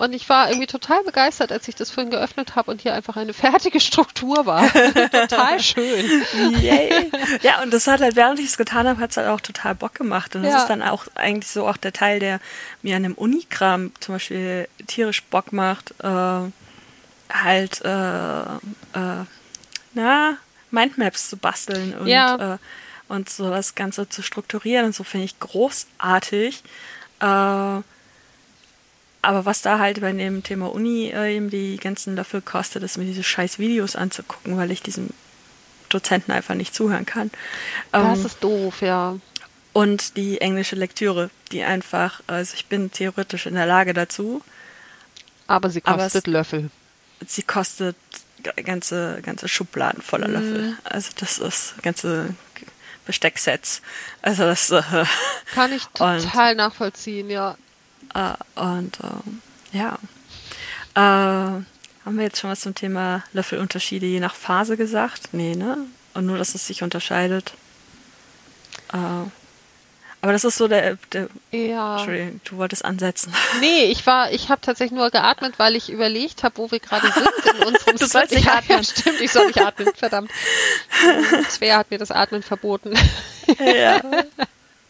Und 0.00 0.14
ich 0.14 0.30
war 0.30 0.48
irgendwie 0.48 0.66
total 0.66 1.04
begeistert, 1.04 1.52
als 1.52 1.68
ich 1.68 1.74
das 1.74 1.90
vorhin 1.90 2.10
geöffnet 2.10 2.56
habe 2.56 2.70
und 2.70 2.80
hier 2.80 2.94
einfach 2.94 3.18
eine 3.18 3.34
fertige 3.34 3.80
Struktur 3.80 4.46
war. 4.46 4.66
total 5.12 5.60
schön. 5.60 6.24
Yay. 6.58 7.10
Ja, 7.42 7.62
und 7.62 7.70
das 7.70 7.86
hat 7.86 8.00
halt, 8.00 8.16
während 8.16 8.38
ich 8.38 8.46
es 8.46 8.56
getan 8.56 8.88
habe, 8.88 8.98
hat 8.98 9.10
es 9.10 9.18
halt 9.18 9.28
auch 9.28 9.42
total 9.42 9.74
Bock 9.74 9.94
gemacht. 9.94 10.34
Und 10.34 10.42
das 10.42 10.54
ja. 10.54 10.58
ist 10.60 10.68
dann 10.68 10.80
auch 10.80 11.04
eigentlich 11.16 11.50
so 11.50 11.68
auch 11.68 11.76
der 11.76 11.92
Teil, 11.92 12.18
der 12.18 12.40
mir 12.80 12.96
an 12.96 13.04
einem 13.04 13.14
Unikram 13.14 13.92
zum 14.00 14.14
Beispiel 14.14 14.68
tierisch 14.86 15.22
Bock 15.24 15.52
macht. 15.52 15.90
Äh, 16.02 16.50
halt 17.30 17.80
äh, 17.84 18.40
äh, 18.98 19.24
na, 19.94 20.36
Mindmaps 20.70 21.30
zu 21.30 21.36
basteln 21.36 21.94
und, 21.94 22.06
ja. 22.06 22.54
äh, 22.54 22.58
und 23.08 23.28
so 23.28 23.50
das 23.50 23.74
Ganze 23.74 24.08
zu 24.08 24.22
strukturieren 24.22 24.86
und 24.86 24.94
so 24.94 25.04
finde 25.04 25.26
ich 25.26 25.38
großartig. 25.40 26.62
Äh, 27.20 27.82
aber 29.22 29.44
was 29.44 29.60
da 29.62 29.78
halt 29.78 30.00
bei 30.00 30.12
dem 30.12 30.42
Thema 30.42 30.72
Uni 30.72 31.10
äh, 31.10 31.36
eben 31.36 31.50
die 31.50 31.76
ganzen 31.76 32.16
Löffel 32.16 32.40
kostet, 32.40 32.82
ist 32.82 32.96
mir 32.96 33.04
diese 33.04 33.22
scheiß 33.22 33.58
Videos 33.58 33.96
anzugucken, 33.96 34.56
weil 34.56 34.70
ich 34.70 34.82
diesem 34.82 35.10
Dozenten 35.90 36.32
einfach 36.32 36.54
nicht 36.54 36.74
zuhören 36.74 37.04
kann. 37.04 37.30
Das 37.92 38.20
ähm, 38.20 38.26
ist 38.26 38.42
doof, 38.42 38.80
ja. 38.80 39.16
Und 39.72 40.16
die 40.16 40.40
englische 40.40 40.74
Lektüre, 40.76 41.30
die 41.52 41.62
einfach, 41.62 42.22
also 42.26 42.54
ich 42.54 42.66
bin 42.66 42.90
theoretisch 42.90 43.46
in 43.46 43.54
der 43.54 43.66
Lage 43.66 43.92
dazu. 43.92 44.42
Aber 45.46 45.68
sie 45.68 45.80
kostet 45.80 46.26
aber 46.26 46.32
Löffel 46.32 46.70
sie 47.26 47.42
kostet 47.42 47.96
ganze, 48.64 49.20
ganze 49.22 49.48
Schubladen 49.48 50.02
voller 50.02 50.28
mm. 50.28 50.32
Löffel. 50.32 50.78
Also 50.84 51.10
das 51.18 51.38
ist 51.38 51.74
ganze 51.82 52.34
Bestecksets. 53.06 53.82
Also 54.22 54.44
das 54.44 54.70
äh, 54.70 54.82
kann 55.54 55.72
ich 55.72 55.84
total 55.94 56.52
und, 56.52 56.56
nachvollziehen, 56.56 57.30
ja. 57.30 57.56
Äh, 58.14 58.60
und 58.60 58.98
äh, 59.00 59.76
ja. 59.76 59.98
Äh, 60.94 61.62
haben 62.04 62.16
wir 62.16 62.24
jetzt 62.24 62.40
schon 62.40 62.50
was 62.50 62.60
zum 62.60 62.74
Thema 62.74 63.22
Löffelunterschiede 63.32 64.06
je 64.06 64.20
nach 64.20 64.34
Phase 64.34 64.76
gesagt? 64.76 65.30
Nee, 65.32 65.54
ne? 65.54 65.76
Und 66.14 66.26
nur, 66.26 66.38
dass 66.38 66.54
es 66.54 66.66
sich 66.66 66.82
unterscheidet. 66.82 67.54
Aber 70.22 70.32
das 70.32 70.44
ist 70.44 70.56
so 70.56 70.68
der, 70.68 70.98
der 71.12 71.28
ja. 71.50 71.96
Entschuldigung, 71.96 72.40
du 72.44 72.56
wolltest 72.58 72.84
ansetzen. 72.84 73.32
Nee, 73.60 73.84
ich 73.84 74.06
war, 74.06 74.32
ich 74.32 74.48
habe 74.48 74.60
tatsächlich 74.60 74.96
nur 74.98 75.10
geatmet, 75.10 75.58
weil 75.58 75.76
ich 75.76 75.90
überlegt 75.90 76.42
habe, 76.42 76.58
wo 76.58 76.70
wir 76.70 76.80
gerade 76.80 77.10
sind 77.12 77.28
in 77.54 77.62
unserem 77.66 77.96
Du 77.96 78.06
sollst 78.06 78.34
nicht 78.34 78.48
atmen. 78.48 78.78
Ja, 78.78 78.84
stimmt, 78.84 79.20
ich 79.20 79.32
soll 79.32 79.46
nicht 79.46 79.60
atmen, 79.60 79.88
verdammt. 79.94 80.30
Svea 81.50 81.78
hat 81.78 81.90
mir 81.90 81.98
das 81.98 82.10
Atmen 82.10 82.42
verboten. 82.42 82.94
Ja. 83.58 84.00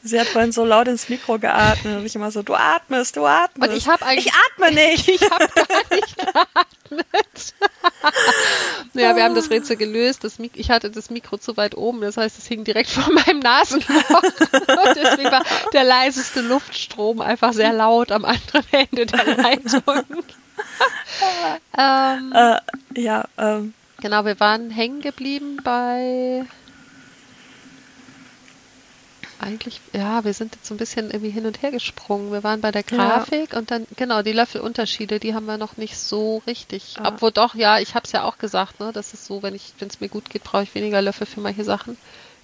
Sie 0.03 0.19
hat 0.19 0.29
vorhin 0.29 0.51
so 0.51 0.65
laut 0.65 0.89
ins 0.89 1.09
Mikro 1.11 1.39
geatmet 1.39 1.99
und 1.99 2.07
ich 2.07 2.15
immer 2.15 2.31
so, 2.31 2.43
du 2.43 2.55
atmest, 2.55 3.17
du 3.17 3.27
atmest. 3.27 3.71
Und 3.71 3.77
ich 3.77 3.87
habe 3.87 4.05
eigentlich. 4.07 4.27
Ich 4.27 4.33
atme 4.33 4.75
nicht. 4.75 5.09
ich 5.09 5.23
habe 5.23 5.49
gar 5.49 5.97
nicht 5.97 6.17
geatmet. 6.17 7.55
ja, 8.95 9.15
wir 9.15 9.25
haben 9.25 9.35
das 9.35 9.51
Rätsel 9.51 9.77
gelöst. 9.77 10.25
Das 10.25 10.39
ich 10.55 10.71
hatte 10.71 10.91
das 10.91 11.11
Mikro 11.11 11.37
zu 11.37 11.57
weit 11.57 11.77
oben, 11.77 12.01
das 12.01 12.17
heißt, 12.17 12.39
es 12.39 12.47
hing 12.47 12.65
direkt 12.65 12.89
vor 12.89 13.13
meinem 13.13 13.41
Nasenloch. 13.41 14.23
und 14.23 14.97
deswegen 14.97 15.31
war 15.31 15.43
der 15.73 15.85
leiseste 15.85 16.41
Luftstrom 16.41 17.21
einfach 17.21 17.53
sehr 17.53 17.73
laut 17.73 18.11
am 18.11 18.25
anderen 18.25 18.65
Ende 18.71 19.07
der 19.07 19.37
Leitung. 19.37 20.05
ähm, 21.79 22.33
Äh, 22.35 23.01
ja, 23.01 23.25
ähm, 23.39 23.75
genau, 24.01 24.25
wir 24.25 24.41
waren 24.41 24.71
hängen 24.71 25.01
geblieben 25.01 25.59
bei. 25.63 26.47
Eigentlich, 29.41 29.81
ja, 29.95 30.23
wir 30.25 30.35
sind 30.35 30.55
jetzt 30.55 30.67
so 30.67 30.75
ein 30.75 30.77
bisschen 30.77 31.07
irgendwie 31.11 31.31
hin 31.31 31.47
und 31.47 31.63
her 31.63 31.71
gesprungen. 31.71 32.31
Wir 32.31 32.45
waren 32.45 32.61
bei 32.61 32.71
der 32.71 32.85
Ja. 32.91 32.97
Grafik 32.97 33.55
und 33.55 33.71
dann, 33.71 33.87
genau, 33.97 34.23
die 34.23 34.33
Löffelunterschiede, 34.33 35.19
die 35.19 35.35
haben 35.35 35.47
wir 35.47 35.57
noch 35.57 35.77
nicht 35.79 35.97
so 35.97 36.43
richtig. 36.47 36.97
Ah. 36.99 37.09
Obwohl 37.09 37.33
doch, 37.33 37.55
ja, 37.55 37.79
ich 37.79 37.95
habe 37.95 38.05
es 38.05 38.13
ja 38.13 38.25
auch 38.25 38.37
gesagt, 38.39 38.81
ne, 38.81 38.93
das 38.93 39.15
ist 39.15 39.25
so, 39.25 39.43
wenn 39.43 39.55
ich, 39.55 39.73
wenn 39.79 39.89
es 39.89 40.01
mir 40.01 40.09
gut 40.09 40.29
geht, 40.29 40.45
brauche 40.45 40.65
ich 40.65 40.75
weniger 40.75 41.01
Löffel 41.01 41.27
für 41.27 41.41
manche 41.41 41.65
Sachen, 41.65 41.97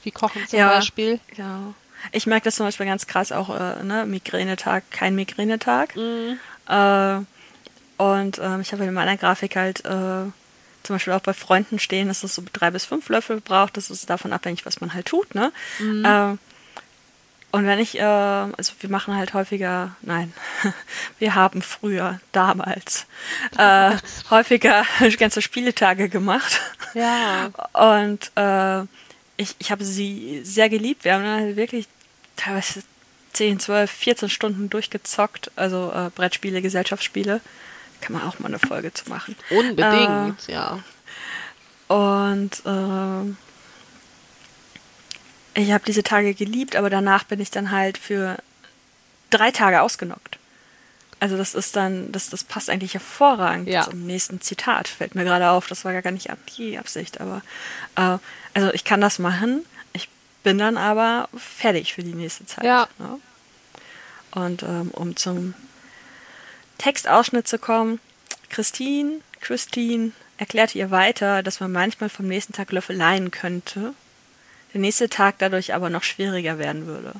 wie 0.04 0.10
Kochen 0.10 0.46
zum 0.48 0.58
Ja. 0.58 0.68
Beispiel. 0.70 1.20
ja. 1.36 1.74
Ich 2.12 2.26
merke 2.26 2.44
das 2.44 2.56
zum 2.56 2.66
Beispiel 2.66 2.86
ganz 2.86 3.06
krass 3.06 3.32
auch, 3.32 3.48
äh, 3.50 3.82
ne, 3.82 4.04
Migränetag, 4.06 4.84
kein 4.90 5.14
Migränetag. 5.14 5.96
Mhm. 5.96 6.38
Äh, 6.68 7.18
und 7.98 8.38
ähm, 8.38 8.60
ich 8.60 8.72
habe 8.72 8.84
in 8.84 8.92
meiner 8.94 9.16
Grafik 9.16 9.56
halt 9.56 9.80
äh, 9.84 10.24
zum 10.82 10.94
Beispiel 10.94 11.14
auch 11.14 11.20
bei 11.20 11.32
Freunden 11.32 11.78
stehen, 11.78 12.08
dass 12.08 12.22
es 12.22 12.34
so 12.34 12.42
drei 12.52 12.70
bis 12.70 12.84
fünf 12.84 13.08
Löffel 13.08 13.40
braucht. 13.40 13.76
Das 13.76 13.90
ist 13.90 14.08
davon 14.10 14.32
abhängig, 14.32 14.64
was 14.66 14.80
man 14.80 14.92
halt 14.94 15.06
tut, 15.06 15.34
ne? 15.34 15.52
Äh, 15.80 16.36
und 17.56 17.66
wenn 17.66 17.78
ich, 17.78 17.98
äh, 17.98 18.02
also 18.02 18.74
wir 18.80 18.90
machen 18.90 19.16
halt 19.16 19.32
häufiger, 19.32 19.96
nein, 20.02 20.34
wir 21.18 21.34
haben 21.34 21.62
früher, 21.62 22.20
damals, 22.32 23.06
äh, 23.56 23.96
häufiger 24.30 24.84
ganze 25.18 25.40
Spieletage 25.40 26.10
gemacht. 26.10 26.60
Ja. 26.92 27.50
Und 27.72 28.30
äh, 28.36 28.86
ich, 29.38 29.54
ich 29.58 29.70
habe 29.70 29.84
sie 29.84 30.42
sehr 30.44 30.68
geliebt. 30.68 31.04
Wir 31.04 31.14
haben 31.14 31.24
dann 31.24 31.40
halt 31.40 31.56
wirklich 31.56 31.88
teilweise 32.36 32.82
10, 33.32 33.58
12, 33.60 33.90
14 33.90 34.28
Stunden 34.28 34.68
durchgezockt. 34.68 35.50
Also 35.56 35.90
äh, 35.94 36.10
Brettspiele, 36.14 36.60
Gesellschaftsspiele. 36.60 37.40
Kann 38.02 38.12
man 38.12 38.22
auch 38.24 38.38
mal 38.38 38.48
eine 38.48 38.58
Folge 38.58 38.92
zu 38.92 39.08
machen. 39.08 39.34
Unbedingt, 39.48 40.46
ja. 40.46 40.80
Und 41.88 42.62
äh, 42.66 43.45
ich 45.56 45.72
habe 45.72 45.84
diese 45.86 46.02
Tage 46.02 46.34
geliebt, 46.34 46.76
aber 46.76 46.90
danach 46.90 47.24
bin 47.24 47.40
ich 47.40 47.50
dann 47.50 47.70
halt 47.70 47.98
für 47.98 48.36
drei 49.30 49.50
Tage 49.50 49.80
ausgenockt. 49.82 50.38
Also 51.18 51.38
das 51.38 51.54
ist 51.54 51.76
dann, 51.76 52.12
das, 52.12 52.28
das 52.28 52.44
passt 52.44 52.68
eigentlich 52.68 52.92
hervorragend 52.92 53.68
Ja. 53.68 53.82
zum 53.88 54.04
nächsten 54.06 54.40
Zitat. 54.42 54.86
Fällt 54.86 55.14
mir 55.14 55.24
gerade 55.24 55.48
auf, 55.48 55.66
das 55.66 55.84
war 55.84 56.00
gar 56.02 56.10
nicht 56.10 56.28
die 56.58 56.78
Absicht, 56.78 57.20
aber 57.20 57.40
äh, 57.96 58.18
also 58.52 58.72
ich 58.74 58.84
kann 58.84 59.00
das 59.00 59.18
machen. 59.18 59.64
Ich 59.94 60.10
bin 60.42 60.58
dann 60.58 60.76
aber 60.76 61.28
fertig 61.34 61.94
für 61.94 62.02
die 62.02 62.12
nächste 62.14 62.44
Zeit. 62.44 62.64
Ja. 62.64 62.88
Ne? 62.98 63.18
Und 64.32 64.62
ähm, 64.62 64.90
um 64.92 65.16
zum 65.16 65.54
Textausschnitt 66.76 67.48
zu 67.48 67.58
kommen, 67.58 67.98
Christine, 68.50 69.20
Christine 69.40 70.12
erklärte 70.36 70.76
ihr 70.78 70.90
weiter, 70.90 71.42
dass 71.42 71.60
man 71.60 71.72
manchmal 71.72 72.10
vom 72.10 72.28
nächsten 72.28 72.52
Tag 72.52 72.70
Löffel 72.72 72.94
leihen 72.96 73.30
könnte, 73.30 73.94
der 74.72 74.80
nächste 74.80 75.08
Tag 75.08 75.36
dadurch 75.38 75.74
aber 75.74 75.90
noch 75.90 76.02
schwieriger 76.02 76.58
werden 76.58 76.86
würde. 76.86 77.12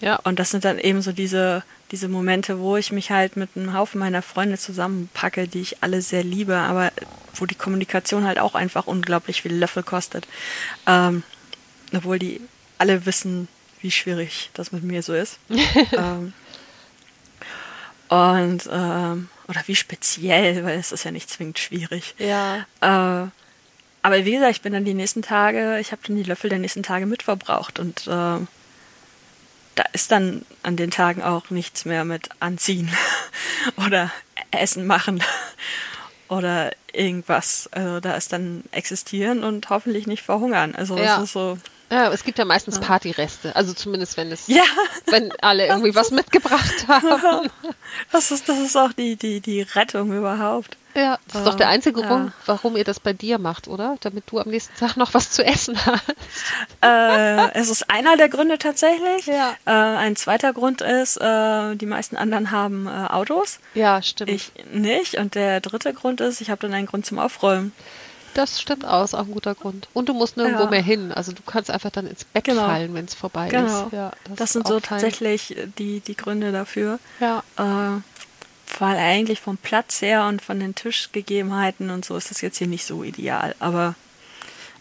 Ja. 0.00 0.16
Und 0.16 0.38
das 0.38 0.50
sind 0.50 0.64
dann 0.64 0.78
eben 0.78 1.02
so 1.02 1.12
diese, 1.12 1.62
diese 1.90 2.08
Momente, 2.08 2.58
wo 2.58 2.76
ich 2.76 2.92
mich 2.92 3.10
halt 3.10 3.36
mit 3.36 3.50
einem 3.54 3.74
Haufen 3.74 3.98
meiner 3.98 4.22
Freunde 4.22 4.58
zusammenpacke, 4.58 5.48
die 5.48 5.60
ich 5.60 5.82
alle 5.82 6.02
sehr 6.02 6.24
liebe, 6.24 6.56
aber 6.56 6.92
wo 7.34 7.46
die 7.46 7.54
Kommunikation 7.54 8.24
halt 8.24 8.38
auch 8.38 8.54
einfach 8.54 8.86
unglaublich 8.86 9.42
viele 9.42 9.56
Löffel 9.56 9.82
kostet. 9.82 10.26
Ähm, 10.86 11.22
obwohl 11.94 12.18
die 12.18 12.40
alle 12.78 13.06
wissen, 13.06 13.48
wie 13.80 13.90
schwierig 13.90 14.50
das 14.54 14.72
mit 14.72 14.82
mir 14.82 15.02
so 15.02 15.14
ist. 15.14 15.38
ähm, 15.92 16.32
und, 18.08 18.68
ähm, 18.70 19.28
oder 19.48 19.62
wie 19.66 19.76
speziell, 19.76 20.64
weil 20.64 20.78
es 20.78 20.92
ist 20.92 21.04
ja 21.04 21.10
nicht 21.10 21.30
zwingend 21.30 21.58
schwierig. 21.58 22.14
Ja. 22.18 22.66
Äh, 22.80 23.28
aber 24.04 24.26
wie 24.26 24.32
gesagt, 24.32 24.50
ich 24.50 24.60
bin 24.60 24.74
dann 24.74 24.84
die 24.84 24.92
nächsten 24.92 25.22
Tage, 25.22 25.78
ich 25.80 25.90
habe 25.90 26.02
dann 26.06 26.14
die 26.14 26.24
Löffel 26.24 26.50
der 26.50 26.58
nächsten 26.58 26.82
Tage 26.82 27.06
mitverbraucht 27.06 27.78
und 27.78 28.06
äh, 28.06 28.10
da 28.10 29.82
ist 29.94 30.12
dann 30.12 30.44
an 30.62 30.76
den 30.76 30.90
Tagen 30.90 31.22
auch 31.22 31.48
nichts 31.48 31.86
mehr 31.86 32.04
mit 32.04 32.28
Anziehen 32.38 32.92
oder 33.86 34.12
Essen 34.50 34.86
machen 34.86 35.22
oder 36.28 36.72
irgendwas. 36.92 37.66
Also 37.72 38.00
da 38.00 38.12
ist 38.14 38.30
dann 38.34 38.64
existieren 38.72 39.42
und 39.42 39.70
hoffentlich 39.70 40.06
nicht 40.06 40.22
verhungern. 40.22 40.74
Also 40.74 40.98
Ja. 40.98 41.16
das 41.16 41.24
ist 41.24 41.32
so. 41.32 41.56
Ja, 41.94 42.12
es 42.12 42.24
gibt 42.24 42.38
ja 42.38 42.44
meistens 42.44 42.80
Partyreste. 42.80 43.54
Also 43.54 43.72
zumindest, 43.72 44.16
wenn 44.16 44.32
es, 44.32 44.48
Ja, 44.48 44.62
wenn 45.06 45.32
alle 45.40 45.66
irgendwie 45.68 45.94
was 45.94 46.10
mitgebracht 46.10 46.86
haben. 46.88 47.50
das 48.10 48.30
ist, 48.30 48.48
das 48.48 48.58
ist 48.58 48.76
auch 48.76 48.92
die, 48.92 49.16
die, 49.16 49.40
die 49.40 49.62
Rettung 49.62 50.12
überhaupt. 50.12 50.76
Ja, 50.96 51.18
das 51.26 51.38
ist 51.40 51.46
doch 51.48 51.56
der 51.56 51.68
einzige 51.68 52.00
Ja. 52.02 52.06
Grund, 52.06 52.32
warum 52.46 52.76
ihr 52.76 52.84
das 52.84 53.00
bei 53.00 53.12
dir 53.12 53.38
macht, 53.38 53.66
oder? 53.66 53.96
Damit 54.00 54.24
du 54.30 54.38
am 54.38 54.48
nächsten 54.48 54.76
Tag 54.78 54.96
noch 54.96 55.12
was 55.12 55.30
zu 55.30 55.44
essen 55.44 55.76
hast. 55.84 56.04
äh, 56.82 57.50
es 57.58 57.68
ist 57.70 57.90
einer 57.90 58.16
der 58.16 58.28
Gründe 58.28 58.58
tatsächlich. 58.58 59.26
Ja. 59.26 59.54
Äh, 59.64 59.70
ein 59.72 60.16
zweiter 60.16 60.52
Grund 60.52 60.80
ist, 60.82 61.16
äh, 61.16 61.74
die 61.76 61.86
meisten 61.86 62.16
anderen 62.16 62.50
haben 62.52 62.86
äh, 62.86 62.90
Autos. 63.12 63.58
Ja, 63.74 64.02
stimmt. 64.02 64.30
Ich 64.30 64.52
nicht. 64.72 65.16
Und 65.16 65.34
der 65.34 65.60
dritte 65.60 65.92
Grund 65.94 66.20
ist, 66.20 66.40
ich 66.40 66.50
habe 66.50 66.60
dann 66.62 66.74
einen 66.74 66.86
Grund 66.86 67.06
zum 67.06 67.18
Aufräumen. 67.18 67.72
Das 68.34 68.60
stimmt 68.60 68.84
auch, 68.84 69.04
ist 69.04 69.14
auch 69.14 69.20
ein 69.20 69.30
guter 69.32 69.54
Grund. 69.54 69.88
Und 69.94 70.08
du 70.08 70.14
musst 70.14 70.36
nirgendwo 70.36 70.64
Ja. 70.64 70.70
mehr 70.70 70.82
hin. 70.82 71.12
Also 71.12 71.32
du 71.32 71.42
kannst 71.44 71.70
einfach 71.70 71.90
dann 71.90 72.06
ins 72.06 72.24
Bett 72.24 72.44
Genau. 72.44 72.66
fallen, 72.66 72.92
wenn 72.94 73.04
es 73.06 73.14
vorbei 73.14 73.48
Genau. 73.48 73.86
ist. 73.86 73.92
Ja, 73.92 74.12
Das, 74.36 74.50
ist 74.50 74.52
sind 74.54 74.66
so 74.68 74.74
fein. 74.74 74.82
tatsächlich 74.82 75.56
die, 75.78 76.00
die 76.00 76.16
Gründe 76.16 76.52
dafür. 76.52 76.98
Ja. 77.20 77.42
Äh, 77.56 78.00
weil 78.78 78.96
eigentlich 78.96 79.40
vom 79.40 79.56
Platz 79.56 80.02
her 80.02 80.26
und 80.26 80.42
von 80.42 80.58
den 80.60 80.74
Tischgegebenheiten 80.74 81.90
und 81.90 82.04
so 82.04 82.16
ist 82.16 82.30
das 82.30 82.40
jetzt 82.40 82.58
hier 82.58 82.66
nicht 82.66 82.84
so 82.84 83.02
ideal. 83.04 83.54
Aber 83.60 83.94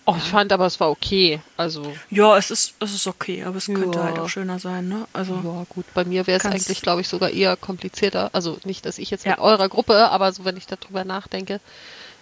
Oh, 0.06 0.16
ich 0.18 0.24
fand 0.24 0.52
aber, 0.52 0.66
es 0.66 0.82
war 0.82 0.90
okay. 0.92 1.40
Also, 1.56 1.96
ja, 2.10 2.36
es 2.38 2.52
ist, 2.52 2.74
es 2.82 2.94
ist 2.94 3.08
okay, 3.08 3.46
aber 3.46 3.56
es 3.56 3.68
könnte 3.68 4.00
Ja. 4.00 4.04
halt 4.04 4.20
auch 4.20 4.28
schöner 4.28 4.60
sein, 4.60 4.90
ne? 4.90 5.08
Also 5.14 5.36
ja 5.36 5.66
gut, 5.70 5.86
bei 5.94 6.04
mir 6.04 6.28
wäre 6.28 6.40
es 6.40 6.46
eigentlich, 6.46 6.82
glaube 6.82 7.00
ich, 7.00 7.08
sogar 7.08 7.30
eher 7.30 7.56
komplizierter. 7.56 8.30
Also 8.34 8.58
nicht, 8.66 8.86
dass 8.86 8.98
ich 8.98 9.10
jetzt 9.12 9.26
mit 9.26 9.38
Ja. 9.38 9.42
eurer 9.42 9.70
Gruppe, 9.70 10.10
aber 10.10 10.34
so, 10.34 10.44
wenn 10.44 10.58
ich 10.58 10.68
darüber 10.68 11.06
nachdenke. 11.06 11.62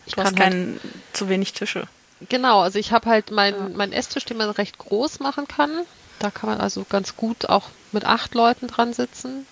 Ich 0.06 0.14
du 0.14 0.22
hast 0.22 0.36
kann 0.36 0.44
halt 0.44 0.54
keinen, 0.54 0.80
zu 1.14 1.30
wenig 1.30 1.54
Tische. 1.54 1.88
Genau, 2.30 2.62
also 2.62 2.78
ich 2.78 2.92
habe 2.92 3.10
halt 3.10 3.32
meinen 3.32 3.76
mein 3.76 3.94
Esstisch, 3.94 4.26
den 4.26 4.38
man 4.38 4.50
recht 4.50 4.78
groß 4.78 5.20
machen 5.20 5.48
kann. 5.48 5.72
Da 6.20 6.30
kann 6.30 6.50
man 6.50 6.62
also 6.62 6.86
ganz 6.88 7.16
gut 7.16 7.50
auch 7.50 7.70
mit 7.92 8.06
acht 8.06 8.36
Leuten 8.36 8.68
dran 8.68 8.94
sitzen. 8.94 9.46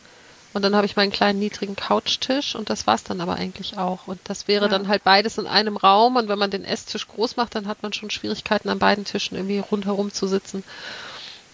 Und 0.53 0.63
dann 0.63 0.75
habe 0.75 0.85
ich 0.85 0.95
meinen 0.95 1.11
kleinen 1.11 1.39
niedrigen 1.39 1.75
Couchtisch 1.75 2.55
und 2.55 2.69
das 2.71 2.87
war's 2.87 3.03
dann 3.03 3.21
aber 3.21 3.35
eigentlich 3.35 3.77
auch. 3.77 4.07
Und 4.07 4.19
das 4.23 4.47
wäre 4.47 4.65
Ja. 4.65 4.69
dann 4.69 4.87
halt 4.87 5.03
beides 5.03 5.37
in 5.37 5.45
einem 5.45 5.77
Raum. 5.77 6.15
Und 6.15 6.27
wenn 6.27 6.39
man 6.39 6.49
den 6.49 6.65
Esstisch 6.65 7.07
groß 7.07 7.37
macht, 7.37 7.53
dann 7.55 7.67
hat 7.67 7.83
man 7.83 7.93
schon 7.93 8.09
Schwierigkeiten 8.09 8.69
an 8.69 8.79
beiden 8.79 9.05
Tischen 9.05 9.37
irgendwie 9.37 9.59
rundherum 9.59 10.11
zu 10.11 10.27
sitzen. 10.27 10.63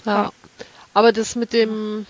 Ja. 0.05 0.23
Ja. 0.23 0.31
Aber 0.93 1.11
das 1.11 1.35
mit 1.35 1.51
dem 1.51 2.05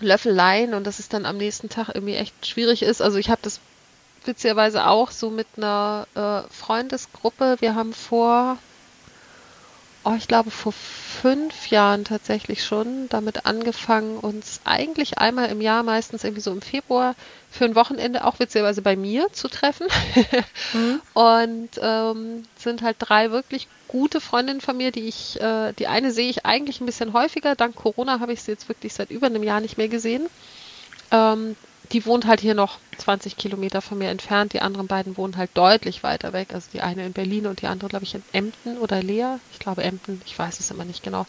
Löffeleien 0.00 0.74
und 0.74 0.84
dass 0.86 0.98
es 0.98 1.08
dann 1.08 1.26
am 1.26 1.36
nächsten 1.36 1.68
Tag 1.68 1.90
irgendwie 1.94 2.16
echt 2.16 2.46
schwierig 2.46 2.82
ist. 2.82 3.02
Also 3.02 3.18
ich 3.18 3.30
habe 3.30 3.40
das 3.42 3.60
witzigerweise 4.26 4.86
auch 4.86 5.10
so 5.10 5.30
mit 5.30 5.46
einer 5.56 6.06
äh, 6.14 6.52
Freundesgruppe. 6.52 7.56
Wir 7.60 7.74
haben 7.74 7.92
vor, 7.92 8.58
oh, 10.04 10.14
ich 10.16 10.28
glaube 10.28 10.50
vor 10.50 10.72
fünf 10.72 11.68
Jahren 11.68 12.04
tatsächlich 12.04 12.64
schon 12.64 13.08
damit 13.08 13.46
angefangen, 13.46 14.18
uns 14.18 14.60
eigentlich 14.64 15.18
einmal 15.18 15.50
im 15.50 15.60
Jahr, 15.60 15.82
meistens 15.82 16.24
irgendwie 16.24 16.40
so 16.40 16.50
im 16.50 16.62
Februar, 16.62 17.14
für 17.50 17.64
ein 17.64 17.74
Wochenende 17.74 18.24
auch 18.24 18.38
witzigerweise 18.38 18.82
bei 18.82 18.96
mir 18.96 19.32
zu 19.32 19.48
treffen. 19.48 19.86
Und 21.14 21.70
ähm, 21.80 22.42
sind 22.56 22.82
halt 22.82 22.96
drei 22.98 23.30
wirklich 23.30 23.68
gute 23.88 24.20
Freundinnen 24.20 24.62
von 24.62 24.76
mir, 24.76 24.90
die 24.90 25.06
ich, 25.06 25.40
äh, 25.40 25.72
die 25.74 25.86
eine 25.86 26.12
sehe 26.12 26.30
ich 26.30 26.46
eigentlich 26.46 26.80
ein 26.80 26.86
bisschen 26.86 27.12
häufiger. 27.12 27.54
Dank 27.54 27.76
Corona 27.76 28.20
habe 28.20 28.32
ich 28.32 28.42
sie 28.42 28.52
jetzt 28.52 28.68
wirklich 28.68 28.94
seit 28.94 29.10
über 29.10 29.26
einem 29.26 29.42
Jahr 29.42 29.60
nicht 29.60 29.76
mehr 29.76 29.88
gesehen. 29.88 30.26
Ähm, 31.10 31.56
die 31.92 32.06
wohnt 32.06 32.26
halt 32.26 32.40
hier 32.40 32.54
noch 32.54 32.78
20 32.98 33.36
Kilometer 33.36 33.82
von 33.82 33.98
mir 33.98 34.10
entfernt. 34.10 34.52
Die 34.52 34.60
anderen 34.60 34.86
beiden 34.86 35.16
wohnen 35.16 35.36
halt 35.36 35.50
deutlich 35.54 36.02
weiter 36.02 36.32
weg. 36.32 36.48
Also 36.54 36.68
die 36.72 36.80
eine 36.80 37.04
in 37.04 37.12
Berlin 37.12 37.46
und 37.46 37.60
die 37.60 37.66
andere, 37.66 37.88
glaube 37.88 38.04
ich, 38.04 38.14
in 38.14 38.22
Emden 38.32 38.78
oder 38.78 39.02
Lea. 39.02 39.36
Ich 39.52 39.58
glaube 39.58 39.82
Emden, 39.82 40.20
ich 40.24 40.38
weiß 40.38 40.60
es 40.60 40.70
immer 40.70 40.84
nicht 40.84 41.02
genau. 41.02 41.26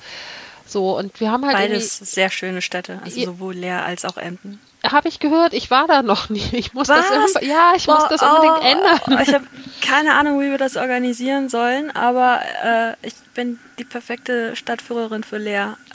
So, 0.66 0.98
und 0.98 1.20
wir 1.20 1.32
haben 1.32 1.46
halt 1.46 1.56
Beides 1.56 1.98
sehr 1.98 2.30
schöne 2.30 2.62
Städte, 2.62 3.02
also 3.04 3.22
sowohl 3.22 3.54
Leer 3.54 3.86
als 3.86 4.06
auch 4.06 4.18
Emden. 4.18 4.62
Habe 4.92 5.08
ich 5.08 5.20
gehört, 5.20 5.54
ich 5.54 5.72
war 5.72 5.88
da 5.88 6.02
noch 6.04 6.30
nie. 6.30 6.48
Ich 6.52 6.74
muss 6.74 6.88
das 6.88 7.06
Was? 7.10 7.12
irgendwann, 7.12 7.48
ja, 7.48 7.74
ich 7.76 7.88
muss 7.88 8.00
Boah, 8.00 8.10
das 8.10 8.22
unbedingt 8.22 8.58
oh, 8.60 8.62
ändern. 8.62 9.22
Ich 9.24 9.34
habe 9.34 9.46
keine 9.82 10.14
Ahnung, 10.16 10.40
wie 10.42 10.52
wir 10.52 10.58
das 10.58 10.76
organisieren 10.76 11.50
sollen, 11.50 11.90
aber 11.96 12.42
äh, 12.64 12.94
ich 13.08 13.14
bin 13.34 13.60
die 13.80 13.86
perfekte 13.86 14.56
Stadtführerin 14.56 15.24
für. 15.24 15.38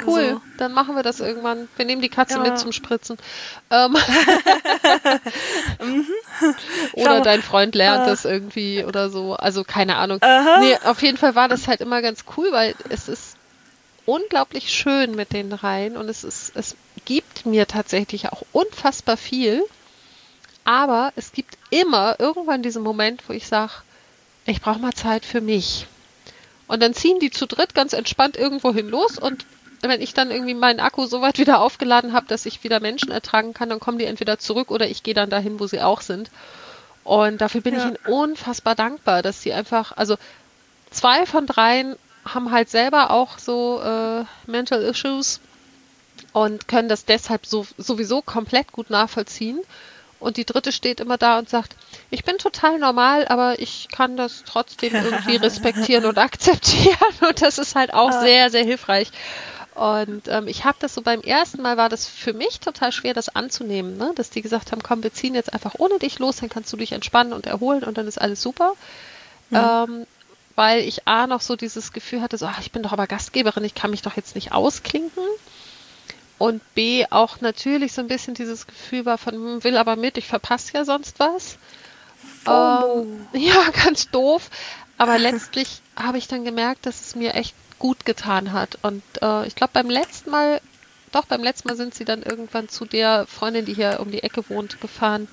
Cool, 0.07 0.21
Also, 0.21 0.41
dann 0.57 0.73
machen 0.73 0.95
wir 0.97 1.03
das 1.03 1.21
irgendwann. 1.21 1.69
Wir 1.77 1.85
nehmen 1.85 2.03
die 2.03 2.09
Katze 2.09 2.35
Ja. 2.35 2.41
mit 2.41 2.59
zum 2.59 2.73
Spritzen. 2.73 3.19
Ähm. 3.71 3.97
Mhm. 5.81 6.07
Oder 6.95 7.21
dein 7.21 7.43
Freund 7.43 7.75
lernt 7.75 8.07
Äh. 8.07 8.11
das 8.11 8.25
irgendwie 8.25 8.85
oder 8.85 9.11
so. 9.11 9.35
Also 9.35 9.65
keine 9.65 9.97
Ahnung. 9.97 10.19
Aha. 10.23 10.61
Nee, 10.61 10.77
auf 10.85 11.03
jeden 11.03 11.17
Fall 11.17 11.35
war 11.35 11.49
das 11.49 11.69
halt 11.69 11.81
immer 11.81 12.03
ganz 12.03 12.25
cool, 12.37 12.49
weil 12.53 12.75
es 12.89 13.09
ist 13.09 13.37
unglaublich 14.07 14.73
schön 14.73 15.15
mit 15.15 15.33
den 15.33 15.53
Reihen 15.53 15.97
und 15.97 16.09
es 16.09 16.25
ist, 16.25 16.53
es 16.57 16.77
gibt 17.09 17.47
mir 17.47 17.67
tatsächlich 17.67 18.29
auch 18.29 18.43
unfassbar 18.53 19.17
viel. 19.17 19.65
Aber 20.65 21.11
es 21.17 21.33
gibt 21.33 21.57
immer 21.71 22.17
irgendwann 22.21 22.63
diesen 22.63 22.83
Moment, 22.83 23.27
wo 23.27 23.33
ich 23.33 23.47
sage, 23.47 23.73
ich 24.45 24.61
brauche 24.61 24.79
mal 24.79 24.93
Zeit 24.93 25.25
für 25.25 25.41
mich. 25.41 25.87
Und 26.67 26.83
dann 26.83 26.93
ziehen 26.93 27.19
die 27.19 27.31
zu 27.31 27.47
dritt 27.47 27.75
ganz 27.75 27.95
entspannt 27.95 28.37
irgendwo 28.37 28.75
hin 28.75 28.91
los 28.91 29.19
und 29.19 29.47
wenn 29.81 30.03
ich 30.03 30.13
dann 30.13 30.31
irgendwie 30.31 30.55
meinen 30.55 30.81
Akku 30.81 31.07
so 31.07 31.23
weit 31.23 31.39
wieder 31.39 31.61
aufgeladen 31.61 32.13
habe, 32.13 32.27
dass 32.27 32.45
ich 32.45 32.63
wieder 32.63 32.81
Menschen 32.81 33.11
ertragen 33.11 33.55
kann, 33.55 33.71
dann 33.71 33.81
kommen 33.81 33.99
die 33.99 34.05
entweder 34.05 34.39
zurück 34.39 34.71
oder 34.71 34.87
ich 34.89 35.03
gehe 35.03 35.15
dann 35.15 35.31
dahin, 35.31 35.61
wo 35.61 35.67
sie 35.67 35.81
auch 35.81 36.03
sind. 36.03 36.31
Und 37.05 37.41
dafür 37.41 37.63
bin 37.63 37.75
ja. 37.75 37.81
ich 37.81 37.87
ihnen 37.87 37.99
unfassbar 38.07 38.75
dankbar, 38.75 39.23
dass 39.23 39.41
sie 39.41 39.55
einfach, 39.55 39.97
also 39.97 40.17
zwei 40.91 41.25
von 41.25 41.47
dreien 41.47 41.97
haben 42.27 42.51
halt 42.51 42.69
selber 42.69 43.13
auch 43.13 43.39
so 43.39 43.81
äh, 43.81 44.25
Mental 44.51 44.83
Issues 44.83 45.41
und 46.33 46.69
können 46.69 46.89
das 46.89 47.05
deshalb 47.05 47.47
so, 47.47 47.67
sowieso 47.77 48.23
komplett 48.23 48.73
gut 48.73 48.91
nachvollziehen. 48.91 49.61
Und 50.21 50.37
die 50.37 50.45
dritte 50.45 50.73
steht 50.73 50.99
immer 50.99 51.17
da 51.17 51.39
und 51.39 51.49
sagt, 51.49 51.77
ich 52.11 52.25
bin 52.25 52.39
total 52.39 52.79
normal, 52.79 53.29
aber 53.29 53.61
ich 53.61 53.89
kann 53.93 54.17
das 54.17 54.43
trotzdem 54.45 54.95
irgendwie 54.95 55.37
respektieren 55.45 56.05
und 56.07 56.19
akzeptieren. 56.19 56.97
Und 57.21 57.41
das 57.41 57.59
ist 57.59 57.77
halt 57.77 57.95
auch 57.95 58.11
sehr, 58.11 58.51
sehr 58.51 58.65
hilfreich. 58.65 59.13
Und 59.77 60.27
ähm, 60.27 60.49
ich 60.49 60.65
habe 60.65 60.77
das 60.81 60.95
so 60.95 61.03
beim 61.03 61.21
ersten 61.21 61.63
Mal 61.63 61.77
war 61.77 61.89
das 61.89 62.09
für 62.09 62.33
mich 62.33 62.59
total 62.59 62.91
schwer, 62.91 63.15
das 63.15 63.29
anzunehmen, 63.29 63.97
ne? 63.97 64.11
dass 64.17 64.29
die 64.29 64.43
gesagt 64.43 64.73
haben, 64.73 64.83
komm, 64.83 65.05
wir 65.05 65.13
ziehen 65.13 65.37
jetzt 65.37 65.53
einfach 65.53 65.77
ohne 65.79 66.01
dich 66.01 66.19
los, 66.19 66.39
dann 66.39 66.49
kannst 66.49 66.73
du 66.73 66.77
dich 66.77 66.91
entspannen 66.91 67.33
und 67.33 67.47
erholen 67.47 67.85
und 67.85 67.97
dann 67.97 68.09
ist 68.09 68.21
alles 68.21 68.43
super. 68.43 68.73
Mhm. 69.51 69.57
Ähm, 69.57 70.07
weil 70.57 70.81
ich 70.81 71.07
A 71.07 71.29
noch 71.29 71.41
so 71.41 71.55
dieses 71.55 71.93
Gefühl 71.93 72.21
hatte, 72.23 72.37
so, 72.37 72.47
ach, 72.47 72.59
ich 72.59 72.73
bin 72.73 72.83
doch 72.83 72.91
aber 72.91 73.07
Gastgeberin, 73.07 73.63
ich 73.63 73.77
kann 73.77 73.93
mich 73.93 74.03
doch 74.03 74.17
jetzt 74.17 74.35
nicht 74.35 74.51
ausklinken. 74.51 75.23
Und 76.39 76.63
B 76.75 77.05
auch 77.11 77.41
natürlich 77.41 77.93
so 77.93 78.01
ein 78.01 78.09
bisschen 78.09 78.35
dieses 78.35 78.67
Gefühl 78.67 79.05
war 79.05 79.19
von, 79.19 79.35
hm, 79.35 79.65
will 79.65 79.77
aber 79.77 79.97
mit, 79.97 80.17
ich 80.17 80.27
verpasse 80.27 80.73
ja 80.75 80.85
sonst 80.85 81.19
was. 81.19 81.59
Ähm, 82.47 83.27
ja, 83.33 83.71
ganz 83.71 84.09
doof. 84.11 84.49
Aber 84.97 85.19
letztlich 85.19 85.81
habe 85.97 86.19
ich 86.19 86.29
dann 86.29 86.45
gemerkt, 86.45 86.87
dass 86.87 87.01
es 87.01 87.17
mir 87.17 87.35
echt 87.35 87.55
gut 87.79 88.05
getan 88.05 88.53
hat. 88.53 88.79
Und 88.83 89.03
äh, 89.21 89.47
ich 89.47 89.55
glaube, 89.55 89.73
beim 89.73 89.91
letzten 89.91 90.31
Mal, 90.31 90.61
doch, 91.13 91.27
beim 91.27 91.43
letzten 91.43 91.69
Mal 91.69 91.77
sind 91.77 91.95
sie 91.95 92.05
dann 92.05 92.23
irgendwann 92.23 92.69
zu 92.69 92.85
der 92.85 93.27
Freundin, 93.27 93.65
die 93.65 93.75
hier 93.75 93.99
um 94.01 94.11
die 94.11 94.23
Ecke 94.23 94.49
wohnt, 94.49 94.81
gefahren, 94.81 95.29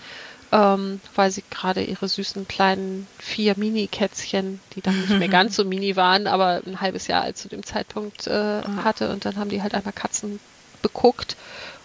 ähm, 0.51 1.01
weil 1.15 1.31
sie 1.31 1.43
gerade 1.49 1.83
ihre 1.83 2.07
süßen 2.07 2.47
kleinen 2.47 3.07
vier 3.19 3.55
Mini-Kätzchen, 3.57 4.59
die 4.75 4.81
dann 4.81 4.99
nicht 4.99 5.19
mehr 5.19 5.27
ganz 5.29 5.55
so 5.55 5.65
mini 5.65 5.95
waren, 5.95 6.27
aber 6.27 6.61
ein 6.65 6.81
halbes 6.81 7.07
Jahr 7.07 7.23
alt 7.23 7.37
zu 7.37 7.47
dem 7.47 7.63
Zeitpunkt 7.63 8.25
äh, 8.27 8.61
hatte. 8.83 9.11
Und 9.11 9.25
dann 9.25 9.37
haben 9.37 9.49
die 9.49 9.61
halt 9.61 9.73
einmal 9.73 9.93
Katzen 9.93 10.39
beguckt. 10.85 11.35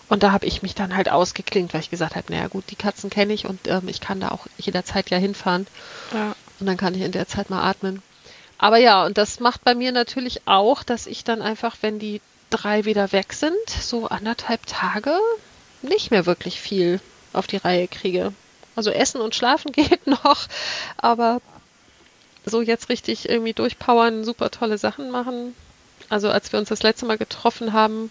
Und 0.08 0.22
da 0.24 0.32
habe 0.32 0.46
ich 0.46 0.62
mich 0.62 0.74
dann 0.74 0.96
halt 0.96 1.08
ausgeklingt, 1.08 1.72
weil 1.72 1.80
ich 1.80 1.90
gesagt 1.90 2.16
habe, 2.16 2.32
naja 2.32 2.48
gut, 2.48 2.64
die 2.70 2.76
Katzen 2.76 3.10
kenne 3.10 3.32
ich 3.32 3.46
und 3.46 3.68
ähm, 3.68 3.86
ich 3.86 4.00
kann 4.00 4.20
da 4.20 4.30
auch 4.30 4.46
jederzeit 4.58 5.08
ja 5.10 5.18
hinfahren. 5.18 5.66
Ja. 6.12 6.34
Und 6.58 6.66
dann 6.66 6.76
kann 6.76 6.94
ich 6.94 7.02
in 7.02 7.12
der 7.12 7.28
Zeit 7.28 7.48
mal 7.48 7.62
atmen. 7.62 8.02
Aber 8.58 8.76
ja, 8.76 9.06
und 9.06 9.16
das 9.16 9.40
macht 9.40 9.64
bei 9.64 9.74
mir 9.74 9.92
natürlich 9.92 10.42
auch, 10.46 10.82
dass 10.82 11.06
ich 11.06 11.24
dann 11.24 11.40
einfach, 11.40 11.76
wenn 11.80 11.98
die 11.98 12.20
drei 12.50 12.84
wieder 12.84 13.12
weg 13.12 13.32
sind, 13.32 13.70
so 13.70 14.08
anderthalb 14.08 14.66
Tage 14.66 15.16
nicht 15.82 16.10
mehr 16.10 16.26
wirklich 16.26 16.60
viel 16.60 17.00
auf 17.32 17.46
die 17.46 17.56
Reihe 17.56 17.88
kriege. 17.88 18.32
Also 18.74 18.90
Essen 18.90 19.20
und 19.20 19.34
Schlafen 19.34 19.72
geht 19.72 20.06
noch, 20.06 20.48
aber 20.96 21.40
so 22.44 22.60
jetzt 22.60 22.88
richtig 22.88 23.28
irgendwie 23.28 23.52
durchpowern, 23.52 24.24
super 24.24 24.50
tolle 24.50 24.76
Sachen 24.76 25.10
machen. 25.10 25.54
Also 26.08 26.28
als 26.28 26.52
wir 26.52 26.58
uns 26.58 26.68
das 26.68 26.82
letzte 26.82 27.06
Mal 27.06 27.18
getroffen 27.18 27.72
haben, 27.72 28.10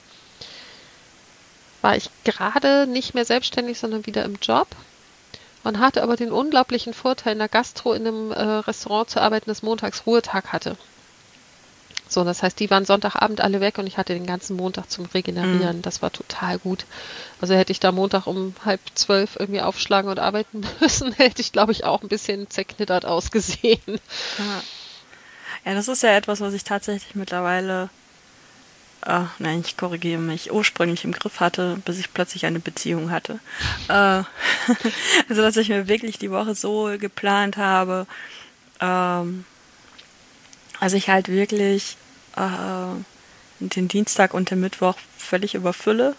war 1.81 1.95
ich 1.95 2.09
gerade 2.23 2.87
nicht 2.87 3.13
mehr 3.13 3.25
selbstständig, 3.25 3.79
sondern 3.79 4.05
wieder 4.05 4.25
im 4.25 4.37
Job 4.41 4.67
und 5.63 5.79
hatte 5.79 6.03
aber 6.03 6.15
den 6.15 6.31
unglaublichen 6.31 6.93
Vorteil, 6.93 7.33
in 7.33 7.39
der 7.39 7.49
Gastro 7.49 7.93
in 7.93 8.07
einem 8.07 8.31
äh, 8.31 8.41
Restaurant 8.41 9.09
zu 9.09 9.21
arbeiten, 9.21 9.49
das 9.49 9.61
montags 9.61 10.05
Ruhetag 10.05 10.53
hatte. 10.53 10.77
So, 12.07 12.23
das 12.23 12.41
heißt, 12.41 12.59
die 12.59 12.71
waren 12.71 12.85
Sonntagabend 12.85 13.39
alle 13.39 13.61
weg 13.61 13.77
und 13.77 13.85
ich 13.85 13.99
hatte 13.99 14.13
den 14.13 14.25
ganzen 14.25 14.55
Montag 14.55 14.89
zum 14.89 15.05
Regenerieren. 15.05 15.77
Mhm. 15.77 15.81
Das 15.83 16.01
war 16.01 16.11
total 16.11 16.57
gut. 16.57 16.85
Also 17.39 17.53
hätte 17.53 17.71
ich 17.71 17.79
da 17.79 17.91
Montag 17.91 18.25
um 18.25 18.55
halb 18.65 18.81
zwölf 18.95 19.35
irgendwie 19.39 19.61
aufschlagen 19.61 20.09
und 20.09 20.17
arbeiten 20.17 20.65
müssen, 20.79 21.13
hätte 21.13 21.41
ich, 21.41 21.51
glaube 21.51 21.71
ich, 21.71 21.83
auch 21.83 22.01
ein 22.01 22.07
bisschen 22.07 22.49
zerknittert 22.49 23.05
ausgesehen. 23.05 23.79
Ja. 24.39 24.63
ja, 25.65 25.73
das 25.75 25.87
ist 25.87 26.01
ja 26.01 26.17
etwas, 26.17 26.41
was 26.41 26.55
ich 26.55 26.63
tatsächlich 26.63 27.13
mittlerweile 27.13 27.91
äh, 29.05 29.23
nein, 29.39 29.63
ich 29.65 29.77
korrigiere 29.77 30.19
mich, 30.19 30.51
ursprünglich 30.51 31.03
im 31.05 31.11
Griff 31.11 31.39
hatte, 31.39 31.81
bis 31.85 31.99
ich 31.99 32.13
plötzlich 32.13 32.45
eine 32.45 32.59
Beziehung 32.59 33.11
hatte. 33.11 33.39
Äh, 33.87 34.23
also, 35.29 35.41
dass 35.41 35.57
ich 35.57 35.69
mir 35.69 35.87
wirklich 35.87 36.17
die 36.17 36.31
Woche 36.31 36.55
so 36.55 36.91
geplant 36.99 37.57
habe, 37.57 38.07
ähm, 38.79 39.45
also 40.79 40.95
ich 40.95 41.09
halt 41.09 41.27
wirklich 41.27 41.97
äh, 42.35 43.03
den 43.59 43.87
Dienstag 43.87 44.33
und 44.33 44.51
den 44.51 44.61
Mittwoch 44.61 44.95
völlig 45.17 45.55
überfülle 45.55 46.15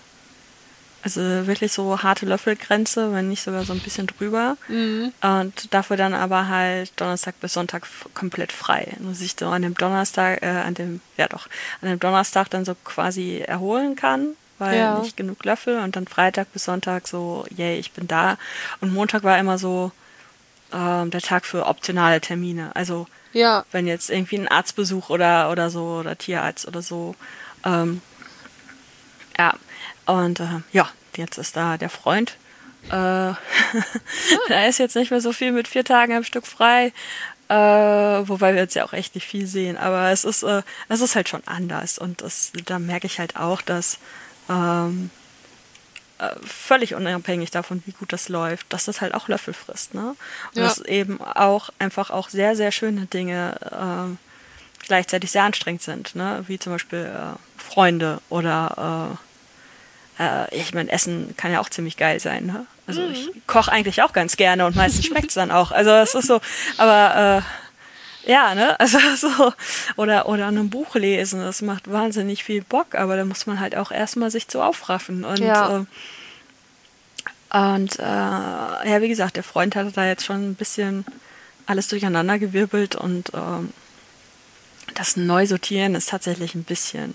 also 1.03 1.21
wirklich 1.47 1.73
so 1.73 2.03
harte 2.03 2.27
Löffelgrenze, 2.27 3.13
wenn 3.13 3.29
nicht 3.29 3.43
sogar 3.43 3.65
so 3.65 3.73
ein 3.73 3.81
bisschen 3.81 4.07
drüber. 4.07 4.57
Mhm. 4.69 5.13
Und 5.23 5.73
dafür 5.73 5.97
dann 5.97 6.15
aber 6.15 6.49
halt 6.49 6.93
Donnerstag 6.97 7.41
bis 7.41 7.55
Sonntag 7.55 7.87
komplett 8.15 8.53
frei. 8.53 8.97
Und 8.99 9.15
sich 9.15 9.35
so 9.39 9.49
an 9.49 9.63
dem 9.63 9.75
Donnerstag, 9.75 10.43
äh, 10.43 10.47
an 10.47 10.75
dem, 10.75 11.01
ja 11.17 11.29
doch, 11.29 11.49
an 11.81 11.89
dem 11.89 12.01
Donnerstag 12.01 12.51
dann 12.51 12.65
so 12.65 12.75
quasi 12.85 13.39
erholen 13.39 13.97
kann, 13.97 14.35
weil 14.59 14.79
ja. 14.79 14.99
nicht 14.99 15.17
genug 15.17 15.45
Löffel. 15.45 15.79
Und 15.79 15.97
dann 15.97 16.07
Freitag 16.07 16.53
bis 16.53 16.65
Sonntag 16.65 17.09
so, 17.09 17.47
yay, 17.57 17.79
ich 17.79 17.93
bin 17.93 18.07
da. 18.07 18.37
Und 18.81 18.93
Montag 18.93 19.23
war 19.23 19.39
immer 19.39 19.57
so 19.57 19.93
äh, 20.73 21.07
der 21.07 21.21
Tag 21.23 21.47
für 21.47 21.67
optionale 21.67 22.21
Termine. 22.21 22.77
Also 22.77 23.07
ja. 23.33 23.65
wenn 23.73 23.87
jetzt 23.87 24.11
irgendwie 24.11 24.39
ein 24.39 24.49
Arztbesuch 24.49 25.09
oder, 25.09 25.51
oder 25.51 25.71
so, 25.71 26.01
oder 26.01 26.19
Tierarzt 26.19 26.69
oder 26.69 26.83
so, 26.83 27.15
ähm, 27.65 28.03
ja, 29.39 29.55
und 30.07 30.41
äh, 30.41 30.61
ja, 30.73 30.89
jetzt 31.17 31.39
ist 31.39 31.57
da 31.57 31.77
der 31.77 31.91
Freund. 31.91 32.37
Äh, 32.89 32.91
da 34.49 34.65
ist 34.67 34.79
jetzt 34.79 34.97
nicht 34.97 35.11
mehr 35.11 35.21
so 35.21 35.33
viel 35.33 35.53
mit 35.53 35.69
vier 35.69 35.85
Tagen 35.85 36.15
am 36.15 36.25
Stück 36.25 36.47
frei. 36.47 36.93
Äh, 37.49 37.55
wobei 37.55 38.55
wir 38.55 38.63
jetzt 38.63 38.75
ja 38.75 38.85
auch 38.85 38.93
echt 38.93 39.15
nicht 39.15 39.27
viel 39.27 39.47
sehen. 39.47 39.77
Aber 39.77 40.11
es 40.11 40.25
ist, 40.25 40.43
äh, 40.43 40.63
es 40.89 41.01
ist 41.01 41.17
halt 41.17 41.29
schon 41.29 41.43
anders. 41.47 41.99
Und 41.99 42.23
das, 42.23 42.53
da 42.67 42.79
merke 42.79 43.07
ich 43.07 43.19
halt 43.19 43.37
auch, 43.37 43.61
dass 43.61 43.99
ähm, 44.49 45.11
äh, 46.19 46.31
völlig 46.45 46.95
unabhängig 46.95 47.51
davon, 47.51 47.83
wie 47.87 47.93
gut 47.93 48.13
das 48.13 48.29
läuft, 48.29 48.73
dass 48.73 48.85
das 48.85 49.01
halt 49.01 49.15
auch 49.15 49.29
Löffel 49.29 49.55
frisst. 49.55 49.95
Ne? 49.95 50.11
Und 50.11 50.17
ja. 50.55 50.65
dass 50.65 50.79
eben 50.81 51.21
auch 51.21 51.71
einfach 51.79 52.11
auch 52.11 52.29
sehr, 52.29 52.55
sehr 52.55 52.73
schöne 52.73 53.07
Dinge 53.07 53.57
äh, 53.63 54.87
gleichzeitig 54.87 55.31
sehr 55.31 55.45
anstrengend 55.45 55.83
sind. 55.83 56.15
Ne? 56.15 56.45
Wie 56.47 56.59
zum 56.59 56.73
Beispiel 56.73 57.11
äh, 57.13 57.61
Freunde 57.61 58.21
oder 58.29 59.17
äh, 59.19 59.30
äh, 60.21 60.55
ich 60.55 60.75
meine, 60.75 60.93
Essen 60.93 61.35
kann 61.37 61.53
ja 61.53 61.61
auch 61.61 61.71
ziemlich 61.71 61.97
geil 61.97 62.21
sein. 62.21 62.47
Ne? 62.47 62.67
Also 62.87 63.01
mhm. 63.01 63.13
ich 63.13 63.31
koche 63.47 63.73
eigentlich 63.73 64.03
auch 64.03 64.13
ganz 64.13 64.37
gerne 64.37 64.67
und 64.67 64.77
meistens 64.77 65.07
schmeckt 65.07 65.29
es 65.29 65.35
dann 65.35 65.51
auch. 65.51 65.73
Also 65.73 65.91
es 65.91 66.15
ist 66.15 66.27
so, 66.27 66.41
aber 66.77 67.43
äh, 68.27 68.31
ja, 68.31 68.55
ne, 68.55 68.79
also 68.79 68.99
so, 69.17 69.53
oder, 69.97 70.29
oder 70.29 70.49
ein 70.49 70.71
Buch 70.71 70.95
lesen, 70.95 71.41
das 71.41 71.63
macht 71.63 71.91
wahnsinnig 71.91 72.45
viel 72.45 72.63
Bock, 72.63 72.95
aber 72.95 73.17
da 73.17 73.25
muss 73.25 73.47
man 73.47 73.59
halt 73.61 73.77
auch 73.77 73.91
erstmal 73.91 74.31
sich 74.31 74.47
zu 74.47 74.61
aufraffen 74.61 75.25
und, 75.25 75.39
ja. 75.39 75.79
äh, 75.79 75.85
und 77.53 77.99
äh, 77.99 78.03
ja, 78.03 79.01
wie 79.01 79.09
gesagt, 79.09 79.37
der 79.37 79.43
Freund 79.43 79.75
hatte 79.75 79.91
da 79.93 80.07
jetzt 80.07 80.25
schon 80.25 80.51
ein 80.51 80.55
bisschen 80.55 81.05
alles 81.67 81.89
durcheinander 81.89 82.39
gewirbelt 82.39 82.95
und 82.95 83.33
ähm, 83.35 83.73
das 84.95 85.17
Neusortieren 85.17 85.95
ist 85.95 86.11
tatsächlich 86.11 86.55
ein 86.55 86.65
bisschen 86.65 87.15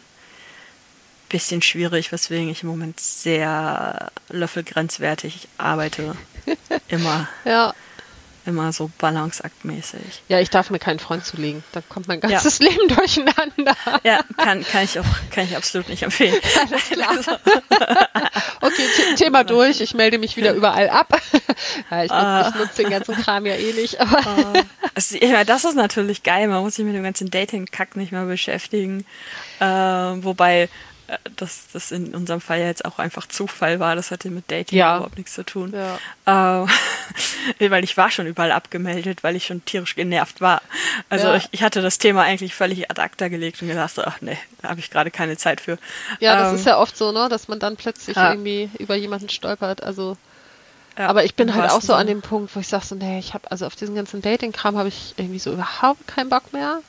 bisschen 1.30 1.62
schwierig, 1.62 2.12
weswegen 2.12 2.50
ich 2.50 2.64
im 2.64 2.70
Moment 2.70 3.00
sehr 3.00 4.12
löffelgrenzwertig 4.30 5.48
arbeite. 5.58 6.16
Immer. 6.88 7.28
ja. 7.46 7.74
Immer 8.48 8.72
so 8.72 8.92
balanceaktmäßig. 9.00 10.22
Ja, 10.28 10.40
ich 10.40 10.52
darf 10.52 10.70
mir 10.70 10.78
keinen 10.78 11.00
Freund 11.00 11.26
zulegen. 11.26 11.64
Da 11.72 11.82
kommt 11.82 12.08
mein 12.08 12.20
ganzes 12.20 12.60
ja. 12.60 12.70
Leben 12.70 12.88
durcheinander. 12.90 13.76
Ja, 14.04 14.20
kann, 14.38 14.64
kann 14.64 14.84
ich 14.84 15.00
auch, 15.00 15.06
kann 15.32 15.46
ich 15.46 15.56
absolut 15.56 15.90
nicht 15.90 16.04
empfehlen. 16.04 16.36
Alles 16.70 16.90
klar. 16.90 17.10
Also. 17.10 17.32
okay, 18.62 19.16
Thema 19.16 19.44
durch. 19.44 19.82
Ich 19.82 19.96
melde 19.96 20.20
mich 20.20 20.38
wieder 20.38 20.54
überall 20.54 20.90
ab. 20.90 21.20
ja, 21.90 22.04
ich, 22.04 22.12
uh, 22.12 22.50
ich 22.50 22.56
nutze 22.56 22.84
den 22.84 22.92
ganzen 22.92 23.16
Kram 23.16 23.48
ja 23.48 23.56
eh 23.56 23.74
nicht. 23.74 24.00
Aber 24.00 24.20
uh, 24.20 24.62
also, 24.94 25.18
ja, 25.18 25.44
das 25.44 25.66
ist 25.66 25.76
natürlich 25.76 26.22
geil. 26.22 26.48
Man 26.48 26.62
muss 26.62 26.76
sich 26.76 26.86
mit 26.86 26.94
dem 26.94 27.04
ganzen 27.04 27.32
Dating-Kack 27.32 27.96
nicht 27.96 28.12
mehr 28.12 28.26
beschäftigen. 28.26 29.06
Äh, 29.60 29.66
wobei 29.66 30.70
dass 31.36 31.68
das 31.74 31.92
in 31.92 32.16
unserem 32.16 32.42
Fall 32.42 32.60
ja 32.60 32.66
jetzt 32.66 32.86
auch 32.86 33.00
einfach 33.00 33.28
Zufall 33.28 33.80
war. 33.80 33.96
Das 33.96 34.12
hatte 34.12 34.30
mit 34.30 34.50
Dating 34.50 34.78
ja. 34.78 34.98
überhaupt 34.98 35.18
nichts 35.18 35.34
zu 35.34 35.44
tun. 35.44 35.74
Ja. 35.74 36.64
Äh, 36.64 36.68
weil 37.70 37.84
ich 37.84 37.98
war 37.98 38.12
schon 38.12 38.28
überall 38.28 38.52
abgemeldet, 38.52 39.24
weil 39.24 39.36
ich 39.36 39.46
schon 39.46 39.64
tierisch 39.66 39.96
genervt 39.96 40.42
war. 40.42 40.62
Also 41.10 41.28
ja. 41.28 41.36
ich, 41.36 41.48
ich, 41.52 41.64
hatte 41.64 41.82
das 41.82 41.98
Thema 41.98 42.24
eigentlich 42.24 42.56
völlig 42.56 42.90
ad 42.90 43.02
acta 43.02 43.28
gelegt 43.28 43.62
und 43.62 43.68
gedacht, 43.68 44.00
ach 44.00 44.22
nee, 44.22 44.38
da 44.62 44.70
habe 44.70 44.80
ich 44.80 44.90
gerade 44.90 45.12
keine 45.12 45.38
Zeit 45.38 45.62
für. 45.62 45.78
Ja, 46.20 46.36
das 46.38 46.50
ähm, 46.50 46.56
ist 46.56 46.66
ja 46.66 46.78
oft 46.78 46.98
so, 46.98 47.12
ne, 47.12 47.30
dass 47.30 47.48
man 47.48 47.60
dann 47.60 47.76
plötzlich 47.76 48.18
irgendwie 48.18 48.70
über 48.80 48.96
jemanden 48.96 49.30
stolpert. 49.30 49.84
Also 49.84 50.18
Aber 50.96 51.24
ich 51.24 51.36
bin 51.36 51.54
halt 51.54 51.72
auch 51.72 51.82
so 51.82 51.94
an 51.94 52.08
dem 52.08 52.22
Punkt, 52.22 52.56
wo 52.56 52.60
ich 52.60 52.68
sage 52.68 52.86
so, 52.86 52.96
nee, 52.96 53.20
ich 53.20 53.34
habe 53.34 53.52
also 53.52 53.66
auf 53.66 53.76
diesen 53.76 53.96
ganzen 53.96 54.22
Dating-Kram 54.22 54.78
habe 54.78 54.90
ich 54.90 55.14
irgendwie 55.18 55.40
so 55.40 55.52
überhaupt 55.52 56.08
keinen 56.08 56.30
Bock 56.30 56.54
mehr, 56.54 56.80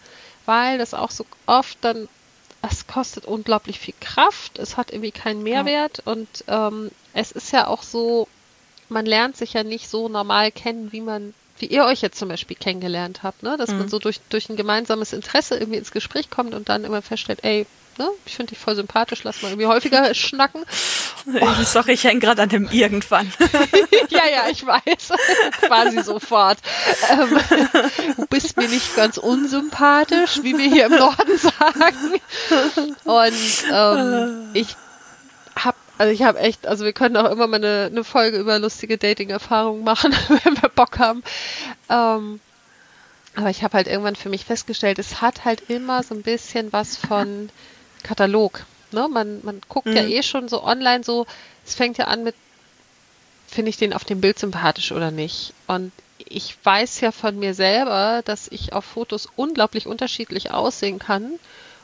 weil 0.46 0.78
das 0.78 0.94
auch 0.94 1.10
so 1.10 1.26
oft 1.46 1.76
dann, 1.82 2.08
es 2.70 2.86
kostet 2.86 3.24
unglaublich 3.24 3.78
viel 3.78 3.94
Kraft, 4.00 4.58
es 4.58 4.76
hat 4.76 4.90
irgendwie 4.90 5.12
keinen 5.12 5.42
Mehrwert 5.42 6.02
ja. 6.04 6.12
und 6.12 6.28
ähm, 6.48 6.90
es 7.12 7.32
ist 7.32 7.52
ja 7.52 7.66
auch 7.66 7.82
so, 7.82 8.28
man 8.88 9.06
lernt 9.06 9.36
sich 9.36 9.52
ja 9.52 9.64
nicht 9.64 9.88
so 9.88 10.08
normal 10.08 10.52
kennen, 10.52 10.92
wie 10.92 11.00
man 11.00 11.34
wie 11.58 11.66
ihr 11.66 11.84
euch 11.84 12.02
jetzt 12.02 12.18
zum 12.18 12.28
Beispiel 12.28 12.56
kennengelernt 12.56 13.22
habt, 13.22 13.42
ne? 13.42 13.56
dass 13.56 13.70
mhm. 13.70 13.78
man 13.78 13.88
so 13.88 13.98
durch, 13.98 14.20
durch 14.28 14.50
ein 14.50 14.56
gemeinsames 14.56 15.12
Interesse 15.12 15.56
irgendwie 15.56 15.78
ins 15.78 15.90
Gespräch 15.90 16.30
kommt 16.30 16.54
und 16.54 16.68
dann 16.68 16.84
immer 16.84 17.02
feststellt, 17.02 17.44
ey, 17.44 17.66
ne? 17.98 18.08
ich 18.24 18.36
finde 18.36 18.50
dich 18.50 18.58
voll 18.58 18.74
sympathisch, 18.74 19.24
lass 19.24 19.42
mal 19.42 19.48
irgendwie 19.48 19.66
häufiger 19.66 20.14
schnacken. 20.14 20.64
Oh. 21.28 21.64
Sorry, 21.64 21.94
ich 21.94 22.04
hänge 22.04 22.20
gerade 22.20 22.42
an 22.42 22.50
dem 22.50 22.68
irgendwann. 22.70 23.32
ja, 24.10 24.28
ja, 24.32 24.48
ich 24.48 24.64
weiß. 24.64 25.08
Quasi 25.60 26.00
sofort. 26.04 26.58
Ähm, 27.10 27.40
du 28.16 28.26
bist 28.26 28.56
mir 28.56 28.68
nicht 28.68 28.94
ganz 28.94 29.18
unsympathisch, 29.18 30.44
wie 30.44 30.56
wir 30.56 30.70
hier 30.70 30.86
im 30.86 30.92
Norden 30.92 31.36
sagen. 31.36 32.20
Und 33.02 33.64
ähm, 33.72 34.50
ich 34.52 34.76
also 35.98 36.12
ich 36.12 36.22
habe 36.22 36.38
echt, 36.38 36.66
also 36.66 36.84
wir 36.84 36.92
können 36.92 37.16
auch 37.16 37.30
immer 37.30 37.46
mal 37.46 37.56
eine, 37.56 37.88
eine 37.90 38.04
Folge 38.04 38.38
über 38.38 38.58
lustige 38.58 38.98
Dating-Erfahrungen 38.98 39.82
machen, 39.82 40.14
wenn 40.44 40.60
wir 40.60 40.68
Bock 40.68 40.98
haben. 40.98 41.22
Ähm, 41.88 42.40
aber 43.34 43.50
ich 43.50 43.62
habe 43.62 43.74
halt 43.74 43.86
irgendwann 43.86 44.16
für 44.16 44.28
mich 44.28 44.44
festgestellt, 44.44 44.98
es 44.98 45.20
hat 45.20 45.44
halt 45.44 45.68
immer 45.68 46.02
so 46.02 46.14
ein 46.14 46.22
bisschen 46.22 46.72
was 46.72 46.96
von 46.96 47.50
Katalog. 48.06 48.64
Ne? 48.92 49.08
Man, 49.08 49.40
man 49.42 49.60
guckt 49.68 49.86
mhm. 49.86 49.96
ja 49.96 50.02
eh 50.02 50.22
schon 50.22 50.48
so 50.48 50.62
online 50.62 51.02
so, 51.02 51.26
es 51.66 51.74
fängt 51.74 51.98
ja 51.98 52.06
an 52.06 52.24
mit, 52.24 52.34
finde 53.48 53.70
ich 53.70 53.76
den 53.76 53.92
auf 53.92 54.04
dem 54.04 54.20
Bild 54.20 54.38
sympathisch 54.38 54.92
oder 54.92 55.10
nicht. 55.10 55.52
Und 55.66 55.92
ich 56.18 56.56
weiß 56.62 57.00
ja 57.00 57.12
von 57.12 57.38
mir 57.38 57.54
selber, 57.54 58.22
dass 58.24 58.48
ich 58.48 58.72
auf 58.72 58.84
Fotos 58.84 59.28
unglaublich 59.36 59.86
unterschiedlich 59.86 60.50
aussehen 60.50 60.98
kann. 60.98 61.32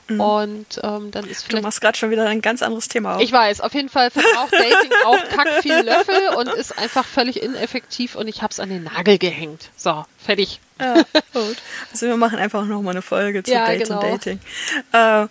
Mhm. 0.09 0.21
Und 0.21 0.81
ähm, 0.83 1.11
dann 1.11 1.27
ist 1.29 1.45
vielleicht. 1.45 1.63
Du 1.63 1.67
machst 1.67 1.81
gerade 1.81 1.97
schon 1.97 2.11
wieder 2.11 2.27
ein 2.27 2.43
ganz 2.43 2.63
anderes 2.63 2.89
Thema 2.89 3.17
auf. 3.17 3.23
Ich 3.23 3.33
weiß, 3.33 3.61
auf 3.61 3.73
jeden 3.75 3.89
Fall 3.89 4.11
verbraucht 4.11 4.53
Dating 4.53 4.93
auch 5.05 5.29
kack 5.29 5.63
viel 5.63 5.79
Löffel 5.81 6.29
und 6.37 6.49
ist 6.49 6.77
einfach 6.77 7.05
völlig 7.05 7.43
ineffektiv 7.43 8.17
und 8.17 8.27
ich 8.27 8.43
habe 8.43 8.51
es 8.51 8.59
an 8.59 8.69
den 8.69 8.85
Nagel 8.85 9.19
gehängt. 9.19 9.71
So, 9.77 10.05
fertig. 10.19 10.61
Ja, 10.81 10.95
gut. 11.33 11.57
Also 11.93 12.07
wir 12.07 12.17
machen 12.17 12.39
einfach 12.39 12.65
nochmal 12.65 12.95
eine 12.95 13.03
Folge 13.03 13.43
zu 13.45 13.53
ja, 13.53 13.67
Dates 13.67 13.89
genau. 13.89 14.01
und 14.01 14.13
Dating. 14.13 14.41
Äh, 14.93 15.29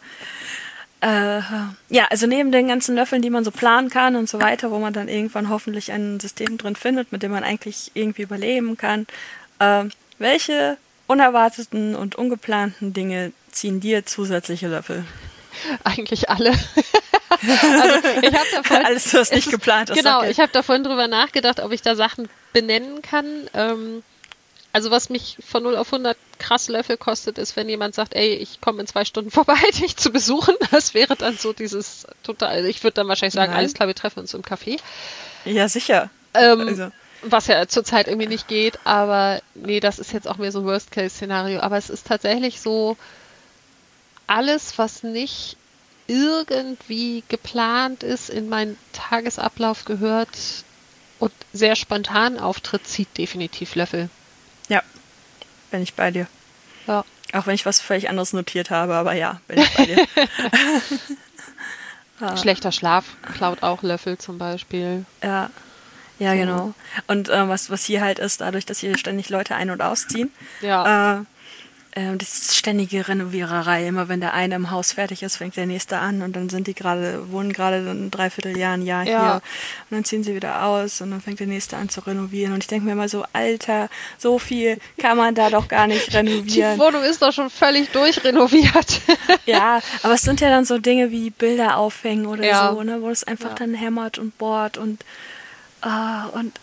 äh, 1.01 1.41
ja, 1.89 2.05
also 2.09 2.27
neben 2.27 2.51
den 2.51 2.67
ganzen 2.67 2.95
Löffeln, 2.95 3.21
die 3.21 3.31
man 3.31 3.43
so 3.43 3.51
planen 3.51 3.89
kann 3.89 4.15
und 4.15 4.29
so 4.29 4.39
weiter, 4.39 4.69
wo 4.71 4.77
man 4.77 4.93
dann 4.93 5.07
irgendwann 5.07 5.49
hoffentlich 5.49 5.91
ein 5.91 6.19
System 6.19 6.57
drin 6.57 6.75
findet, 6.75 7.11
mit 7.11 7.23
dem 7.23 7.31
man 7.31 7.43
eigentlich 7.43 7.91
irgendwie 7.95 8.21
überleben 8.21 8.77
kann, 8.77 9.07
äh, 9.59 9.85
welche 10.19 10.77
unerwarteten 11.07 11.95
und 11.95 12.15
ungeplanten 12.15 12.93
Dinge 12.93 13.33
ziehen 13.51 13.79
dir 13.79 14.05
zusätzliche 14.05 14.67
Löffel? 14.67 15.03
Eigentlich 15.83 16.29
alle. 16.29 16.51
also 17.29 18.07
ich 18.21 18.33
habe 18.33 18.47
davon 18.53 18.77
alles, 18.85 19.13
was 19.13 19.31
nicht 19.31 19.49
geplant 19.49 19.89
ist. 19.89 19.97
Genau, 19.97 20.19
okay. 20.19 20.31
ich 20.31 20.39
habe 20.39 20.51
davon 20.51 20.83
drüber 20.83 21.07
nachgedacht, 21.07 21.59
ob 21.59 21.71
ich 21.71 21.81
da 21.81 21.95
Sachen 21.95 22.29
benennen 22.53 23.01
kann. 23.01 23.49
Ähm, 23.53 24.03
also 24.73 24.91
was 24.91 25.09
mich 25.09 25.37
von 25.45 25.63
0 25.63 25.75
auf 25.75 25.91
100 25.91 26.17
krass 26.39 26.69
Löffel 26.69 26.97
kostet, 26.97 27.37
ist, 27.37 27.55
wenn 27.55 27.67
jemand 27.67 27.93
sagt, 27.95 28.13
ey, 28.13 28.33
ich 28.33 28.61
komme 28.61 28.81
in 28.81 28.87
zwei 28.87 29.05
Stunden 29.05 29.31
vorbei, 29.31 29.59
dich 29.79 29.97
zu 29.97 30.11
besuchen. 30.11 30.55
Das 30.71 30.93
wäre 30.93 31.15
dann 31.15 31.37
so 31.37 31.53
dieses 31.53 32.07
total, 32.23 32.65
ich 32.65 32.83
würde 32.83 32.95
dann 32.95 33.07
wahrscheinlich 33.07 33.33
sagen, 33.33 33.51
Nein. 33.51 33.59
alles 33.59 33.73
klar, 33.73 33.87
wir 33.87 33.95
treffen 33.95 34.19
uns 34.19 34.33
im 34.33 34.43
Café. 34.43 34.79
Ja, 35.45 35.67
sicher. 35.67 36.09
Ähm, 36.33 36.67
also. 36.67 36.91
Was 37.23 37.47
ja 37.47 37.67
zurzeit 37.67 38.07
irgendwie 38.07 38.27
nicht 38.27 38.47
geht, 38.47 38.79
aber 38.83 39.41
nee, 39.53 39.79
das 39.79 39.99
ist 39.99 40.11
jetzt 40.11 40.27
auch 40.27 40.37
mehr 40.37 40.51
so 40.51 40.59
ein 40.59 40.65
Worst-Case-Szenario. 40.65 41.59
Aber 41.59 41.77
es 41.77 41.91
ist 41.91 42.07
tatsächlich 42.07 42.61
so, 42.61 42.97
alles, 44.25 44.77
was 44.77 45.03
nicht 45.03 45.57
irgendwie 46.07 47.23
geplant 47.27 48.01
ist, 48.03 48.29
in 48.29 48.49
meinen 48.49 48.77
Tagesablauf 48.93 49.85
gehört 49.85 50.29
und 51.19 51.31
sehr 51.53 51.75
spontan 51.75 52.39
auftritt, 52.39 52.87
zieht 52.87 53.17
definitiv 53.17 53.75
Löffel. 53.75 54.09
Ja, 54.71 54.81
bin 55.69 55.83
ich 55.83 55.95
bei 55.95 56.11
dir. 56.11 56.27
Ja. 56.87 57.03
Auch 57.33 57.45
wenn 57.45 57.55
ich 57.55 57.65
was 57.65 57.81
völlig 57.81 58.09
anderes 58.09 58.31
notiert 58.31 58.69
habe, 58.69 58.95
aber 58.95 59.13
ja, 59.13 59.41
bin 59.47 59.59
ich 59.59 59.73
bei 59.73 59.85
dir. 59.85 60.07
Schlechter 62.37 62.71
Schlaf 62.71 63.05
klaut 63.35 63.63
auch 63.63 63.83
Löffel 63.83 64.17
zum 64.17 64.37
Beispiel. 64.37 65.05
Ja. 65.21 65.49
Ja, 66.19 66.35
genau. 66.35 66.73
Und 67.07 67.29
äh, 67.29 67.49
was, 67.49 67.69
was 67.69 67.83
hier 67.83 68.01
halt 68.01 68.19
ist, 68.19 68.41
dadurch, 68.41 68.65
dass 68.65 68.79
hier 68.79 68.97
ständig 68.97 69.29
Leute 69.29 69.55
ein- 69.55 69.71
und 69.71 69.81
ausziehen, 69.81 70.31
ja. 70.61 71.19
äh, 71.19 71.23
äh, 71.91 72.15
das 72.15 72.55
ständige 72.55 73.07
Renoviererei. 73.07 73.87
Immer 73.87 74.07
wenn 74.07 74.21
der 74.21 74.33
eine 74.33 74.55
im 74.55 74.71
Haus 74.71 74.93
fertig 74.93 75.23
ist, 75.23 75.37
fängt 75.37 75.57
der 75.57 75.65
nächste 75.65 75.97
an 75.97 76.21
und 76.21 76.35
dann 76.35 76.49
sind 76.49 76.67
die 76.67 76.73
gerade, 76.73 77.31
wohnen 77.31 77.51
gerade 77.51 77.77
ein 77.77 78.11
Dreivierteljahr, 78.11 78.73
ein 78.73 78.81
Jahr 78.81 79.05
ja. 79.05 79.21
hier 79.21 79.33
und 79.89 79.97
dann 79.97 80.05
ziehen 80.05 80.23
sie 80.23 80.35
wieder 80.35 80.63
aus 80.65 81.01
und 81.01 81.11
dann 81.11 81.21
fängt 81.21 81.39
der 81.39 81.47
nächste 81.47 81.77
an 81.77 81.89
zu 81.89 82.01
renovieren. 82.01 82.53
Und 82.53 82.63
ich 82.63 82.67
denke 82.67 82.85
mir 82.85 82.93
immer 82.93 83.09
so, 83.09 83.25
Alter, 83.33 83.89
so 84.17 84.39
viel 84.39 84.77
kann 84.97 85.17
man 85.17 85.35
da 85.35 85.49
doch 85.49 85.67
gar 85.67 85.87
nicht 85.87 86.13
renovieren. 86.13 86.75
Die 86.75 86.79
Wohnung 86.79 87.03
ist 87.03 87.21
doch 87.21 87.33
schon 87.33 87.49
völlig 87.49 87.89
durchrenoviert. 87.91 89.01
ja, 89.45 89.81
aber 90.03 90.13
es 90.13 90.21
sind 90.21 90.41
ja 90.41 90.49
dann 90.49 90.65
so 90.65 90.77
Dinge 90.77 91.11
wie 91.11 91.29
Bilder 91.29 91.77
aufhängen 91.77 92.25
oder 92.25 92.45
ja. 92.45 92.71
so, 92.71 92.83
ne, 92.83 93.01
wo 93.01 93.09
es 93.09 93.23
einfach 93.23 93.49
ja. 93.49 93.55
dann 93.55 93.73
hämmert 93.73 94.17
und 94.17 94.37
bohrt 94.37 94.77
und, 94.77 95.03
uh, 95.85 96.37
und 96.37 96.53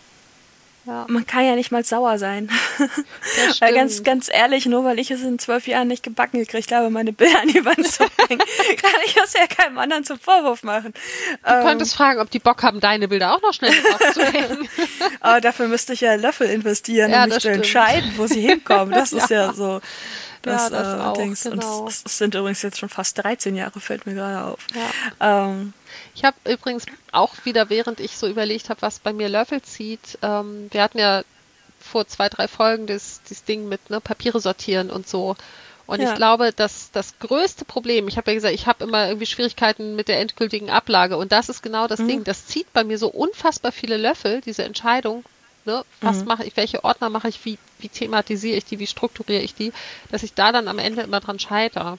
ja. 0.89 1.05
Man 1.07 1.27
kann 1.27 1.45
ja 1.45 1.55
nicht 1.55 1.71
mal 1.71 1.83
sauer 1.83 2.17
sein. 2.17 2.49
weil 3.59 3.75
ganz, 3.75 4.03
ganz 4.03 4.29
ehrlich, 4.31 4.65
nur 4.65 4.83
weil 4.83 4.97
ich 4.97 5.11
es 5.11 5.21
in 5.21 5.37
zwölf 5.37 5.67
Jahren 5.67 5.87
nicht 5.87 6.01
gebacken 6.01 6.39
gekriegt 6.39 6.71
habe, 6.71 6.89
meine 6.89 7.13
Bilder 7.13 7.41
an 7.41 7.47
die 7.47 7.63
Wand 7.63 7.87
zu 7.87 8.03
hängen, 8.03 8.39
kann 8.81 8.91
ich 9.05 9.13
das 9.13 9.33
ja 9.33 9.45
keinem 9.45 9.77
anderen 9.77 10.03
zum 10.03 10.19
Vorwurf 10.19 10.63
machen. 10.63 10.93
Du 11.43 11.53
ähm, 11.53 11.63
könntest 11.63 11.95
fragen, 11.95 12.19
ob 12.19 12.31
die 12.31 12.39
Bock 12.39 12.63
haben, 12.63 12.79
deine 12.79 13.07
Bilder 13.07 13.35
auch 13.35 13.41
noch 13.41 13.53
schnell 13.53 13.73
aufzuhängen. 13.93 14.67
Aber 15.19 15.41
dafür 15.41 15.67
müsste 15.67 15.93
ich 15.93 16.01
ja 16.01 16.15
Löffel 16.15 16.49
investieren, 16.49 17.11
ja, 17.11 17.23
um 17.23 17.29
mich 17.29 17.39
zu 17.39 17.51
entscheiden, 17.51 18.11
wo 18.17 18.25
sie 18.25 18.41
hinkommen. 18.41 18.93
Das 18.99 19.13
ist 19.13 19.29
ja, 19.29 19.47
ja 19.47 19.53
so. 19.53 19.79
Das, 20.41 20.69
ja, 20.69 20.69
das 20.69 20.99
äh, 20.99 21.01
auch, 21.01 21.13
Dings. 21.13 21.43
Genau. 21.43 21.79
Und 21.81 21.89
es 21.89 22.17
sind 22.17 22.35
übrigens 22.35 22.61
jetzt 22.61 22.79
schon 22.79 22.89
fast 22.89 23.17
13 23.23 23.55
Jahre, 23.55 23.79
fällt 23.79 24.05
mir 24.05 24.13
gerade 24.13 24.45
auf. 24.45 24.65
Ja. 25.19 25.47
Ähm, 25.49 25.73
ich 26.15 26.23
habe 26.23 26.37
übrigens 26.49 26.85
auch 27.11 27.33
wieder, 27.43 27.69
während 27.69 27.99
ich 27.99 28.17
so 28.17 28.27
überlegt 28.27 28.69
habe, 28.69 28.81
was 28.81 28.99
bei 28.99 29.13
mir 29.13 29.29
Löffel 29.29 29.61
zieht, 29.61 30.17
ähm, 30.21 30.69
wir 30.71 30.81
hatten 30.81 30.99
ja 30.99 31.23
vor 31.79 32.07
zwei, 32.07 32.29
drei 32.29 32.47
Folgen 32.47 32.87
das, 32.87 33.21
das 33.27 33.43
Ding 33.43 33.67
mit 33.67 33.89
ne, 33.89 33.99
Papiere 33.99 34.39
sortieren 34.39 34.89
und 34.91 35.07
so. 35.07 35.35
Und 35.87 36.01
ja. 36.01 36.09
ich 36.09 36.15
glaube, 36.15 36.53
dass 36.53 36.91
das 36.91 37.17
größte 37.17 37.65
Problem, 37.65 38.07
ich 38.07 38.17
habe 38.17 38.29
ja 38.29 38.35
gesagt, 38.35 38.53
ich 38.53 38.67
habe 38.67 38.83
immer 38.83 39.07
irgendwie 39.07 39.25
Schwierigkeiten 39.25 39.95
mit 39.95 40.07
der 40.07 40.19
endgültigen 40.19 40.69
Ablage 40.69 41.17
und 41.17 41.31
das 41.31 41.49
ist 41.49 41.63
genau 41.63 41.87
das 41.87 41.99
mhm. 41.99 42.07
Ding. 42.07 42.23
Das 42.23 42.45
zieht 42.45 42.71
bei 42.73 42.83
mir 42.83 42.99
so 42.99 43.07
unfassbar 43.07 43.71
viele 43.71 43.97
Löffel, 43.97 44.41
diese 44.41 44.63
Entscheidung, 44.63 45.23
ne, 45.69 45.85
was 46.01 46.17
mhm. 46.17 46.25
mache 46.25 46.45
ich, 46.45 46.57
welche 46.57 46.83
Ordner 46.83 47.09
mache 47.09 47.29
ich, 47.29 47.45
wie, 47.45 47.57
wie 47.79 47.89
thematisiere 47.89 48.57
ich 48.57 48.65
die, 48.65 48.79
wie 48.79 48.87
strukturiere 48.87 49.43
ich 49.43 49.53
die, 49.53 49.71
dass 50.11 50.23
ich 50.23 50.33
da 50.33 50.51
dann 50.51 50.67
am 50.67 50.79
Ende 50.79 51.01
immer 51.01 51.19
dran 51.19 51.39
scheitere. 51.39 51.97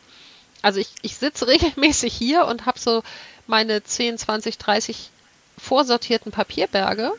Also 0.62 0.80
ich, 0.80 0.90
ich 1.02 1.16
sitze 1.16 1.46
regelmäßig 1.54 2.12
hier 2.12 2.46
und 2.46 2.66
habe 2.66 2.78
so 2.78 3.02
meine 3.46 3.82
10, 3.82 4.18
20, 4.18 4.58
30 4.58 5.10
vorsortierten 5.56 6.32
Papierberge, 6.32 7.12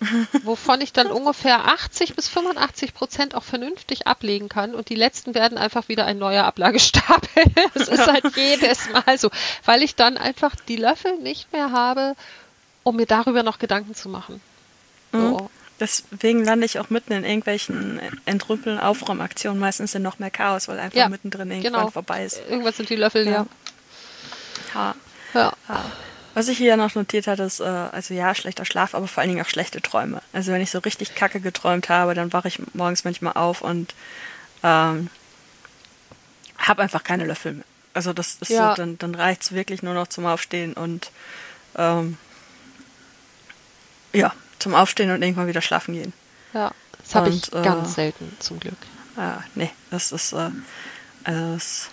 wovon 0.44 0.80
ich 0.80 0.92
dann 0.92 1.08
ungefähr 1.08 1.66
80 1.66 2.14
bis 2.14 2.28
85 2.28 2.94
Prozent 2.94 3.34
auch 3.34 3.42
vernünftig 3.42 4.06
ablegen 4.06 4.48
kann 4.48 4.74
und 4.74 4.88
die 4.88 4.94
letzten 4.94 5.34
werden 5.34 5.58
einfach 5.58 5.88
wieder 5.88 6.06
ein 6.06 6.18
neuer 6.18 6.44
Ablagestapel. 6.44 7.44
Es 7.74 7.88
ist 7.88 8.06
halt 8.06 8.36
jedes 8.36 8.88
Mal 8.90 9.18
so, 9.18 9.30
weil 9.64 9.82
ich 9.82 9.94
dann 9.94 10.16
einfach 10.16 10.54
die 10.68 10.76
Löffel 10.76 11.18
nicht 11.18 11.52
mehr 11.52 11.72
habe, 11.72 12.14
um 12.82 12.96
mir 12.96 13.06
darüber 13.06 13.42
noch 13.42 13.58
Gedanken 13.58 13.94
zu 13.94 14.08
machen. 14.08 14.40
So. 15.12 15.18
Mhm. 15.18 15.48
Deswegen 15.80 16.44
lande 16.44 16.66
ich 16.66 16.78
auch 16.78 16.90
mitten 16.90 17.12
in 17.14 17.24
irgendwelchen 17.24 18.00
Entrümpeln, 18.26 18.78
Aufräumaktionen. 18.78 19.58
Meistens 19.58 19.92
sind 19.92 20.02
noch 20.02 20.18
mehr 20.18 20.30
Chaos, 20.30 20.68
weil 20.68 20.78
einfach 20.78 20.98
ja, 20.98 21.08
mittendrin 21.08 21.50
irgendwann 21.50 21.72
genau. 21.72 21.90
vorbei 21.90 22.24
ist. 22.24 22.40
Irgendwas 22.48 22.76
sind 22.76 22.90
die 22.90 22.96
Löffel, 22.96 23.26
ja. 23.26 23.46
ja. 24.74 24.94
Ja. 25.32 25.52
ja. 25.68 25.84
Was 26.34 26.48
ich 26.48 26.58
hier 26.58 26.76
noch 26.76 26.94
notiert 26.94 27.26
hatte, 27.26 27.44
ist, 27.44 27.60
äh, 27.60 27.64
also 27.64 28.14
ja, 28.14 28.34
schlechter 28.34 28.64
Schlaf, 28.64 28.94
aber 28.94 29.08
vor 29.08 29.22
allen 29.22 29.30
Dingen 29.30 29.44
auch 29.44 29.48
schlechte 29.48 29.80
Träume. 29.80 30.22
Also 30.32 30.52
wenn 30.52 30.60
ich 30.60 30.70
so 30.70 30.78
richtig 30.78 31.14
kacke 31.14 31.40
geträumt 31.40 31.88
habe, 31.88 32.14
dann 32.14 32.32
wache 32.32 32.48
ich 32.48 32.60
morgens 32.74 33.04
manchmal 33.04 33.32
auf 33.32 33.62
und 33.62 33.94
ähm, 34.62 35.08
habe 36.58 36.82
einfach 36.82 37.02
keine 37.02 37.24
Löffel 37.24 37.54
mehr. 37.54 37.64
Also 37.94 38.12
das 38.12 38.36
ist 38.40 38.50
ja. 38.50 38.70
so, 38.70 38.76
dann, 38.76 38.98
dann 38.98 39.14
reicht 39.14 39.42
es 39.42 39.52
wirklich 39.52 39.82
nur 39.82 39.94
noch 39.94 40.06
zum 40.06 40.26
Aufstehen 40.26 40.74
und 40.74 41.10
ähm, 41.76 42.16
ja, 44.12 44.32
zum 44.60 44.74
Aufstehen 44.74 45.10
und 45.10 45.22
irgendwann 45.22 45.48
wieder 45.48 45.62
schlafen 45.62 45.94
gehen. 45.94 46.12
Ja, 46.52 46.72
das 47.02 47.14
habe 47.14 47.30
ich 47.30 47.52
äh, 47.52 47.62
ganz 47.62 47.94
selten, 47.94 48.36
zum 48.38 48.60
Glück. 48.60 48.76
Ja, 49.16 49.42
nee, 49.54 49.70
das 49.90 50.12
ist, 50.12 50.32
äh, 50.32 50.50
also 51.24 51.54
das 51.54 51.90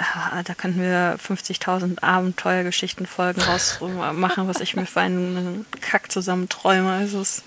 ah, 0.00 0.42
da 0.42 0.54
könnten 0.54 0.80
wir 0.80 1.18
50.000 1.18 2.02
Abenteuergeschichten-Folgen 2.02 3.42
raus 3.42 3.78
machen, 4.14 4.48
was 4.48 4.60
ich 4.60 4.74
mir 4.74 4.86
für 4.86 5.00
einen 5.00 5.66
Kack 5.80 6.10
zusammen 6.10 6.48
träume. 6.48 6.92
Also 6.92 7.20
es, 7.22 7.42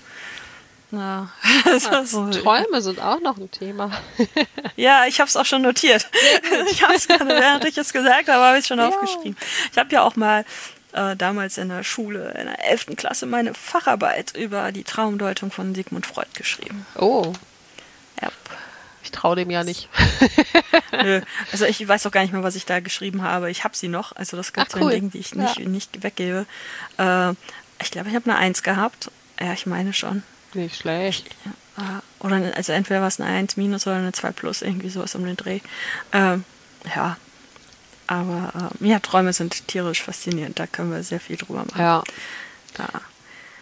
ja. 0.90 1.28
ja 1.64 2.04
Träume 2.30 2.80
sind 2.80 3.00
auch 3.00 3.20
noch 3.20 3.36
ein 3.36 3.50
Thema. 3.50 3.90
ja, 4.76 5.06
ich 5.06 5.20
habe 5.20 5.28
es 5.28 5.36
auch 5.36 5.46
schon 5.46 5.62
notiert. 5.62 6.08
ich 6.70 6.82
habe 6.82 6.94
es 6.94 7.08
gerade, 7.08 7.26
während 7.26 7.64
ich 7.64 7.76
es 7.76 7.92
gesagt 7.92 8.28
habe, 8.28 8.44
habe 8.44 8.58
ich 8.58 8.66
schon 8.66 8.78
ja. 8.78 8.88
aufgeschrieben. 8.88 9.36
Ich 9.72 9.78
habe 9.78 9.92
ja 9.92 10.02
auch 10.02 10.16
mal 10.16 10.44
äh, 10.94 11.16
damals 11.16 11.58
in 11.58 11.68
der 11.68 11.82
Schule, 11.82 12.34
in 12.38 12.46
der 12.46 12.64
11. 12.70 12.96
Klasse, 12.96 13.26
meine 13.26 13.52
Facharbeit 13.54 14.36
über 14.36 14.72
die 14.72 14.84
Traumdeutung 14.84 15.50
von 15.50 15.74
Sigmund 15.74 16.06
Freud 16.06 16.28
geschrieben. 16.34 16.86
Oh. 16.96 17.32
Ja. 18.22 18.28
Ich 19.02 19.10
traue 19.10 19.36
dem 19.36 19.50
ja 19.50 19.64
nicht. 19.64 19.88
Nö. 20.92 21.20
Also 21.52 21.66
ich 21.66 21.86
weiß 21.86 22.06
auch 22.06 22.10
gar 22.10 22.22
nicht 22.22 22.32
mehr, 22.32 22.42
was 22.42 22.56
ich 22.56 22.64
da 22.64 22.80
geschrieben 22.80 23.22
habe. 23.22 23.50
Ich 23.50 23.64
habe 23.64 23.76
sie 23.76 23.88
noch. 23.88 24.16
Also 24.16 24.36
das 24.36 24.52
gibt 24.52 24.74
cool. 24.76 24.84
ein 24.84 24.90
Ding, 24.90 25.10
die 25.10 25.18
ich 25.18 25.34
nicht, 25.34 25.58
ja. 25.58 25.68
nicht 25.68 26.02
weggebe. 26.02 26.46
Äh, 26.98 27.30
ich 27.82 27.90
glaube, 27.90 28.08
ich 28.08 28.14
habe 28.14 28.30
eine 28.30 28.38
Eins 28.38 28.62
gehabt. 28.62 29.10
Ja, 29.38 29.52
ich 29.52 29.66
meine 29.66 29.92
schon. 29.92 30.22
Nicht 30.54 30.76
schlecht. 30.76 31.28
Ja, 31.76 31.98
äh, 31.98 32.24
oder 32.24 32.54
also 32.56 32.72
entweder 32.72 33.00
war 33.00 33.08
es 33.08 33.20
eine 33.20 33.30
1 33.30 33.56
minus 33.56 33.86
oder 33.86 33.96
eine 33.96 34.12
2 34.12 34.30
plus, 34.30 34.62
irgendwie 34.62 34.88
sowas 34.88 35.14
um 35.16 35.24
den 35.24 35.36
Dreh. 35.36 35.60
Ähm, 36.12 36.44
ja, 36.94 37.16
aber 38.06 38.70
äh, 38.80 38.88
ja, 38.88 38.98
Träume 38.98 39.32
sind 39.32 39.68
tierisch 39.68 40.02
faszinierend. 40.02 40.58
Da 40.58 40.66
können 40.66 40.90
wir 40.90 41.02
sehr 41.02 41.20
viel 41.20 41.36
drüber 41.36 41.64
machen. 41.64 41.80
Ja. 41.80 42.02
ja. 42.78 42.88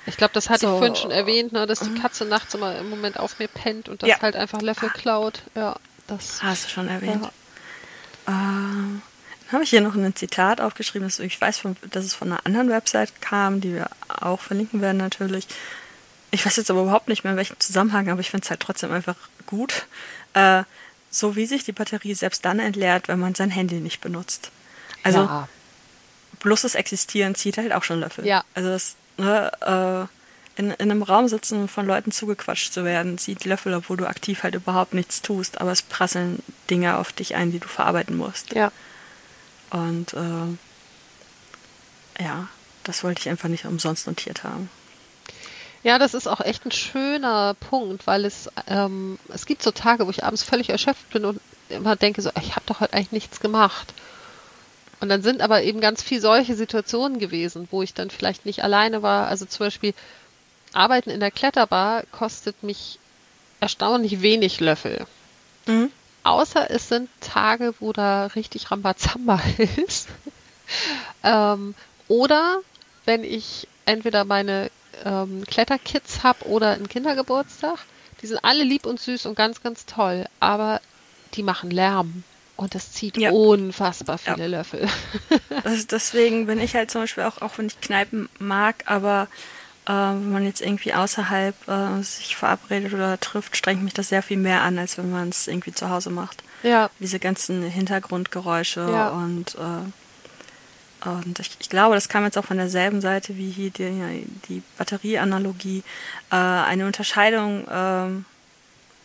Ich 0.07 0.17
glaube, 0.17 0.35
das 0.35 0.51
hatte 0.51 0.61
so. 0.61 0.73
ich 0.73 0.79
vorhin 0.79 0.97
schon 0.97 1.11
erwähnt, 1.11 1.53
ne, 1.53 1.67
dass 1.67 1.81
die 1.81 1.95
Katze 1.95 2.25
nachts 2.25 2.55
immer 2.55 2.77
im 2.77 2.91
Moment 2.91 3.21
auf 3.21 3.39
mir 3.39 3.49
pennt 3.49 3.89
und 3.89 4.03
das 4.03 4.09
ja. 4.09 4.21
halt 4.21 4.35
einfach 4.35 4.61
Löffel 4.61 4.91
klaut. 4.91 5.43
Ja, 5.55 5.77
das. 6.09 6.43
Hast 6.43 6.65
du 6.65 6.69
schon 6.71 6.89
erwähnt. 6.89 7.23
Ja. 7.23 8.33
Ähm, 8.33 9.03
dann 9.47 9.53
habe 9.53 9.65
ich 9.65 9.71
hier 9.71 9.81
noch 9.81 9.95
ein 9.95 10.17
Zitat 10.17 10.61
aufgeschrieben, 10.61 11.07
dass 11.07 11.19
ich 11.19 11.41
weiß, 11.41 11.63
dass 11.91 12.05
es 12.05 12.15
von 12.15 12.33
einer 12.33 12.45
anderen 12.47 12.71
Website 12.71 13.21
kam, 13.21 13.61
die 13.61 13.75
wir 13.75 13.91
auch 14.09 14.41
verlinken 14.41 14.81
werden 14.81 14.97
natürlich. 14.97 15.47
Ich 16.31 16.45
weiß 16.47 16.57
jetzt 16.57 16.71
aber 16.71 16.83
überhaupt 16.83 17.09
nicht 17.09 17.23
mehr 17.23 17.33
in 17.33 17.37
welchem 17.37 17.61
Zusammenhang, 17.61 18.09
aber 18.09 18.21
ich 18.21 18.31
finde 18.31 18.45
es 18.45 18.51
halt 18.51 18.61
trotzdem 18.61 18.91
einfach 18.91 19.17
gut. 19.47 19.87
Äh, 20.33 20.65
so 21.13 21.37
wie 21.37 21.47
sich 21.47 21.63
die 21.63 21.73
Batterie 21.73 22.15
selbst 22.15 22.45
dann 22.45 22.59
entleert, 22.59 23.07
wenn 23.07 23.21
man 23.21 23.37
sein 23.37 23.51
Handy 23.51 23.77
nicht 23.77 24.01
benutzt. 24.01 24.51
Also 25.05 25.21
ja. 25.21 25.49
bloßes 26.41 26.75
Existieren 26.75 27.35
zieht 27.35 27.59
halt 27.59 27.73
auch 27.73 27.85
schon 27.85 28.01
Löffel. 28.01 28.27
Ja. 28.27 28.43
Also 28.55 28.71
das, 28.71 28.97
ne, 29.19 29.53
äh, 29.61 30.61
in, 30.61 30.71
in 30.71 30.91
einem 30.91 31.03
Raum 31.03 31.29
sitzen 31.29 31.61
und 31.61 31.71
von 31.71 31.87
Leuten 31.87 32.13
zugequatscht 32.13 32.73
zu 32.73 32.85
werden, 32.85 33.19
zieht 33.19 33.45
Löffel, 33.45 33.75
obwohl 33.75 33.99
du 33.99 34.07
aktiv 34.07 34.43
halt 34.43 34.55
überhaupt 34.55 34.95
nichts 34.95 35.23
tust, 35.23 35.61
aber 35.61 35.71
es 35.71 35.83
prasseln 35.83 36.43
Dinge 36.71 36.97
auf 36.99 37.13
dich 37.13 37.35
ein, 37.35 37.53
die 37.53 37.61
du 37.61 37.69
verarbeiten 37.69 38.17
musst. 38.17 38.55
Ja. 38.55 38.73
Und 39.71 40.15
äh, 40.15 40.57
ja, 42.23 42.49
das 42.85 43.05
wollte 43.05 43.21
ich 43.21 43.29
einfach 43.29 43.49
nicht 43.49 43.67
umsonst 43.67 44.07
notiert 44.07 44.45
haben. 44.45 44.71
Ja, 45.83 45.99
das 45.99 46.15
ist 46.15 46.29
auch 46.29 46.41
echt 46.41 46.65
ein 46.65 46.71
schöner 46.71 47.55
Punkt, 47.55 48.07
weil 48.07 48.25
es, 48.25 48.49
ähm, 48.69 49.19
es 49.29 49.47
gibt 49.47 49.63
so 49.63 49.73
Tage, 49.73 50.07
wo 50.07 50.11
ich 50.11 50.23
abends 50.23 50.43
völlig 50.43 50.71
erschöpft 50.71 51.11
bin 51.11 51.25
und 51.25 51.41
immer 51.69 51.97
denke 51.97 52.23
so, 52.23 52.31
ich 52.41 52.55
habe 52.55 52.67
doch 52.67 52.81
heute 52.81 52.95
eigentlich 52.95 53.13
nichts 53.13 53.41
gemacht. 53.41 53.93
Und 55.01 55.09
dann 55.09 55.23
sind 55.23 55.41
aber 55.41 55.65
eben 55.65 55.81
ganz 55.81 56.01
viel 56.01 56.21
solche 56.21 56.55
Situationen 56.55 57.19
gewesen, 57.19 57.67
wo 57.73 57.83
ich 57.83 57.95
dann 57.95 58.11
vielleicht 58.11 58.47
nicht 58.47 58.63
alleine 58.63 59.03
war. 59.03 59.27
Also 59.27 59.47
zum 59.47 59.67
Beispiel 59.67 59.95
Arbeiten 60.73 61.11
in 61.11 61.19
der 61.19 61.33
Kletterbar 61.33 62.05
kostet 62.13 62.63
mich 62.63 63.01
erstaunlich 63.59 64.23
wenig 64.23 64.61
Löffel. 64.61 65.07
Mhm. 65.67 65.91
Außer 66.23 66.71
es 66.71 66.89
sind 66.89 67.09
Tage, 67.21 67.75
wo 67.81 67.93
da 67.93 68.27
richtig 68.27 68.71
Rambazamba 68.71 69.41
ist. 69.59 70.09
ähm, 71.25 71.75
oder 72.07 72.59
wenn 73.05 73.25
ich 73.25 73.67
entweder 73.87 74.25
meine 74.25 74.71
ähm, 75.05 75.45
Kletterkids 75.47 76.23
habe 76.23 76.47
oder 76.47 76.73
einen 76.73 76.89
Kindergeburtstag. 76.89 77.79
Die 78.21 78.27
sind 78.27 78.39
alle 78.43 78.63
lieb 78.63 78.87
und 78.87 79.01
süß 79.01 79.27
und 79.27 79.35
ganz, 79.35 79.63
ganz 79.63 79.87
toll, 79.87 80.27
aber 80.41 80.81
die 81.35 81.43
machen 81.43 81.71
Lärm. 81.71 82.25
Und 82.57 82.75
das 82.75 82.93
zieht 82.93 83.17
ja. 83.17 83.31
unfassbar 83.31 84.19
viele 84.19 84.43
ja. 84.43 84.59
Löffel. 84.59 84.87
das, 85.65 85.87
deswegen 85.87 86.47
bin 86.47 86.61
ich 86.61 86.75
halt 86.75 86.91
zum 86.91 87.03
Beispiel 87.03 87.25
auch, 87.25 87.43
auch 87.43 87.59
wenn 87.59 87.67
ich 87.67 87.81
Kneipen 87.81 88.29
mag, 88.39 88.85
aber 88.87 89.27
äh, 89.87 89.91
wenn 89.91 90.31
man 90.31 90.45
jetzt 90.45 90.61
irgendwie 90.61 90.95
außerhalb 90.95 91.57
äh, 91.69 92.03
sich 92.03 92.37
verabredet 92.37 92.93
oder 92.93 93.19
trifft, 93.19 93.57
strengt 93.57 93.83
mich 93.83 93.95
das 93.95 94.11
sehr 94.11 94.23
viel 94.23 94.37
mehr 94.37 94.63
an, 94.63 94.79
als 94.79 94.99
wenn 94.99 95.11
man 95.11 95.31
es 95.31 95.49
irgendwie 95.49 95.73
zu 95.73 95.91
Hause 95.91 96.11
macht. 96.11 96.45
Ja. 96.63 96.91
Diese 97.01 97.19
ganzen 97.19 97.63
Hintergrundgeräusche 97.63 98.89
ja. 98.93 99.09
und 99.09 99.57
äh, 99.57 99.91
und 101.05 101.39
ich, 101.41 101.51
ich, 101.59 101.69
glaube, 101.69 101.95
das 101.95 102.09
kam 102.09 102.25
jetzt 102.25 102.39
auch 102.39 102.45
von 102.45 102.57
derselben 102.57 103.01
Seite 103.01 103.37
wie 103.37 103.51
hier 103.51 103.71
die, 103.71 104.25
die 104.49 104.63
Batterieanalogie. 104.79 105.83
Äh, 106.31 106.37
eine 106.37 106.87
Unterscheidung, 106.87 107.67
äh, 107.67 108.25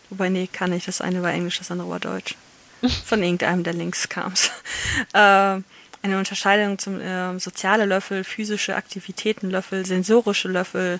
wobei, 0.10 0.30
nee, 0.30 0.48
kann 0.52 0.74
ich. 0.74 0.86
Das 0.86 1.02
eine 1.02 1.24
war 1.24 1.32
Englisch, 1.32 1.58
das 1.58 1.72
andere 1.72 1.89
war 1.89 2.00
Deutsch. 2.00 2.36
Von 3.06 3.24
irgendeinem 3.24 3.64
der 3.64 3.74
Links 3.74 4.10
kam 4.10 4.34
es. 4.34 4.52
Äh, 5.14 5.62
eine 6.04 6.18
Unterscheidung 6.20 6.78
zum 6.78 7.02
äh, 7.02 7.39
soziale 7.39 7.86
Löffel, 7.86 8.24
physische 8.24 8.76
Aktivitätenlöffel, 8.76 9.86
sensorische 9.86 10.48
Löffel. 10.48 11.00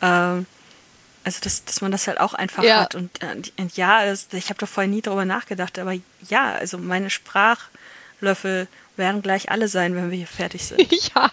Äh, 0.00 0.06
also, 0.06 1.40
dass, 1.42 1.64
dass 1.64 1.80
man 1.82 1.92
das 1.92 2.06
halt 2.06 2.18
auch 2.18 2.32
einfach 2.34 2.62
ja. 2.62 2.80
hat. 2.80 2.94
Und, 2.94 3.22
äh, 3.22 3.36
und 3.58 3.76
ja, 3.76 4.06
das, 4.06 4.28
ich 4.32 4.48
habe 4.48 4.58
da 4.58 4.66
vorher 4.66 4.90
nie 4.90 5.02
drüber 5.02 5.24
nachgedacht, 5.26 5.78
aber 5.78 5.94
ja, 6.28 6.52
also 6.54 6.78
meine 6.78 7.10
Sprachlöffel 7.10 8.68
werden 9.00 9.22
gleich 9.22 9.50
alle 9.50 9.66
sein, 9.66 9.96
wenn 9.96 10.12
wir 10.12 10.16
hier 10.16 10.28
fertig 10.28 10.64
sind. 10.64 10.80
ja, 11.14 11.32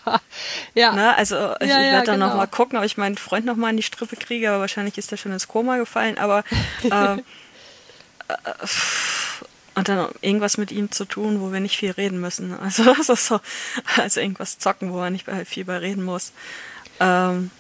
ja. 0.74 0.92
Ne? 0.94 1.16
Also 1.16 1.36
ich, 1.60 1.70
ja, 1.70 1.82
ich 1.82 1.92
werde 1.92 2.08
dann 2.08 2.16
genau. 2.16 2.30
nochmal 2.30 2.48
gucken, 2.48 2.80
ob 2.80 2.84
ich 2.84 2.98
meinen 2.98 3.18
Freund 3.18 3.46
nochmal 3.46 3.70
in 3.70 3.78
die 3.78 3.84
Strippe 3.84 4.16
kriege, 4.16 4.50
aber 4.50 4.62
wahrscheinlich 4.62 4.98
ist 4.98 5.12
er 5.12 5.20
schon 5.20 5.32
ins 5.32 5.48
Koma 5.48 5.78
gefallen, 5.78 6.18
aber 6.18 6.44
äh, 6.84 7.14
äh, 7.18 7.22
und 9.76 9.90
dann 9.90 10.10
irgendwas 10.22 10.58
mit 10.58 10.72
ihm 10.72 10.92
zu 10.92 11.06
tun, 11.06 11.40
wo 11.40 11.54
wir 11.54 11.60
nicht 11.60 11.78
viel 11.78 11.92
reden 11.92 12.20
müssen. 12.20 12.58
Also 12.60 12.84
das 12.84 13.10
ist 13.10 13.28
so, 13.28 13.40
also 13.98 14.20
irgendwas 14.20 14.58
zocken, 14.58 14.92
wo 14.92 14.98
man 14.98 15.14
nicht 15.14 15.28
viel 15.46 15.66
bei 15.66 15.78
reden 15.78 16.04
muss. 16.04 16.32
Ähm, 17.00 17.52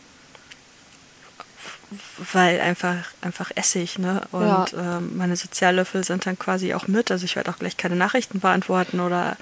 weil 2.33 2.59
einfach 2.59 2.97
einfach 3.21 3.51
Essig, 3.55 3.97
ne? 3.97 4.21
Und 4.31 4.41
ja. 4.41 4.97
ähm, 4.97 5.15
meine 5.15 5.37
Soziallöffel 5.37 6.03
sind 6.03 6.25
dann 6.25 6.37
quasi 6.37 6.73
auch 6.73 6.87
mit. 6.87 7.11
Also 7.11 7.25
ich 7.25 7.35
werde 7.35 7.51
auch 7.51 7.59
gleich 7.59 7.77
keine 7.77 7.95
Nachrichten 7.95 8.39
beantworten 8.39 8.99
oder 8.99 9.37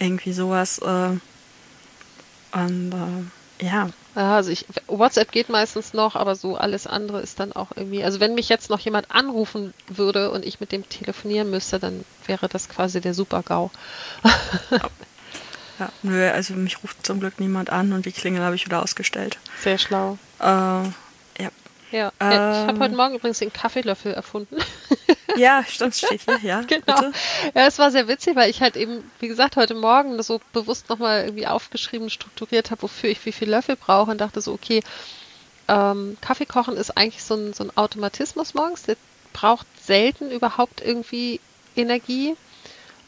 irgendwie 0.00 0.32
sowas. 0.32 0.78
Äh, 0.78 1.18
und 2.52 2.92
äh, 2.92 3.64
ja. 3.64 3.90
Also 4.14 4.50
ich, 4.50 4.66
WhatsApp 4.88 5.30
geht 5.30 5.48
meistens 5.48 5.92
noch, 5.92 6.16
aber 6.16 6.34
so 6.34 6.56
alles 6.56 6.86
andere 6.86 7.20
ist 7.20 7.38
dann 7.38 7.52
auch 7.52 7.68
irgendwie. 7.76 8.02
Also 8.02 8.18
wenn 8.18 8.34
mich 8.34 8.48
jetzt 8.48 8.68
noch 8.68 8.80
jemand 8.80 9.10
anrufen 9.10 9.72
würde 9.86 10.30
und 10.32 10.44
ich 10.44 10.58
mit 10.58 10.72
dem 10.72 10.88
telefonieren 10.88 11.50
müsste, 11.50 11.78
dann 11.78 12.04
wäre 12.26 12.48
das 12.48 12.68
quasi 12.68 13.00
der 13.00 13.14
Super-GAU. 13.14 13.70
ja. 14.70 14.80
ja, 15.78 15.92
nö, 16.02 16.28
also 16.30 16.54
mich 16.54 16.82
ruft 16.82 17.06
zum 17.06 17.20
Glück 17.20 17.38
niemand 17.38 17.70
an 17.70 17.92
und 17.92 18.04
die 18.04 18.12
Klingel 18.12 18.42
habe 18.42 18.56
ich 18.56 18.66
wieder 18.66 18.82
ausgestellt. 18.82 19.38
Sehr 19.62 19.78
schlau. 19.78 20.18
Äh, 20.40 20.88
ja, 21.90 22.12
ähm, 22.20 22.30
ich 22.30 22.68
habe 22.68 22.78
heute 22.80 22.94
Morgen 22.94 23.14
übrigens 23.14 23.38
den 23.38 23.52
Kaffeelöffel 23.52 24.12
erfunden. 24.12 24.56
Ja, 25.36 25.64
stimmt, 25.66 25.94
steht 25.94 26.22
hier, 26.22 26.38
ja. 26.42 26.60
genau. 26.66 26.80
Bitte. 26.86 27.12
Ja, 27.54 27.66
es 27.66 27.78
war 27.78 27.92
sehr 27.92 28.08
witzig, 28.08 28.34
weil 28.34 28.50
ich 28.50 28.60
halt 28.60 28.76
eben, 28.76 29.08
wie 29.20 29.28
gesagt, 29.28 29.56
heute 29.56 29.74
Morgen 29.74 30.20
so 30.24 30.40
bewusst 30.52 30.88
nochmal 30.88 31.24
irgendwie 31.24 31.46
aufgeschrieben, 31.46 32.10
strukturiert 32.10 32.72
habe, 32.72 32.82
wofür 32.82 33.10
ich 33.10 33.24
wie 33.24 33.32
viel 33.32 33.48
Löffel 33.48 33.76
brauche 33.76 34.10
und 34.10 34.20
dachte 34.20 34.40
so, 34.40 34.52
okay, 34.52 34.82
ähm, 35.68 36.16
Kaffee 36.20 36.46
kochen 36.46 36.76
ist 36.76 36.96
eigentlich 36.96 37.22
so 37.22 37.34
ein, 37.34 37.52
so 37.52 37.64
ein 37.64 37.76
Automatismus 37.76 38.54
morgens, 38.54 38.82
der 38.82 38.96
braucht 39.32 39.66
selten 39.80 40.30
überhaupt 40.30 40.80
irgendwie 40.80 41.40
Energie. 41.76 42.36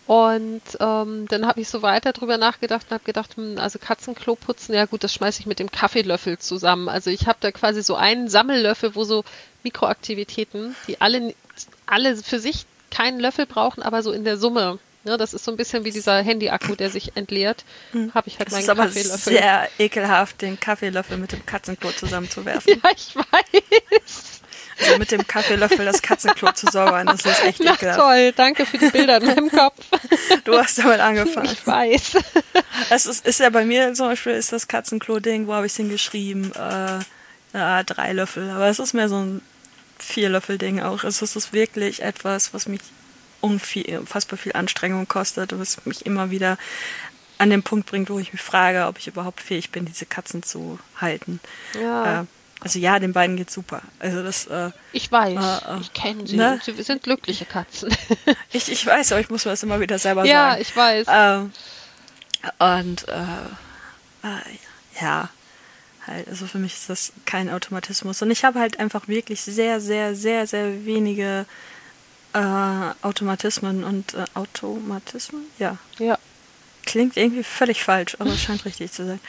Und 0.07 0.63
ähm, 0.81 1.27
dann 1.29 1.47
habe 1.47 1.61
ich 1.61 1.69
so 1.69 1.83
weiter 1.83 2.13
drüber 2.13 2.37
nachgedacht 2.37 2.87
und 2.89 2.95
habe 2.95 3.05
gedacht, 3.05 3.37
hm, 3.37 3.59
also 3.59 3.79
Katzenklo 3.79 4.35
putzen, 4.35 4.75
ja 4.75 4.87
gut, 4.87 5.05
das 5.05 5.15
schmeiße 5.15 5.41
ich 5.41 5.47
mit 5.47 5.59
dem 5.59 5.71
Kaffeelöffel 5.71 6.39
zusammen. 6.39 6.89
Also 6.89 7.11
ich 7.11 7.27
habe 7.27 7.39
da 7.41 7.53
quasi 7.53 7.83
so 7.83 7.95
einen 7.95 8.29
Sammellöffel, 8.29 8.95
wo 8.95 9.05
so 9.05 9.25
Mikroaktivitäten, 9.63 10.75
die 10.89 11.01
alle, 11.01 11.35
alle 11.87 12.17
für 12.17 12.41
sich 12.41 12.67
keinen 12.91 13.21
Löffel 13.21 13.47
brauchen, 13.47 13.83
aber 13.83 14.03
so 14.03 14.13
in 14.13 14.25
der 14.25 14.37
Summe. 14.37 14.79
Ne, 15.05 15.17
das 15.17 15.35
ist 15.35 15.45
so 15.45 15.51
ein 15.51 15.57
bisschen 15.57 15.85
wie 15.85 15.91
dieser 15.91 16.23
Handy-Akku, 16.23 16.77
der 16.77 16.89
sich 16.89 17.17
entleert. 17.17 17.65
Hm. 17.91 18.15
Habe 18.15 18.29
ich 18.29 18.39
halt 18.39 18.53
das 18.53 18.55
meinen 18.55 18.67
Kaffeelöffel. 18.67 19.03
Das 19.03 19.21
ist 19.21 19.27
aber 19.27 19.37
sehr 19.37 19.69
ekelhaft, 19.79 20.43
den 20.43 20.61
Kaffeelöffel 20.61 21.17
mit 21.17 21.33
dem 21.33 21.45
Katzenklo 21.45 21.91
zusammenzuwerfen. 21.97 22.81
ja, 22.85 22.91
ich 22.95 23.17
weiß. 23.17 24.42
Also 24.83 24.99
mit 24.99 25.11
dem 25.11 25.27
Kaffeelöffel 25.27 25.85
das 25.85 26.03
Katzenklo 26.03 26.53
zu 26.53 26.67
säubern, 26.71 27.07
das 27.07 27.25
ist 27.25 27.45
echt 27.45 27.61
Na, 27.65 27.75
ekelhaft. 27.75 27.99
toll, 27.99 28.33
danke 28.33 28.67
für 28.67 28.79
die 28.79 28.91
Bilder 28.91 29.19
in 29.19 29.27
meinem 29.27 29.51
Kopf. 29.51 29.77
Du 30.45 30.57
hast 30.57 30.79
damit 30.79 31.01
angefangen. 31.01 31.51
Ich 31.53 31.67
weiß. 31.67 32.17
Es 32.91 33.07
ist, 33.07 33.27
ist 33.27 33.41
ja 33.41 33.51
bei 33.51 33.65
mir 33.65 33.95
zum 33.95 34.09
Beispiel 34.09 34.33
ist 34.33 34.53
das 34.53 34.69
Katzenklo-Ding, 34.69 35.47
wo 35.47 35.55
habe 35.55 35.67
ich 35.67 35.73
es 35.73 35.77
hingeschrieben? 35.77 36.53
Äh, 36.53 36.99
na, 37.53 37.83
drei 37.85 38.13
Löffel. 38.13 38.51
Aber 38.51 38.67
es 38.69 38.79
ist 38.79 38.93
mehr 38.93 39.09
so 39.09 39.17
ein 39.17 39.43
Vier-Löffel-Ding 39.99 40.81
auch. 40.81 41.05
Es 41.05 41.23
ist 41.23 41.53
wirklich 41.53 42.03
etwas, 42.03 42.53
was 42.55 42.67
mich 42.67 42.81
unfassbar 43.41 44.39
viel 44.39 44.53
Anstrengung 44.53 45.09
kostet, 45.09 45.59
was 45.59 45.85
mich 45.85 46.07
immer 46.07 46.31
wieder 46.31 46.59
an 47.39 47.51
den 47.51 47.63
Punkt 47.63 47.87
bringt, 47.87 48.09
wo 48.09 48.19
ich 48.19 48.33
mich 48.33 48.43
frage, 48.43 48.87
ob 48.87 48.99
ich 48.99 49.09
überhaupt 49.09 49.41
fähig 49.41 49.71
bin, 49.71 49.85
diese 49.85 50.07
Katzen 50.07 50.43
zu 50.43 50.79
halten. 51.01 51.41
Ja. 51.81 52.23
Äh, 52.23 52.25
also 52.63 52.79
ja, 52.79 52.99
den 52.99 53.13
beiden 53.13 53.37
geht's 53.37 53.55
super. 53.55 53.83
Also 53.99 54.23
das. 54.23 54.47
Äh, 54.47 54.71
Ich 54.93 55.11
weiß, 55.11 55.35
Äh, 55.67 55.75
äh, 55.75 55.81
ich 55.81 55.93
kenne 55.93 56.27
sie. 56.27 56.37
ne? 56.37 56.61
Sie 56.65 56.81
sind 56.83 57.03
glückliche 57.03 57.45
Katzen. 57.45 57.95
ich, 58.53 58.71
ich 58.71 58.87
weiß, 58.87 59.13
aber 59.13 59.21
ich 59.21 59.31
muss 59.31 59.45
mir 59.45 59.51
das 59.53 59.63
immer 59.63 59.81
wieder 59.81 59.99
selber 59.99 60.25
ja, 60.25 60.51
sagen. 60.51 60.63
ich 60.63 60.77
weiß. 60.77 61.07
Ähm, 61.11 61.53
und 62.59 63.09
äh, 63.09 64.27
äh, 64.27 65.01
ja, 65.01 65.29
halt, 66.07 66.29
also 66.29 66.47
für 66.47 66.59
mich 66.59 66.75
ist 66.75 66.89
das 66.91 67.13
kein 67.25 67.51
Automatismus. 67.51 68.23
Und 68.23 68.31
ich 68.31 68.45
habe 68.45 68.59
halt 68.61 68.79
einfach 68.81 69.09
wirklich 69.09 69.41
sehr, 69.43 69.81
sehr, 69.81 70.15
sehr, 70.15 70.47
sehr 70.47 70.85
wenige 70.85 71.47
äh, 72.35 72.39
Automatismen 73.03 73.85
und 73.85 74.15
Automatismen? 74.35 75.43
Ja. 75.59 75.77
ja. 75.99 76.19
Klingt 76.85 77.17
irgendwie 77.17 77.45
völlig 77.45 77.83
falsch, 77.85 78.17
aber 78.19 78.31
es 78.31 78.41
scheint 78.43 78.65
richtig 78.65 78.91
zu 78.93 79.07
sein. 79.07 79.21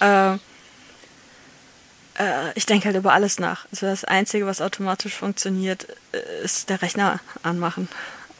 Äh, 0.00 0.38
äh, 2.18 2.52
ich 2.54 2.66
denke 2.66 2.86
halt 2.86 2.96
über 2.96 3.12
alles 3.12 3.38
nach. 3.38 3.66
Also 3.70 3.86
das 3.86 4.04
Einzige, 4.04 4.46
was 4.46 4.60
automatisch 4.60 5.14
funktioniert, 5.14 5.86
äh, 6.12 6.44
ist 6.44 6.68
der 6.68 6.82
Rechner 6.82 7.20
anmachen. 7.42 7.88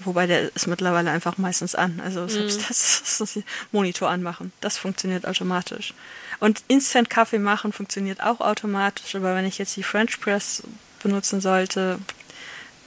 Wobei 0.00 0.26
der 0.26 0.54
ist 0.54 0.66
mittlerweile 0.66 1.10
einfach 1.10 1.38
meistens 1.38 1.74
an. 1.74 2.00
Also 2.04 2.26
selbst 2.28 2.60
das, 2.68 3.18
das 3.18 3.38
Monitor 3.70 4.10
anmachen, 4.10 4.52
das 4.60 4.76
funktioniert 4.78 5.26
automatisch. 5.26 5.94
Und 6.40 6.62
Instant 6.66 7.08
Kaffee 7.08 7.38
machen 7.38 7.72
funktioniert 7.72 8.20
auch 8.20 8.40
automatisch, 8.40 9.14
aber 9.14 9.36
wenn 9.36 9.44
ich 9.46 9.58
jetzt 9.58 9.76
die 9.76 9.84
French 9.84 10.20
Press 10.20 10.62
benutzen 11.02 11.40
sollte, 11.40 11.98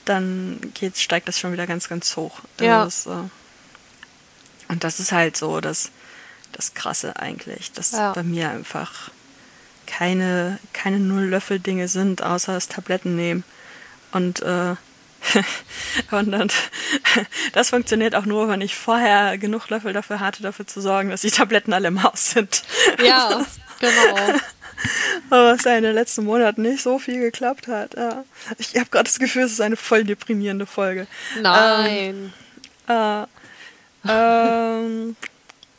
dann 0.04 0.60
geht, 0.74 0.98
steigt 0.98 1.26
das 1.26 1.38
schon 1.38 1.52
wieder 1.52 1.66
ganz, 1.66 1.88
ganz 1.88 2.14
hoch. 2.16 2.40
Also 2.58 2.64
Ja. 2.64 2.84
Das, 2.84 3.06
äh, 3.06 3.10
und 4.68 4.84
das 4.84 5.00
ist 5.00 5.12
halt 5.12 5.36
so 5.36 5.60
das, 5.60 5.90
das 6.52 6.74
Krasse 6.74 7.16
eigentlich, 7.16 7.72
dass 7.72 7.92
Ja. 7.92 8.12
bei 8.12 8.22
mir 8.22 8.50
einfach 8.50 9.10
keine, 9.86 10.58
keine 10.72 10.98
Null-Löffel-Dinge 10.98 11.88
sind, 11.88 12.22
außer 12.22 12.52
das 12.52 12.68
Tabletten 12.68 13.16
nehmen. 13.16 13.44
Und, 14.12 14.42
äh, 14.42 14.74
und 16.10 16.32
dann, 16.32 16.50
das 17.52 17.70
funktioniert 17.70 18.14
auch 18.14 18.26
nur, 18.26 18.48
wenn 18.48 18.60
ich 18.60 18.76
vorher 18.76 19.38
genug 19.38 19.68
Löffel 19.70 19.92
dafür 19.92 20.20
hatte, 20.20 20.42
dafür 20.42 20.66
zu 20.66 20.80
sorgen, 20.80 21.10
dass 21.10 21.22
die 21.22 21.30
Tabletten 21.30 21.72
alle 21.72 21.88
im 21.88 22.02
Haus 22.02 22.30
sind. 22.30 22.62
Ja, 23.02 23.44
genau. 23.80 24.38
Aber 25.30 25.52
was 25.54 25.64
ja 25.64 25.76
in 25.76 25.84
den 25.84 25.94
letzten 25.94 26.24
Monaten 26.24 26.62
nicht 26.62 26.82
so 26.82 26.98
viel 26.98 27.20
geklappt 27.20 27.66
hat. 27.66 27.94
Ja. 27.94 28.24
Ich 28.58 28.76
habe 28.76 28.90
gerade 28.90 29.04
das 29.04 29.18
Gefühl, 29.18 29.44
es 29.44 29.52
ist 29.52 29.60
eine 29.60 29.76
voll 29.76 30.04
deprimierende 30.04 30.66
Folge. 30.66 31.06
Nein. 31.40 32.32
Äh, 32.86 33.24
ähm, 34.08 35.16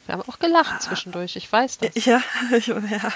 Wir 0.07 0.13
haben 0.13 0.23
auch 0.27 0.39
gelacht 0.39 0.81
zwischendurch, 0.81 1.35
ich 1.35 1.51
weiß 1.51 1.79
das. 1.79 2.05
ja, 2.05 2.21
ich, 2.51 2.67
ja, 2.67 3.11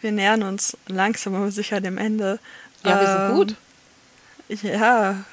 wir 0.00 0.12
nähern 0.12 0.42
uns 0.42 0.76
langsam 0.88 1.36
aber 1.36 1.50
sicher 1.50 1.80
dem 1.80 1.98
Ende. 1.98 2.40
Ja, 2.84 3.00
wir 3.00 3.06
sind 3.06 3.30
Ähm, 3.30 3.36
gut. 3.36 3.56
Ja, 4.62 5.24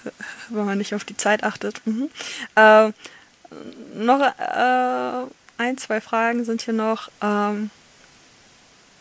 wenn 0.50 0.66
man 0.66 0.78
nicht 0.78 0.94
auf 0.94 1.04
die 1.04 1.18
Zeit 1.18 1.44
achtet. 1.44 1.82
Mhm. 1.86 2.10
Äh, 2.56 2.92
noch 3.96 4.22
äh, 4.22 5.26
ein, 5.58 5.78
zwei 5.78 6.00
Fragen 6.00 6.46
sind 6.46 6.62
hier 6.62 6.76
noch. 6.76 7.10
Ähm, 7.24 7.72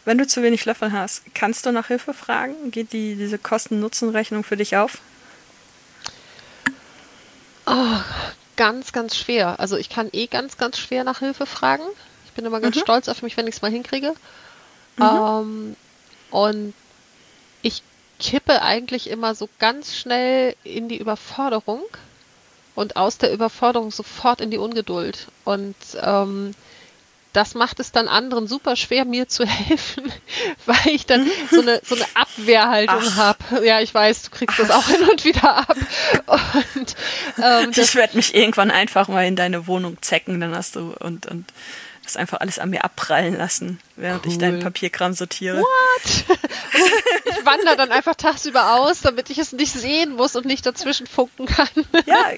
wenn 0.06 0.16
du 0.16 0.26
zu 0.26 0.42
wenig 0.42 0.64
Löffel 0.64 0.92
hast, 0.92 1.24
kannst 1.34 1.66
du 1.66 1.72
nach 1.72 1.88
Hilfe 1.88 2.14
fragen? 2.14 2.70
Geht 2.70 2.94
die, 2.94 3.16
diese 3.16 3.38
Kosten-Nutzen-Rechnung 3.38 4.44
für 4.44 4.56
dich 4.56 4.76
auf? 4.76 4.98
Oh, 7.66 7.98
ganz, 8.56 8.92
ganz 8.92 9.16
schwer. 9.16 9.60
Also 9.60 9.76
ich 9.76 9.88
kann 9.88 10.08
eh 10.12 10.26
ganz, 10.26 10.56
ganz 10.56 10.78
schwer 10.78 11.04
nach 11.04 11.20
Hilfe 11.20 11.46
fragen. 11.46 11.84
Ich 12.26 12.32
bin 12.32 12.44
immer 12.44 12.60
ganz 12.60 12.78
stolz 12.78 13.08
auf 13.08 13.22
mich, 13.22 13.36
wenn 13.36 13.46
ich 13.46 13.56
es 13.56 13.62
mal 13.62 13.70
hinkriege. 13.70 14.14
Ähm, 15.00 15.76
und 16.30 16.74
ich 17.62 17.82
kippe 18.18 18.62
eigentlich 18.62 19.08
immer 19.10 19.34
so 19.34 19.48
ganz 19.58 19.94
schnell 19.94 20.56
in 20.64 20.88
die 20.88 20.98
Überforderung 20.98 21.82
und 22.74 22.96
aus 22.96 23.18
der 23.18 23.32
Überforderung 23.32 23.90
sofort 23.90 24.40
in 24.40 24.50
die 24.50 24.58
Ungeduld. 24.58 25.28
Und 25.44 25.76
ähm, 26.00 26.52
das 27.36 27.54
macht 27.54 27.80
es 27.80 27.92
dann 27.92 28.08
anderen 28.08 28.46
super 28.46 28.76
schwer, 28.76 29.04
mir 29.04 29.28
zu 29.28 29.44
helfen, 29.44 30.10
weil 30.66 30.94
ich 30.94 31.04
dann 31.04 31.30
so 31.50 31.60
eine, 31.60 31.82
so 31.84 31.94
eine 31.94 32.06
Abwehrhaltung 32.14 33.16
habe. 33.16 33.66
Ja, 33.66 33.80
ich 33.80 33.92
weiß, 33.92 34.22
du 34.22 34.30
kriegst 34.30 34.58
das 34.58 34.70
auch 34.70 34.86
hin 34.86 35.02
und 35.02 35.22
wieder 35.24 35.58
ab. 35.58 35.76
Und 36.26 36.96
ähm, 37.42 37.72
Ich 37.76 37.94
werde 37.94 38.16
mich 38.16 38.34
irgendwann 38.34 38.70
einfach 38.70 39.08
mal 39.08 39.26
in 39.26 39.36
deine 39.36 39.66
Wohnung 39.66 40.00
zecken, 40.00 40.40
dann 40.40 40.54
hast 40.54 40.76
du 40.76 40.94
und, 41.00 41.26
und 41.26 41.44
das 42.06 42.16
einfach 42.16 42.40
alles 42.40 42.58
an 42.58 42.70
mir 42.70 42.84
abprallen 42.84 43.36
lassen, 43.36 43.78
während 43.96 44.24
ich 44.26 44.38
deinen 44.38 44.56
Cool. 44.56 44.62
Papierkram 44.62 45.12
sortiere. 45.12 45.58
What? 45.58 46.38
ich 47.24 47.44
wandere 47.44 47.76
dann 47.76 47.90
einfach 47.90 48.14
tagsüber 48.14 48.74
aus, 48.76 49.00
damit 49.00 49.30
ich 49.30 49.38
es 49.38 49.52
nicht 49.52 49.72
sehen 49.72 50.16
muss 50.16 50.36
und 50.36 50.46
nicht 50.46 50.64
dazwischen 50.64 51.06
funken 51.06 51.46
kann. 51.46 51.68
Ja, 52.06 52.30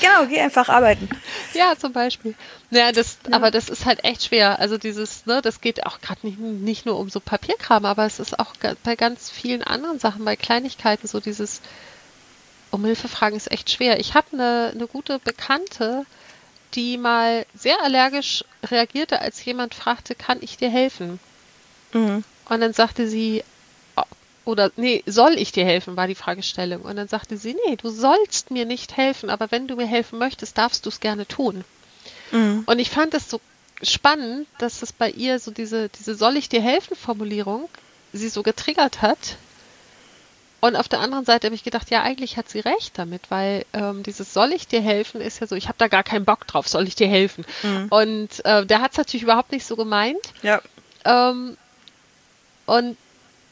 genau, 0.00 0.26
geh 0.28 0.40
einfach 0.40 0.68
arbeiten. 0.68 1.08
ja, 1.54 1.74
zum 1.76 1.92
Beispiel. 1.92 2.34
Ja, 2.70 2.92
das, 2.92 3.18
aber 3.30 3.50
das 3.50 3.68
ist 3.68 3.86
halt 3.86 4.04
echt 4.04 4.24
schwer. 4.24 4.58
Also 4.58 4.78
dieses, 4.78 5.26
ne, 5.26 5.40
das 5.42 5.60
geht 5.60 5.86
auch 5.86 6.00
gerade 6.00 6.26
nicht, 6.26 6.38
nicht 6.38 6.86
nur 6.86 6.98
um 6.98 7.10
so 7.10 7.20
Papierkram, 7.20 7.84
aber 7.84 8.06
es 8.06 8.20
ist 8.20 8.38
auch 8.38 8.54
bei 8.84 8.96
ganz 8.96 9.30
vielen 9.30 9.62
anderen 9.62 9.98
Sachen, 9.98 10.24
bei 10.24 10.36
Kleinigkeiten, 10.36 11.06
so 11.08 11.20
dieses 11.20 11.60
um 12.70 12.84
Hilfe 12.84 13.08
fragen 13.08 13.36
ist 13.36 13.50
echt 13.50 13.70
schwer. 13.70 13.98
Ich 13.98 14.14
habe 14.14 14.26
eine, 14.32 14.72
eine 14.74 14.86
gute 14.86 15.18
Bekannte, 15.18 16.04
die 16.74 16.98
mal 16.98 17.46
sehr 17.54 17.82
allergisch 17.82 18.44
reagierte, 18.64 19.20
als 19.20 19.44
jemand 19.44 19.74
fragte, 19.74 20.14
kann 20.14 20.38
ich 20.40 20.56
dir 20.56 20.70
helfen? 20.70 21.18
Mhm. 21.92 22.24
Und 22.48 22.60
dann 22.60 22.72
sagte 22.72 23.08
sie, 23.08 23.44
oh, 23.96 24.02
oder 24.44 24.70
nee, 24.76 25.02
soll 25.06 25.34
ich 25.34 25.52
dir 25.52 25.64
helfen, 25.64 25.96
war 25.96 26.06
die 26.06 26.14
Fragestellung. 26.14 26.82
Und 26.82 26.96
dann 26.96 27.08
sagte 27.08 27.36
sie, 27.36 27.56
nee, 27.66 27.76
du 27.76 27.90
sollst 27.90 28.50
mir 28.50 28.64
nicht 28.64 28.96
helfen, 28.96 29.30
aber 29.30 29.50
wenn 29.50 29.68
du 29.68 29.76
mir 29.76 29.86
helfen 29.86 30.18
möchtest, 30.18 30.58
darfst 30.58 30.86
du 30.86 30.90
es 30.90 31.00
gerne 31.00 31.26
tun. 31.26 31.64
Mhm. 32.30 32.64
Und 32.66 32.78
ich 32.78 32.90
fand 32.90 33.14
es 33.14 33.28
so 33.28 33.40
spannend, 33.82 34.48
dass 34.58 34.82
es 34.82 34.92
bei 34.92 35.10
ihr 35.10 35.38
so 35.38 35.50
diese, 35.50 35.88
diese 35.88 36.14
Soll 36.14 36.36
ich 36.36 36.48
dir 36.48 36.60
helfen 36.60 36.96
Formulierung 36.96 37.68
sie 38.12 38.28
so 38.28 38.42
getriggert 38.42 39.02
hat. 39.02 39.36
Und 40.60 40.74
auf 40.74 40.88
der 40.88 41.00
anderen 41.00 41.24
Seite 41.24 41.46
habe 41.46 41.54
ich 41.54 41.62
gedacht, 41.62 41.90
ja, 41.90 42.02
eigentlich 42.02 42.36
hat 42.36 42.48
sie 42.48 42.60
recht 42.60 42.98
damit, 42.98 43.30
weil 43.30 43.64
ähm, 43.72 44.02
dieses 44.02 44.34
Soll 44.34 44.52
ich 44.52 44.66
dir 44.66 44.80
helfen 44.80 45.20
ist 45.20 45.40
ja 45.40 45.46
so, 45.46 45.54
ich 45.54 45.68
habe 45.68 45.78
da 45.78 45.86
gar 45.86 46.02
keinen 46.02 46.24
Bock 46.24 46.46
drauf, 46.46 46.66
soll 46.66 46.88
ich 46.88 46.96
dir 46.96 47.08
helfen? 47.08 47.44
Und 47.90 48.44
äh, 48.44 48.66
der 48.66 48.80
hat 48.80 48.92
es 48.92 48.98
natürlich 48.98 49.22
überhaupt 49.22 49.52
nicht 49.52 49.64
so 49.64 49.76
gemeint. 49.76 50.32
Ja. 50.42 50.60
Ähm, 51.04 51.56
und 52.66 52.96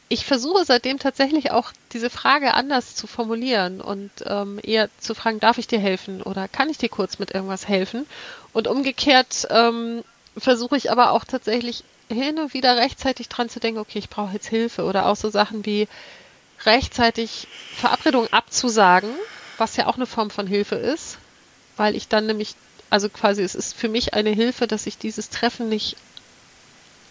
ich 0.09 0.25
versuche 0.25 0.63
seitdem 0.65 0.99
tatsächlich 0.99 1.51
auch 1.51 1.71
diese 1.91 2.09
Frage 2.09 2.53
anders 2.53 2.95
zu 2.95 3.07
formulieren 3.07 3.81
und 3.81 4.11
ähm, 4.25 4.59
eher 4.63 4.89
zu 4.99 5.15
fragen, 5.15 5.39
darf 5.39 5.57
ich 5.57 5.67
dir 5.67 5.79
helfen 5.79 6.21
oder 6.21 6.47
kann 6.47 6.69
ich 6.69 6.77
dir 6.77 6.89
kurz 6.89 7.19
mit 7.19 7.31
irgendwas 7.31 7.67
helfen? 7.67 8.05
Und 8.53 8.67
umgekehrt 8.67 9.47
ähm, 9.49 10.03
versuche 10.37 10.77
ich 10.77 10.91
aber 10.91 11.11
auch 11.11 11.25
tatsächlich 11.25 11.83
hin 12.09 12.39
und 12.39 12.53
wieder 12.53 12.77
rechtzeitig 12.77 13.27
dran 13.27 13.49
zu 13.49 13.59
denken, 13.59 13.79
okay, 13.79 13.99
ich 13.99 14.09
brauche 14.09 14.33
jetzt 14.33 14.47
Hilfe 14.47 14.83
oder 14.83 15.07
auch 15.07 15.15
so 15.15 15.29
Sachen 15.29 15.65
wie 15.65 15.87
rechtzeitig 16.65 17.47
Verabredungen 17.75 18.31
abzusagen, 18.33 19.09
was 19.57 19.75
ja 19.75 19.87
auch 19.87 19.95
eine 19.95 20.05
Form 20.05 20.29
von 20.29 20.47
Hilfe 20.47 20.75
ist, 20.75 21.17
weil 21.77 21.95
ich 21.95 22.07
dann 22.07 22.25
nämlich, 22.25 22.55
also 22.89 23.09
quasi 23.09 23.43
es 23.43 23.55
ist 23.55 23.75
für 23.75 23.89
mich 23.89 24.13
eine 24.13 24.29
Hilfe, 24.31 24.67
dass 24.67 24.85
ich 24.87 24.97
dieses 24.97 25.29
Treffen 25.29 25.69
nicht 25.69 25.95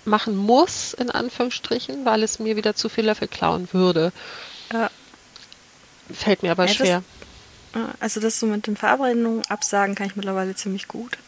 machen 0.04 0.36
muss, 0.36 0.94
in 0.94 1.10
Anführungsstrichen, 1.10 2.04
weil 2.04 2.22
es 2.22 2.38
mir 2.38 2.56
wieder 2.56 2.74
zu 2.74 2.88
viel 2.88 3.06
Löffel 3.06 3.28
klauen 3.28 3.68
würde. 3.72 4.12
Ja. 4.72 4.90
Fällt 6.12 6.42
mir 6.42 6.52
aber 6.52 6.64
Ja, 6.64 6.68
das- 6.68 6.76
schwer. 6.76 7.02
Also 8.00 8.20
das 8.20 8.38
so 8.40 8.46
mit 8.46 8.66
den 8.66 8.76
Verabredungen 8.76 9.42
absagen 9.50 9.94
kann 9.96 10.06
ich 10.06 10.16
mittlerweile 10.16 10.54
ziemlich 10.54 10.88
gut. 10.88 11.18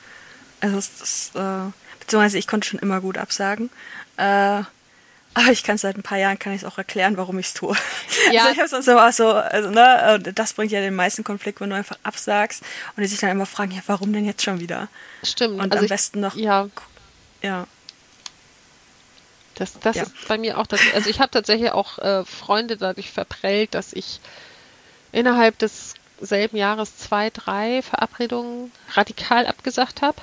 Also 0.60 0.76
das, 0.76 0.90
das 0.98 1.30
äh, 1.34 1.70
beziehungsweise 2.00 2.38
ich 2.38 2.46
konnte 2.46 2.66
schon 2.68 2.78
immer 2.80 3.00
gut 3.02 3.18
absagen. 3.18 3.68
Äh, 4.16 4.62
aber 5.38 5.50
ich 5.52 5.62
kann 5.62 5.76
es 5.76 5.82
seit 5.82 5.96
ein 5.96 6.02
paar 6.02 6.18
Jahren, 6.18 6.38
kann 6.38 6.52
ich 6.52 6.62
es 6.62 6.64
auch 6.68 6.78
erklären, 6.78 7.16
warum 7.16 7.38
ich 7.38 7.46
es 7.48 7.54
tue. 7.54 7.76
Ja. 8.32 8.42
Also 8.42 8.52
ich 8.52 8.58
habe 8.58 8.68
sonst 8.68 8.88
immer 8.88 9.12
so, 9.12 9.30
also 9.32 9.70
ne, 9.70 10.20
das 10.34 10.52
bringt 10.52 10.70
ja 10.72 10.80
den 10.80 10.94
meisten 10.94 11.24
Konflikt, 11.24 11.60
wenn 11.60 11.70
du 11.70 11.76
einfach 11.76 11.96
absagst 12.02 12.62
und 12.96 13.02
die 13.02 13.06
sich 13.06 13.20
dann 13.20 13.30
immer 13.30 13.46
fragen, 13.46 13.70
ja, 13.70 13.80
warum 13.86 14.12
denn 14.12 14.24
jetzt 14.26 14.42
schon 14.42 14.60
wieder? 14.60 14.88
Stimmt. 15.22 15.54
Und 15.54 15.72
also 15.72 15.78
am 15.78 15.84
ich, 15.84 15.88
besten 15.88 16.20
noch, 16.20 16.34
Ja, 16.34 16.68
ja. 17.42 17.66
das, 19.54 19.78
das 19.80 19.96
Ja. 19.96 20.02
ist 20.02 20.28
bei 20.28 20.36
mir 20.38 20.58
auch 20.58 20.66
das. 20.66 20.80
Also 20.94 21.08
ich 21.08 21.20
habe 21.20 21.30
tatsächlich 21.30 21.70
auch 21.70 21.98
äh, 21.98 22.24
Freunde 22.24 22.76
dadurch 22.76 23.10
verprellt, 23.10 23.74
dass 23.74 23.92
ich 23.92 24.20
innerhalb 25.12 25.58
des 25.58 25.94
selben 26.20 26.56
Jahres 26.56 26.96
zwei, 26.98 27.30
drei 27.30 27.80
Verabredungen 27.82 28.72
radikal 28.92 29.46
abgesagt 29.46 30.02
habe. 30.02 30.20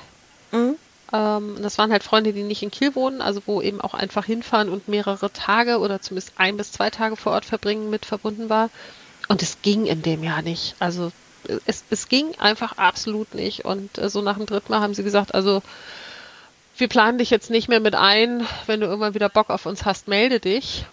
Mhm. 0.51 0.75
Ähm, 1.15 1.57
das 1.61 1.77
waren 1.77 1.91
halt 1.91 2.03
Freunde, 2.03 2.33
die 2.33 2.43
nicht 2.43 2.61
in 2.61 2.71
Kiel 2.71 2.95
wohnen, 2.95 3.21
also 3.21 3.41
wo 3.45 3.61
eben 3.61 3.79
auch 3.79 3.93
einfach 3.93 4.25
hinfahren 4.25 4.69
und 4.69 4.87
mehrere 4.87 5.31
Tage 5.31 5.79
oder 5.79 6.01
zumindest 6.01 6.33
ein 6.37 6.57
bis 6.57 6.71
zwei 6.71 6.89
Tage 6.89 7.15
vor 7.15 7.31
Ort 7.31 7.45
verbringen 7.45 7.89
mit 7.89 8.05
verbunden 8.05 8.49
war. 8.49 8.69
Und 9.27 9.41
es 9.41 9.61
ging 9.61 9.85
in 9.85 10.01
dem 10.01 10.23
Jahr 10.23 10.41
nicht. 10.41 10.75
Also 10.79 11.11
es, 11.65 11.83
es 11.89 12.09
ging 12.09 12.35
einfach 12.37 12.77
absolut 12.77 13.33
nicht. 13.33 13.65
Und 13.65 13.97
äh, 13.97 14.09
so 14.09 14.21
nach 14.21 14.37
dem 14.37 14.45
dritten 14.45 14.71
Mal 14.71 14.81
haben 14.81 14.93
sie 14.93 15.03
gesagt, 15.03 15.33
also 15.33 15.61
wir 16.77 16.89
planen 16.89 17.17
dich 17.17 17.29
jetzt 17.29 17.49
nicht 17.49 17.69
mehr 17.69 17.79
mit 17.79 17.95
ein. 17.95 18.45
Wenn 18.65 18.81
du 18.81 18.87
irgendwann 18.87 19.13
wieder 19.13 19.29
Bock 19.29 19.49
auf 19.49 19.65
uns 19.65 19.85
hast, 19.85 20.07
melde 20.07 20.39
dich. 20.39 20.85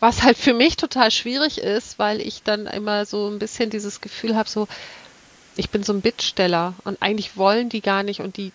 Was 0.00 0.22
halt 0.22 0.38
für 0.38 0.54
mich 0.54 0.76
total 0.76 1.10
schwierig 1.10 1.58
ist, 1.58 1.98
weil 1.98 2.20
ich 2.20 2.42
dann 2.42 2.66
immer 2.66 3.04
so 3.04 3.28
ein 3.28 3.40
bisschen 3.40 3.68
dieses 3.68 4.00
Gefühl 4.00 4.36
habe, 4.36 4.48
so, 4.48 4.68
ich 5.56 5.70
bin 5.70 5.82
so 5.82 5.92
ein 5.92 6.00
Bittsteller 6.00 6.74
und 6.84 7.02
eigentlich 7.02 7.36
wollen 7.36 7.68
die 7.68 7.80
gar 7.80 8.04
nicht 8.04 8.20
und 8.20 8.36
die 8.36 8.52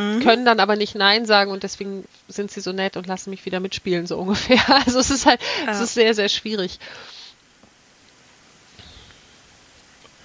mhm. 0.00 0.20
können 0.20 0.44
dann 0.44 0.60
aber 0.60 0.76
nicht 0.76 0.94
Nein 0.94 1.26
sagen 1.26 1.50
und 1.50 1.62
deswegen 1.62 2.04
sind 2.28 2.50
sie 2.50 2.60
so 2.60 2.72
nett 2.72 2.96
und 2.96 3.06
lassen 3.06 3.30
mich 3.30 3.44
wieder 3.44 3.60
mitspielen, 3.60 4.06
so 4.06 4.18
ungefähr. 4.18 4.62
Also 4.84 4.98
es 4.98 5.10
ist 5.10 5.26
halt, 5.26 5.40
ja. 5.64 5.72
es 5.72 5.80
ist 5.80 5.94
sehr, 5.94 6.14
sehr 6.14 6.28
schwierig. 6.28 6.78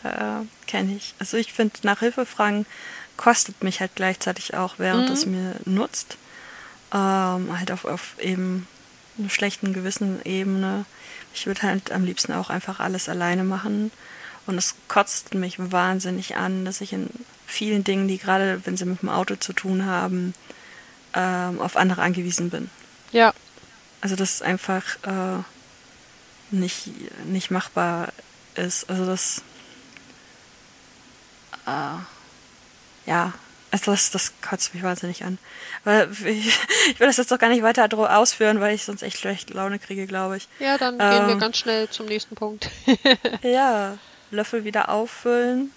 Äh, 0.03 0.45
Kenne 0.67 0.95
ich. 0.95 1.13
Also 1.19 1.37
ich 1.37 1.53
finde, 1.53 1.75
nach 1.83 1.99
Hilfe 1.99 2.25
fragen 2.25 2.65
kostet 3.17 3.63
mich 3.63 3.79
halt 3.79 3.91
gleichzeitig 3.95 4.55
auch, 4.55 4.75
während 4.77 5.07
mhm. 5.07 5.13
es 5.13 5.25
mir 5.25 5.55
nutzt. 5.65 6.17
Ähm, 6.93 7.57
halt 7.57 7.71
auf, 7.71 7.85
auf 7.85 8.15
eben 8.19 8.67
einer 9.17 9.29
schlechten 9.29 9.73
Gewissen-Ebene. 9.73 10.85
Ich 11.33 11.47
würde 11.47 11.63
halt 11.63 11.91
am 11.91 12.05
liebsten 12.05 12.33
auch 12.33 12.49
einfach 12.49 12.79
alles 12.79 13.09
alleine 13.09 13.43
machen. 13.43 13.91
Und 14.45 14.57
es 14.57 14.75
kotzt 14.87 15.33
mich 15.33 15.55
wahnsinnig 15.57 16.35
an, 16.35 16.65
dass 16.65 16.81
ich 16.81 16.93
in 16.93 17.09
vielen 17.45 17.83
Dingen, 17.83 18.07
die 18.07 18.17
gerade, 18.17 18.61
wenn 18.65 18.77
sie 18.77 18.85
mit 18.85 19.01
dem 19.01 19.09
Auto 19.09 19.35
zu 19.35 19.53
tun 19.53 19.85
haben, 19.85 20.33
ähm, 21.13 21.59
auf 21.59 21.77
andere 21.77 22.01
angewiesen 22.01 22.49
bin. 22.49 22.69
Ja. 23.11 23.33
Also 24.01 24.15
dass 24.15 24.35
es 24.35 24.41
einfach 24.41 24.83
äh, 25.03 25.43
nicht, 26.51 26.89
nicht 27.25 27.51
machbar 27.51 28.09
ist. 28.55 28.89
Also 28.89 29.05
das 29.05 29.41
äh, 31.65 33.09
ja, 33.09 33.33
also 33.71 33.91
das, 33.91 34.09
das 34.11 34.33
kotzt 34.41 34.73
mich 34.73 34.83
wahnsinnig 34.83 35.23
an. 35.23 35.37
Weil 35.83 36.09
ich, 36.25 36.47
ich 36.89 36.99
will 36.99 37.07
das 37.07 37.17
jetzt 37.17 37.31
doch 37.31 37.39
gar 37.39 37.49
nicht 37.49 37.63
weiter 37.63 37.87
ausführen, 37.93 38.59
weil 38.59 38.73
ich 38.75 38.85
sonst 38.85 39.01
echt 39.01 39.17
schlecht 39.17 39.53
Laune 39.53 39.79
kriege, 39.79 40.07
glaube 40.07 40.37
ich. 40.37 40.47
Ja, 40.59 40.77
dann 40.77 40.93
ähm, 40.95 40.99
gehen 40.99 41.27
wir 41.27 41.33
ähm, 41.33 41.39
ganz 41.39 41.57
schnell 41.57 41.89
zum 41.89 42.05
nächsten 42.05 42.35
Punkt. 42.35 42.69
ja, 43.41 43.97
Löffel 44.31 44.63
wieder 44.63 44.89
auffüllen. 44.89 45.71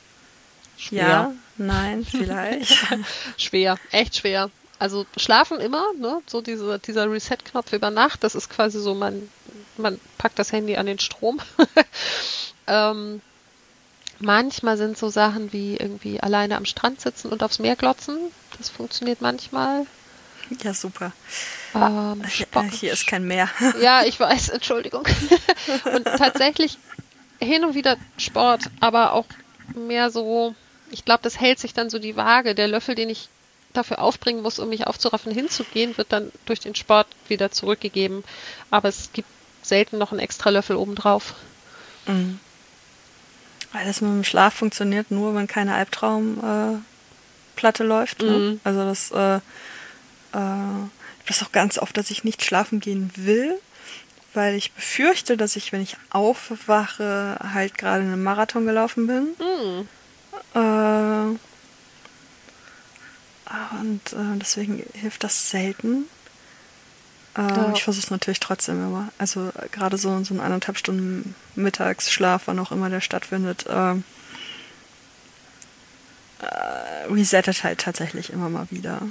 Schwer. 0.77 1.09
Ja, 1.09 1.33
nein, 1.59 2.05
vielleicht. 2.11 2.87
schwer, 3.37 3.79
echt 3.91 4.17
schwer. 4.17 4.51
Also 4.79 5.07
schlafen 5.17 5.61
immer, 5.61 5.85
ne? 5.99 6.23
So 6.27 6.41
diese, 6.41 6.79
dieser 6.79 7.11
Reset-Knopf 7.11 7.73
über 7.73 7.91
Nacht, 7.91 8.23
das 8.23 8.35
ist 8.35 8.49
quasi 8.49 8.81
so, 8.81 8.95
man, 8.95 9.29
man 9.77 10.01
packt 10.19 10.39
das 10.39 10.53
Handy 10.53 10.77
an 10.77 10.87
den 10.87 11.01
Strom. 11.01 11.41
ähm, 12.69 13.21
Manchmal 14.21 14.77
sind 14.77 14.99
so 14.99 15.09
Sachen 15.09 15.53
wie 15.53 15.77
irgendwie 15.77 16.21
alleine 16.21 16.57
am 16.57 16.65
Strand 16.65 17.01
sitzen 17.01 17.31
und 17.31 17.43
aufs 17.43 17.61
Meer 17.61 17.77
glotzen. 17.77 18.19
Das 18.59 18.69
funktioniert 18.69 19.21
manchmal. 19.21 19.87
Ja, 20.65 20.75
super. 20.75 21.13
Ähm, 21.75 22.25
hier, 22.27 22.47
hier 22.71 22.93
ist 22.93 23.07
kein 23.07 23.27
Meer. 23.27 23.49
Ja, 23.81 24.03
ich 24.05 24.19
weiß, 24.19 24.49
Entschuldigung. 24.49 25.05
und 25.95 26.05
tatsächlich 26.05 26.79
hin 27.39 27.65
und 27.65 27.75
wieder 27.75 27.97
Sport, 28.17 28.71
aber 28.81 29.13
auch 29.13 29.27
mehr 29.77 30.11
so, 30.11 30.55
ich 30.91 31.05
glaube, 31.05 31.23
das 31.23 31.41
hält 31.41 31.59
sich 31.59 31.75
dann 31.75 31.91
so 31.91 31.99
die 31.99 32.17
Waage. 32.17 32.55
Der 32.55 32.69
Löffel, 32.69 32.95
den 32.95 33.09
ich 33.09 33.29
dafür 33.73 34.01
aufbringen 34.01 34.43
muss, 34.43 34.59
um 34.59 34.69
mich 34.69 34.87
aufzuraffen, 34.87 35.33
hinzugehen, 35.33 35.97
wird 35.97 36.13
dann 36.13 36.33
durch 36.47 36.61
den 36.61 36.75
Sport 36.75 37.07
wieder 37.29 37.51
zurückgegeben. 37.51 38.25
Aber 38.71 38.89
es 38.89 39.11
gibt 39.13 39.29
selten 39.63 39.99
noch 39.99 40.13
einen 40.13 40.21
extra 40.21 40.51
Löffel 40.51 40.77
obendrauf. 40.77 41.35
Mhm. 42.07 42.41
Weil 43.73 43.87
das 43.87 44.01
mit 44.01 44.11
dem 44.11 44.25
Schlaf 44.25 44.55
funktioniert 44.55 45.11
nur, 45.11 45.35
wenn 45.35 45.47
keine 45.47 45.75
Albtraumplatte 45.75 46.83
äh, 47.63 47.87
läuft. 47.87 48.23
Ne? 48.23 48.31
Mhm. 48.31 48.61
Also 48.65 48.85
das, 48.85 49.11
äh, 49.11 49.37
äh, 49.37 50.89
das 51.27 51.43
auch 51.43 51.53
ganz 51.53 51.79
oft, 51.79 51.97
dass 51.97 52.11
ich 52.11 52.25
nicht 52.25 52.43
schlafen 52.45 52.81
gehen 52.81 53.13
will, 53.15 53.59
weil 54.33 54.55
ich 54.55 54.73
befürchte, 54.73 55.37
dass 55.37 55.57
ich, 55.57 55.73
wenn 55.73 55.83
ich 55.83 55.97
aufwache, 56.11 57.39
halt 57.53 57.77
gerade 57.77 58.03
einen 58.03 58.23
Marathon 58.23 58.65
gelaufen 58.65 59.07
bin. 59.07 59.35
Mhm. 59.39 59.89
Äh, 60.55 61.37
und 63.81 64.13
äh, 64.13 64.39
deswegen 64.39 64.85
hilft 64.95 65.25
das 65.25 65.51
selten. 65.51 66.05
Äh, 67.37 67.43
ja. 67.43 67.73
Ich 67.75 67.85
versuche 67.85 68.05
es 68.05 68.11
natürlich 68.11 68.41
trotzdem 68.41 68.85
immer. 68.85 69.09
Also 69.19 69.53
gerade 69.71 69.97
so, 69.97 70.23
so 70.25 70.35
ein 70.35 70.41
anderthalb 70.41 70.79
Stunden 70.79 71.35
Mittagsschlaf, 71.55 72.43
wann 72.47 72.59
auch 72.59 72.73
immer 72.73 72.91
der 72.91 73.01
stattfindet, 73.01 73.67
äh, 73.67 73.93
äh, 76.41 77.07
resettet 77.11 77.65
halt 77.65 77.81
tatsächlich 77.81 78.33
immer 78.33 78.49
mal 78.49 78.67
wieder. 78.71 79.03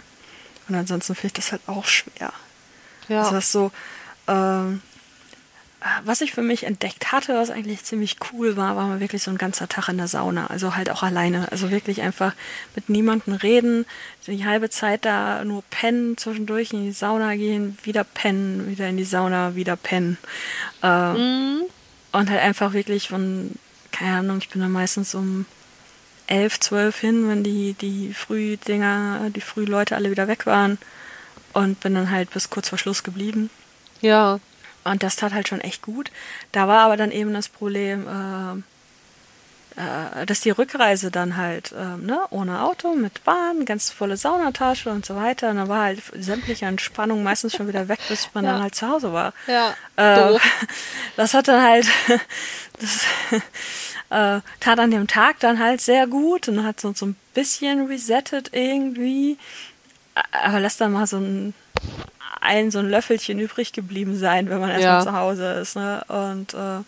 Und 0.67 0.75
ansonsten 0.75 1.15
finde 1.15 1.27
ich 1.27 1.33
das 1.33 1.51
halt 1.51 1.61
auch 1.67 1.85
schwer. 1.85 2.33
Ja. 3.07 3.19
Also 3.19 3.31
das 3.31 3.45
ist 3.45 3.51
so, 3.51 3.71
ähm, 4.27 4.81
was 6.03 6.21
ich 6.21 6.33
für 6.33 6.41
mich 6.41 6.63
entdeckt 6.63 7.11
hatte, 7.11 7.35
was 7.35 7.51
eigentlich 7.51 7.83
ziemlich 7.83 8.17
cool 8.31 8.57
war, 8.57 8.75
war 8.75 8.87
mal 8.87 8.99
wirklich 8.99 9.21
so 9.21 9.29
ein 9.29 9.37
ganzer 9.37 9.69
Tag 9.69 9.89
in 9.89 9.97
der 9.97 10.07
Sauna. 10.07 10.47
Also 10.47 10.75
halt 10.75 10.89
auch 10.89 11.03
alleine. 11.03 11.51
Also 11.51 11.69
wirklich 11.69 12.01
einfach 12.01 12.33
mit 12.75 12.89
niemandem 12.89 13.35
reden, 13.35 13.85
die 14.25 14.45
halbe 14.45 14.69
Zeit 14.69 15.05
da 15.05 15.43
nur 15.43 15.63
pennen, 15.69 16.17
zwischendurch 16.17 16.73
in 16.73 16.83
die 16.83 16.91
Sauna 16.91 17.35
gehen, 17.35 17.77
wieder 17.83 18.03
pennen, 18.03 18.67
wieder 18.67 18.87
in 18.87 18.97
die 18.97 19.03
Sauna, 19.03 19.55
wieder 19.55 19.75
pennen. 19.75 20.17
Äh, 20.81 21.13
mhm. 21.13 21.61
Und 22.11 22.29
halt 22.31 22.41
einfach 22.41 22.73
wirklich 22.73 23.09
von, 23.09 23.51
keine 23.91 24.17
Ahnung, 24.17 24.39
ich 24.39 24.49
bin 24.49 24.61
da 24.61 24.67
meistens 24.67 25.13
um 25.13 25.45
elf, 26.25 26.59
zwölf 26.59 26.99
hin, 26.99 27.29
wenn 27.29 27.43
die, 27.43 27.73
die 27.73 28.13
Frühdinger, 28.15 29.29
die 29.29 29.41
Frühleute 29.41 29.95
alle 29.95 30.09
wieder 30.09 30.27
weg 30.27 30.47
waren. 30.47 30.79
Und 31.53 31.79
bin 31.81 31.93
dann 31.93 32.09
halt 32.09 32.31
bis 32.31 32.49
kurz 32.49 32.69
vor 32.69 32.79
Schluss 32.79 33.03
geblieben. 33.03 33.51
Ja. 34.01 34.39
Und 34.91 35.03
das 35.03 35.15
tat 35.15 35.33
halt 35.33 35.47
schon 35.47 35.61
echt 35.61 35.81
gut. 35.81 36.11
Da 36.51 36.67
war 36.67 36.81
aber 36.81 36.97
dann 36.97 37.11
eben 37.11 37.33
das 37.33 37.49
Problem, 37.49 38.07
äh, 38.07 38.61
äh, 39.77 40.25
dass 40.25 40.41
die 40.41 40.49
Rückreise 40.49 41.11
dann 41.11 41.37
halt, 41.37 41.71
äh, 41.71 41.97
ne, 41.97 42.21
ohne 42.31 42.63
Auto, 42.63 42.95
mit 42.95 43.23
Bahn, 43.23 43.63
ganz 43.63 43.91
volle 43.91 44.17
Saunatasche 44.17 44.89
und 44.89 45.05
so 45.05 45.15
weiter. 45.15 45.51
Und 45.51 45.57
da 45.57 45.67
war 45.67 45.83
halt 45.83 46.01
sämtliche 46.17 46.65
Entspannung 46.65 47.21
meistens 47.21 47.55
schon 47.55 47.67
wieder 47.67 47.87
weg, 47.87 47.99
bis 48.09 48.29
man 48.33 48.43
ja. 48.43 48.53
dann 48.53 48.63
halt 48.63 48.73
zu 48.73 48.89
Hause 48.89 49.13
war. 49.13 49.33
Ja. 49.45 49.75
Äh, 49.95 50.39
das 51.15 51.35
hat 51.35 51.47
dann 51.47 51.61
halt, 51.61 51.85
das 52.79 53.05
äh, 54.09 54.41
tat 54.59 54.79
an 54.79 54.89
dem 54.89 55.05
Tag 55.05 55.39
dann 55.41 55.59
halt 55.59 55.79
sehr 55.79 56.07
gut 56.07 56.47
und 56.47 56.65
hat 56.65 56.79
so, 56.79 56.93
so 56.93 57.05
ein 57.05 57.15
bisschen 57.35 57.85
resettet 57.85 58.49
irgendwie. 58.53 59.37
Aber 60.31 60.59
lass 60.59 60.77
da 60.77 60.87
mal 60.87 61.05
so 61.05 61.17
ein 61.17 61.53
ein 62.41 62.71
so 62.71 62.79
ein 62.79 62.89
Löffelchen 62.89 63.39
übrig 63.39 63.73
geblieben 63.73 64.17
sein, 64.17 64.49
wenn 64.49 64.59
man 64.59 64.69
erstmal 64.69 64.99
ja. 64.99 65.03
zu 65.03 65.13
Hause 65.13 65.51
ist. 65.53 65.75
Ne? 65.75 66.03
Und 66.07 66.53
äh, 66.53 66.83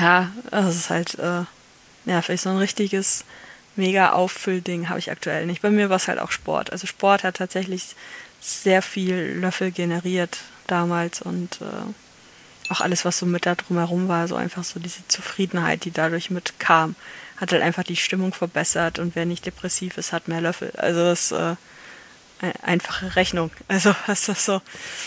ja, 0.00 0.30
das 0.50 0.76
ist 0.76 0.90
halt, 0.90 1.18
äh, 1.18 1.44
ja, 2.04 2.22
vielleicht 2.22 2.42
so 2.42 2.50
ein 2.50 2.58
richtiges 2.58 3.24
mega 3.76 4.12
Aufüllding 4.12 4.88
habe 4.88 4.98
ich 4.98 5.10
aktuell 5.10 5.46
nicht. 5.46 5.62
Bei 5.62 5.70
mir 5.70 5.88
war 5.88 5.96
es 5.96 6.08
halt 6.08 6.18
auch 6.18 6.30
Sport. 6.30 6.72
Also 6.72 6.86
Sport 6.86 7.24
hat 7.24 7.36
tatsächlich 7.36 7.96
sehr 8.40 8.82
viel 8.82 9.38
Löffel 9.40 9.70
generiert 9.70 10.38
damals 10.66 11.22
und 11.22 11.60
äh, 11.60 12.70
auch 12.70 12.80
alles, 12.80 13.04
was 13.04 13.18
so 13.18 13.26
mit 13.26 13.46
da 13.46 13.54
drumherum 13.54 14.08
war, 14.08 14.28
so 14.28 14.36
einfach 14.36 14.64
so 14.64 14.80
diese 14.80 15.06
Zufriedenheit, 15.08 15.84
die 15.84 15.90
dadurch 15.90 16.30
mitkam, 16.30 16.96
hat 17.36 17.52
halt 17.52 17.62
einfach 17.62 17.82
die 17.82 17.96
Stimmung 17.96 18.32
verbessert 18.32 18.98
und 18.98 19.14
wer 19.14 19.26
nicht 19.26 19.46
depressiv 19.46 19.98
ist, 19.98 20.12
hat 20.12 20.28
mehr 20.28 20.40
Löffel. 20.40 20.72
Also 20.76 21.00
das 21.00 21.32
äh, 21.32 21.56
einfache 22.62 23.16
Rechnung. 23.16 23.50
Also 23.68 23.94
hast 24.06 24.28
du 24.28 24.34
so, 24.34 24.60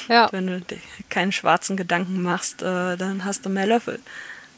ja. 0.08 0.28
wenn 0.32 0.48
du 0.48 0.62
keinen 1.10 1.32
schwarzen 1.32 1.78
Gedanken 1.78 2.22
machst, 2.22 2.62
äh, 2.62 2.96
dann 2.98 3.26
hast 3.26 3.46
du 3.46 3.50
mehr 3.50 3.68
Löffel. 3.68 4.00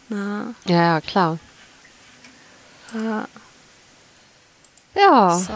Na? 0.10 0.54
Ja, 0.66 1.02
klar. 1.02 1.40
Ja. 2.94 3.28
ja. 4.96 5.38
So. 5.38 5.54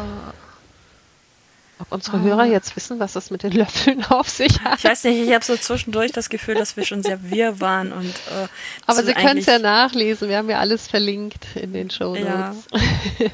Ob 1.79 1.91
unsere 1.91 2.17
oh. 2.17 2.21
Hörer 2.21 2.45
jetzt 2.45 2.75
wissen, 2.75 2.99
was 2.99 3.13
das 3.13 3.31
mit 3.31 3.41
den 3.41 3.53
Löffeln 3.53 4.05
auf 4.09 4.29
sich 4.29 4.61
hat? 4.61 4.79
Ich 4.79 4.85
weiß 4.85 5.05
nicht, 5.05 5.27
ich 5.27 5.33
habe 5.33 5.43
so 5.43 5.57
zwischendurch 5.57 6.11
das 6.11 6.29
Gefühl, 6.29 6.55
dass 6.55 6.77
wir 6.77 6.85
schon 6.85 7.01
sehr 7.01 7.31
wirr 7.31 7.59
waren. 7.59 7.91
Und, 7.91 8.13
äh, 8.13 8.47
Aber 8.85 9.03
Sie 9.03 9.13
können 9.13 9.39
es 9.39 9.47
ja 9.47 9.57
nachlesen, 9.57 10.29
wir 10.29 10.37
haben 10.37 10.49
ja 10.49 10.59
alles 10.59 10.87
verlinkt 10.87 11.55
in 11.55 11.73
den 11.73 11.89
Show 11.89 12.15
Notes. 12.15 12.67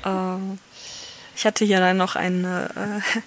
Ja. 0.03 0.35
äh, 0.35 0.39
ich 1.35 1.45
hatte 1.45 1.65
hier 1.65 1.79
dann 1.79 1.97
noch 1.97 2.15
eine, 2.15 2.69
äh, 2.75 3.19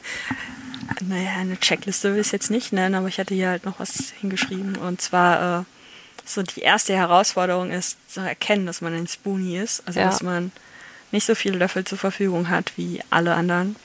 naja, 1.00 1.36
eine 1.38 1.58
Checkliste 1.58 2.12
will 2.12 2.20
ich 2.20 2.28
es 2.28 2.32
jetzt 2.32 2.50
nicht 2.50 2.72
nennen, 2.72 2.94
aber 2.94 3.08
ich 3.08 3.18
hatte 3.18 3.34
hier 3.34 3.48
halt 3.50 3.64
noch 3.64 3.78
was 3.78 4.12
hingeschrieben. 4.20 4.76
Und 4.76 5.00
zwar, 5.00 5.60
äh, 5.60 5.64
so 6.24 6.42
die 6.42 6.60
erste 6.60 6.94
Herausforderung 6.94 7.70
ist 7.70 7.98
zu 8.12 8.20
erkennen, 8.20 8.66
dass 8.66 8.80
man 8.80 8.94
ein 8.94 9.06
Spoonie 9.06 9.58
ist. 9.58 9.82
Also, 9.86 10.00
ja. 10.00 10.06
dass 10.06 10.22
man 10.22 10.52
nicht 11.12 11.26
so 11.26 11.34
viele 11.34 11.58
Löffel 11.58 11.84
zur 11.84 11.98
Verfügung 11.98 12.50
hat 12.50 12.72
wie 12.76 13.00
alle 13.10 13.34
anderen. 13.34 13.76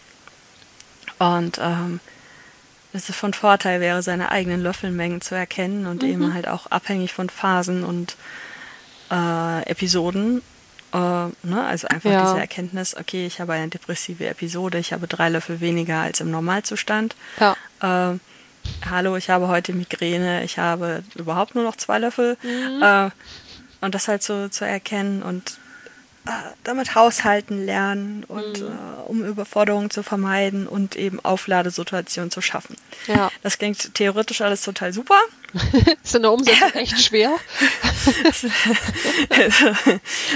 Und 1.19 1.59
ähm, 1.61 1.99
dass 2.93 3.09
es 3.09 3.15
von 3.15 3.33
Vorteil 3.33 3.81
wäre, 3.81 4.01
seine 4.01 4.31
eigenen 4.31 4.61
Löffelmengen 4.61 5.21
zu 5.21 5.35
erkennen 5.35 5.85
und 5.85 6.01
mhm. 6.03 6.09
eben 6.09 6.33
halt 6.33 6.47
auch 6.47 6.67
abhängig 6.67 7.13
von 7.13 7.29
Phasen 7.29 7.83
und 7.83 8.15
äh, 9.11 9.69
Episoden 9.69 10.41
Äh, 10.95 11.47
ne? 11.47 11.65
Also 11.65 11.87
einfach 11.87 12.09
Ja. 12.09 12.23
diese 12.23 12.39
Erkenntnis, 12.39 12.95
okay, 12.95 13.25
ich 13.25 13.41
habe 13.41 13.53
eine 13.53 13.67
depressive 13.67 14.25
Episode, 14.27 14.77
ich 14.77 14.93
habe 14.93 15.07
drei 15.07 15.29
Löffel 15.29 15.59
weniger 15.59 15.99
als 15.99 16.21
im 16.21 16.31
Normalzustand. 16.31 17.15
Ja. 17.39 17.55
Äh, 17.81 18.17
hallo, 18.89 19.15
ich 19.17 19.29
habe 19.29 19.47
heute 19.49 19.73
Migräne, 19.73 20.43
ich 20.43 20.57
habe 20.57 21.03
überhaupt 21.15 21.53
nur 21.55 21.63
noch 21.63 21.75
zwei 21.75 21.99
Löffel. 21.99 22.37
Äh, 22.81 23.09
und 23.81 23.93
das 23.93 24.07
halt 24.07 24.23
so 24.23 24.47
zu 24.47 24.65
erkennen 24.65 25.21
und 25.21 25.59
damit 26.63 26.95
haushalten 26.95 27.65
lernen 27.65 28.23
und 28.27 28.61
äh, 28.61 28.65
um 29.05 29.23
Überforderungen 29.23 29.91
zu 29.91 30.01
vermeiden 30.01 30.67
und 30.67 30.95
eben 30.95 31.23
Aufladesituationen 31.23 32.31
zu 32.31 32.41
schaffen. 32.41 32.75
Ja. 33.07 33.31
Das 33.43 33.59
klingt 33.59 33.93
theoretisch 33.93 34.41
alles 34.41 34.61
total 34.63 34.91
super. 34.91 35.19
Ist 36.03 36.15
in 36.15 36.23
der 36.23 36.31
Umsetzung 36.31 36.69
echt 36.73 36.99
schwer. 36.99 37.35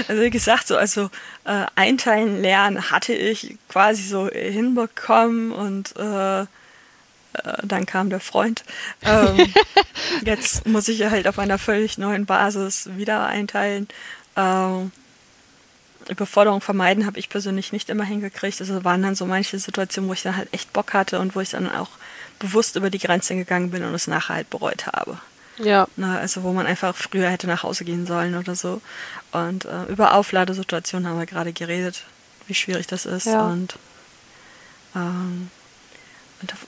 also 0.08 0.22
wie 0.22 0.30
gesagt, 0.30 0.68
so 0.68 0.76
also 0.76 1.10
äh, 1.44 1.66
einteilen 1.74 2.40
lernen 2.40 2.90
hatte 2.90 3.12
ich 3.12 3.56
quasi 3.68 4.02
so 4.04 4.28
hinbekommen 4.28 5.50
und 5.50 5.96
äh, 5.96 6.42
äh, 6.42 6.46
dann 7.64 7.86
kam 7.86 8.10
der 8.10 8.20
Freund. 8.20 8.64
Ähm, 9.02 9.52
jetzt 10.24 10.66
muss 10.66 10.88
ich 10.88 11.02
halt 11.04 11.26
auf 11.26 11.38
einer 11.38 11.58
völlig 11.58 11.98
neuen 11.98 12.26
Basis 12.26 12.88
wieder 12.96 13.26
einteilen. 13.26 13.88
Ähm, 14.36 14.92
Überforderung 16.08 16.60
vermeiden 16.60 17.06
habe 17.06 17.18
ich 17.18 17.28
persönlich 17.28 17.72
nicht 17.72 17.90
immer 17.90 18.04
hingekriegt. 18.04 18.60
Also 18.60 18.84
waren 18.84 19.02
dann 19.02 19.14
so 19.14 19.26
manche 19.26 19.58
Situationen, 19.58 20.08
wo 20.08 20.14
ich 20.14 20.22
dann 20.22 20.36
halt 20.36 20.52
echt 20.52 20.72
Bock 20.72 20.94
hatte 20.94 21.18
und 21.18 21.34
wo 21.36 21.40
ich 21.40 21.50
dann 21.50 21.70
auch 21.70 21.90
bewusst 22.38 22.76
über 22.76 22.90
die 22.90 22.98
Grenze 22.98 23.34
gegangen 23.34 23.70
bin 23.70 23.84
und 23.84 23.94
es 23.94 24.06
nachher 24.06 24.36
halt 24.36 24.50
bereut 24.50 24.86
habe. 24.86 25.18
Ja. 25.58 25.86
Ne, 25.96 26.18
also 26.18 26.42
wo 26.42 26.52
man 26.52 26.66
einfach 26.66 26.96
früher 26.96 27.28
hätte 27.28 27.46
nach 27.46 27.62
Hause 27.62 27.84
gehen 27.84 28.06
sollen 28.06 28.34
oder 28.34 28.54
so. 28.54 28.80
Und 29.32 29.66
äh, 29.66 29.84
über 29.84 30.14
Aufladesituationen 30.14 31.08
haben 31.08 31.18
wir 31.18 31.26
gerade 31.26 31.52
geredet, 31.52 32.04
wie 32.46 32.54
schwierig 32.54 32.86
das 32.86 33.06
ist. 33.06 33.26
Ja. 33.26 33.46
Und, 33.46 33.76
ähm, 34.94 35.50
und 36.40 36.52
auf 36.52 36.66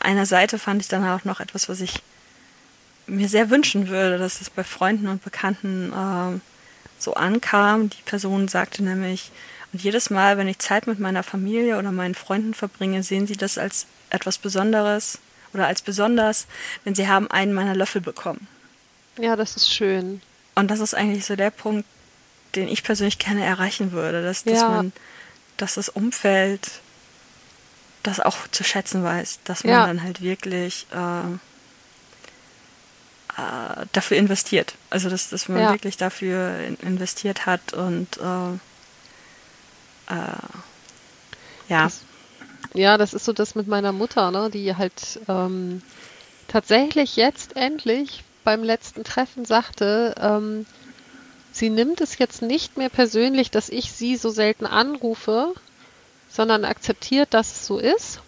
einer 0.00 0.26
Seite 0.26 0.58
fand 0.58 0.82
ich 0.82 0.88
dann 0.88 1.04
auch 1.06 1.24
noch 1.24 1.40
etwas, 1.40 1.68
was 1.68 1.80
ich 1.80 2.02
mir 3.06 3.28
sehr 3.28 3.50
wünschen 3.50 3.88
würde, 3.88 4.18
dass 4.18 4.40
es 4.40 4.50
bei 4.50 4.64
Freunden 4.64 5.08
und 5.08 5.24
Bekannten 5.24 5.92
ähm, 5.94 6.40
so 7.02 7.14
ankam. 7.14 7.90
Die 7.90 8.02
Person 8.04 8.48
sagte 8.48 8.82
nämlich, 8.82 9.30
und 9.72 9.82
jedes 9.82 10.10
Mal, 10.10 10.36
wenn 10.38 10.48
ich 10.48 10.58
Zeit 10.58 10.86
mit 10.86 10.98
meiner 10.98 11.22
Familie 11.22 11.78
oder 11.78 11.92
meinen 11.92 12.14
Freunden 12.14 12.54
verbringe, 12.54 13.02
sehen 13.02 13.26
sie 13.26 13.36
das 13.36 13.58
als 13.58 13.86
etwas 14.10 14.38
Besonderes 14.38 15.18
oder 15.54 15.66
als 15.66 15.82
besonders, 15.82 16.46
denn 16.84 16.94
sie 16.94 17.08
haben 17.08 17.30
einen 17.30 17.52
meiner 17.52 17.74
Löffel 17.74 18.00
bekommen. 18.00 18.46
Ja, 19.18 19.36
das 19.36 19.56
ist 19.56 19.72
schön. 19.72 20.20
Und 20.54 20.70
das 20.70 20.80
ist 20.80 20.94
eigentlich 20.94 21.24
so 21.24 21.36
der 21.36 21.50
Punkt, 21.50 21.86
den 22.54 22.68
ich 22.68 22.82
persönlich 22.82 23.18
gerne 23.18 23.44
erreichen 23.44 23.92
würde, 23.92 24.22
dass, 24.22 24.44
dass 24.44 24.60
Ja. 24.60 24.68
man, 24.68 24.92
dass 25.56 25.74
das 25.74 25.88
Umfeld 25.88 26.70
das 28.02 28.20
auch 28.20 28.36
zu 28.50 28.64
schätzen 28.64 29.04
weiß, 29.04 29.40
dass 29.44 29.64
man 29.64 29.72
Ja. 29.72 29.86
dann 29.86 30.02
halt 30.02 30.20
wirklich 30.20 30.86
äh, 30.92 31.38
äh, 33.36 33.86
dafür 33.92 34.16
investiert. 34.18 34.74
Also 34.90 35.08
dass, 35.08 35.30
dass 35.30 35.48
man 35.48 35.60
Ja. 35.62 35.72
wirklich 35.72 35.96
dafür 35.96 36.58
in- 36.60 36.76
investiert 36.76 37.46
hat 37.46 37.72
und 37.72 38.18
äh, 38.18 38.52
äh, 40.14 40.36
ja. 41.68 41.84
Das- 41.84 42.00
Ja, 42.74 42.96
das 42.96 43.12
ist 43.14 43.24
so 43.26 43.32
das 43.32 43.54
mit 43.54 43.66
meiner 43.68 43.92
Mutter, 43.92 44.30
ne, 44.30 44.48
die 44.50 44.74
halt 44.76 45.20
ähm, 45.28 45.82
tatsächlich 46.48 47.16
jetzt 47.16 47.56
endlich 47.56 48.24
beim 48.44 48.62
letzten 48.62 49.04
Treffen 49.04 49.44
sagte, 49.44 50.14
ähm, 50.18 50.66
sie 51.52 51.68
nimmt 51.70 52.00
es 52.00 52.18
jetzt 52.18 52.40
nicht 52.42 52.76
mehr 52.78 52.88
persönlich, 52.88 53.50
dass 53.50 53.68
ich 53.68 53.92
sie 53.92 54.16
so 54.16 54.30
selten 54.30 54.66
anrufe, 54.66 55.52
sondern 56.30 56.64
akzeptiert, 56.64 57.34
dass 57.34 57.52
es 57.52 57.66
so 57.66 57.78
ist 57.78 58.20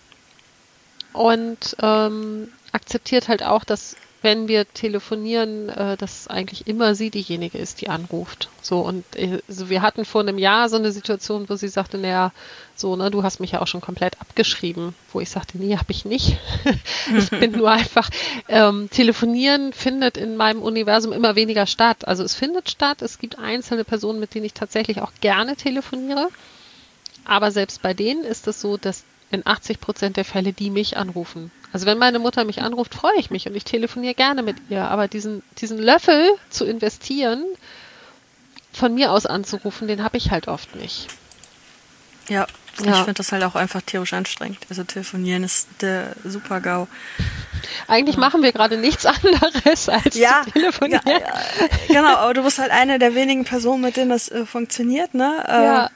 und 1.15 1.77
ähm, 1.81 2.49
akzeptiert 2.73 3.29
halt 3.29 3.43
auch, 3.43 3.65
dass 3.65 3.97
wenn 4.25 4.49
wir 4.49 4.67
telefonieren, 4.73 5.69
äh, 5.69 5.99
dass 5.99 6.29
eigentlich 6.29 6.67
immer 6.67 6.95
sie 6.95 7.11
diejenige 7.11 7.59
ist, 7.59 7.83
die 7.83 7.91
anruft. 7.91 8.49
So 8.63 8.81
und 8.81 9.05
äh, 9.17 9.41
so 9.49 9.69
wir 9.69 9.83
hatten 9.83 10.07
vor 10.07 10.23
einem 10.23 10.39
Jahr 10.39 10.71
so 10.71 10.77
eine 10.77 10.93
Situation, 10.93 11.47
wo 11.51 11.57
sie 11.57 11.69
sagte, 11.69 11.99
naja, 11.99 12.33
so 12.75 12.97
ne, 12.97 13.11
du 13.11 13.23
hast 13.23 13.39
mich 13.39 13.53
ja 13.53 13.61
auch 13.61 13.67
schon 13.67 13.83
komplett 13.83 14.19
abgeschrieben, 14.23 14.95
wo 15.13 15.21
ich 15.21 15.29
sagte, 15.29 15.59
nee, 15.59 15.77
habe 15.77 15.93
ich 15.93 16.07
nicht. 16.07 16.39
ich 17.17 17.31
bin 17.31 17.53
nur 17.53 17.71
einfach 17.71 18.09
ähm, 18.49 18.89
telefonieren 18.91 19.75
findet 19.75 20.17
in 20.17 20.37
meinem 20.37 20.63
Universum 20.63 21.13
immer 21.13 21.37
weniger 21.37 21.67
statt. 21.67 22.09
Also 22.09 22.25
es 22.25 22.35
findet 22.35 22.71
statt. 22.71 23.03
Es 23.03 23.19
gibt 23.19 23.39
einzelne 23.39 23.85
Personen, 23.85 24.21
mit 24.21 24.35
denen 24.35 24.47
ich 24.47 24.55
tatsächlich 24.55 25.03
auch 25.03 25.13
gerne 25.21 25.55
telefoniere. 25.55 26.29
Aber 27.27 27.51
selbst 27.51 27.83
bei 27.83 27.93
denen 27.93 28.25
ist 28.25 28.49
es 28.49 28.59
so, 28.59 28.79
dass 28.79 29.05
in 29.31 29.47
80 29.47 29.81
Prozent 29.81 30.17
der 30.17 30.25
Fälle 30.25 30.55
die 30.55 30.71
mich 30.71 30.97
anrufen. 30.97 31.51
Also 31.75 31.87
wenn 31.87 31.99
meine 31.99 32.21
Mutter 32.21 32.45
mich 32.45 32.63
anruft, 32.63 32.95
freue 32.95 33.19
ich 33.19 33.31
mich 33.33 33.49
und 33.49 33.55
ich 33.57 33.65
telefoniere 33.65 34.15
gerne 34.15 34.43
mit 34.45 34.57
ihr. 34.71 34.85
Aber 34.85 35.09
diesen, 35.09 35.43
diesen 35.59 35.77
Löffel 35.77 36.31
zu 36.49 36.65
investieren, 36.65 37.45
von 38.73 38.95
mir 38.95 39.11
aus 39.11 39.27
anzurufen, 39.27 39.89
den 39.89 40.05
habe 40.05 40.17
ich 40.17 40.31
halt 40.31 40.47
oft 40.47 40.77
nicht. 40.77 41.09
Ja, 42.29 42.47
ich 42.79 42.87
Ja. 42.87 42.95
finde 42.99 43.15
das 43.15 43.33
halt 43.33 43.43
auch 43.43 43.57
einfach 43.57 43.83
tierisch 43.83 44.13
anstrengend. 44.13 44.59
Also 44.71 44.85
telefonieren 44.85 45.43
ist 45.43 45.67
der 45.81 46.15
Super-GAU. 46.25 46.87
Eigentlich 47.89 48.17
machen 48.19 48.43
wir 48.45 48.53
gerade 48.53 48.77
nichts 48.79 49.05
anderes 49.05 49.89
als 49.89 50.15
Ja, 50.17 50.43
zu 50.45 50.53
telefonieren. 50.53 51.03
ja, 51.07 51.19
ja, 51.19 51.69
genau, 51.89 52.15
aber 52.19 52.35
du 52.35 52.45
bist 52.45 52.61
halt 52.61 52.71
eine 52.71 53.01
der 53.01 53.17
wenigen 53.17 53.45
Personen, 53.45 53.83
mit 53.83 53.97
denen 53.97 54.11
das 54.11 54.29
äh, 54.29 54.47
funktioniert, 54.47 55.13
ne? 55.15 55.45
Äh, 55.49 55.65
Ja. 55.65 55.91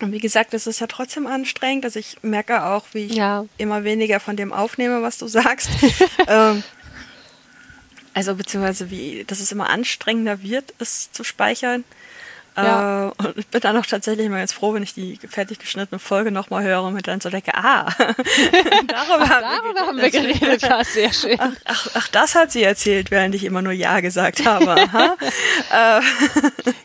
Und 0.00 0.12
wie 0.12 0.18
gesagt, 0.18 0.54
es 0.54 0.66
ist 0.66 0.80
ja 0.80 0.86
trotzdem 0.86 1.26
anstrengend. 1.26 1.84
Also 1.84 1.98
ich 1.98 2.16
merke 2.22 2.64
auch, 2.64 2.84
wie 2.92 3.04
ich 3.06 3.14
Ja. 3.14 3.44
immer 3.58 3.84
weniger 3.84 4.18
von 4.20 4.36
dem 4.36 4.52
aufnehme, 4.52 5.02
was 5.02 5.18
du 5.18 5.26
sagst. 5.28 5.68
ähm, 6.26 6.62
also 8.14 8.34
beziehungsweise 8.34 8.90
wie, 8.90 9.24
dass 9.24 9.40
es 9.40 9.52
immer 9.52 9.68
anstrengender 9.70 10.42
wird, 10.42 10.74
es 10.78 11.12
zu 11.12 11.22
speichern. 11.22 11.84
Ja. 12.64 13.08
Äh, 13.08 13.12
und 13.28 13.38
ich 13.38 13.46
bin 13.48 13.60
dann 13.60 13.76
auch 13.76 13.86
tatsächlich 13.86 14.26
immer 14.26 14.38
ganz 14.38 14.52
froh, 14.52 14.74
wenn 14.74 14.82
ich 14.82 14.94
die 14.94 15.18
fertig 15.28 15.58
geschnittene 15.58 15.98
Folge 15.98 16.30
nochmal 16.30 16.62
höre 16.64 16.82
und 16.82 16.94
mir 16.94 17.02
dann 17.02 17.20
so 17.20 17.30
denke, 17.30 17.54
ah, 17.54 17.86
darüber, 17.98 19.26
Darüber 19.40 19.80
haben 19.86 19.98
wir 19.98 20.10
geredet, 20.10 20.62
ja, 20.62 20.82
sehr 20.84 21.12
schön. 21.12 21.36
Ach, 21.40 21.50
ach, 21.64 21.86
ach, 21.94 22.08
das 22.08 22.34
hat 22.34 22.50
sie 22.52 22.62
erzählt, 22.62 23.10
während 23.10 23.34
ich 23.34 23.44
immer 23.44 23.62
nur 23.62 23.72
Ja 23.72 24.00
gesagt 24.00 24.44
habe. 24.46 24.76
Äh, 25.72 26.00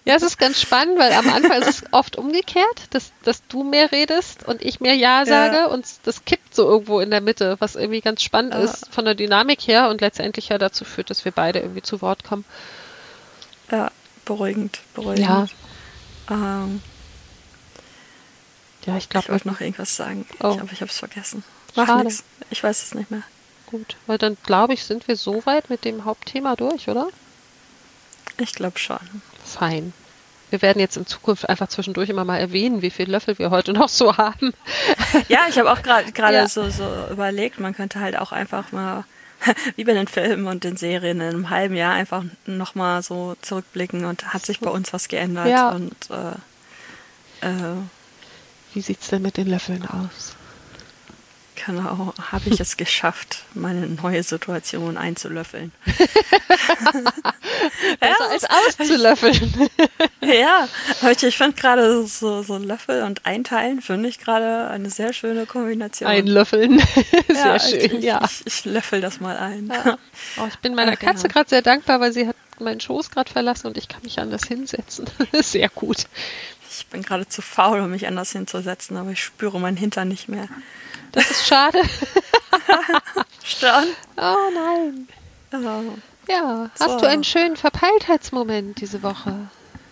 Ja, 0.06 0.16
es 0.16 0.24
ist 0.24 0.38
ganz 0.38 0.62
spannend, 0.62 1.00
weil 1.00 1.12
am 1.14 1.28
Anfang 1.34 1.62
ist 1.62 1.68
es 1.70 1.84
oft 1.92 2.16
umgekehrt, 2.18 2.88
dass, 2.92 3.12
dass 3.24 3.46
du 3.48 3.64
mehr 3.64 3.92
redest 3.92 4.48
und 4.48 4.62
ich 4.62 4.80
mehr 4.80 4.94
Ja 4.96 5.26
sage 5.26 5.70
und 5.70 5.86
das 6.04 6.26
kippt 6.26 6.54
so 6.56 6.68
irgendwo 6.68 7.00
in 7.00 7.10
der 7.10 7.22
Mitte, 7.22 7.56
was 7.60 7.76
irgendwie 7.76 8.02
ganz 8.02 8.22
spannend 8.22 8.54
Ja. 8.54 8.60
ist 8.62 8.88
von 8.94 9.06
der 9.06 9.16
Dynamik 9.16 9.62
her 9.68 9.90
und 9.90 10.02
letztendlich 10.02 10.50
ja 10.50 10.58
dazu 10.58 10.86
führt, 10.86 11.10
dass 11.10 11.26
wir 11.26 11.32
beide 11.32 11.60
irgendwie 11.60 11.82
zu 11.82 12.02
Wort 12.02 12.24
kommen. 12.24 12.46
ja, 13.72 13.90
beruhigend, 14.26 14.80
beruhigend. 14.94 15.20
Ja. 15.28 15.46
Ähm, 16.30 16.82
Ja, 18.86 18.98
ich 18.98 19.04
ich 19.06 19.10
glaube, 19.10 19.30
wollte 19.30 19.48
noch 19.48 19.62
irgendwas 19.62 19.96
sagen, 19.96 20.26
Oh. 20.42 20.52
ich, 20.56 20.62
aber 20.62 20.72
ich 20.72 20.82
habe 20.82 20.92
es 20.92 21.00
vergessen. 21.00 21.44
Schade. 21.74 22.04
nichts. 22.06 22.24
Ich 22.50 22.64
weiß 22.64 22.84
es 22.84 22.94
nicht 22.96 23.12
mehr. 23.12 23.24
gut. 23.68 23.98
Weil 24.08 24.18
dann 24.20 24.38
glaube 24.44 24.74
ich, 24.74 24.84
sind 24.86 25.08
wir 25.08 25.16
soweit 25.18 25.70
mit 25.70 25.84
dem 25.86 26.06
Hauptthema 26.06 26.56
durch, 26.56 26.88
oder? 26.88 27.08
Ich 28.38 28.54
glaube 28.54 28.78
schon. 28.80 29.00
Fein. 29.44 29.94
Wir 30.52 30.62
werden 30.62 30.80
jetzt 30.80 30.96
in 30.98 31.08
Zukunft 31.08 31.50
einfach 31.50 31.68
zwischendurch 31.68 32.10
immer 32.10 32.24
mal 32.24 32.38
erwähnen, 32.38 32.82
wie 32.84 32.92
viele 32.92 33.12
Löffel 33.12 33.40
wir 33.40 33.50
heute 33.50 33.74
noch 33.74 33.90
so 33.90 34.16
haben. 34.18 34.54
Ja, 35.28 35.42
ich 35.50 35.58
habe 35.58 35.72
auch 35.72 35.82
gerade 35.82 36.12
gerade 36.12 36.36
Ja. 36.36 36.48
so, 36.48 36.70
so 36.70 36.84
überlegt, 37.12 37.60
man 37.60 37.74
könnte 37.74 38.00
halt 38.00 38.18
auch 38.18 38.32
einfach 38.32 38.72
mal, 38.72 39.04
wie 39.76 39.84
bei 39.84 39.94
den 39.94 40.08
Filmen 40.08 40.48
und 40.48 40.64
den 40.64 40.78
Serien, 40.78 41.22
in 41.22 41.28
einem 41.28 41.50
halben 41.50 41.76
Jahr 41.76 41.94
einfach 41.94 42.24
nochmal 42.46 43.04
so 43.04 43.36
zurückblicken 43.42 44.06
und 44.06 44.34
hat 44.34 44.46
sich 44.46 44.60
bei 44.60 44.70
uns 44.70 44.94
was 44.94 45.08
geändert. 45.08 45.48
Ja. 45.48 45.70
Und 45.70 45.96
äh, 46.10 47.48
äh, 47.48 47.76
Wie 48.74 48.82
sieht's 48.82 49.08
denn 49.10 49.22
mit 49.22 49.38
den 49.38 49.48
Löffeln 49.48 49.86
aus? 49.86 50.36
Genau, 51.56 52.14
habe 52.32 52.50
ich 52.50 52.60
es 52.60 52.78
geschafft, 52.86 53.44
meine 53.54 53.88
neue 53.88 54.24
Situation 54.24 54.98
einzulöffeln. 54.98 55.72
Besser 58.00 58.30
als 58.30 58.44
auszulöffeln. 58.46 59.70
Ja, 60.22 60.68
ich, 61.12 61.22
ich 61.22 61.38
finde 61.38 61.56
gerade 61.56 62.04
so, 62.08 62.42
so 62.42 62.58
Löffel 62.58 63.04
und 63.04 63.28
Einteilen, 63.28 63.80
finde 63.80 64.10
ich 64.10 64.18
gerade 64.18 64.70
eine 64.70 64.90
sehr 64.90 65.14
schöne 65.14 65.46
Kombination. 65.46 66.10
Einlöffeln. 66.10 66.80
Sehr 67.28 67.46
ja, 67.46 67.60
schön, 67.60 67.98
ich, 67.98 68.04
ja. 68.04 68.22
Ich, 68.26 68.42
ich 68.48 68.66
löffel 68.66 69.02
das 69.02 69.20
mal 69.20 69.38
ein. 69.38 69.68
Ja. 69.68 70.00
Oh, 70.38 70.48
ich 70.48 70.58
bin 70.60 70.74
meiner 70.74 70.94
Ach, 70.94 71.00
Katze 71.00 71.28
ja. 71.28 71.34
gerade 71.34 71.48
sehr 71.48 71.62
dankbar, 71.62 72.00
weil 72.00 72.12
sie 72.12 72.28
hat 72.28 72.36
meinen 72.60 72.80
Schoß 72.80 73.12
gerade 73.12 73.32
verlassen 73.32 73.68
und 73.68 73.78
ich 73.78 73.88
kann 73.88 74.02
mich 74.02 74.18
anders 74.18 74.48
hinsetzen. 74.48 75.06
sehr 75.34 75.70
gut. 75.70 76.08
Ich 76.78 76.88
bin 76.88 77.04
gerade 77.04 77.28
zu 77.28 77.42
faul, 77.42 77.80
um 77.80 77.92
mich 77.92 78.08
anders 78.08 78.32
hinzusetzen, 78.32 78.98
aber 78.98 79.12
ich 79.12 79.24
spüre 79.24 79.60
meinen 79.60 79.78
Hintern 79.78 80.08
nicht 80.08 80.28
mehr. 80.28 80.48
Das 81.16 81.32
ist 81.32 81.48
schade. 81.48 81.82
Schon? 83.44 83.86
Oh 84.18 84.36
nein. 84.54 85.08
Ja. 85.52 85.82
Ja, 86.28 86.70
hast 86.80 86.92
So. 86.92 87.00
du 87.00 87.08
einen 87.08 87.24
schönen 87.24 87.56
Verpeiltheitsmoment 87.56 88.80
diese 88.82 89.02
Woche? 89.04 89.50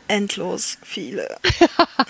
endlos 0.08 0.78
viele. 0.84 1.38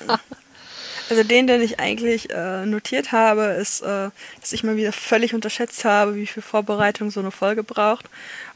also 1.10 1.24
den, 1.24 1.48
den 1.48 1.62
ich 1.62 1.80
eigentlich 1.80 2.30
äh, 2.32 2.66
notiert 2.66 3.12
habe, 3.12 3.44
ist, 3.60 3.82
äh, 3.82 4.10
dass 4.42 4.52
ich 4.52 4.64
mal 4.64 4.76
wieder 4.76 4.92
völlig 4.92 5.34
unterschätzt 5.34 5.86
habe, 5.86 6.16
wie 6.16 6.28
viel 6.28 6.44
Vorbereitung 6.44 7.12
so 7.12 7.20
eine 7.20 7.32
Folge 7.32 7.64
braucht. 7.64 8.10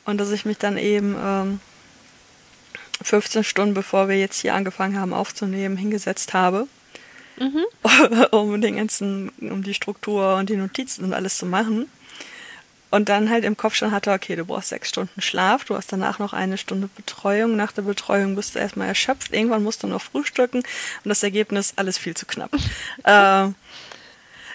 Und 0.05 0.17
dass 0.17 0.31
ich 0.31 0.45
mich 0.45 0.57
dann 0.57 0.77
eben 0.77 1.15
ähm, 1.21 1.59
15 3.03 3.43
Stunden 3.43 3.73
bevor 3.73 4.09
wir 4.09 4.17
jetzt 4.17 4.39
hier 4.41 4.53
angefangen 4.53 4.99
haben 4.99 5.13
aufzunehmen, 5.13 5.77
hingesetzt 5.77 6.33
habe. 6.33 6.67
Mhm. 7.37 7.65
um 8.31 8.61
den 8.61 8.77
ganzen, 8.77 9.29
um 9.39 9.63
die 9.63 9.73
Struktur 9.73 10.35
und 10.35 10.49
die 10.49 10.57
Notizen 10.57 11.03
und 11.05 11.13
alles 11.13 11.37
zu 11.37 11.45
machen. 11.45 11.87
Und 12.89 13.09
dann 13.09 13.29
halt 13.29 13.43
im 13.43 13.57
Kopf 13.57 13.75
schon 13.75 13.91
hatte, 13.91 14.11
okay, 14.11 14.35
du 14.37 14.45
brauchst 14.45 14.69
sechs 14.69 14.89
Stunden 14.89 15.21
Schlaf, 15.21 15.65
du 15.65 15.75
hast 15.75 15.91
danach 15.91 16.19
noch 16.19 16.31
eine 16.31 16.57
Stunde 16.57 16.87
Betreuung. 16.95 17.57
Nach 17.57 17.73
der 17.73 17.81
Betreuung 17.81 18.35
bist 18.35 18.55
du 18.55 18.59
erstmal 18.59 18.87
erschöpft. 18.87 19.33
Irgendwann 19.33 19.63
musst 19.63 19.83
du 19.83 19.87
noch 19.87 20.01
frühstücken 20.01 20.59
und 20.59 21.09
das 21.09 21.21
Ergebnis 21.21 21.73
alles 21.75 21.97
viel 21.97 22.15
zu 22.15 22.25
knapp. 22.25 22.51
äh, 23.03 23.43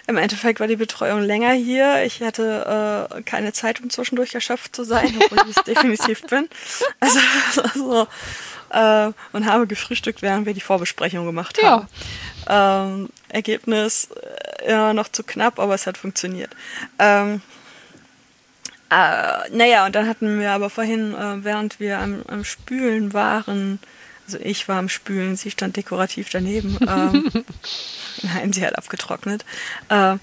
Im 0.07 0.17
Endeffekt 0.17 0.59
war 0.59 0.67
die 0.67 0.77
Betreuung 0.77 1.21
länger 1.21 1.51
hier. 1.51 2.03
Ich 2.05 2.23
hatte 2.23 3.09
äh, 3.13 3.21
keine 3.21 3.53
Zeit, 3.53 3.81
um 3.81 3.91
zwischendurch 3.91 4.33
erschöpft 4.33 4.75
zu 4.75 4.83
sein, 4.83 5.13
obwohl 5.23 5.47
ich 5.47 5.55
es 5.55 5.63
definitiv 5.67 6.23
bin. 6.23 6.49
Also, 6.99 7.19
also 7.55 8.07
äh, 8.73 9.11
und 9.31 9.45
habe 9.45 9.67
gefrühstückt, 9.67 10.21
während 10.21 10.45
wir 10.45 10.53
die 10.53 10.61
Vorbesprechung 10.61 11.25
gemacht 11.25 11.61
haben. 11.63 11.87
Ja. 12.47 12.85
Ähm, 12.85 13.09
Ergebnis 13.29 14.09
äh, 14.61 14.71
ja 14.71 14.93
noch 14.93 15.07
zu 15.09 15.23
knapp, 15.23 15.59
aber 15.59 15.75
es 15.75 15.87
hat 15.87 15.97
funktioniert. 15.97 16.51
Ähm, 16.99 17.41
äh, 18.89 19.49
naja, 19.51 19.85
und 19.85 19.95
dann 19.95 20.07
hatten 20.07 20.39
wir 20.39 20.51
aber 20.51 20.69
vorhin, 20.69 21.13
äh, 21.13 21.43
während 21.43 21.79
wir 21.79 21.99
am, 21.99 22.23
am, 22.27 22.43
Spülen 22.43 23.13
waren, 23.13 23.79
also 24.25 24.39
ich 24.39 24.67
war 24.67 24.77
am 24.77 24.89
Spülen, 24.89 25.35
sie 25.35 25.51
stand 25.51 25.77
dekorativ 25.77 26.29
daneben. 26.29 26.77
Ähm, 26.87 27.31
nein, 28.21 28.53
sie 28.53 28.65
hat 28.65 28.77
abgetrocknet. 28.77 29.43
Äh, 29.89 30.17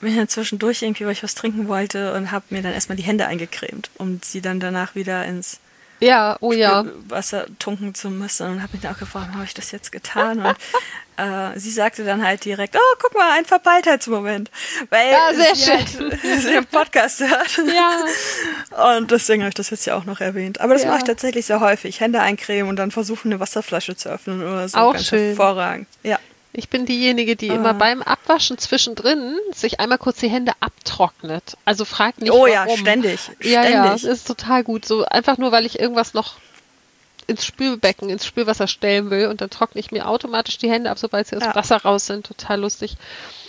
bin 0.00 0.16
dann 0.16 0.28
zwischendurch 0.28 0.82
irgendwie, 0.82 1.04
weil 1.04 1.12
ich 1.12 1.22
was 1.22 1.34
trinken 1.34 1.68
wollte 1.68 2.14
und 2.14 2.30
habe 2.30 2.46
mir 2.50 2.62
dann 2.62 2.72
erstmal 2.72 2.96
die 2.96 3.02
Hände 3.02 3.26
eingecremt, 3.26 3.90
um 3.98 4.20
sie 4.22 4.40
dann 4.40 4.60
danach 4.60 4.94
wieder 4.94 5.24
ins 5.24 5.60
ja, 6.00 6.36
oh 6.40 6.52
ja. 6.52 6.84
Wasser 7.08 7.46
tunken 7.58 7.94
zu 7.94 8.10
müssen 8.10 8.46
und 8.48 8.62
habe 8.62 8.72
mich 8.72 8.82
dann 8.82 8.94
auch 8.94 8.98
gefragt, 8.98 9.32
habe 9.34 9.44
ich 9.44 9.54
das 9.54 9.70
jetzt 9.72 9.92
getan? 9.92 10.40
Und 10.40 10.56
äh, 11.16 11.58
sie 11.58 11.70
sagte 11.70 12.04
dann 12.04 12.24
halt 12.24 12.44
direkt, 12.44 12.76
oh, 12.76 12.96
guck 13.00 13.14
mal, 13.14 13.38
ein 13.38 13.44
Verpeiltheitsmoment. 13.44 14.50
Weil 14.90 15.10
ja, 15.10 15.34
sehr 15.34 15.54
sie 15.54 15.64
schön. 15.64 16.10
Halt, 16.10 16.44
den 16.44 16.66
Podcast 16.66 17.20
hört. 17.20 17.60
Ja. 17.74 18.96
Und 18.96 19.10
deswegen 19.10 19.42
habe 19.42 19.48
ich 19.48 19.54
das 19.54 19.70
jetzt 19.70 19.86
ja 19.86 19.96
auch 19.96 20.04
noch 20.04 20.20
erwähnt. 20.20 20.60
Aber 20.60 20.74
das 20.74 20.82
ja. 20.82 20.88
mache 20.88 20.98
ich 20.98 21.04
tatsächlich 21.04 21.46
sehr 21.46 21.60
häufig. 21.60 22.00
Hände 22.00 22.20
eincremen 22.20 22.68
und 22.68 22.76
dann 22.76 22.90
versuchen, 22.90 23.32
eine 23.32 23.40
Wasserflasche 23.40 23.96
zu 23.96 24.08
öffnen 24.08 24.42
oder 24.42 24.68
so. 24.68 24.78
Auch 24.78 24.92
Ganz 24.92 25.06
schön. 25.06 25.28
hervorragend. 25.28 25.88
Ja. 26.02 26.18
Ich 26.58 26.70
bin 26.70 26.86
diejenige, 26.86 27.36
die 27.36 27.50
ah. 27.50 27.54
immer 27.54 27.74
beim 27.74 28.00
Abwaschen 28.02 28.56
zwischendrin 28.56 29.36
sich 29.52 29.78
einmal 29.78 29.98
kurz 29.98 30.20
die 30.20 30.30
Hände 30.30 30.52
abtrocknet. 30.60 31.58
Also 31.66 31.84
fragt 31.84 32.22
nicht, 32.22 32.32
oh, 32.32 32.46
warum. 32.46 32.50
ja, 32.50 32.66
ständig. 32.76 33.20
Ja, 33.40 33.62
ständig. 33.62 33.72
ja, 33.72 33.90
das 33.90 34.04
ist 34.04 34.26
total 34.26 34.64
gut. 34.64 34.86
So 34.86 35.04
einfach 35.04 35.36
nur, 35.36 35.52
weil 35.52 35.66
ich 35.66 35.78
irgendwas 35.78 36.14
noch 36.14 36.36
ins 37.26 37.44
Spülbecken, 37.44 38.08
ins 38.08 38.24
Spülwasser 38.24 38.68
stellen 38.68 39.10
will 39.10 39.26
und 39.26 39.42
dann 39.42 39.50
trockne 39.50 39.80
ich 39.80 39.90
mir 39.90 40.08
automatisch 40.08 40.56
die 40.56 40.70
Hände 40.70 40.90
ab, 40.90 40.98
sobald 40.98 41.26
sie 41.26 41.36
aus 41.36 41.42
dem 41.42 41.54
Wasser 41.54 41.76
raus 41.76 42.06
sind. 42.06 42.26
Total 42.26 42.58
lustig. 42.58 42.96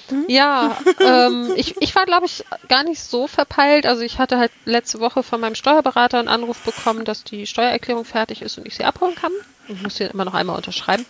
Mhm. 0.10 0.26
Ja, 0.28 0.78
ähm, 1.00 1.54
ich, 1.56 1.76
ich 1.80 1.96
war, 1.96 2.06
glaube 2.06 2.26
ich, 2.26 2.44
gar 2.68 2.84
nicht 2.84 3.02
so 3.02 3.28
verpeilt. 3.28 3.86
Also 3.86 4.02
ich 4.02 4.20
hatte 4.20 4.38
halt 4.38 4.52
letzte 4.66 5.00
Woche 5.00 5.24
von 5.24 5.40
meinem 5.40 5.56
Steuerberater 5.56 6.20
einen 6.20 6.28
Anruf 6.28 6.60
bekommen, 6.60 7.06
dass 7.06 7.24
die 7.24 7.48
Steuererklärung 7.48 8.04
fertig 8.04 8.42
ist 8.42 8.58
und 8.58 8.68
ich 8.68 8.76
sie 8.76 8.84
abholen 8.84 9.16
kann. 9.16 9.32
Ich 9.70 9.82
muss 9.82 9.96
sie 9.96 10.06
immer 10.06 10.26
noch 10.26 10.34
einmal 10.34 10.58
unterschreiben. 10.58 11.06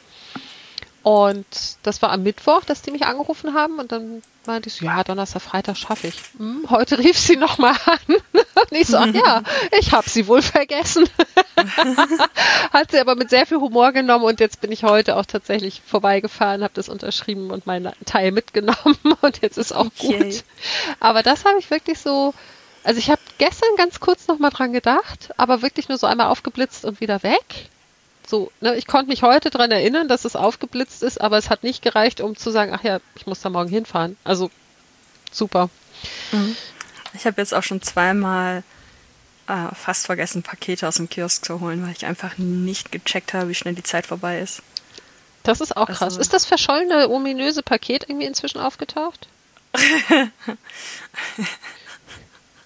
Und 1.08 1.46
das 1.84 2.02
war 2.02 2.12
am 2.12 2.24
Mittwoch, 2.24 2.66
dass 2.66 2.82
die 2.82 2.92
mich 2.92 3.06
angerufen 3.06 3.54
haben 3.54 3.80
und 3.80 3.94
dann 3.94 4.22
meinte 4.46 4.68
ich 4.68 4.76
so, 4.76 4.84
ja, 4.84 5.06
Donnerstag, 5.06 5.42
Freitag 5.42 5.78
schaffe 5.78 6.08
ich. 6.08 6.16
Hm, 6.38 6.66
heute 6.70 7.00
rief 7.00 7.18
sie 7.18 7.38
nochmal 7.38 7.78
an 7.86 8.16
und 8.34 8.72
ich 8.72 8.88
so, 8.88 8.98
ja, 8.98 9.42
ich 9.80 9.94
habe 9.94 10.10
sie 10.10 10.28
wohl 10.28 10.42
vergessen. 10.42 11.08
Hat 12.74 12.92
sie 12.92 13.00
aber 13.00 13.16
mit 13.16 13.30
sehr 13.30 13.46
viel 13.46 13.60
Humor 13.60 13.94
genommen 13.94 14.26
und 14.26 14.42
jetzt 14.42 14.60
bin 14.60 14.70
ich 14.70 14.84
heute 14.84 15.16
auch 15.16 15.26
tatsächlich 15.26 15.82
vorbeigefahren, 15.86 16.62
habe 16.62 16.74
das 16.74 16.90
unterschrieben 16.90 17.52
und 17.52 17.66
meinen 17.66 17.94
Teil 18.04 18.34
mitgenommen 18.34 18.98
und 19.22 19.42
jetzt 19.42 19.58
ist 19.58 19.72
auch 19.72 19.86
okay. 19.86 20.26
gut. 20.26 20.44
Aber 21.00 21.24
das 21.24 21.46
habe 21.46 21.58
ich 21.58 21.72
wirklich 21.72 22.00
so, 22.00 22.34
also 22.84 23.00
ich 23.00 23.10
habe 23.10 23.22
gestern 23.38 23.78
ganz 23.78 24.02
kurz 24.02 24.28
nochmal 24.28 24.52
dran 24.52 24.74
gedacht, 24.74 25.30
aber 25.38 25.62
wirklich 25.62 25.88
nur 25.88 25.98
so 25.98 26.06
einmal 26.06 26.28
aufgeblitzt 26.28 26.84
und 26.84 27.00
wieder 27.00 27.24
weg. 27.24 27.70
So, 28.28 28.52
ne, 28.60 28.76
ich 28.76 28.88
konnte 28.88 29.08
mich 29.10 29.24
heute 29.24 29.50
daran 29.50 29.72
erinnern, 29.72 30.10
dass 30.10 30.26
es 30.26 30.36
aufgeblitzt 30.36 31.02
ist, 31.02 31.22
aber 31.22 31.38
es 31.38 31.50
hat 31.50 31.64
nicht 31.64 31.82
gereicht, 31.82 32.20
um 32.20 32.36
zu 32.36 32.52
sagen, 32.52 32.74
ach 32.74 32.84
ja, 32.84 33.00
ich 33.16 33.26
muss 33.26 33.40
da 33.40 33.50
morgen 33.50 33.70
hinfahren. 33.70 34.18
Also 34.26 34.52
super. 35.32 35.70
Mhm. 36.34 36.58
Ich 37.14 37.26
habe 37.26 37.40
jetzt 37.40 37.54
auch 37.54 37.64
schon 37.64 37.82
zweimal 37.82 38.64
äh, 39.48 39.74
fast 39.74 40.08
vergessen, 40.08 40.44
Pakete 40.44 40.90
aus 40.90 40.96
dem 40.96 41.08
Kiosk 41.08 41.46
zu 41.46 41.62
holen, 41.62 41.82
weil 41.84 41.94
ich 41.94 42.06
einfach 42.06 42.38
nicht 42.38 42.92
gecheckt 42.92 43.34
habe, 43.34 43.48
wie 43.48 43.56
schnell 43.56 43.76
die 43.76 43.84
Zeit 43.84 44.06
vorbei 44.06 44.42
ist. 44.42 44.62
Das 45.44 45.62
ist 45.62 45.78
auch 45.78 45.88
krass. 45.88 46.02
Also, 46.02 46.20
ist 46.20 46.34
das 46.34 46.46
verschollene, 46.46 47.10
ominöse 47.10 47.64
Paket 47.64 48.10
irgendwie 48.10 48.28
inzwischen 48.28 48.60
aufgetaucht? 48.60 49.30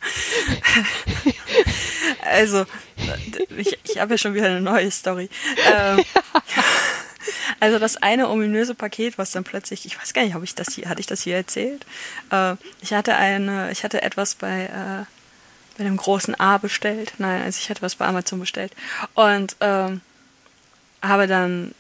also, 2.22 2.66
ich, 3.58 3.80
ich 3.84 4.00
habe 4.00 4.14
ja 4.14 4.18
schon 4.18 4.34
wieder 4.34 4.48
eine 4.48 4.62
neue 4.62 4.92
Story. 4.92 5.30
Ähm, 5.72 6.04
also 7.60 7.80
das 7.80 7.98
eine 7.98 8.30
ominöse 8.30 8.76
Paket, 8.76 9.18
was 9.18 9.32
dann 9.32 9.44
plötzlich, 9.44 9.86
ich 9.86 10.00
weiß 10.00 10.14
gar 10.14 10.24
nicht, 10.24 10.36
ob 10.36 10.44
ich 10.44 10.56
das 10.56 10.74
hier, 10.74 10.90
hatte 10.90 11.00
ich 11.00 11.08
das 11.08 11.22
hier 11.22 11.36
erzählt? 11.36 11.86
Äh, 12.32 12.56
ich 12.82 12.94
hatte 12.94 13.16
eine, 13.16 13.72
ich 13.72 13.84
hatte 13.84 14.02
etwas 14.02 14.36
bei, 14.36 14.66
äh, 14.66 15.06
bei 15.78 15.84
dem 15.84 15.98
großen 15.98 16.40
A 16.40 16.58
bestellt. 16.58 17.14
Nein, 17.18 17.44
also 17.44 17.60
ich 17.60 17.70
hatte 17.70 17.82
was 17.82 17.96
bei 17.96 18.06
Amazon 18.06 18.40
bestellt. 18.40 18.74
Und 19.14 19.56
ähm, 19.60 20.02
habe 21.02 21.28
dann 21.28 21.74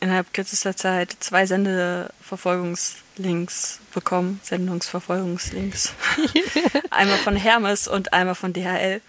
innerhalb 0.00 0.32
kürzester 0.32 0.76
Zeit 0.76 1.16
zwei 1.20 1.46
Sendeverfolgungslinks 1.46 3.80
bekommen, 3.92 4.40
Sendungsverfolgungslinks. 4.42 5.92
einmal 6.90 7.18
von 7.18 7.36
Hermes 7.36 7.86
und 7.88 8.12
einmal 8.12 8.34
von 8.34 8.52
DHL. 8.52 9.00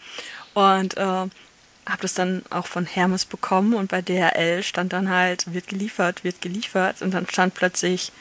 Und 0.54 0.98
äh, 0.98 1.28
habe 1.90 2.02
das 2.02 2.14
dann 2.14 2.44
auch 2.50 2.68
von 2.68 2.86
Hermes 2.86 3.26
bekommen 3.26 3.74
und 3.74 3.90
bei 3.90 4.02
DHL 4.02 4.64
stand 4.64 4.94
dann 4.94 5.10
halt, 5.10 5.52
wird 5.54 5.68
geliefert, 5.68 6.24
wird 6.24 6.42
geliefert 6.42 7.02
und 7.02 7.14
dann 7.14 7.28
stand 7.28 7.56
plötzlich 7.56 8.12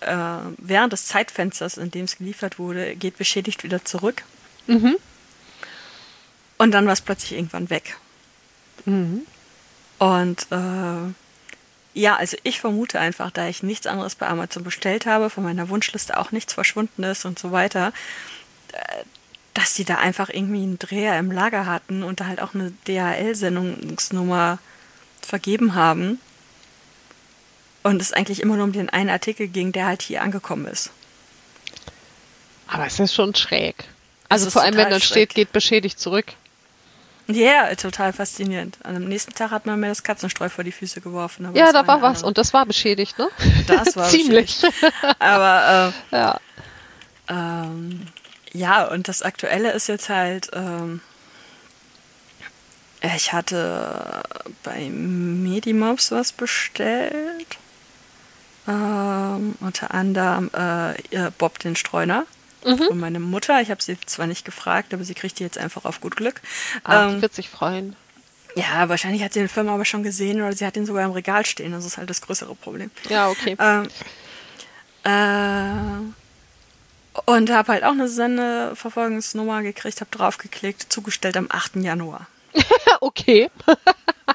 äh, 0.00 0.16
während 0.58 0.92
des 0.92 1.06
Zeitfensters, 1.06 1.76
in 1.76 1.90
dem 1.90 2.04
es 2.04 2.18
geliefert 2.18 2.58
wurde, 2.58 2.96
geht 2.96 3.18
beschädigt 3.18 3.62
wieder 3.62 3.84
zurück. 3.84 4.24
Mhm. 4.66 4.96
Und 6.58 6.72
dann 6.72 6.86
war 6.86 6.92
es 6.92 7.00
plötzlich 7.00 7.32
irgendwann 7.32 7.70
weg. 7.70 7.96
Mhm. 8.84 9.22
Und 9.98 10.46
äh, 10.50 11.12
ja, 11.94 12.16
also 12.16 12.36
ich 12.42 12.60
vermute 12.60 12.98
einfach, 12.98 13.30
da 13.30 13.48
ich 13.48 13.62
nichts 13.62 13.86
anderes 13.86 14.14
bei 14.14 14.26
Amazon 14.26 14.64
bestellt 14.64 15.06
habe, 15.06 15.30
von 15.30 15.44
meiner 15.44 15.68
Wunschliste 15.68 16.16
auch 16.16 16.32
nichts 16.32 16.54
verschwunden 16.54 17.02
ist 17.02 17.24
und 17.24 17.38
so 17.38 17.52
weiter, 17.52 17.92
äh, 18.72 19.04
dass 19.54 19.74
die 19.74 19.84
da 19.84 19.96
einfach 19.96 20.30
irgendwie 20.30 20.62
einen 20.62 20.78
Dreher 20.78 21.18
im 21.18 21.30
Lager 21.30 21.66
hatten 21.66 22.02
und 22.02 22.20
da 22.20 22.26
halt 22.26 22.40
auch 22.40 22.54
eine 22.54 22.72
DHL-Sendungsnummer 22.88 24.58
vergeben 25.20 25.74
haben. 25.74 26.18
Und 27.82 28.00
es 28.00 28.12
eigentlich 28.12 28.40
immer 28.40 28.56
nur 28.56 28.64
um 28.64 28.72
den 28.72 28.88
einen 28.88 29.10
Artikel 29.10 29.48
ging, 29.48 29.72
der 29.72 29.86
halt 29.86 30.02
hier 30.02 30.22
angekommen 30.22 30.66
ist. 30.66 30.90
Aber 32.68 32.86
es 32.86 32.98
ist 32.98 33.14
schon 33.14 33.34
schräg. 33.34 33.84
Also 34.28 34.48
vor 34.48 34.62
allem, 34.62 34.76
wenn 34.76 34.88
dann 34.88 35.00
schräg. 35.00 35.10
steht, 35.30 35.34
geht 35.34 35.52
beschädigt 35.52 36.00
zurück. 36.00 36.26
Ja, 37.34 37.64
yeah, 37.64 37.74
total 37.74 38.12
faszinierend. 38.12 38.78
Am 38.82 39.04
nächsten 39.04 39.34
Tag 39.34 39.50
hat 39.50 39.66
man 39.66 39.80
mir 39.80 39.88
das 39.88 40.02
Katzenstreu 40.02 40.48
vor 40.48 40.64
die 40.64 40.72
Füße 40.72 41.00
geworfen. 41.00 41.48
ja, 41.54 41.72
da 41.72 41.86
war 41.86 42.02
was 42.02 42.18
andere. 42.18 42.26
und 42.26 42.38
das 42.38 42.52
war 42.52 42.66
beschädigt, 42.66 43.18
ne? 43.18 43.28
Das 43.66 43.96
war 43.96 44.08
ziemlich. 44.08 44.62
Aber 45.18 45.92
äh, 46.12 46.16
ja. 46.16 46.40
Ähm, 47.28 48.06
ja, 48.52 48.86
und 48.86 49.08
das 49.08 49.22
Aktuelle 49.22 49.72
ist 49.72 49.88
jetzt 49.88 50.08
halt, 50.08 50.50
ähm, 50.52 51.00
ich 53.14 53.32
hatte 53.32 54.22
bei 54.62 54.88
Medimobs 54.90 56.10
was 56.12 56.32
bestellt. 56.32 57.58
Ähm, 58.68 59.56
unter 59.60 59.92
anderem 59.92 60.50
äh, 60.54 61.30
Bob 61.38 61.58
den 61.58 61.74
Streuner 61.74 62.26
mhm. 62.64 62.78
von 62.78 62.98
meiner 62.98 63.18
Mutter. 63.18 63.60
Ich 63.60 63.70
habe 63.70 63.82
sie 63.82 63.96
zwar 64.06 64.26
nicht 64.26 64.44
gefragt, 64.44 64.92
aber 64.94 65.04
sie 65.04 65.14
kriegt 65.14 65.38
die 65.38 65.44
jetzt 65.44 65.58
einfach 65.58 65.84
auf 65.84 66.00
gut 66.00 66.16
Glück. 66.16 66.40
Ah, 66.84 67.08
ähm, 67.08 67.22
wird 67.22 67.34
sich 67.34 67.48
freuen. 67.48 67.96
Ja, 68.54 68.88
wahrscheinlich 68.88 69.22
hat 69.22 69.32
sie 69.32 69.40
den 69.40 69.48
Film 69.48 69.68
aber 69.68 69.84
schon 69.84 70.02
gesehen 70.02 70.42
oder 70.42 70.52
sie 70.52 70.66
hat 70.66 70.76
ihn 70.76 70.86
sogar 70.86 71.04
im 71.04 71.12
Regal 71.12 71.46
stehen. 71.46 71.72
Das 71.72 71.84
ist 71.84 71.96
halt 71.96 72.10
das 72.10 72.20
größere 72.20 72.54
Problem. 72.54 72.90
Ja, 73.08 73.28
okay. 73.28 73.56
Ähm, 73.58 73.88
äh, 75.04 75.70
und 77.24 77.50
habe 77.50 77.72
halt 77.72 77.84
auch 77.84 77.92
eine 77.92 78.08
Sendeverfolgungsnummer 78.08 79.62
gekriegt, 79.62 80.00
habe 80.00 80.10
draufgeklickt, 80.10 80.92
zugestellt 80.92 81.36
am 81.36 81.46
8. 81.50 81.76
Januar. 81.76 82.26
okay. 83.00 83.50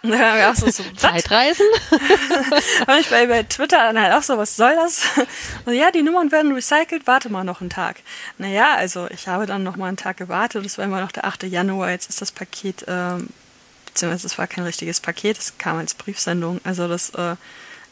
Ja, 0.03 0.37
ja, 0.37 0.55
so, 0.55 0.69
so? 0.69 0.83
Zeitreisen? 0.95 1.65
Und 2.87 2.99
ich 2.99 3.09
bei, 3.09 3.25
bei 3.27 3.43
Twitter 3.43 3.77
dann 3.77 3.99
halt 3.99 4.13
auch 4.13 4.23
so, 4.23 4.37
was 4.37 4.55
soll 4.55 4.75
das? 4.75 5.03
Und 5.65 5.73
ja, 5.73 5.91
die 5.91 6.03
Nummern 6.03 6.31
werden 6.31 6.53
recycelt, 6.53 7.07
warte 7.07 7.29
mal 7.29 7.43
noch 7.43 7.61
einen 7.61 7.69
Tag. 7.69 7.97
Naja, 8.37 8.75
also 8.75 9.07
ich 9.09 9.27
habe 9.27 9.45
dann 9.45 9.63
noch 9.63 9.75
mal 9.75 9.87
einen 9.87 9.97
Tag 9.97 10.17
gewartet, 10.17 10.65
das 10.65 10.77
war 10.77 10.85
immer 10.85 11.01
noch 11.01 11.11
der 11.11 11.25
8. 11.25 11.43
Januar, 11.43 11.91
jetzt 11.91 12.09
ist 12.09 12.21
das 12.21 12.31
Paket, 12.31 12.85
ähm, 12.87 13.29
beziehungsweise 13.85 14.27
es 14.27 14.37
war 14.37 14.47
kein 14.47 14.63
richtiges 14.63 14.99
Paket, 14.99 15.37
es 15.37 15.57
kam 15.57 15.77
als 15.77 15.93
Briefsendung, 15.93 16.61
also 16.63 16.87
das 16.87 17.11
äh, 17.11 17.35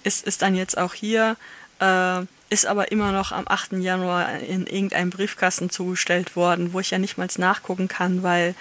ist, 0.03 0.26
ist 0.26 0.41
dann 0.41 0.56
jetzt 0.56 0.77
auch 0.77 0.93
hier, 0.93 1.38
äh, 1.80 2.22
ist 2.49 2.65
aber 2.65 2.91
immer 2.91 3.11
noch 3.11 3.31
am 3.31 3.45
8. 3.47 3.73
Januar 3.73 4.38
in 4.39 4.68
irgendeinem 4.68 5.10
Briefkasten 5.10 5.69
zugestellt 5.69 6.35
worden, 6.35 6.73
wo 6.73 6.80
ich 6.80 6.91
ja 6.91 6.99
nicht 6.99 7.18
mal 7.18 7.27
nachgucken 7.38 7.88
kann, 7.88 8.22
weil 8.22 8.53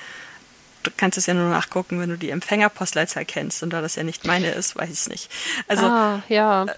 du 0.84 0.90
kannst 0.96 1.18
es 1.18 1.26
ja 1.26 1.34
nur 1.34 1.50
nachgucken, 1.50 2.00
wenn 2.00 2.10
du 2.10 2.16
die 2.16 2.30
Empfängerpostleitzahl 2.30 3.24
kennst. 3.24 3.62
Und 3.62 3.70
da 3.70 3.80
das 3.80 3.96
ja 3.96 4.02
nicht 4.02 4.24
meine 4.24 4.50
ist, 4.50 4.76
weiß 4.76 4.88
ich 4.88 4.98
es 4.98 5.08
nicht. 5.08 5.30
Also, 5.66 5.86
ah, 5.86 6.22
ja. 6.28 6.64
Äh, 6.64 6.74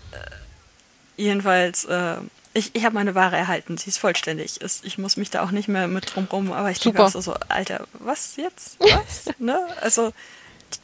jedenfalls, 1.17 1.85
äh, 1.85 2.17
ich, 2.55 2.71
ich 2.75 2.85
habe 2.85 2.95
meine 2.95 3.15
Ware 3.15 3.37
erhalten. 3.37 3.77
Sie 3.77 3.91
ist 3.91 3.99
vollständig. 3.99 4.61
Ist, 4.63 4.85
ich 4.85 4.97
muss 4.97 5.17
mich 5.17 5.31
da 5.31 5.43
auch 5.45 5.51
nicht 5.51 5.69
mehr 5.69 5.89
mit 5.89 6.15
drum 6.15 6.27
rum. 6.33 6.53
Aber 6.53 6.71
ich 6.71 6.81
denke 6.81 7.05
auch 7.05 7.11
so, 7.11 7.21
so, 7.21 7.35
Alter, 7.49 7.87
was 7.93 8.37
jetzt? 8.37 8.79
Was? 8.81 9.27
ne? 9.39 9.59
Also, 9.83 10.13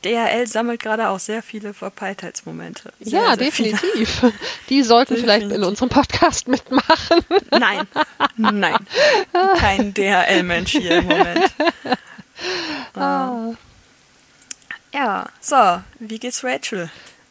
DHL 0.04 0.46
sammelt 0.46 0.80
gerade 0.80 1.08
auch 1.08 1.18
sehr 1.18 1.42
viele 1.42 1.74
Verpeiltheitsmomente. 1.74 2.92
Sehr, 3.00 3.20
ja, 3.20 3.26
sehr 3.28 3.36
definitiv. 3.36 4.20
Viele. 4.20 4.32
Die 4.68 4.82
sollten 4.82 5.14
definitiv. 5.14 5.38
vielleicht 5.40 5.56
in 5.56 5.64
unserem 5.64 5.88
Podcast 5.88 6.48
mitmachen. 6.48 7.24
Nein, 7.50 7.86
nein. 8.36 8.76
Kein 9.58 9.94
DHL-Mensch 9.94 10.72
hier 10.72 10.98
im 10.98 11.04
Moment. 11.04 11.52
Ah. 12.94 13.54
Ja, 14.92 15.26
so, 15.40 15.80
wie 15.98 16.18
geht's 16.18 16.44
Rachel? 16.44 16.90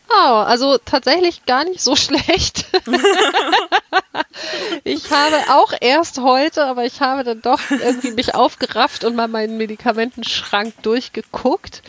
Oh, 0.09 0.39
also 0.39 0.77
tatsächlich 0.77 1.45
gar 1.45 1.63
nicht 1.63 1.81
so 1.81 1.95
schlecht. 1.95 2.65
ich 4.83 5.11
habe 5.11 5.37
auch 5.49 5.73
erst 5.79 6.19
heute, 6.19 6.65
aber 6.65 6.85
ich 6.85 7.01
habe 7.01 7.23
dann 7.23 7.41
doch 7.41 7.61
irgendwie 7.69 8.11
mich 8.11 8.35
aufgerafft 8.35 9.03
und 9.03 9.15
mal 9.15 9.27
meinen 9.27 9.57
Medikamentenschrank 9.57 10.73
durchgeguckt. 10.81 11.83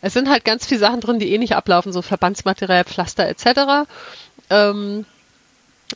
Es 0.00 0.12
sind 0.12 0.28
halt 0.28 0.44
ganz 0.44 0.66
viele 0.66 0.80
Sachen 0.80 1.00
drin, 1.00 1.18
die 1.18 1.32
eh 1.32 1.38
nicht 1.38 1.56
ablaufen, 1.56 1.92
so 1.92 2.02
Verbandsmaterial, 2.02 2.84
Pflaster 2.84 3.26
etc. 3.26 3.88
Ähm, 4.50 5.04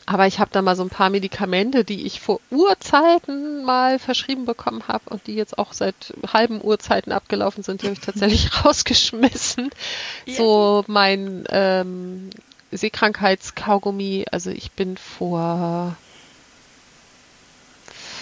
aber 0.05 0.27
ich 0.27 0.39
habe 0.39 0.51
da 0.51 0.61
mal 0.61 0.75
so 0.75 0.83
ein 0.83 0.89
paar 0.89 1.09
Medikamente, 1.09 1.83
die 1.83 2.05
ich 2.05 2.21
vor 2.21 2.39
Urzeiten 2.49 3.63
mal 3.63 3.99
verschrieben 3.99 4.45
bekommen 4.45 4.87
habe 4.87 5.09
und 5.09 5.27
die 5.27 5.35
jetzt 5.35 5.57
auch 5.57 5.73
seit 5.73 6.13
halben 6.31 6.61
Urzeiten 6.61 7.11
abgelaufen 7.11 7.63
sind, 7.63 7.81
die 7.81 7.87
habe 7.87 7.93
ich 7.93 8.01
tatsächlich 8.01 8.49
rausgeschmissen. 8.65 9.69
Ja. 10.25 10.35
So 10.35 10.83
mein 10.87 11.45
ähm, 11.49 12.29
Seekrankheitskaugummi, 12.71 14.25
also 14.31 14.49
ich 14.49 14.71
bin 14.71 14.97
vor 14.97 15.95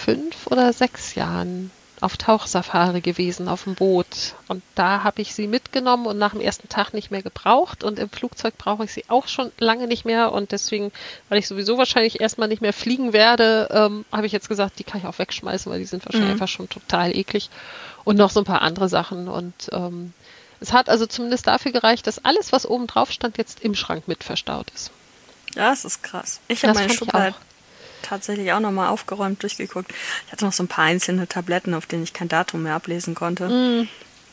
fünf 0.04 0.46
oder 0.46 0.72
sechs 0.72 1.14
Jahren 1.14 1.70
auf 2.00 2.16
Tauchsafari 2.16 3.00
gewesen, 3.00 3.48
auf 3.48 3.64
dem 3.64 3.74
Boot. 3.74 4.34
Und 4.48 4.62
da 4.74 5.02
habe 5.02 5.22
ich 5.22 5.34
sie 5.34 5.46
mitgenommen 5.46 6.06
und 6.06 6.18
nach 6.18 6.32
dem 6.32 6.40
ersten 6.40 6.68
Tag 6.68 6.94
nicht 6.94 7.10
mehr 7.10 7.22
gebraucht. 7.22 7.84
Und 7.84 7.98
im 7.98 8.08
Flugzeug 8.08 8.56
brauche 8.56 8.84
ich 8.84 8.92
sie 8.92 9.04
auch 9.08 9.28
schon 9.28 9.52
lange 9.58 9.86
nicht 9.86 10.04
mehr. 10.04 10.32
Und 10.32 10.52
deswegen, 10.52 10.92
weil 11.28 11.38
ich 11.38 11.48
sowieso 11.48 11.78
wahrscheinlich 11.78 12.20
erstmal 12.20 12.48
nicht 12.48 12.62
mehr 12.62 12.72
fliegen 12.72 13.12
werde, 13.12 13.68
ähm, 13.70 14.04
habe 14.12 14.26
ich 14.26 14.32
jetzt 14.32 14.48
gesagt, 14.48 14.78
die 14.78 14.84
kann 14.84 15.00
ich 15.00 15.06
auch 15.06 15.18
wegschmeißen, 15.18 15.70
weil 15.70 15.78
die 15.78 15.86
sind 15.86 16.04
wahrscheinlich 16.06 16.28
mhm. 16.28 16.34
einfach 16.34 16.48
schon 16.48 16.68
total 16.68 17.14
eklig. 17.14 17.50
Und 18.04 18.16
noch 18.16 18.30
so 18.30 18.40
ein 18.40 18.46
paar 18.46 18.62
andere 18.62 18.88
Sachen. 18.88 19.28
Und 19.28 19.54
ähm, 19.72 20.14
es 20.60 20.72
hat 20.72 20.88
also 20.88 21.06
zumindest 21.06 21.46
dafür 21.46 21.72
gereicht, 21.72 22.06
dass 22.06 22.24
alles, 22.24 22.52
was 22.52 22.66
oben 22.66 22.86
drauf 22.86 23.10
stand, 23.10 23.38
jetzt 23.38 23.60
im 23.60 23.74
Schrank 23.74 24.08
mit 24.08 24.24
verstaut 24.24 24.70
ist. 24.74 24.90
Ja, 25.54 25.70
das 25.70 25.84
ist 25.84 26.02
krass. 26.02 26.40
Ich 26.48 26.64
habe 26.64 26.74
meine 26.74 26.92
Schublade 26.92 27.34
tatsächlich 28.02 28.52
auch 28.52 28.60
nochmal 28.60 28.88
aufgeräumt 28.88 29.42
durchgeguckt. 29.42 29.92
Ich 30.26 30.32
hatte 30.32 30.44
noch 30.44 30.52
so 30.52 30.62
ein 30.62 30.68
paar 30.68 30.84
einzelne 30.84 31.26
Tabletten, 31.26 31.74
auf 31.74 31.86
denen 31.86 32.02
ich 32.02 32.12
kein 32.12 32.28
Datum 32.28 32.62
mehr 32.62 32.74
ablesen 32.74 33.14
konnte. 33.14 33.48
Mm. 33.48 33.88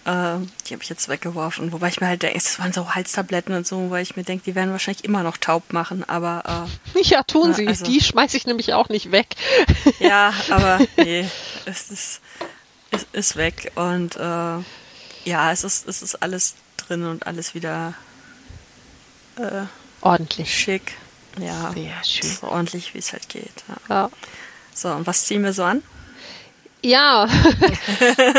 Äh, 0.08 0.40
die 0.66 0.74
habe 0.74 0.84
ich 0.84 0.90
jetzt 0.90 1.10
weggeworfen. 1.10 1.74
Wobei 1.74 1.90
ich 1.90 2.00
mir 2.00 2.08
halt 2.08 2.24
denke, 2.24 2.38
es 2.38 2.60
waren 2.60 2.72
so 2.72 2.96
Halstabletten 2.96 3.54
und 3.54 3.68
so, 3.68 3.90
weil 3.90 4.04
ich 4.04 4.16
mir 4.16 4.24
denke, 4.24 4.46
die 4.46 4.56
werden 4.56 4.72
wahrscheinlich 4.72 5.04
immer 5.04 5.22
noch 5.22 5.36
taub 5.36 5.74
machen, 5.74 6.08
aber. 6.08 6.68
Äh, 6.96 7.02
ja, 7.04 7.24
tun 7.24 7.54
sie. 7.54 7.68
Also, 7.68 7.84
die 7.84 8.00
schmeiße 8.00 8.38
ich 8.38 8.46
nämlich 8.46 8.74
auch 8.74 8.88
nicht 8.88 9.12
weg. 9.12 9.36
ja, 10.00 10.34
aber 10.50 10.80
nee, 10.98 11.30
es 11.66 11.92
ist, 11.92 12.22
es 12.92 13.06
ist 13.12 13.36
weg. 13.36 13.74
Und 13.76 14.16
äh, 14.16 14.20
ja, 15.26 15.52
es 15.52 15.66
ist, 15.66 15.86
es 15.90 16.02
ist 16.02 16.16
alles 16.16 16.56
drin 16.78 17.04
und 17.04 17.28
alles 17.28 17.54
wieder 17.54 17.94
äh, 19.36 19.64
ordentlich. 20.00 20.58
Schick. 20.58 20.94
Ja, 21.40 21.72
sehr 21.74 22.04
schön. 22.04 22.30
So 22.30 22.48
ordentlich, 22.48 22.94
wie 22.94 23.00
es 23.00 23.14
halt 23.14 23.30
geht. 23.30 23.64
Ja. 23.68 23.96
ja. 23.96 24.12
So, 24.74 24.90
und 24.90 25.08
was 25.08 25.26
ziehen 25.26 25.44
wir 25.44 25.54
so 25.54 25.64
an? 25.64 25.84
Ja, 26.84 27.28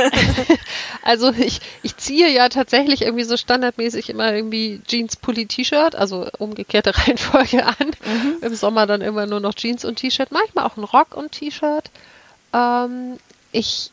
also 1.02 1.32
ich, 1.32 1.60
ich 1.82 1.96
ziehe 1.96 2.30
ja 2.30 2.48
tatsächlich 2.48 3.02
irgendwie 3.02 3.24
so 3.24 3.36
standardmäßig 3.36 4.10
immer 4.10 4.32
irgendwie 4.32 4.80
Jeans, 4.86 5.16
Pulli, 5.16 5.46
T-Shirt, 5.46 5.96
also 5.96 6.28
umgekehrte 6.38 6.96
Reihenfolge 6.96 7.66
an. 7.66 7.90
Mhm. 8.06 8.36
Im 8.40 8.54
Sommer 8.54 8.86
dann 8.86 9.00
immer 9.00 9.26
nur 9.26 9.40
noch 9.40 9.54
Jeans 9.54 9.84
und 9.84 9.96
T-Shirt, 9.96 10.30
manchmal 10.30 10.66
auch 10.66 10.76
ein 10.76 10.84
Rock 10.84 11.16
und 11.16 11.32
T-Shirt. 11.32 11.90
Ähm, 12.52 13.18
ich 13.50 13.90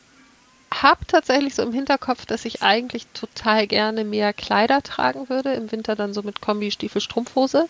habe 0.72 1.04
tatsächlich 1.06 1.54
so 1.54 1.62
im 1.62 1.72
Hinterkopf, 1.72 2.24
dass 2.26 2.44
ich 2.44 2.62
eigentlich 2.62 3.06
total 3.14 3.66
gerne 3.66 4.04
mehr 4.04 4.32
Kleider 4.32 4.82
tragen 4.82 5.28
würde, 5.28 5.52
im 5.54 5.72
Winter 5.72 5.96
dann 5.96 6.14
so 6.14 6.22
mit 6.22 6.40
Kombi, 6.40 6.70
Stiefel, 6.70 7.00
Strumpfhose. 7.00 7.66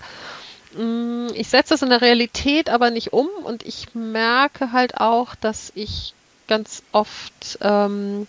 Mm, 0.77 1.29
ich 1.35 1.49
setze 1.49 1.75
das 1.75 1.83
in 1.83 1.91
der 1.91 2.03
Realität 2.03 2.71
aber 2.71 2.91
nicht 2.91 3.13
um 3.13 3.29
und 3.45 3.65
ich 3.65 3.95
merke 3.95 4.73
halt 4.73 4.99
auch, 4.99 5.35
dass 5.35 5.73
ich 5.75 6.15
ganz 6.47 6.83
oft 6.93 7.59
ähm, 7.61 8.27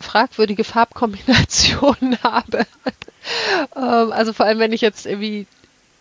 fragwürdige 0.00 0.64
Farbkombinationen 0.64 2.18
habe. 2.22 2.66
ähm, 3.76 4.12
also 4.12 4.32
vor 4.32 4.46
allem, 4.46 4.58
wenn 4.58 4.72
ich 4.72 4.80
jetzt 4.80 5.06
irgendwie 5.06 5.46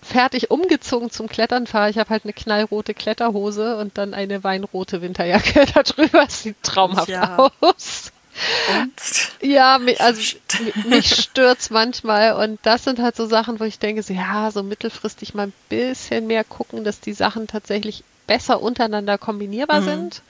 fertig 0.02 0.52
umgezogen 0.52 1.10
zum 1.10 1.28
Klettern 1.28 1.68
fahre. 1.68 1.90
Ich 1.90 1.98
habe 1.98 2.10
halt 2.10 2.24
eine 2.24 2.34
knallrote 2.34 2.94
Kletterhose 2.94 3.78
und 3.78 3.98
dann 3.98 4.14
eine 4.14 4.44
weinrote 4.44 5.02
Winterjacke 5.02 5.66
darüber. 5.74 6.30
Sieht 6.30 6.62
traumhaft 6.64 7.10
ja. 7.10 7.50
aus. 7.60 8.12
Und? 8.74 8.92
Ja, 9.42 9.80
also 10.00 10.38
mich 10.88 11.16
stört's 11.16 11.70
manchmal 11.70 12.34
und 12.34 12.60
das 12.64 12.84
sind 12.84 13.00
halt 13.00 13.16
so 13.16 13.26
Sachen, 13.26 13.60
wo 13.60 13.64
ich 13.64 13.80
denke, 13.80 14.04
so, 14.04 14.14
ja, 14.14 14.52
so 14.52 14.64
mittelfristig 14.64 15.34
mal 15.34 15.48
ein 15.48 15.54
bisschen 15.70 16.28
mehr 16.28 16.44
gucken, 16.44 16.84
dass 16.84 17.00
die 17.00 17.14
Sachen 17.14 17.48
tatsächlich 17.48 18.04
besser 18.28 18.62
untereinander 18.62 19.18
kombinierbar 19.18 19.82
mhm. 19.82 19.86
sind. 19.86 20.22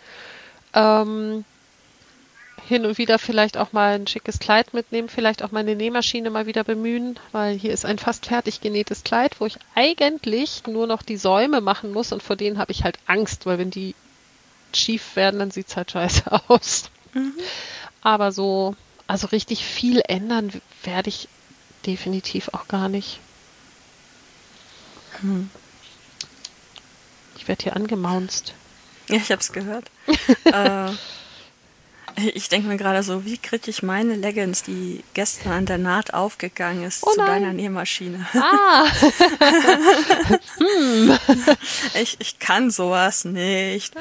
Ähm, 0.74 1.46
hin 2.68 2.86
und 2.86 2.98
wieder 2.98 3.18
vielleicht 3.18 3.58
auch 3.58 3.72
mal 3.72 3.96
ein 3.96 4.08
schickes 4.08 4.40
Kleid 4.40 4.74
mitnehmen, 4.74 5.08
vielleicht 5.08 5.42
auch 5.42 5.52
meine 5.52 5.76
Nähmaschine 5.76 6.30
mal 6.30 6.48
wieder 6.48 6.64
bemühen, 6.64 7.18
weil 7.32 7.58
hier 7.58 7.72
ist 7.72 7.86
ein 7.86 7.98
fast 7.98 8.26
fertig 8.26 8.60
genähtes 8.60 9.04
Kleid, 9.04 9.40
wo 9.40 9.46
ich 9.46 9.58
eigentlich 9.74 10.64
nur 10.68 10.86
noch 10.86 11.02
die 11.02 11.18
Säume 11.18 11.62
machen 11.62 11.92
muss 11.94 12.12
und 12.12 12.22
vor 12.22 12.36
denen 12.36 12.58
habe 12.58 12.74
ich 12.74 12.84
halt 12.84 13.00
Angst, 13.08 13.46
weil 13.46 13.58
wenn 13.58 13.72
die 13.72 13.96
schief 14.74 15.16
werden, 15.16 15.40
dann 15.40 15.52
sieht's 15.52 15.78
halt 15.78 15.92
scheiße 15.92 16.24
aus. 16.50 16.90
Mhm. 17.14 17.34
Aber 18.08 18.32
so, 18.32 18.74
also 19.06 19.28
richtig 19.28 19.66
viel 19.66 20.02
ändern 20.08 20.62
werde 20.84 21.10
ich 21.10 21.28
definitiv 21.86 22.48
auch 22.54 22.70
gar 22.70 22.88
nicht. 22.88 23.20
Hm. 25.20 25.50
Ich 27.36 27.50
werde 27.50 27.64
hier 27.64 27.76
angemaunzt. 27.76 28.54
Ja, 29.10 29.18
ich 29.18 29.30
habe 29.30 29.42
es 29.42 29.52
gehört. 29.52 29.92
äh, 30.46 30.92
ich 32.34 32.48
denke 32.48 32.70
mir 32.70 32.78
gerade 32.78 33.04
so, 33.04 33.26
wie 33.26 33.38
kriege 33.38 33.70
ich 33.70 33.84
meine 33.84 34.16
Leggings, 34.16 34.64
die 34.64 35.04
gestern 35.14 35.52
an 35.52 35.66
der 35.66 35.78
Naht 35.78 36.14
aufgegangen 36.14 36.86
ist, 36.86 37.04
oh 37.06 37.12
zu 37.12 37.18
deiner 37.18 37.52
Nähmaschine? 37.52 38.26
Ah. 38.36 38.86
hm. 40.60 41.20
ich, 42.02 42.16
ich 42.22 42.40
kann 42.40 42.72
sowas 42.72 43.26
nicht. 43.26 43.94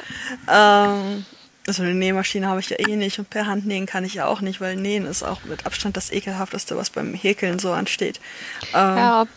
Ähm, 0.47 1.25
also 1.67 1.83
eine 1.83 1.93
Nähmaschine 1.93 2.47
habe 2.47 2.61
ich 2.61 2.69
ja 2.69 2.77
eh 2.79 2.95
nicht 2.95 3.19
und 3.19 3.29
per 3.29 3.45
Hand 3.45 3.65
nähen 3.65 3.85
kann 3.85 4.05
ich 4.05 4.13
ja 4.13 4.25
auch 4.25 4.41
nicht, 4.41 4.61
weil 4.61 4.77
Nähen 4.77 5.05
ist 5.05 5.21
auch 5.21 5.43
mit 5.43 5.65
Abstand 5.65 5.97
das 5.97 6.11
ekelhafteste, 6.11 6.77
was 6.77 6.89
beim 6.89 7.13
Häkeln 7.13 7.59
so 7.59 7.73
ansteht. 7.73 8.19
Ähm, 8.73 8.97
ja. 8.97 9.27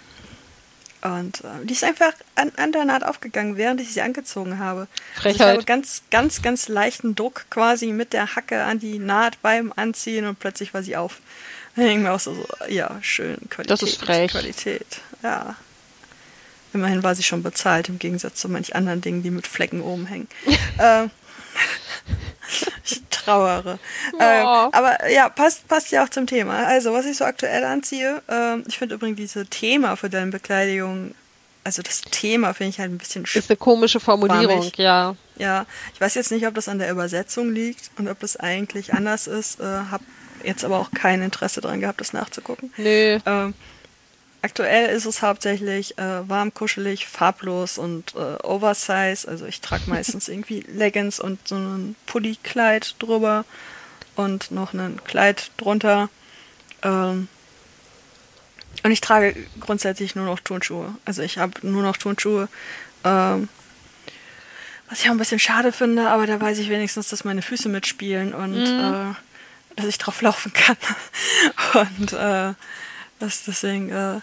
Und 1.02 1.40
äh, 1.44 1.64
die 1.64 1.72
ist 1.72 1.82
einfach 1.82 2.12
an, 2.34 2.52
an, 2.56 2.72
der 2.72 2.84
Naht 2.84 3.04
aufgegangen, 3.04 3.56
während 3.56 3.80
ich 3.80 3.92
sie 3.92 4.02
angezogen 4.02 4.58
habe. 4.58 4.86
Also 5.16 5.28
ich 5.30 5.40
habe 5.40 5.64
ganz, 5.64 6.02
ganz, 6.10 6.42
ganz 6.42 6.68
leichten 6.68 7.14
Druck 7.14 7.46
quasi 7.50 7.88
mit 7.88 8.12
der 8.12 8.36
Hacke 8.36 8.62
an 8.64 8.78
die 8.78 8.98
Naht 8.98 9.40
beim 9.42 9.72
Anziehen 9.74 10.26
und 10.26 10.38
plötzlich 10.38 10.72
war 10.72 10.82
sie 10.82 10.96
auf. 10.96 11.20
Da 11.76 11.82
denke 11.82 12.02
mir 12.02 12.12
auch 12.12 12.20
so, 12.20 12.34
so, 12.34 12.44
ja, 12.68 12.98
schön, 13.00 13.36
Qualität. 13.48 13.70
Das 13.70 13.82
ist 13.82 14.02
frech. 14.02 14.32
Qualität, 14.32 14.84
ja. 15.22 15.54
Immerhin 16.74 17.04
war 17.04 17.14
sie 17.14 17.22
schon 17.22 17.44
bezahlt, 17.44 17.88
im 17.88 18.00
Gegensatz 18.00 18.40
zu 18.40 18.48
manch 18.48 18.74
anderen 18.74 19.00
Dingen, 19.00 19.22
die 19.22 19.30
mit 19.30 19.46
Flecken 19.46 19.80
oben 19.80 20.06
hängen. 20.06 20.26
äh, 22.06 22.96
trauere. 23.10 23.78
Ja. 24.18 24.64
Ähm, 24.66 24.70
aber 24.72 25.10
ja, 25.10 25.28
passt, 25.28 25.66
passt 25.68 25.90
ja 25.92 26.04
auch 26.04 26.08
zum 26.08 26.26
Thema. 26.26 26.66
Also, 26.66 26.92
was 26.92 27.06
ich 27.06 27.16
so 27.16 27.24
aktuell 27.24 27.64
anziehe, 27.64 28.22
ähm, 28.28 28.64
ich 28.66 28.78
finde 28.78 28.96
übrigens 28.96 29.18
diese 29.18 29.46
Thema 29.46 29.96
für 29.96 30.10
deine 30.10 30.30
Bekleidung, 30.30 31.14
also 31.64 31.82
das 31.82 32.02
Thema 32.02 32.54
finde 32.54 32.70
ich 32.70 32.80
halt 32.80 32.90
ein 32.90 32.98
bisschen 32.98 33.24
Ist 33.24 33.50
eine 33.50 33.56
komische 33.56 34.00
Formulierung, 34.00 34.62
Schwammig. 34.62 34.78
ja. 34.78 35.14
Ja, 35.36 35.64
ich 35.94 36.00
weiß 36.00 36.14
jetzt 36.16 36.30
nicht, 36.32 36.46
ob 36.46 36.54
das 36.54 36.68
an 36.68 36.78
der 36.78 36.90
Übersetzung 36.90 37.50
liegt 37.50 37.90
und 37.96 38.08
ob 38.08 38.20
das 38.20 38.36
eigentlich 38.36 38.92
anders 38.92 39.26
ist. 39.26 39.58
Äh, 39.60 39.64
hab 39.90 40.02
jetzt 40.44 40.64
aber 40.64 40.78
auch 40.78 40.90
kein 40.90 41.22
Interesse 41.22 41.60
daran 41.62 41.80
gehabt, 41.80 42.00
das 42.00 42.12
nachzugucken. 42.12 42.72
Nö. 42.76 43.18
Ähm, 43.24 43.54
aktuell 44.42 44.94
ist 44.94 45.06
es 45.06 45.22
hauptsächlich 45.22 45.98
äh, 45.98 46.28
warm, 46.28 46.52
kuschelig, 46.54 47.06
farblos 47.06 47.78
und 47.78 48.14
äh, 48.14 48.42
Oversize. 48.42 49.28
Also 49.28 49.46
ich 49.46 49.60
trage 49.60 49.84
meistens 49.86 50.28
irgendwie 50.28 50.60
Leggings 50.60 51.20
und 51.20 51.46
so 51.46 51.56
ein 51.56 51.96
Pulli-Kleid 52.06 52.96
drüber 52.98 53.44
und 54.16 54.50
noch 54.50 54.72
ein 54.72 55.00
Kleid 55.04 55.50
drunter. 55.56 56.08
Ähm, 56.82 57.28
und 58.82 58.90
ich 58.92 59.00
trage 59.00 59.36
grundsätzlich 59.58 60.14
nur 60.14 60.24
noch 60.24 60.40
Turnschuhe. 60.40 60.94
Also 61.04 61.22
ich 61.22 61.38
habe 61.38 61.66
nur 61.66 61.82
noch 61.82 61.96
Turnschuhe. 61.96 62.48
Ähm, 63.04 63.48
was 64.88 65.00
ich 65.00 65.08
auch 65.08 65.12
ein 65.12 65.18
bisschen 65.18 65.38
schade 65.38 65.70
finde, 65.70 66.08
aber 66.08 66.26
da 66.26 66.40
weiß 66.40 66.58
ich 66.58 66.68
wenigstens, 66.68 67.08
dass 67.08 67.24
meine 67.24 67.42
Füße 67.42 67.68
mitspielen 67.68 68.34
und 68.34 68.56
äh, 68.56 69.14
dass 69.76 69.86
ich 69.86 69.98
drauf 69.98 70.20
laufen 70.20 70.52
kann. 70.52 70.76
und 71.98 72.12
äh, 72.12 72.54
das, 73.20 73.44
deswegen 73.44 73.90
äh, 73.90 74.20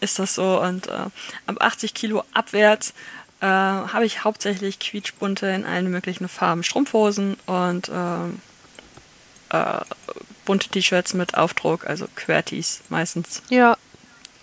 ist 0.00 0.18
das 0.18 0.34
so. 0.34 0.60
Und 0.60 0.88
äh, 0.88 1.06
ab 1.46 1.56
80 1.58 1.94
Kilo 1.94 2.22
abwärts 2.34 2.92
äh, 3.40 3.46
habe 3.46 4.04
ich 4.04 4.24
hauptsächlich 4.24 4.78
quietschbunte 4.78 5.46
in 5.46 5.64
allen 5.64 5.90
möglichen 5.90 6.28
Farben 6.28 6.62
Strumpfhosen 6.62 7.36
und 7.46 7.90
ähm, 7.92 8.40
äh, 9.50 9.80
bunte 10.44 10.68
T-Shirts 10.68 11.14
mit 11.14 11.36
Aufdruck, 11.36 11.86
also 11.86 12.06
Quertis 12.14 12.82
meistens. 12.88 13.42
Ja. 13.48 13.76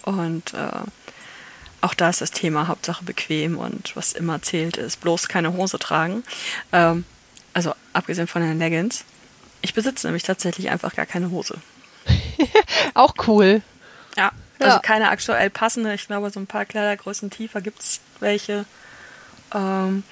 Und 0.04 0.54
äh, 0.54 0.82
auch 1.82 1.94
da 1.94 2.10
ist 2.10 2.22
das 2.22 2.32
Thema 2.32 2.68
Hauptsache 2.68 3.04
bequem 3.04 3.58
und 3.58 3.96
was 3.96 4.14
immer 4.14 4.42
zählt 4.42 4.78
ist, 4.78 5.02
bloß 5.02 5.28
keine 5.28 5.54
Hose 5.54 5.80
tragen. 5.80 6.24
Ähm, 6.72 7.06
also 7.54 7.74
abgesehen 7.94 8.28
von 8.28 8.42
den 8.42 8.60
Leggings. 8.60 9.06
Ich 9.62 9.74
besitze 9.74 10.08
nämlich 10.08 10.24
tatsächlich 10.24 10.70
einfach 10.70 10.96
gar 10.96 11.06
keine 11.06 11.32
Hose. 11.32 11.58
Auch 12.94 13.16
cool. 13.28 13.62
Ja, 14.18 14.32
also 14.60 14.76
Ja. 14.76 14.80
keine 14.80 15.10
aktuell 15.10 15.50
passende. 15.50 15.94
Ich 15.94 16.08
glaube, 16.08 16.30
so 16.30 16.40
ein 16.40 16.48
paar 16.48 16.66
Kleidergrößen 16.66 17.30
tiefer 17.30 17.62
gibt 17.62 17.80
es 17.82 18.00
welche. 18.20 18.66
Ähm, 19.54 20.04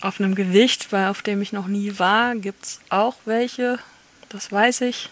auf 0.00 0.20
einem 0.20 0.34
Gewicht, 0.34 0.92
weil 0.92 1.08
auf 1.08 1.22
dem 1.22 1.40
ich 1.42 1.52
noch 1.52 1.66
nie 1.66 1.98
war, 1.98 2.34
gibt 2.36 2.64
es 2.64 2.80
auch 2.90 3.16
welche. 3.24 3.78
Das 4.28 4.52
weiß 4.52 4.82
ich. 4.82 5.08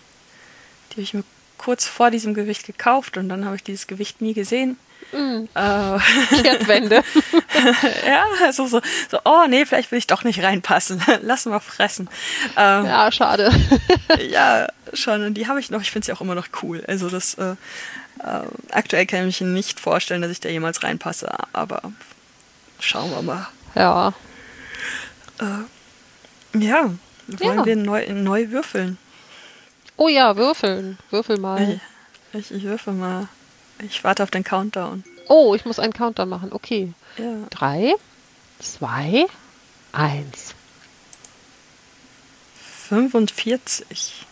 Die 0.90 0.94
habe 0.94 1.02
ich 1.02 1.14
mir 1.14 1.24
kurz 1.58 1.86
vor 1.86 2.10
diesem 2.10 2.34
Gewicht 2.34 2.66
gekauft 2.66 3.16
und 3.16 3.28
dann 3.28 3.44
habe 3.44 3.56
ich 3.56 3.62
dieses 3.62 3.86
Gewicht 3.86 4.20
nie 4.20 4.34
gesehen. 4.34 4.76
Mhm. 5.12 5.48
Äh, 5.54 5.98
Kehrtwende. 6.42 7.02
ja, 8.06 8.24
also 8.42 8.66
so, 8.66 8.80
so, 9.10 9.18
oh 9.24 9.44
nee, 9.48 9.64
vielleicht 9.64 9.90
will 9.90 9.98
ich 9.98 10.06
doch 10.06 10.24
nicht 10.24 10.42
reinpassen. 10.42 11.02
Lass 11.22 11.46
mal 11.46 11.60
fressen. 11.60 12.08
Ähm, 12.56 12.86
ja, 12.86 13.10
schade. 13.12 13.50
ja, 14.30 14.66
schon. 14.92 15.24
Und 15.24 15.34
die 15.34 15.46
habe 15.46 15.60
ich 15.60 15.70
noch. 15.70 15.80
Ich 15.80 15.90
finde 15.90 16.06
sie 16.06 16.12
auch 16.12 16.20
immer 16.20 16.34
noch 16.34 16.48
cool. 16.62 16.82
Also 16.86 17.08
das 17.08 17.34
äh, 17.34 17.54
äh, 18.20 18.40
aktuell 18.70 19.06
kann 19.06 19.28
ich 19.28 19.40
mir 19.40 19.48
nicht 19.48 19.80
vorstellen, 19.80 20.22
dass 20.22 20.30
ich 20.30 20.40
da 20.40 20.48
jemals 20.48 20.82
reinpasse. 20.82 21.32
Aber 21.52 21.82
schauen 22.80 23.10
wir 23.10 23.22
mal. 23.22 23.48
Ja. 23.74 24.12
Ja, 26.54 26.90
wollen 27.26 27.58
Ja. 27.58 27.64
wir 27.66 27.76
neu, 27.76 28.06
neu 28.12 28.50
würfeln? 28.50 28.98
Oh 29.96 30.08
ja, 30.08 30.36
würfeln. 30.36 30.98
Würfel 31.10 31.38
mal. 31.38 31.80
Ich, 32.32 32.50
ich 32.50 32.62
würfel 32.62 32.92
mal. 32.92 33.28
Ich 33.80 34.04
warte 34.04 34.22
auf 34.22 34.30
den 34.30 34.44
Countdown. 34.44 35.04
Oh, 35.28 35.54
ich 35.54 35.64
muss 35.64 35.78
einen 35.78 35.92
Countdown 35.92 36.28
machen. 36.28 36.52
Okay. 36.52 36.92
Ja. 37.18 37.34
Drei, 37.50 37.94
zwei, 38.60 39.26
eins. 39.92 40.54
45. 42.88 44.26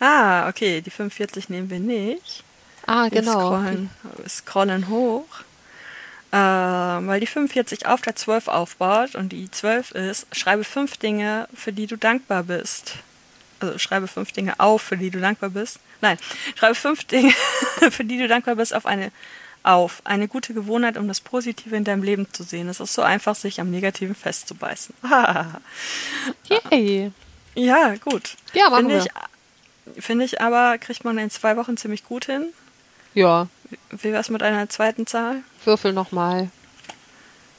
Ah, 0.00 0.48
okay, 0.48 0.80
die 0.80 0.90
45 0.90 1.48
nehmen 1.48 1.70
wir 1.70 1.78
nicht. 1.80 2.42
Ah, 2.86 3.04
Wir 3.04 3.20
genau. 3.20 3.50
Scrollen, 3.50 3.90
wir 4.16 4.28
scrollen 4.28 4.88
hoch. 4.88 5.26
Äh, 6.32 6.36
weil 6.36 7.20
die 7.20 7.26
45 7.26 7.86
auf 7.86 8.02
der 8.02 8.16
12 8.16 8.48
aufbaut 8.48 9.14
und 9.14 9.30
die 9.30 9.50
12 9.50 9.90
ist, 9.92 10.26
schreibe 10.32 10.64
fünf 10.64 10.96
Dinge, 10.96 11.48
für 11.52 11.72
die 11.72 11.86
du 11.86 11.96
dankbar 11.96 12.44
bist. 12.44 12.94
Also 13.58 13.78
schreibe 13.78 14.06
fünf 14.08 14.32
Dinge 14.32 14.58
auf, 14.58 14.80
für 14.80 14.96
die 14.96 15.10
du 15.10 15.20
dankbar 15.20 15.50
bist. 15.50 15.80
Nein, 16.00 16.18
schreibe 16.54 16.74
fünf 16.76 17.04
Dinge, 17.04 17.32
für 17.90 18.04
die 18.04 18.18
du 18.18 18.28
dankbar 18.28 18.54
bist, 18.56 18.74
auf 18.74 18.86
eine 18.86 19.12
auf. 19.62 20.00
Eine 20.04 20.28
gute 20.28 20.54
Gewohnheit, 20.54 20.96
um 20.96 21.06
das 21.08 21.20
Positive 21.20 21.76
in 21.76 21.84
deinem 21.84 22.02
Leben 22.02 22.26
zu 22.32 22.42
sehen. 22.44 22.68
Es 22.68 22.80
ist 22.80 22.94
so 22.94 23.02
einfach, 23.02 23.34
sich 23.34 23.60
am 23.60 23.70
Negativen 23.70 24.14
festzubeißen. 24.14 24.94
Yay. 26.72 27.12
ja, 27.54 27.94
gut. 27.96 28.36
Ja, 28.54 28.70
machen 28.70 28.88
Finde 28.88 28.94
wir. 28.94 29.02
ich, 29.04 29.10
finde 29.98 30.24
ich 30.24 30.40
aber, 30.40 30.78
kriegt 30.78 31.04
man 31.04 31.18
in 31.18 31.30
zwei 31.30 31.56
Wochen 31.56 31.76
ziemlich 31.76 32.04
gut 32.04 32.26
hin. 32.26 32.52
Ja, 33.14 33.48
Wie 33.90 34.12
wär's 34.12 34.30
mit 34.30 34.42
einer 34.42 34.68
zweiten 34.68 35.06
Zahl? 35.06 35.42
würfel 35.64 35.92
nochmal. 35.92 36.50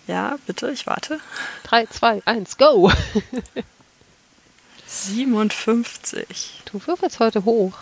Ja, 0.08 0.38
bitte, 0.48 0.72
ich 0.72 0.88
warte. 0.88 1.20
Drei, 1.64 1.86
zwei, 1.86 2.22
eins, 2.26 2.58
go. 2.58 2.92
57. 4.88 6.64
Du 6.66 6.82
würfelst 6.86 7.20
heute 7.20 7.46
hoch. 7.46 7.74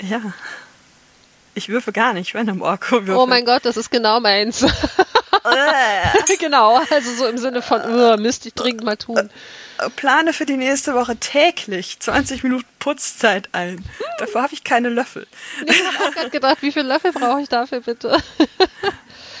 Ja. 0.00 0.32
Ich 1.54 1.68
würfe 1.68 1.92
gar 1.92 2.14
nicht, 2.14 2.32
wenn 2.32 2.48
im 2.48 2.62
Orko 2.62 3.06
würfel. 3.06 3.16
Oh 3.16 3.26
mein 3.26 3.44
Gott, 3.44 3.64
das 3.64 3.76
ist 3.76 3.90
genau 3.90 4.20
meins. 4.20 4.64
genau, 6.38 6.80
also 6.90 7.14
so 7.14 7.26
im 7.26 7.38
Sinne 7.38 7.62
von, 7.62 7.82
uh, 7.82 8.16
müsste 8.16 8.48
ich 8.48 8.54
dringend 8.54 8.84
mal 8.84 8.96
tun. 8.96 9.30
Plane 9.96 10.32
für 10.32 10.46
die 10.46 10.56
nächste 10.56 10.94
Woche 10.94 11.16
täglich 11.16 11.98
20 12.00 12.42
Minuten 12.42 12.66
Putzzeit 12.78 13.48
ein. 13.52 13.84
Dafür 14.18 14.42
habe 14.42 14.54
ich 14.54 14.64
keine 14.64 14.88
Löffel. 14.88 15.26
Ich 15.66 15.84
habe 15.84 16.08
auch 16.08 16.14
gerade 16.14 16.30
gedacht, 16.30 16.62
wie 16.62 16.72
viele 16.72 16.88
Löffel 16.88 17.12
brauche 17.12 17.42
ich 17.42 17.48
dafür 17.48 17.80
bitte? 17.80 18.16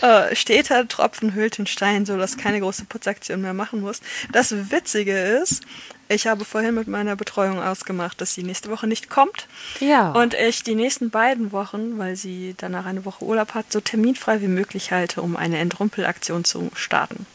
Äh, 0.02 0.34
steter 0.34 0.88
Tropfen 0.88 1.34
hüllt 1.34 1.58
den 1.58 1.66
Stein, 1.66 2.06
so 2.06 2.16
dass 2.16 2.38
keine 2.38 2.60
große 2.60 2.86
Putzaktion 2.86 3.42
mehr 3.42 3.52
machen 3.52 3.82
muss. 3.82 4.00
Das 4.32 4.70
Witzige 4.70 5.12
ist, 5.12 5.62
ich 6.08 6.26
habe 6.26 6.44
vorhin 6.44 6.74
mit 6.74 6.88
meiner 6.88 7.16
Betreuung 7.16 7.62
ausgemacht, 7.62 8.20
dass 8.20 8.34
sie 8.34 8.42
nächste 8.42 8.70
Woche 8.70 8.86
nicht 8.86 9.10
kommt. 9.10 9.46
Ja. 9.78 10.12
Und 10.12 10.34
ich 10.34 10.62
die 10.62 10.74
nächsten 10.74 11.10
beiden 11.10 11.52
Wochen, 11.52 11.98
weil 11.98 12.16
sie 12.16 12.54
danach 12.56 12.86
eine 12.86 13.04
Woche 13.04 13.24
Urlaub 13.24 13.54
hat, 13.54 13.70
so 13.70 13.80
terminfrei 13.80 14.40
wie 14.40 14.48
möglich 14.48 14.90
halte, 14.90 15.20
um 15.22 15.36
eine 15.36 15.58
Entrümpelaktion 15.58 16.44
zu 16.44 16.70
starten. 16.74 17.26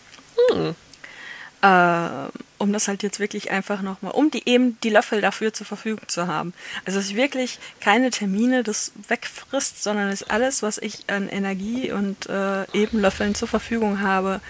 Äh, 1.66 2.30
um 2.58 2.72
das 2.72 2.88
halt 2.88 3.02
jetzt 3.04 3.20
wirklich 3.20 3.52
einfach 3.52 3.82
nochmal, 3.82 4.12
um 4.14 4.30
die 4.30 4.48
eben 4.48 4.80
die 4.82 4.90
Löffel 4.90 5.20
dafür 5.20 5.52
zur 5.52 5.66
Verfügung 5.66 6.08
zu 6.08 6.28
haben. 6.28 6.54
Also 6.86 7.00
es 7.00 7.08
ist 7.08 7.16
wirklich 7.16 7.60
keine 7.82 8.12
Termine, 8.12 8.64
das 8.64 8.92
wegfrisst, 9.08 9.84
sondern 9.84 10.10
es 10.10 10.22
ist 10.22 10.32
alles, 10.32 10.62
was 10.62 10.78
ich 10.78 11.10
an 11.10 11.28
Energie 11.28 11.92
und 11.92 12.28
äh, 12.30 12.66
eben 12.74 13.00
Löffeln 13.02 13.34
zur 13.36 13.48
Verfügung 13.48 14.02
habe, 14.02 14.42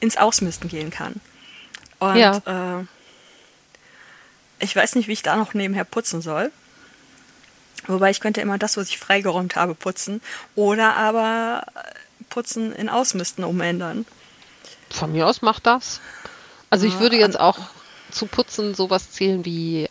ins 0.00 0.16
Ausmisten 0.16 0.68
gehen 0.68 0.90
kann. 0.90 1.14
Und 2.00 2.16
Ja. 2.16 2.80
äh, 2.80 2.84
ich 4.58 4.74
weiß 4.74 4.96
nicht, 4.96 5.08
wie 5.08 5.12
ich 5.12 5.22
da 5.22 5.36
noch 5.36 5.54
nebenher 5.54 5.84
putzen 5.84 6.22
soll. 6.22 6.50
Wobei 7.86 8.10
ich 8.10 8.20
könnte 8.20 8.40
immer 8.40 8.58
das, 8.58 8.76
was 8.76 8.88
ich 8.88 8.98
freigeräumt 8.98 9.56
habe, 9.56 9.74
putzen. 9.74 10.20
Oder 10.54 10.96
aber 10.96 11.66
putzen 12.30 12.74
in 12.74 12.88
Ausmisten 12.88 13.44
umändern. 13.44 14.06
Von 14.90 15.12
mir 15.12 15.26
aus 15.26 15.42
macht 15.42 15.66
das. 15.66 16.00
Also 16.74 16.86
ich 16.88 16.94
Ah, 16.94 17.00
würde 17.00 17.16
jetzt 17.16 17.38
auch 17.38 17.56
zu 18.10 18.26
putzen 18.26 18.74
sowas 18.74 19.12
zählen 19.12 19.44
wie 19.44 19.88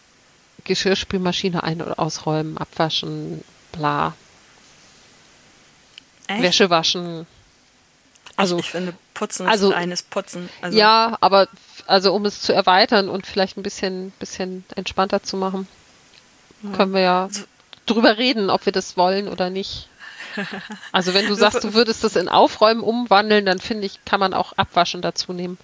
Geschirrspülmaschine 0.66 1.64
ein- 1.64 1.82
oder 1.82 1.98
ausräumen, 1.98 2.58
abwaschen, 2.58 3.42
bla, 3.72 4.14
Echt? 6.28 6.42
Wäsche 6.42 6.70
waschen. 6.70 7.26
Also 8.36 8.58
ich 8.58 8.70
finde, 8.70 8.94
Putzen 9.14 9.48
also- 9.48 9.70
ist 9.70 9.76
reines 9.78 10.02
Putzen. 10.04 10.50
Also, 10.62 10.78
ja, 10.78 11.18
aber 11.22 11.48
also 11.88 12.14
um 12.14 12.26
es 12.26 12.42
zu 12.42 12.52
erweitern 12.54 13.08
und 13.08 13.26
vielleicht 13.26 13.56
ein 13.58 13.64
bisschen, 13.64 14.12
bisschen 14.20 14.66
entspannter 14.76 15.24
zu 15.24 15.38
machen, 15.38 15.68
können 16.76 16.94
wir 16.94 17.00
ja 17.02 17.24
Also- 17.24 17.44
drüber 17.86 18.18
reden, 18.18 18.50
ob 18.50 18.66
wir 18.66 18.74
das 18.74 18.98
wollen 18.98 19.30
oder 19.30 19.50
nicht. 19.50 19.88
Also 20.92 21.14
wenn 21.14 21.28
du 21.28 21.34
sagst, 21.36 21.64
du 21.64 21.74
würdest 21.74 22.04
das 22.04 22.18
in 22.18 22.28
Aufräumen 22.28 22.82
umwandeln, 22.82 23.46
dann 23.46 23.60
finde 23.60 23.86
ich, 23.86 24.04
kann 24.04 24.20
man 24.20 24.34
auch 24.34 24.52
Abwaschen 24.58 25.02
dazu 25.02 25.32
nehmen. 25.32 25.58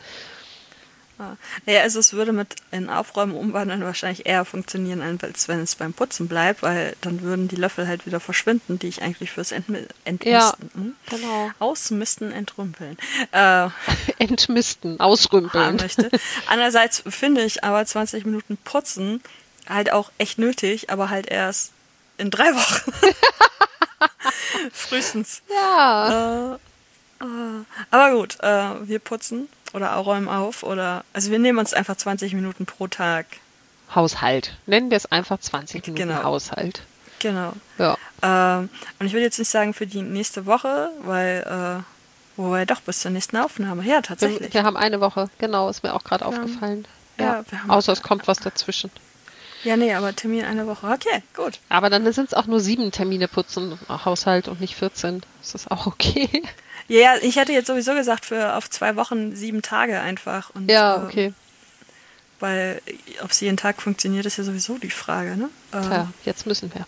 Ah. 1.19 1.35
Naja, 1.65 1.81
also 1.81 1.99
es 1.99 2.13
würde 2.13 2.31
mit 2.31 2.55
in 2.71 2.89
Aufräumen 2.89 3.33
umwandeln 3.35 3.83
wahrscheinlich 3.83 4.25
eher 4.25 4.45
funktionieren, 4.45 5.01
als 5.21 5.49
wenn 5.49 5.59
es 5.59 5.75
beim 5.75 5.91
Putzen 5.93 6.29
bleibt, 6.29 6.63
weil 6.63 6.95
dann 7.01 7.21
würden 7.21 7.49
die 7.49 7.57
Löffel 7.57 7.87
halt 7.89 8.05
wieder 8.05 8.21
verschwinden, 8.21 8.79
die 8.79 8.87
ich 8.87 9.01
eigentlich 9.01 9.31
fürs 9.31 9.51
Entmi 9.51 9.85
Entmisten, 10.05 10.31
Ja, 10.31 10.53
hm? 10.75 10.95
genau. 11.09 11.51
Ausmisten, 11.59 12.31
entrümpeln 12.31 12.97
äh, 13.33 13.67
Entmisten, 14.17 14.99
ausrümpeln. 14.99 15.75
möchte. 15.75 16.09
Andererseits 16.47 17.03
finde 17.07 17.43
ich 17.43 17.63
aber 17.65 17.85
20 17.85 18.25
Minuten 18.25 18.55
Putzen 18.57 19.21
halt 19.67 19.91
auch 19.91 20.11
echt 20.17 20.39
nötig, 20.39 20.89
aber 20.89 21.09
halt 21.09 21.27
erst 21.27 21.73
in 22.17 22.31
drei 22.31 22.55
Wochen. 22.55 22.91
Frühestens. 24.71 25.41
Ja, 25.49 26.55
Äh, 27.21 27.23
äh, 27.23 27.63
aber 27.91 28.15
gut, 28.15 28.37
äh, 28.41 28.87
wir 28.87 28.99
putzen 28.99 29.49
oder 29.73 29.91
räumen 29.91 30.27
auf 30.27 30.63
oder 30.63 31.03
also 31.13 31.31
wir 31.31 31.39
nehmen 31.39 31.59
uns 31.59 31.73
einfach 31.73 31.95
20 31.95 32.33
Minuten 32.33 32.65
pro 32.65 32.87
Tag. 32.87 33.25
Haushalt. 33.93 34.53
Nennen 34.65 34.89
wir 34.91 34.97
es 34.97 35.05
einfach 35.11 35.39
20 35.39 35.87
Minuten 35.87 36.09
Genau. 36.09 36.23
Haushalt. 36.23 36.81
Genau. 37.19 37.53
Ja. 37.77 37.97
Ähm, 38.21 38.69
und 38.99 39.05
ich 39.07 39.13
will 39.13 39.21
jetzt 39.21 39.39
nicht 39.39 39.49
sagen 39.49 39.73
für 39.73 39.87
die 39.87 40.01
nächste 40.01 40.45
Woche, 40.45 40.91
weil 41.01 41.81
äh, 41.81 41.83
wobei 42.37 42.65
doch 42.65 42.81
bis 42.81 42.99
zur 43.01 43.11
nächsten 43.11 43.35
Aufnahme. 43.37 43.83
Ja, 43.83 43.95
Wir, 43.95 44.01
tatsächlich. 44.03 44.53
wir 44.53 44.63
haben 44.63 44.77
eine 44.77 45.01
Woche, 45.01 45.29
genau, 45.39 45.69
ist 45.69 45.83
mir 45.83 45.93
auch 45.93 46.03
gerade 46.03 46.25
aufgefallen. 46.25 46.87
Ja, 47.17 47.25
Ja, 47.25 47.43
wir 47.49 47.73
außer 47.73 47.91
es 47.91 48.01
kommt 48.01 48.27
was 48.27 48.37
dazwischen. 48.39 48.91
Ja, 49.65 49.75
nee, 49.75 49.93
aber 49.93 50.15
Termin 50.15 50.45
eine 50.45 50.65
Woche. 50.67 50.87
Okay, 50.87 51.21
gut. 51.35 51.59
Aber 51.67 51.89
dann 51.89 52.09
sind 52.13 52.27
es 52.29 52.33
auch 52.33 52.45
nur 52.45 52.61
sieben 52.61 52.91
Termine 52.91 53.27
putzen, 53.27 53.77
Haushalt 53.89 54.47
und 54.47 54.61
nicht 54.61 54.75
14. 54.75 55.21
Ist 55.41 55.53
das 55.53 55.69
auch 55.69 55.85
okay? 55.85 56.43
Ja, 56.89 57.15
ich 57.21 57.35
hätte 57.37 57.53
jetzt 57.53 57.67
sowieso 57.67 57.93
gesagt 57.93 58.25
für 58.25 58.55
auf 58.55 58.69
zwei 58.69 58.95
Wochen 58.95 59.35
sieben 59.35 59.61
Tage 59.61 59.99
einfach. 60.01 60.49
Und, 60.53 60.69
Ja, 60.69 60.97
äh, 60.97 61.05
okay. 61.05 61.33
Weil 62.39 62.81
ob 63.21 63.31
es 63.31 63.39
jeden 63.41 63.57
Tag 63.57 63.81
funktioniert, 63.81 64.25
ist 64.25 64.37
ja 64.37 64.43
sowieso 64.43 64.77
die 64.77 64.89
Frage, 64.89 65.37
ne? 65.37 65.49
Äh, 65.71 65.81
Tja, 65.81 66.07
jetzt 66.25 66.45
müssen 66.47 66.73
wir. 66.73 66.87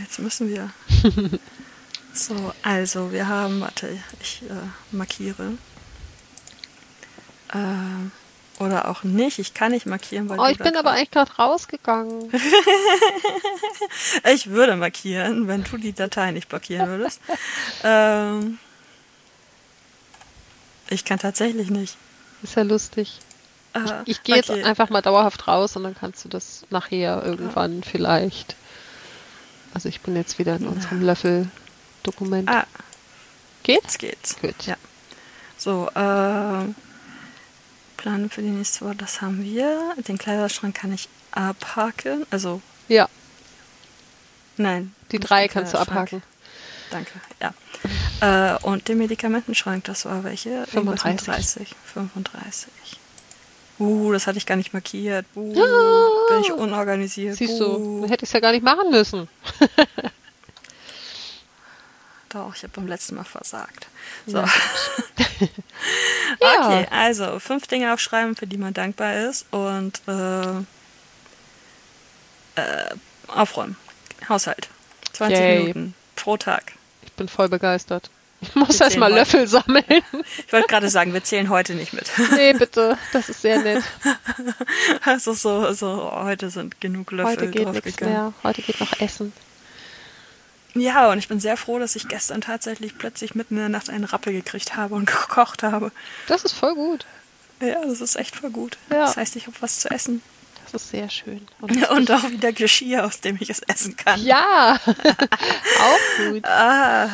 Jetzt 0.00 0.18
müssen 0.20 0.48
wir. 0.48 0.70
so, 2.14 2.52
also 2.62 3.12
wir 3.12 3.28
haben, 3.28 3.60
warte, 3.60 3.88
ich 4.20 4.42
äh, 4.48 4.96
markiere. 4.96 5.52
Äh, 7.52 8.62
oder 8.62 8.88
auch 8.88 9.02
nicht. 9.02 9.38
Ich 9.38 9.54
kann 9.54 9.72
nicht 9.72 9.86
markieren, 9.86 10.28
weil 10.28 10.38
Oh, 10.38 10.46
ich 10.46 10.58
bin 10.58 10.76
aber 10.76 10.90
eigentlich 10.92 11.10
gerade 11.10 11.32
rausgegangen. 11.32 12.30
Ich 14.32 14.48
würde 14.50 14.76
markieren, 14.76 15.48
wenn 15.48 15.64
du 15.64 15.76
die 15.78 15.92
Datei 15.92 16.30
nicht 16.30 16.48
blockieren 16.48 16.88
würdest. 16.88 17.20
ähm, 17.84 18.58
ich 20.90 21.04
kann 21.04 21.18
tatsächlich 21.18 21.70
nicht. 21.70 21.96
Ist 22.42 22.56
ja 22.56 22.62
lustig. 22.62 23.18
Äh, 23.74 23.80
Ich 24.06 24.22
gehe 24.22 24.36
jetzt 24.36 24.50
okay. 24.50 24.62
einfach 24.64 24.90
mal 24.90 25.02
dauerhaft 25.02 25.46
raus 25.48 25.76
und 25.76 25.84
dann 25.84 25.94
kannst 25.94 26.24
du 26.24 26.28
das 26.28 26.64
nachher 26.70 27.22
irgendwann 27.24 27.82
vielleicht. 27.82 28.56
Also 29.74 29.88
ich 29.88 30.00
bin 30.00 30.16
jetzt 30.16 30.38
wieder 30.38 30.56
in 30.56 30.66
unserem 30.66 31.02
Löffel-Dokument. 31.02 32.48
Ah, 32.48 32.66
Geht's? 33.62 33.94
jetzt 33.94 33.98
geht's. 34.00 34.36
Gut. 34.40 34.66
Ja. 34.66 34.76
So, 35.56 35.88
äh, 35.94 36.72
Planen 37.96 38.30
für 38.30 38.40
die 38.42 38.48
nächste 38.48 38.84
Woche, 38.86 38.96
das 38.96 39.20
haben 39.20 39.44
wir. 39.44 39.94
Den 40.08 40.16
Kleiderschrank 40.18 40.74
kann 40.74 40.92
ich 40.92 41.08
abhaken. 41.32 42.26
Also, 42.30 42.62
Ja, 42.88 43.08
nein. 44.56 44.94
die 45.12 45.20
drei 45.20 45.46
kannst 45.48 45.74
du 45.74 45.78
abhaken. 45.78 46.22
Danke, 46.90 47.12
ja. 47.40 47.54
Äh, 48.54 48.58
und 48.62 48.88
den 48.88 48.98
Medikamentenschrank, 48.98 49.84
das 49.84 50.04
war 50.04 50.24
welche? 50.24 50.50
Irgendwas 50.72 51.04
mit 51.04 51.22
35. 51.22 51.68
30. 51.70 51.76
35. 51.94 52.70
Uh, 53.78 54.12
das 54.12 54.26
hatte 54.26 54.36
ich 54.36 54.44
gar 54.44 54.56
nicht 54.56 54.72
markiert. 54.74 55.24
Uh, 55.34 55.54
Ah. 55.58 56.34
bin 56.34 56.40
ich 56.42 56.52
unorganisiert. 56.52 57.36
Siehst 57.36 57.58
du, 57.60 57.78
Buh. 57.78 58.00
dann 58.02 58.10
hätte 58.10 58.24
ich 58.24 58.28
es 58.28 58.32
ja 58.34 58.40
gar 58.40 58.52
nicht 58.52 58.62
machen 58.62 58.90
müssen. 58.90 59.26
Doch, 62.28 62.54
ich 62.54 62.62
habe 62.62 62.72
beim 62.74 62.86
letzten 62.86 63.16
Mal 63.16 63.24
versagt. 63.24 63.88
So. 64.26 64.44
Ja. 66.40 66.66
Okay, 66.66 66.86
also 66.90 67.38
fünf 67.38 67.66
Dinge 67.66 67.92
aufschreiben, 67.92 68.36
für 68.36 68.46
die 68.46 68.56
man 68.56 68.72
dankbar 68.72 69.14
ist 69.28 69.46
und 69.52 70.00
äh, 70.06 70.58
äh, 72.54 72.94
aufräumen. 73.26 73.76
Haushalt. 74.28 74.68
20 75.12 75.38
Yay. 75.38 75.58
Minuten 75.60 75.94
pro 76.16 76.36
Tag. 76.36 76.72
Ich 77.20 77.26
bin 77.26 77.28
voll 77.28 77.50
begeistert. 77.50 78.08
Ich 78.40 78.54
muss 78.54 78.78
Wir 78.78 78.86
erst 78.86 78.96
mal 78.96 79.08
zählen 79.08 79.18
Löffel 79.18 79.46
sammeln. 79.46 79.84
Ich 80.46 80.50
wollte 80.54 80.68
gerade 80.68 80.88
sagen, 80.88 81.12
wir 81.12 81.22
zählen 81.22 81.50
heute 81.50 81.74
nicht 81.74 81.92
mit. 81.92 82.10
nee, 82.34 82.54
bitte. 82.54 82.96
Das 83.12 83.28
ist 83.28 83.42
sehr 83.42 83.58
nett. 83.58 83.84
Also 85.04 85.34
so, 85.34 85.70
so 85.74 86.10
heute 86.14 86.48
sind 86.48 86.80
genug 86.80 87.12
Löffel 87.12 87.32
Heute 87.32 87.48
geht 87.48 87.66
draufgegangen. 87.66 88.14
mehr. 88.14 88.32
Heute 88.42 88.62
geht 88.62 88.80
noch 88.80 88.98
Essen. 89.00 89.34
Ja, 90.72 91.10
und 91.10 91.18
ich 91.18 91.28
bin 91.28 91.40
sehr 91.40 91.58
froh, 91.58 91.78
dass 91.78 91.94
ich 91.94 92.08
gestern 92.08 92.40
tatsächlich 92.40 92.96
plötzlich 92.96 93.34
mitten 93.34 93.56
in 93.56 93.60
der 93.60 93.68
Nacht 93.68 93.90
einen 93.90 94.04
Rappel 94.04 94.32
gekriegt 94.32 94.76
habe 94.76 94.94
und 94.94 95.04
gekocht 95.12 95.62
habe. 95.62 95.92
Das 96.26 96.44
ist 96.44 96.52
voll 96.52 96.74
gut. 96.74 97.04
Ja, 97.60 97.84
das 97.84 98.00
ist 98.00 98.16
echt 98.16 98.34
voll 98.34 98.48
gut. 98.50 98.78
Ja. 98.88 99.00
Das 99.04 99.18
heißt, 99.18 99.36
ich 99.36 99.46
habe 99.46 99.56
was 99.60 99.80
zu 99.80 99.90
essen. 99.90 100.22
Das 100.72 100.82
ist 100.84 100.90
sehr 100.90 101.10
schön. 101.10 101.46
Und 101.60 101.88
Und 101.90 102.10
auch 102.10 102.22
wieder 102.30 102.52
Geschirr, 102.52 103.04
aus 103.04 103.20
dem 103.20 103.36
ich 103.40 103.50
es 103.50 103.60
essen 103.60 103.96
kann. 103.96 104.22
ja, 104.24 104.78
auch 104.86 106.24
gut. 106.30 106.44
Ah, 106.46 107.08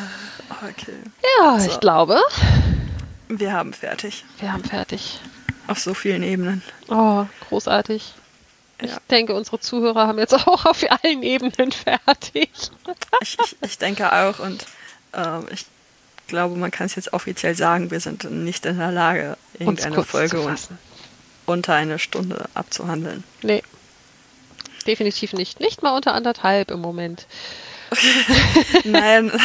okay. 0.69 0.95
Ja, 1.39 1.59
So. 1.59 1.71
ich 1.71 1.81
glaube, 1.81 2.19
Wir 3.29 3.53
haben 3.53 3.73
fertig. 3.73 4.25
wir 4.39 4.53
haben 4.53 4.65
fertig. 4.65 5.21
Auf 5.69 5.79
so 5.81 5.95
vielen 5.95 6.23
Ebenen. 6.23 6.63
Oh, 6.89 7.25
großartig. 7.49 8.13
Ich 8.81 8.91
Ja. 8.91 8.99
denke, 9.11 9.35
unsere 9.35 9.59
Zuhörer 9.59 10.07
haben 10.07 10.19
jetzt 10.19 10.35
auch 10.35 10.65
auf 10.67 10.85
allen 11.03 11.23
Ebenen 11.23 11.73
fertig. 11.73 12.51
Ich, 13.23 13.39
ich, 13.43 13.57
ich 13.63 13.79
denke 13.79 14.13
auch 14.13 14.39
und 14.39 14.65
ähm, 15.15 15.47
ich 15.51 15.65
glaube, 16.29 16.57
man 16.57 16.71
kann 16.71 16.87
es 16.87 16.95
jetzt 16.95 17.13
offiziell 17.15 17.57
sagen, 17.57 17.91
wir 17.91 18.01
sind 18.01 18.31
nicht 18.31 18.67
in 18.67 18.79
der 18.79 18.93
Lage, 18.93 19.37
irgendeine 19.59 20.05
Folge 20.05 20.37
zu 20.37 20.43
fassen. 20.43 20.79
Unter 21.47 21.75
eine 21.75 21.99
Stunde 21.99 22.49
abzuhandeln. 22.55 23.25
Nee. 23.43 23.63
Definitiv 24.87 25.33
nicht. 25.33 25.61
Nicht 25.61 25.83
mal 25.83 25.97
unter 25.97 26.15
anderthalb 26.15 26.71
im 26.71 26.81
Moment. 26.81 27.27
Nein. 28.85 29.33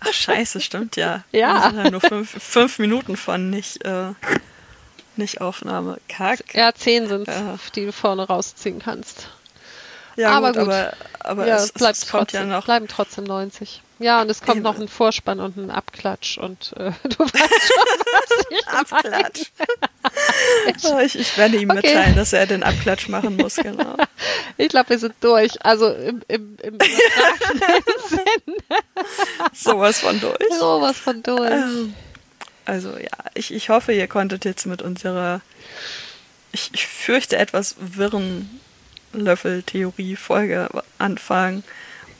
Ach, 0.00 0.12
scheiße, 0.12 0.60
stimmt 0.60 0.96
ja. 0.96 1.24
Ja. 1.32 1.54
Wir 1.54 1.70
sind 1.70 1.84
ja 1.84 1.90
nur 1.90 2.00
fünf, 2.00 2.30
fünf 2.42 2.78
Minuten 2.78 3.16
von 3.16 3.50
nicht, 3.50 3.84
äh, 3.84 4.12
nicht 5.16 5.40
Aufnahme. 5.40 5.98
Kack. 6.08 6.54
Ja, 6.54 6.72
zehn 6.74 7.08
sind 7.08 7.26
Ja. 7.26 7.58
die 7.74 7.86
du 7.86 7.92
vorne 7.92 8.26
rausziehen 8.26 8.78
kannst. 8.78 9.28
Ja, 10.16 10.30
aber 10.30 10.52
gut, 10.52 10.64
gut. 10.64 10.72
aber, 10.72 10.92
aber 11.20 11.46
ja, 11.46 11.56
es, 11.56 11.64
es 11.66 11.72
bleibt 11.72 11.96
es 11.98 12.08
kommt 12.08 12.30
trotzdem, 12.30 12.48
ja 12.50 12.56
noch. 12.56 12.64
bleiben 12.64 12.88
trotzdem 12.88 13.24
90. 13.24 13.82
Ja, 14.00 14.22
und 14.22 14.30
es 14.30 14.40
kommt 14.42 14.58
Eben. 14.58 14.62
noch 14.62 14.78
ein 14.78 14.86
Vorspann 14.86 15.40
und 15.40 15.56
ein 15.56 15.70
Abklatsch 15.72 16.38
und 16.38 16.72
äh, 16.76 16.92
du 17.08 17.18
weißt 17.18 17.32
schon, 17.32 18.00
was 18.12 18.46
ich 18.50 18.68
Abklatsch. 18.68 19.42
Oh, 20.84 20.98
ich, 21.00 21.18
ich 21.18 21.36
werde 21.36 21.56
ihm 21.56 21.70
Okay. 21.70 21.80
mitteilen, 21.82 22.14
dass 22.16 22.32
er 22.32 22.46
den 22.46 22.62
Abklatsch 22.62 23.08
machen 23.08 23.36
muss, 23.36 23.56
genau. 23.56 23.96
Ich 24.56 24.68
glaube, 24.68 24.90
wir 24.90 24.98
sind 24.98 25.14
durch. 25.20 25.64
Also 25.64 25.88
im, 25.92 26.22
im, 26.28 26.56
im 26.62 26.78
Sinne 26.80 28.22
Sowas 29.52 30.00
von 30.00 30.20
durch. 30.20 30.36
sowas 30.58 30.96
von 30.98 31.22
durch. 31.22 31.50
Ähm, 31.50 31.94
Also 32.66 32.96
ja, 32.98 33.08
ich, 33.34 33.52
ich 33.52 33.68
hoffe, 33.68 33.92
ihr 33.92 34.06
konntet 34.08 34.44
jetzt 34.44 34.66
mit 34.66 34.82
unserer, 34.82 35.40
ich, 36.52 36.70
ich 36.72 36.86
fürchte 36.86 37.36
etwas 37.36 37.76
wirren 37.78 38.60
Löffel-Theorie-Folge 39.12 40.68
anfangen. 40.98 41.64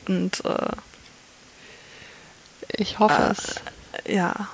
Und 0.07 0.43
äh, 0.45 0.71
Ich 2.77 2.99
hoffe 2.99 3.21
äh, 3.21 3.31
es. 3.31 3.55
ja, 4.15 4.47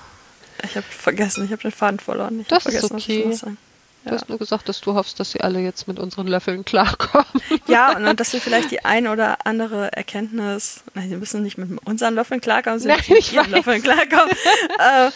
ich 0.63 0.75
habe 0.75 0.85
vergessen, 0.89 1.45
ich 1.45 1.51
habe 1.51 1.61
den 1.61 1.71
Faden 1.71 1.99
verloren. 1.99 2.39
Ich 2.41 2.47
Das 2.47 2.65
ist 2.65 2.83
was 2.83 2.91
okay. 2.91 3.25
noch 3.25 3.33
sagen. 3.35 3.57
Du 4.03 4.11
Ja. 4.11 4.17
hast 4.17 4.29
nur 4.29 4.37
gesagt, 4.37 4.69
dass 4.69 4.81
du 4.81 4.93
hoffst, 4.93 5.19
dass 5.19 5.31
sie 5.31 5.41
alle 5.41 5.59
jetzt 5.59 5.87
mit 5.87 5.97
unseren 5.97 6.27
Löffeln 6.27 6.63
klarkommen. 6.63 7.25
ja, 7.67 7.95
und 7.97 8.19
dass 8.19 8.33
wir 8.33 8.41
vielleicht 8.41 8.69
die 8.69 8.85
ein 8.85 9.07
oder 9.07 9.45
andere 9.47 9.91
Erkenntnis, 9.93 10.81
nein, 10.93 11.09
sie 11.09 11.15
müssen 11.15 11.41
nicht 11.41 11.57
mit 11.57 11.69
unseren 11.87 12.13
Löffeln 12.13 12.39
klarkommen, 12.39 12.79
sie 12.79 12.87
Nein, 12.87 12.97
müssen 12.97 13.13
mit 13.13 13.33
ihren 13.33 13.45
weiß. 13.45 13.51
Löffeln 13.51 13.81
klarkommen. 13.81 14.29
äh, 14.79 15.09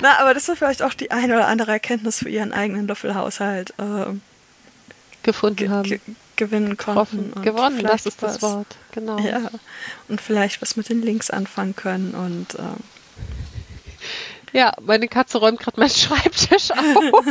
na, 0.00 0.18
aber 0.20 0.32
dass 0.32 0.46
wir 0.46 0.54
vielleicht 0.56 0.82
auch 0.82 0.94
die 0.94 1.10
ein 1.10 1.32
oder 1.32 1.48
andere 1.48 1.72
Erkenntnis 1.72 2.18
für 2.20 2.28
ihren 2.28 2.52
eigenen 2.52 2.86
Löffelhaushalt 2.86 3.70
äh, 3.78 4.12
Gefunden 5.24 5.56
ge 5.56 5.68
haben. 5.68 6.16
Ge 6.36 6.46
gewinnen 6.46 6.76
konnten. 6.76 7.32
und 7.32 7.42
Gewonnen, 7.42 7.82
das 7.82 8.06
ist 8.06 8.22
das 8.22 8.40
was- 8.40 8.42
Wort. 8.42 8.66
Genau. 8.92 9.18
Ja, 9.18 9.50
und 10.08 10.20
vielleicht 10.20 10.62
was 10.62 10.76
mit 10.76 10.88
den 10.88 11.02
Links 11.02 11.30
anfangen 11.30 11.74
können 11.76 12.14
und 12.14 12.58
ähm, 12.58 12.76
Ja, 14.52 14.72
meine 14.80 15.08
Katze 15.08 15.38
räumt 15.38 15.60
gerade 15.60 15.78
meinen 15.80 15.90
Schreibtisch 15.90 16.70
auf. 16.70 17.24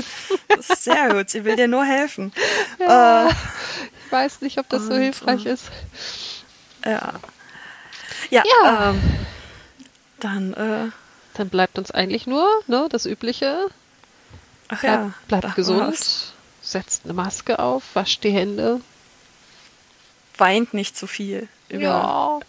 sehr 0.77 1.10
gut, 1.14 1.30
sie 1.30 1.44
will 1.45 1.56
dir 1.56 1.68
nur 1.68 1.86
helfen. 1.86 2.32
Ja. 2.80 3.27
Äh, 3.27 3.32
Ich 4.06 4.11
weiß 4.11 4.41
nicht, 4.41 4.60
ob 4.60 4.69
das 4.69 4.84
so 4.84 4.94
Und, 4.94 5.02
hilfreich 5.02 5.45
äh, 5.45 5.53
ist. 5.53 5.65
ja. 6.86 7.14
Ja, 8.30 8.44
Ja. 8.64 8.90
Ähm, 8.91 9.02
dann, 10.19 10.53
äh, 10.53 10.91
Dann 11.34 11.49
bleibt 11.49 11.77
uns 11.77 11.91
eigentlich 11.91 12.27
nur 12.27 12.48
ne, 12.68 12.88
das 12.90 13.06
Übliche. 13.06 13.68
Ach 14.69 14.80
Bleib, 14.80 14.99
ja. 14.99 15.11
bleibt 15.27 15.56
gesund, 15.56 16.34
setzt 16.61 17.03
eine 17.03 17.14
Maske 17.14 17.60
auf, 17.60 17.84
wascht 17.94 18.23
die 18.23 18.32
Hände. 18.32 18.82
Weint 20.38 20.74
nicht 20.74 20.98
zu 20.98 21.07
viel 21.07 21.48
über 21.70 21.82
Ja. 21.82 22.40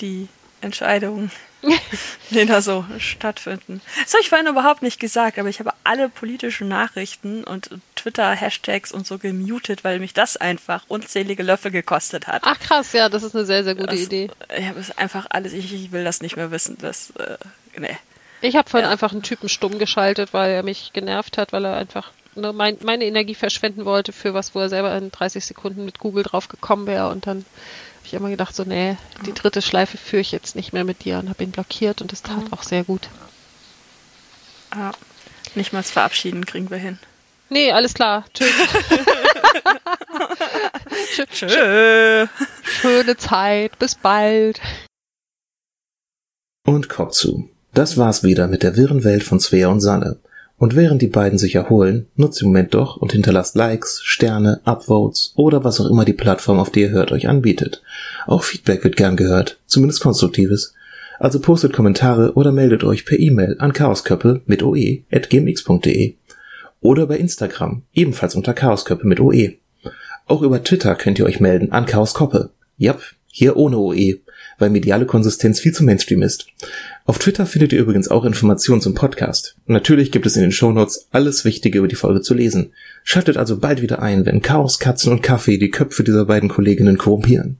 die 0.00 0.28
Entscheidungen, 0.60 1.30
die 2.30 2.46
da 2.46 2.60
so 2.62 2.84
stattfinden. 2.98 3.80
Das 4.02 4.12
habe 4.12 4.22
ich 4.22 4.28
vorhin 4.28 4.46
überhaupt 4.46 4.82
nicht 4.82 4.98
gesagt, 5.00 5.38
aber 5.38 5.48
ich 5.48 5.60
habe 5.60 5.72
alle 5.84 6.08
politischen 6.08 6.68
Nachrichten 6.68 7.44
und 7.44 7.70
Twitter-Hashtags 7.96 8.92
und 8.92 9.06
so 9.06 9.18
gemutet, 9.18 9.84
weil 9.84 9.98
mich 9.98 10.14
das 10.14 10.36
einfach 10.36 10.84
unzählige 10.88 11.42
Löffel 11.42 11.70
gekostet 11.70 12.26
hat. 12.26 12.42
Ach 12.44 12.58
krass, 12.58 12.92
ja, 12.92 13.08
das 13.08 13.22
ist 13.22 13.34
eine 13.34 13.44
sehr, 13.44 13.64
sehr 13.64 13.74
gute 13.74 13.88
Das- 13.88 14.00
Idee. 14.00 14.30
Ich 14.56 14.66
habe 14.66 14.80
es 14.80 14.96
einfach 14.96 15.26
alles, 15.30 15.52
ich, 15.52 15.72
ich 15.72 15.92
will 15.92 16.04
das 16.04 16.20
nicht 16.22 16.36
mehr 16.36 16.50
wissen. 16.50 16.76
Das, 16.80 17.10
äh, 17.18 17.36
nee. 17.76 17.96
Ich 18.40 18.54
habe 18.54 18.70
vorhin 18.70 18.86
Ja. 18.86 18.92
einfach 18.92 19.10
einen 19.12 19.22
Typen 19.24 19.48
stumm 19.48 19.78
geschaltet, 19.80 20.32
weil 20.32 20.52
er 20.52 20.62
mich 20.62 20.92
genervt 20.92 21.38
hat, 21.38 21.52
weil 21.52 21.64
er 21.64 21.76
einfach 21.76 22.12
ne, 22.38 22.52
mein, 22.52 22.78
meine 22.82 23.04
Energie 23.04 23.34
verschwenden 23.34 23.84
wollte 23.84 24.12
für 24.12 24.34
was, 24.34 24.54
wo 24.54 24.60
er 24.60 24.68
selber 24.68 24.96
in 24.96 25.10
30 25.10 25.44
Sekunden 25.44 25.84
mit 25.84 25.98
Google 25.98 26.22
drauf 26.22 26.48
gekommen 26.48 26.86
wäre. 26.86 27.08
Und 27.08 27.26
dann 27.26 27.38
habe 27.38 28.06
ich 28.06 28.14
immer 28.14 28.30
gedacht, 28.30 28.54
so, 28.54 28.64
nee, 28.64 28.96
die 29.26 29.34
dritte 29.34 29.62
Schleife 29.62 29.98
führe 29.98 30.20
ich 30.20 30.32
jetzt 30.32 30.56
nicht 30.56 30.72
mehr 30.72 30.84
mit 30.84 31.04
dir 31.04 31.18
und 31.18 31.28
habe 31.28 31.44
ihn 31.44 31.50
blockiert 31.50 32.00
und 32.00 32.12
das 32.12 32.22
tat 32.22 32.44
auch 32.52 32.62
sehr 32.62 32.84
gut. 32.84 33.08
Ja. 34.74 34.92
Nicht 35.54 35.72
mal 35.72 35.80
das 35.80 35.90
Verabschieden 35.90 36.44
kriegen 36.44 36.70
wir 36.70 36.78
hin. 36.78 36.98
Nee, 37.50 37.72
alles 37.72 37.94
klar. 37.94 38.24
Tschüss. 38.34 38.52
Tschö. 41.32 42.26
Schöne 42.62 43.16
Zeit. 43.16 43.78
Bis 43.78 43.94
bald. 43.94 44.60
Und 46.64 46.90
Kopf 46.90 47.12
zu. 47.12 47.48
Das 47.72 47.96
war's 47.96 48.22
wieder 48.22 48.48
mit 48.48 48.62
der 48.62 48.76
wirren 48.76 49.04
Welt 49.04 49.24
von 49.24 49.40
Svea 49.40 49.68
und 49.68 49.80
Sanne. 49.80 50.18
Und 50.58 50.74
während 50.74 51.00
die 51.02 51.08
beiden 51.08 51.38
sich 51.38 51.54
erholen, 51.54 52.06
nutzt 52.16 52.40
den 52.40 52.48
Moment 52.48 52.74
doch 52.74 52.96
und 52.96 53.12
hinterlasst 53.12 53.54
Likes, 53.54 54.00
Sterne, 54.02 54.60
Upvotes 54.64 55.32
oder 55.36 55.62
was 55.62 55.80
auch 55.80 55.88
immer 55.88 56.04
die 56.04 56.12
Plattform, 56.12 56.58
auf 56.58 56.70
die 56.70 56.80
ihr 56.80 56.90
hört, 56.90 57.12
euch 57.12 57.28
anbietet. 57.28 57.82
Auch 58.26 58.42
Feedback 58.42 58.82
wird 58.82 58.96
gern 58.96 59.16
gehört, 59.16 59.60
zumindest 59.66 60.00
konstruktives. 60.00 60.74
Also 61.20 61.40
postet 61.40 61.72
Kommentare 61.72 62.34
oder 62.34 62.52
meldet 62.52 62.82
euch 62.84 63.06
per 63.06 63.18
E-Mail 63.18 63.56
an 63.58 63.72
chaosköppe 63.72 64.42
mit 64.46 64.62
oe 64.62 65.04
at 65.10 65.30
gmx.de 65.30 66.14
oder 66.80 67.06
bei 67.06 67.16
Instagram, 67.18 67.82
ebenfalls 67.92 68.34
unter 68.34 68.54
chaosköppe 68.54 69.06
mit 69.06 69.20
oe. 69.20 69.54
Auch 70.26 70.42
über 70.42 70.62
Twitter 70.62 70.94
könnt 70.94 71.18
ihr 71.18 71.24
euch 71.24 71.40
melden 71.40 71.72
an 71.72 71.86
chaoskoppe. 71.86 72.50
Jap, 72.76 73.00
hier 73.30 73.56
ohne 73.56 73.78
OE, 73.78 74.20
weil 74.58 74.70
mediale 74.70 75.06
Konsistenz 75.06 75.60
viel 75.60 75.72
zu 75.72 75.84
Mainstream 75.84 76.22
ist. 76.22 76.46
Auf 77.08 77.18
Twitter 77.18 77.46
findet 77.46 77.72
ihr 77.72 77.78
übrigens 77.78 78.08
auch 78.08 78.26
Informationen 78.26 78.82
zum 78.82 78.94
Podcast. 78.94 79.56
Natürlich 79.64 80.12
gibt 80.12 80.26
es 80.26 80.36
in 80.36 80.42
den 80.42 80.52
Shownotes 80.52 81.08
alles 81.10 81.46
Wichtige 81.46 81.78
über 81.78 81.88
die 81.88 81.94
Folge 81.96 82.20
zu 82.20 82.34
lesen. 82.34 82.74
Schaltet 83.02 83.38
also 83.38 83.56
bald 83.56 83.80
wieder 83.80 84.02
ein, 84.02 84.26
wenn 84.26 84.42
Chaos, 84.42 84.78
Katzen 84.78 85.10
und 85.10 85.22
Kaffee 85.22 85.56
die 85.56 85.70
Köpfe 85.70 86.04
dieser 86.04 86.26
beiden 86.26 86.50
Kolleginnen 86.50 86.98
korrumpieren. 86.98 87.56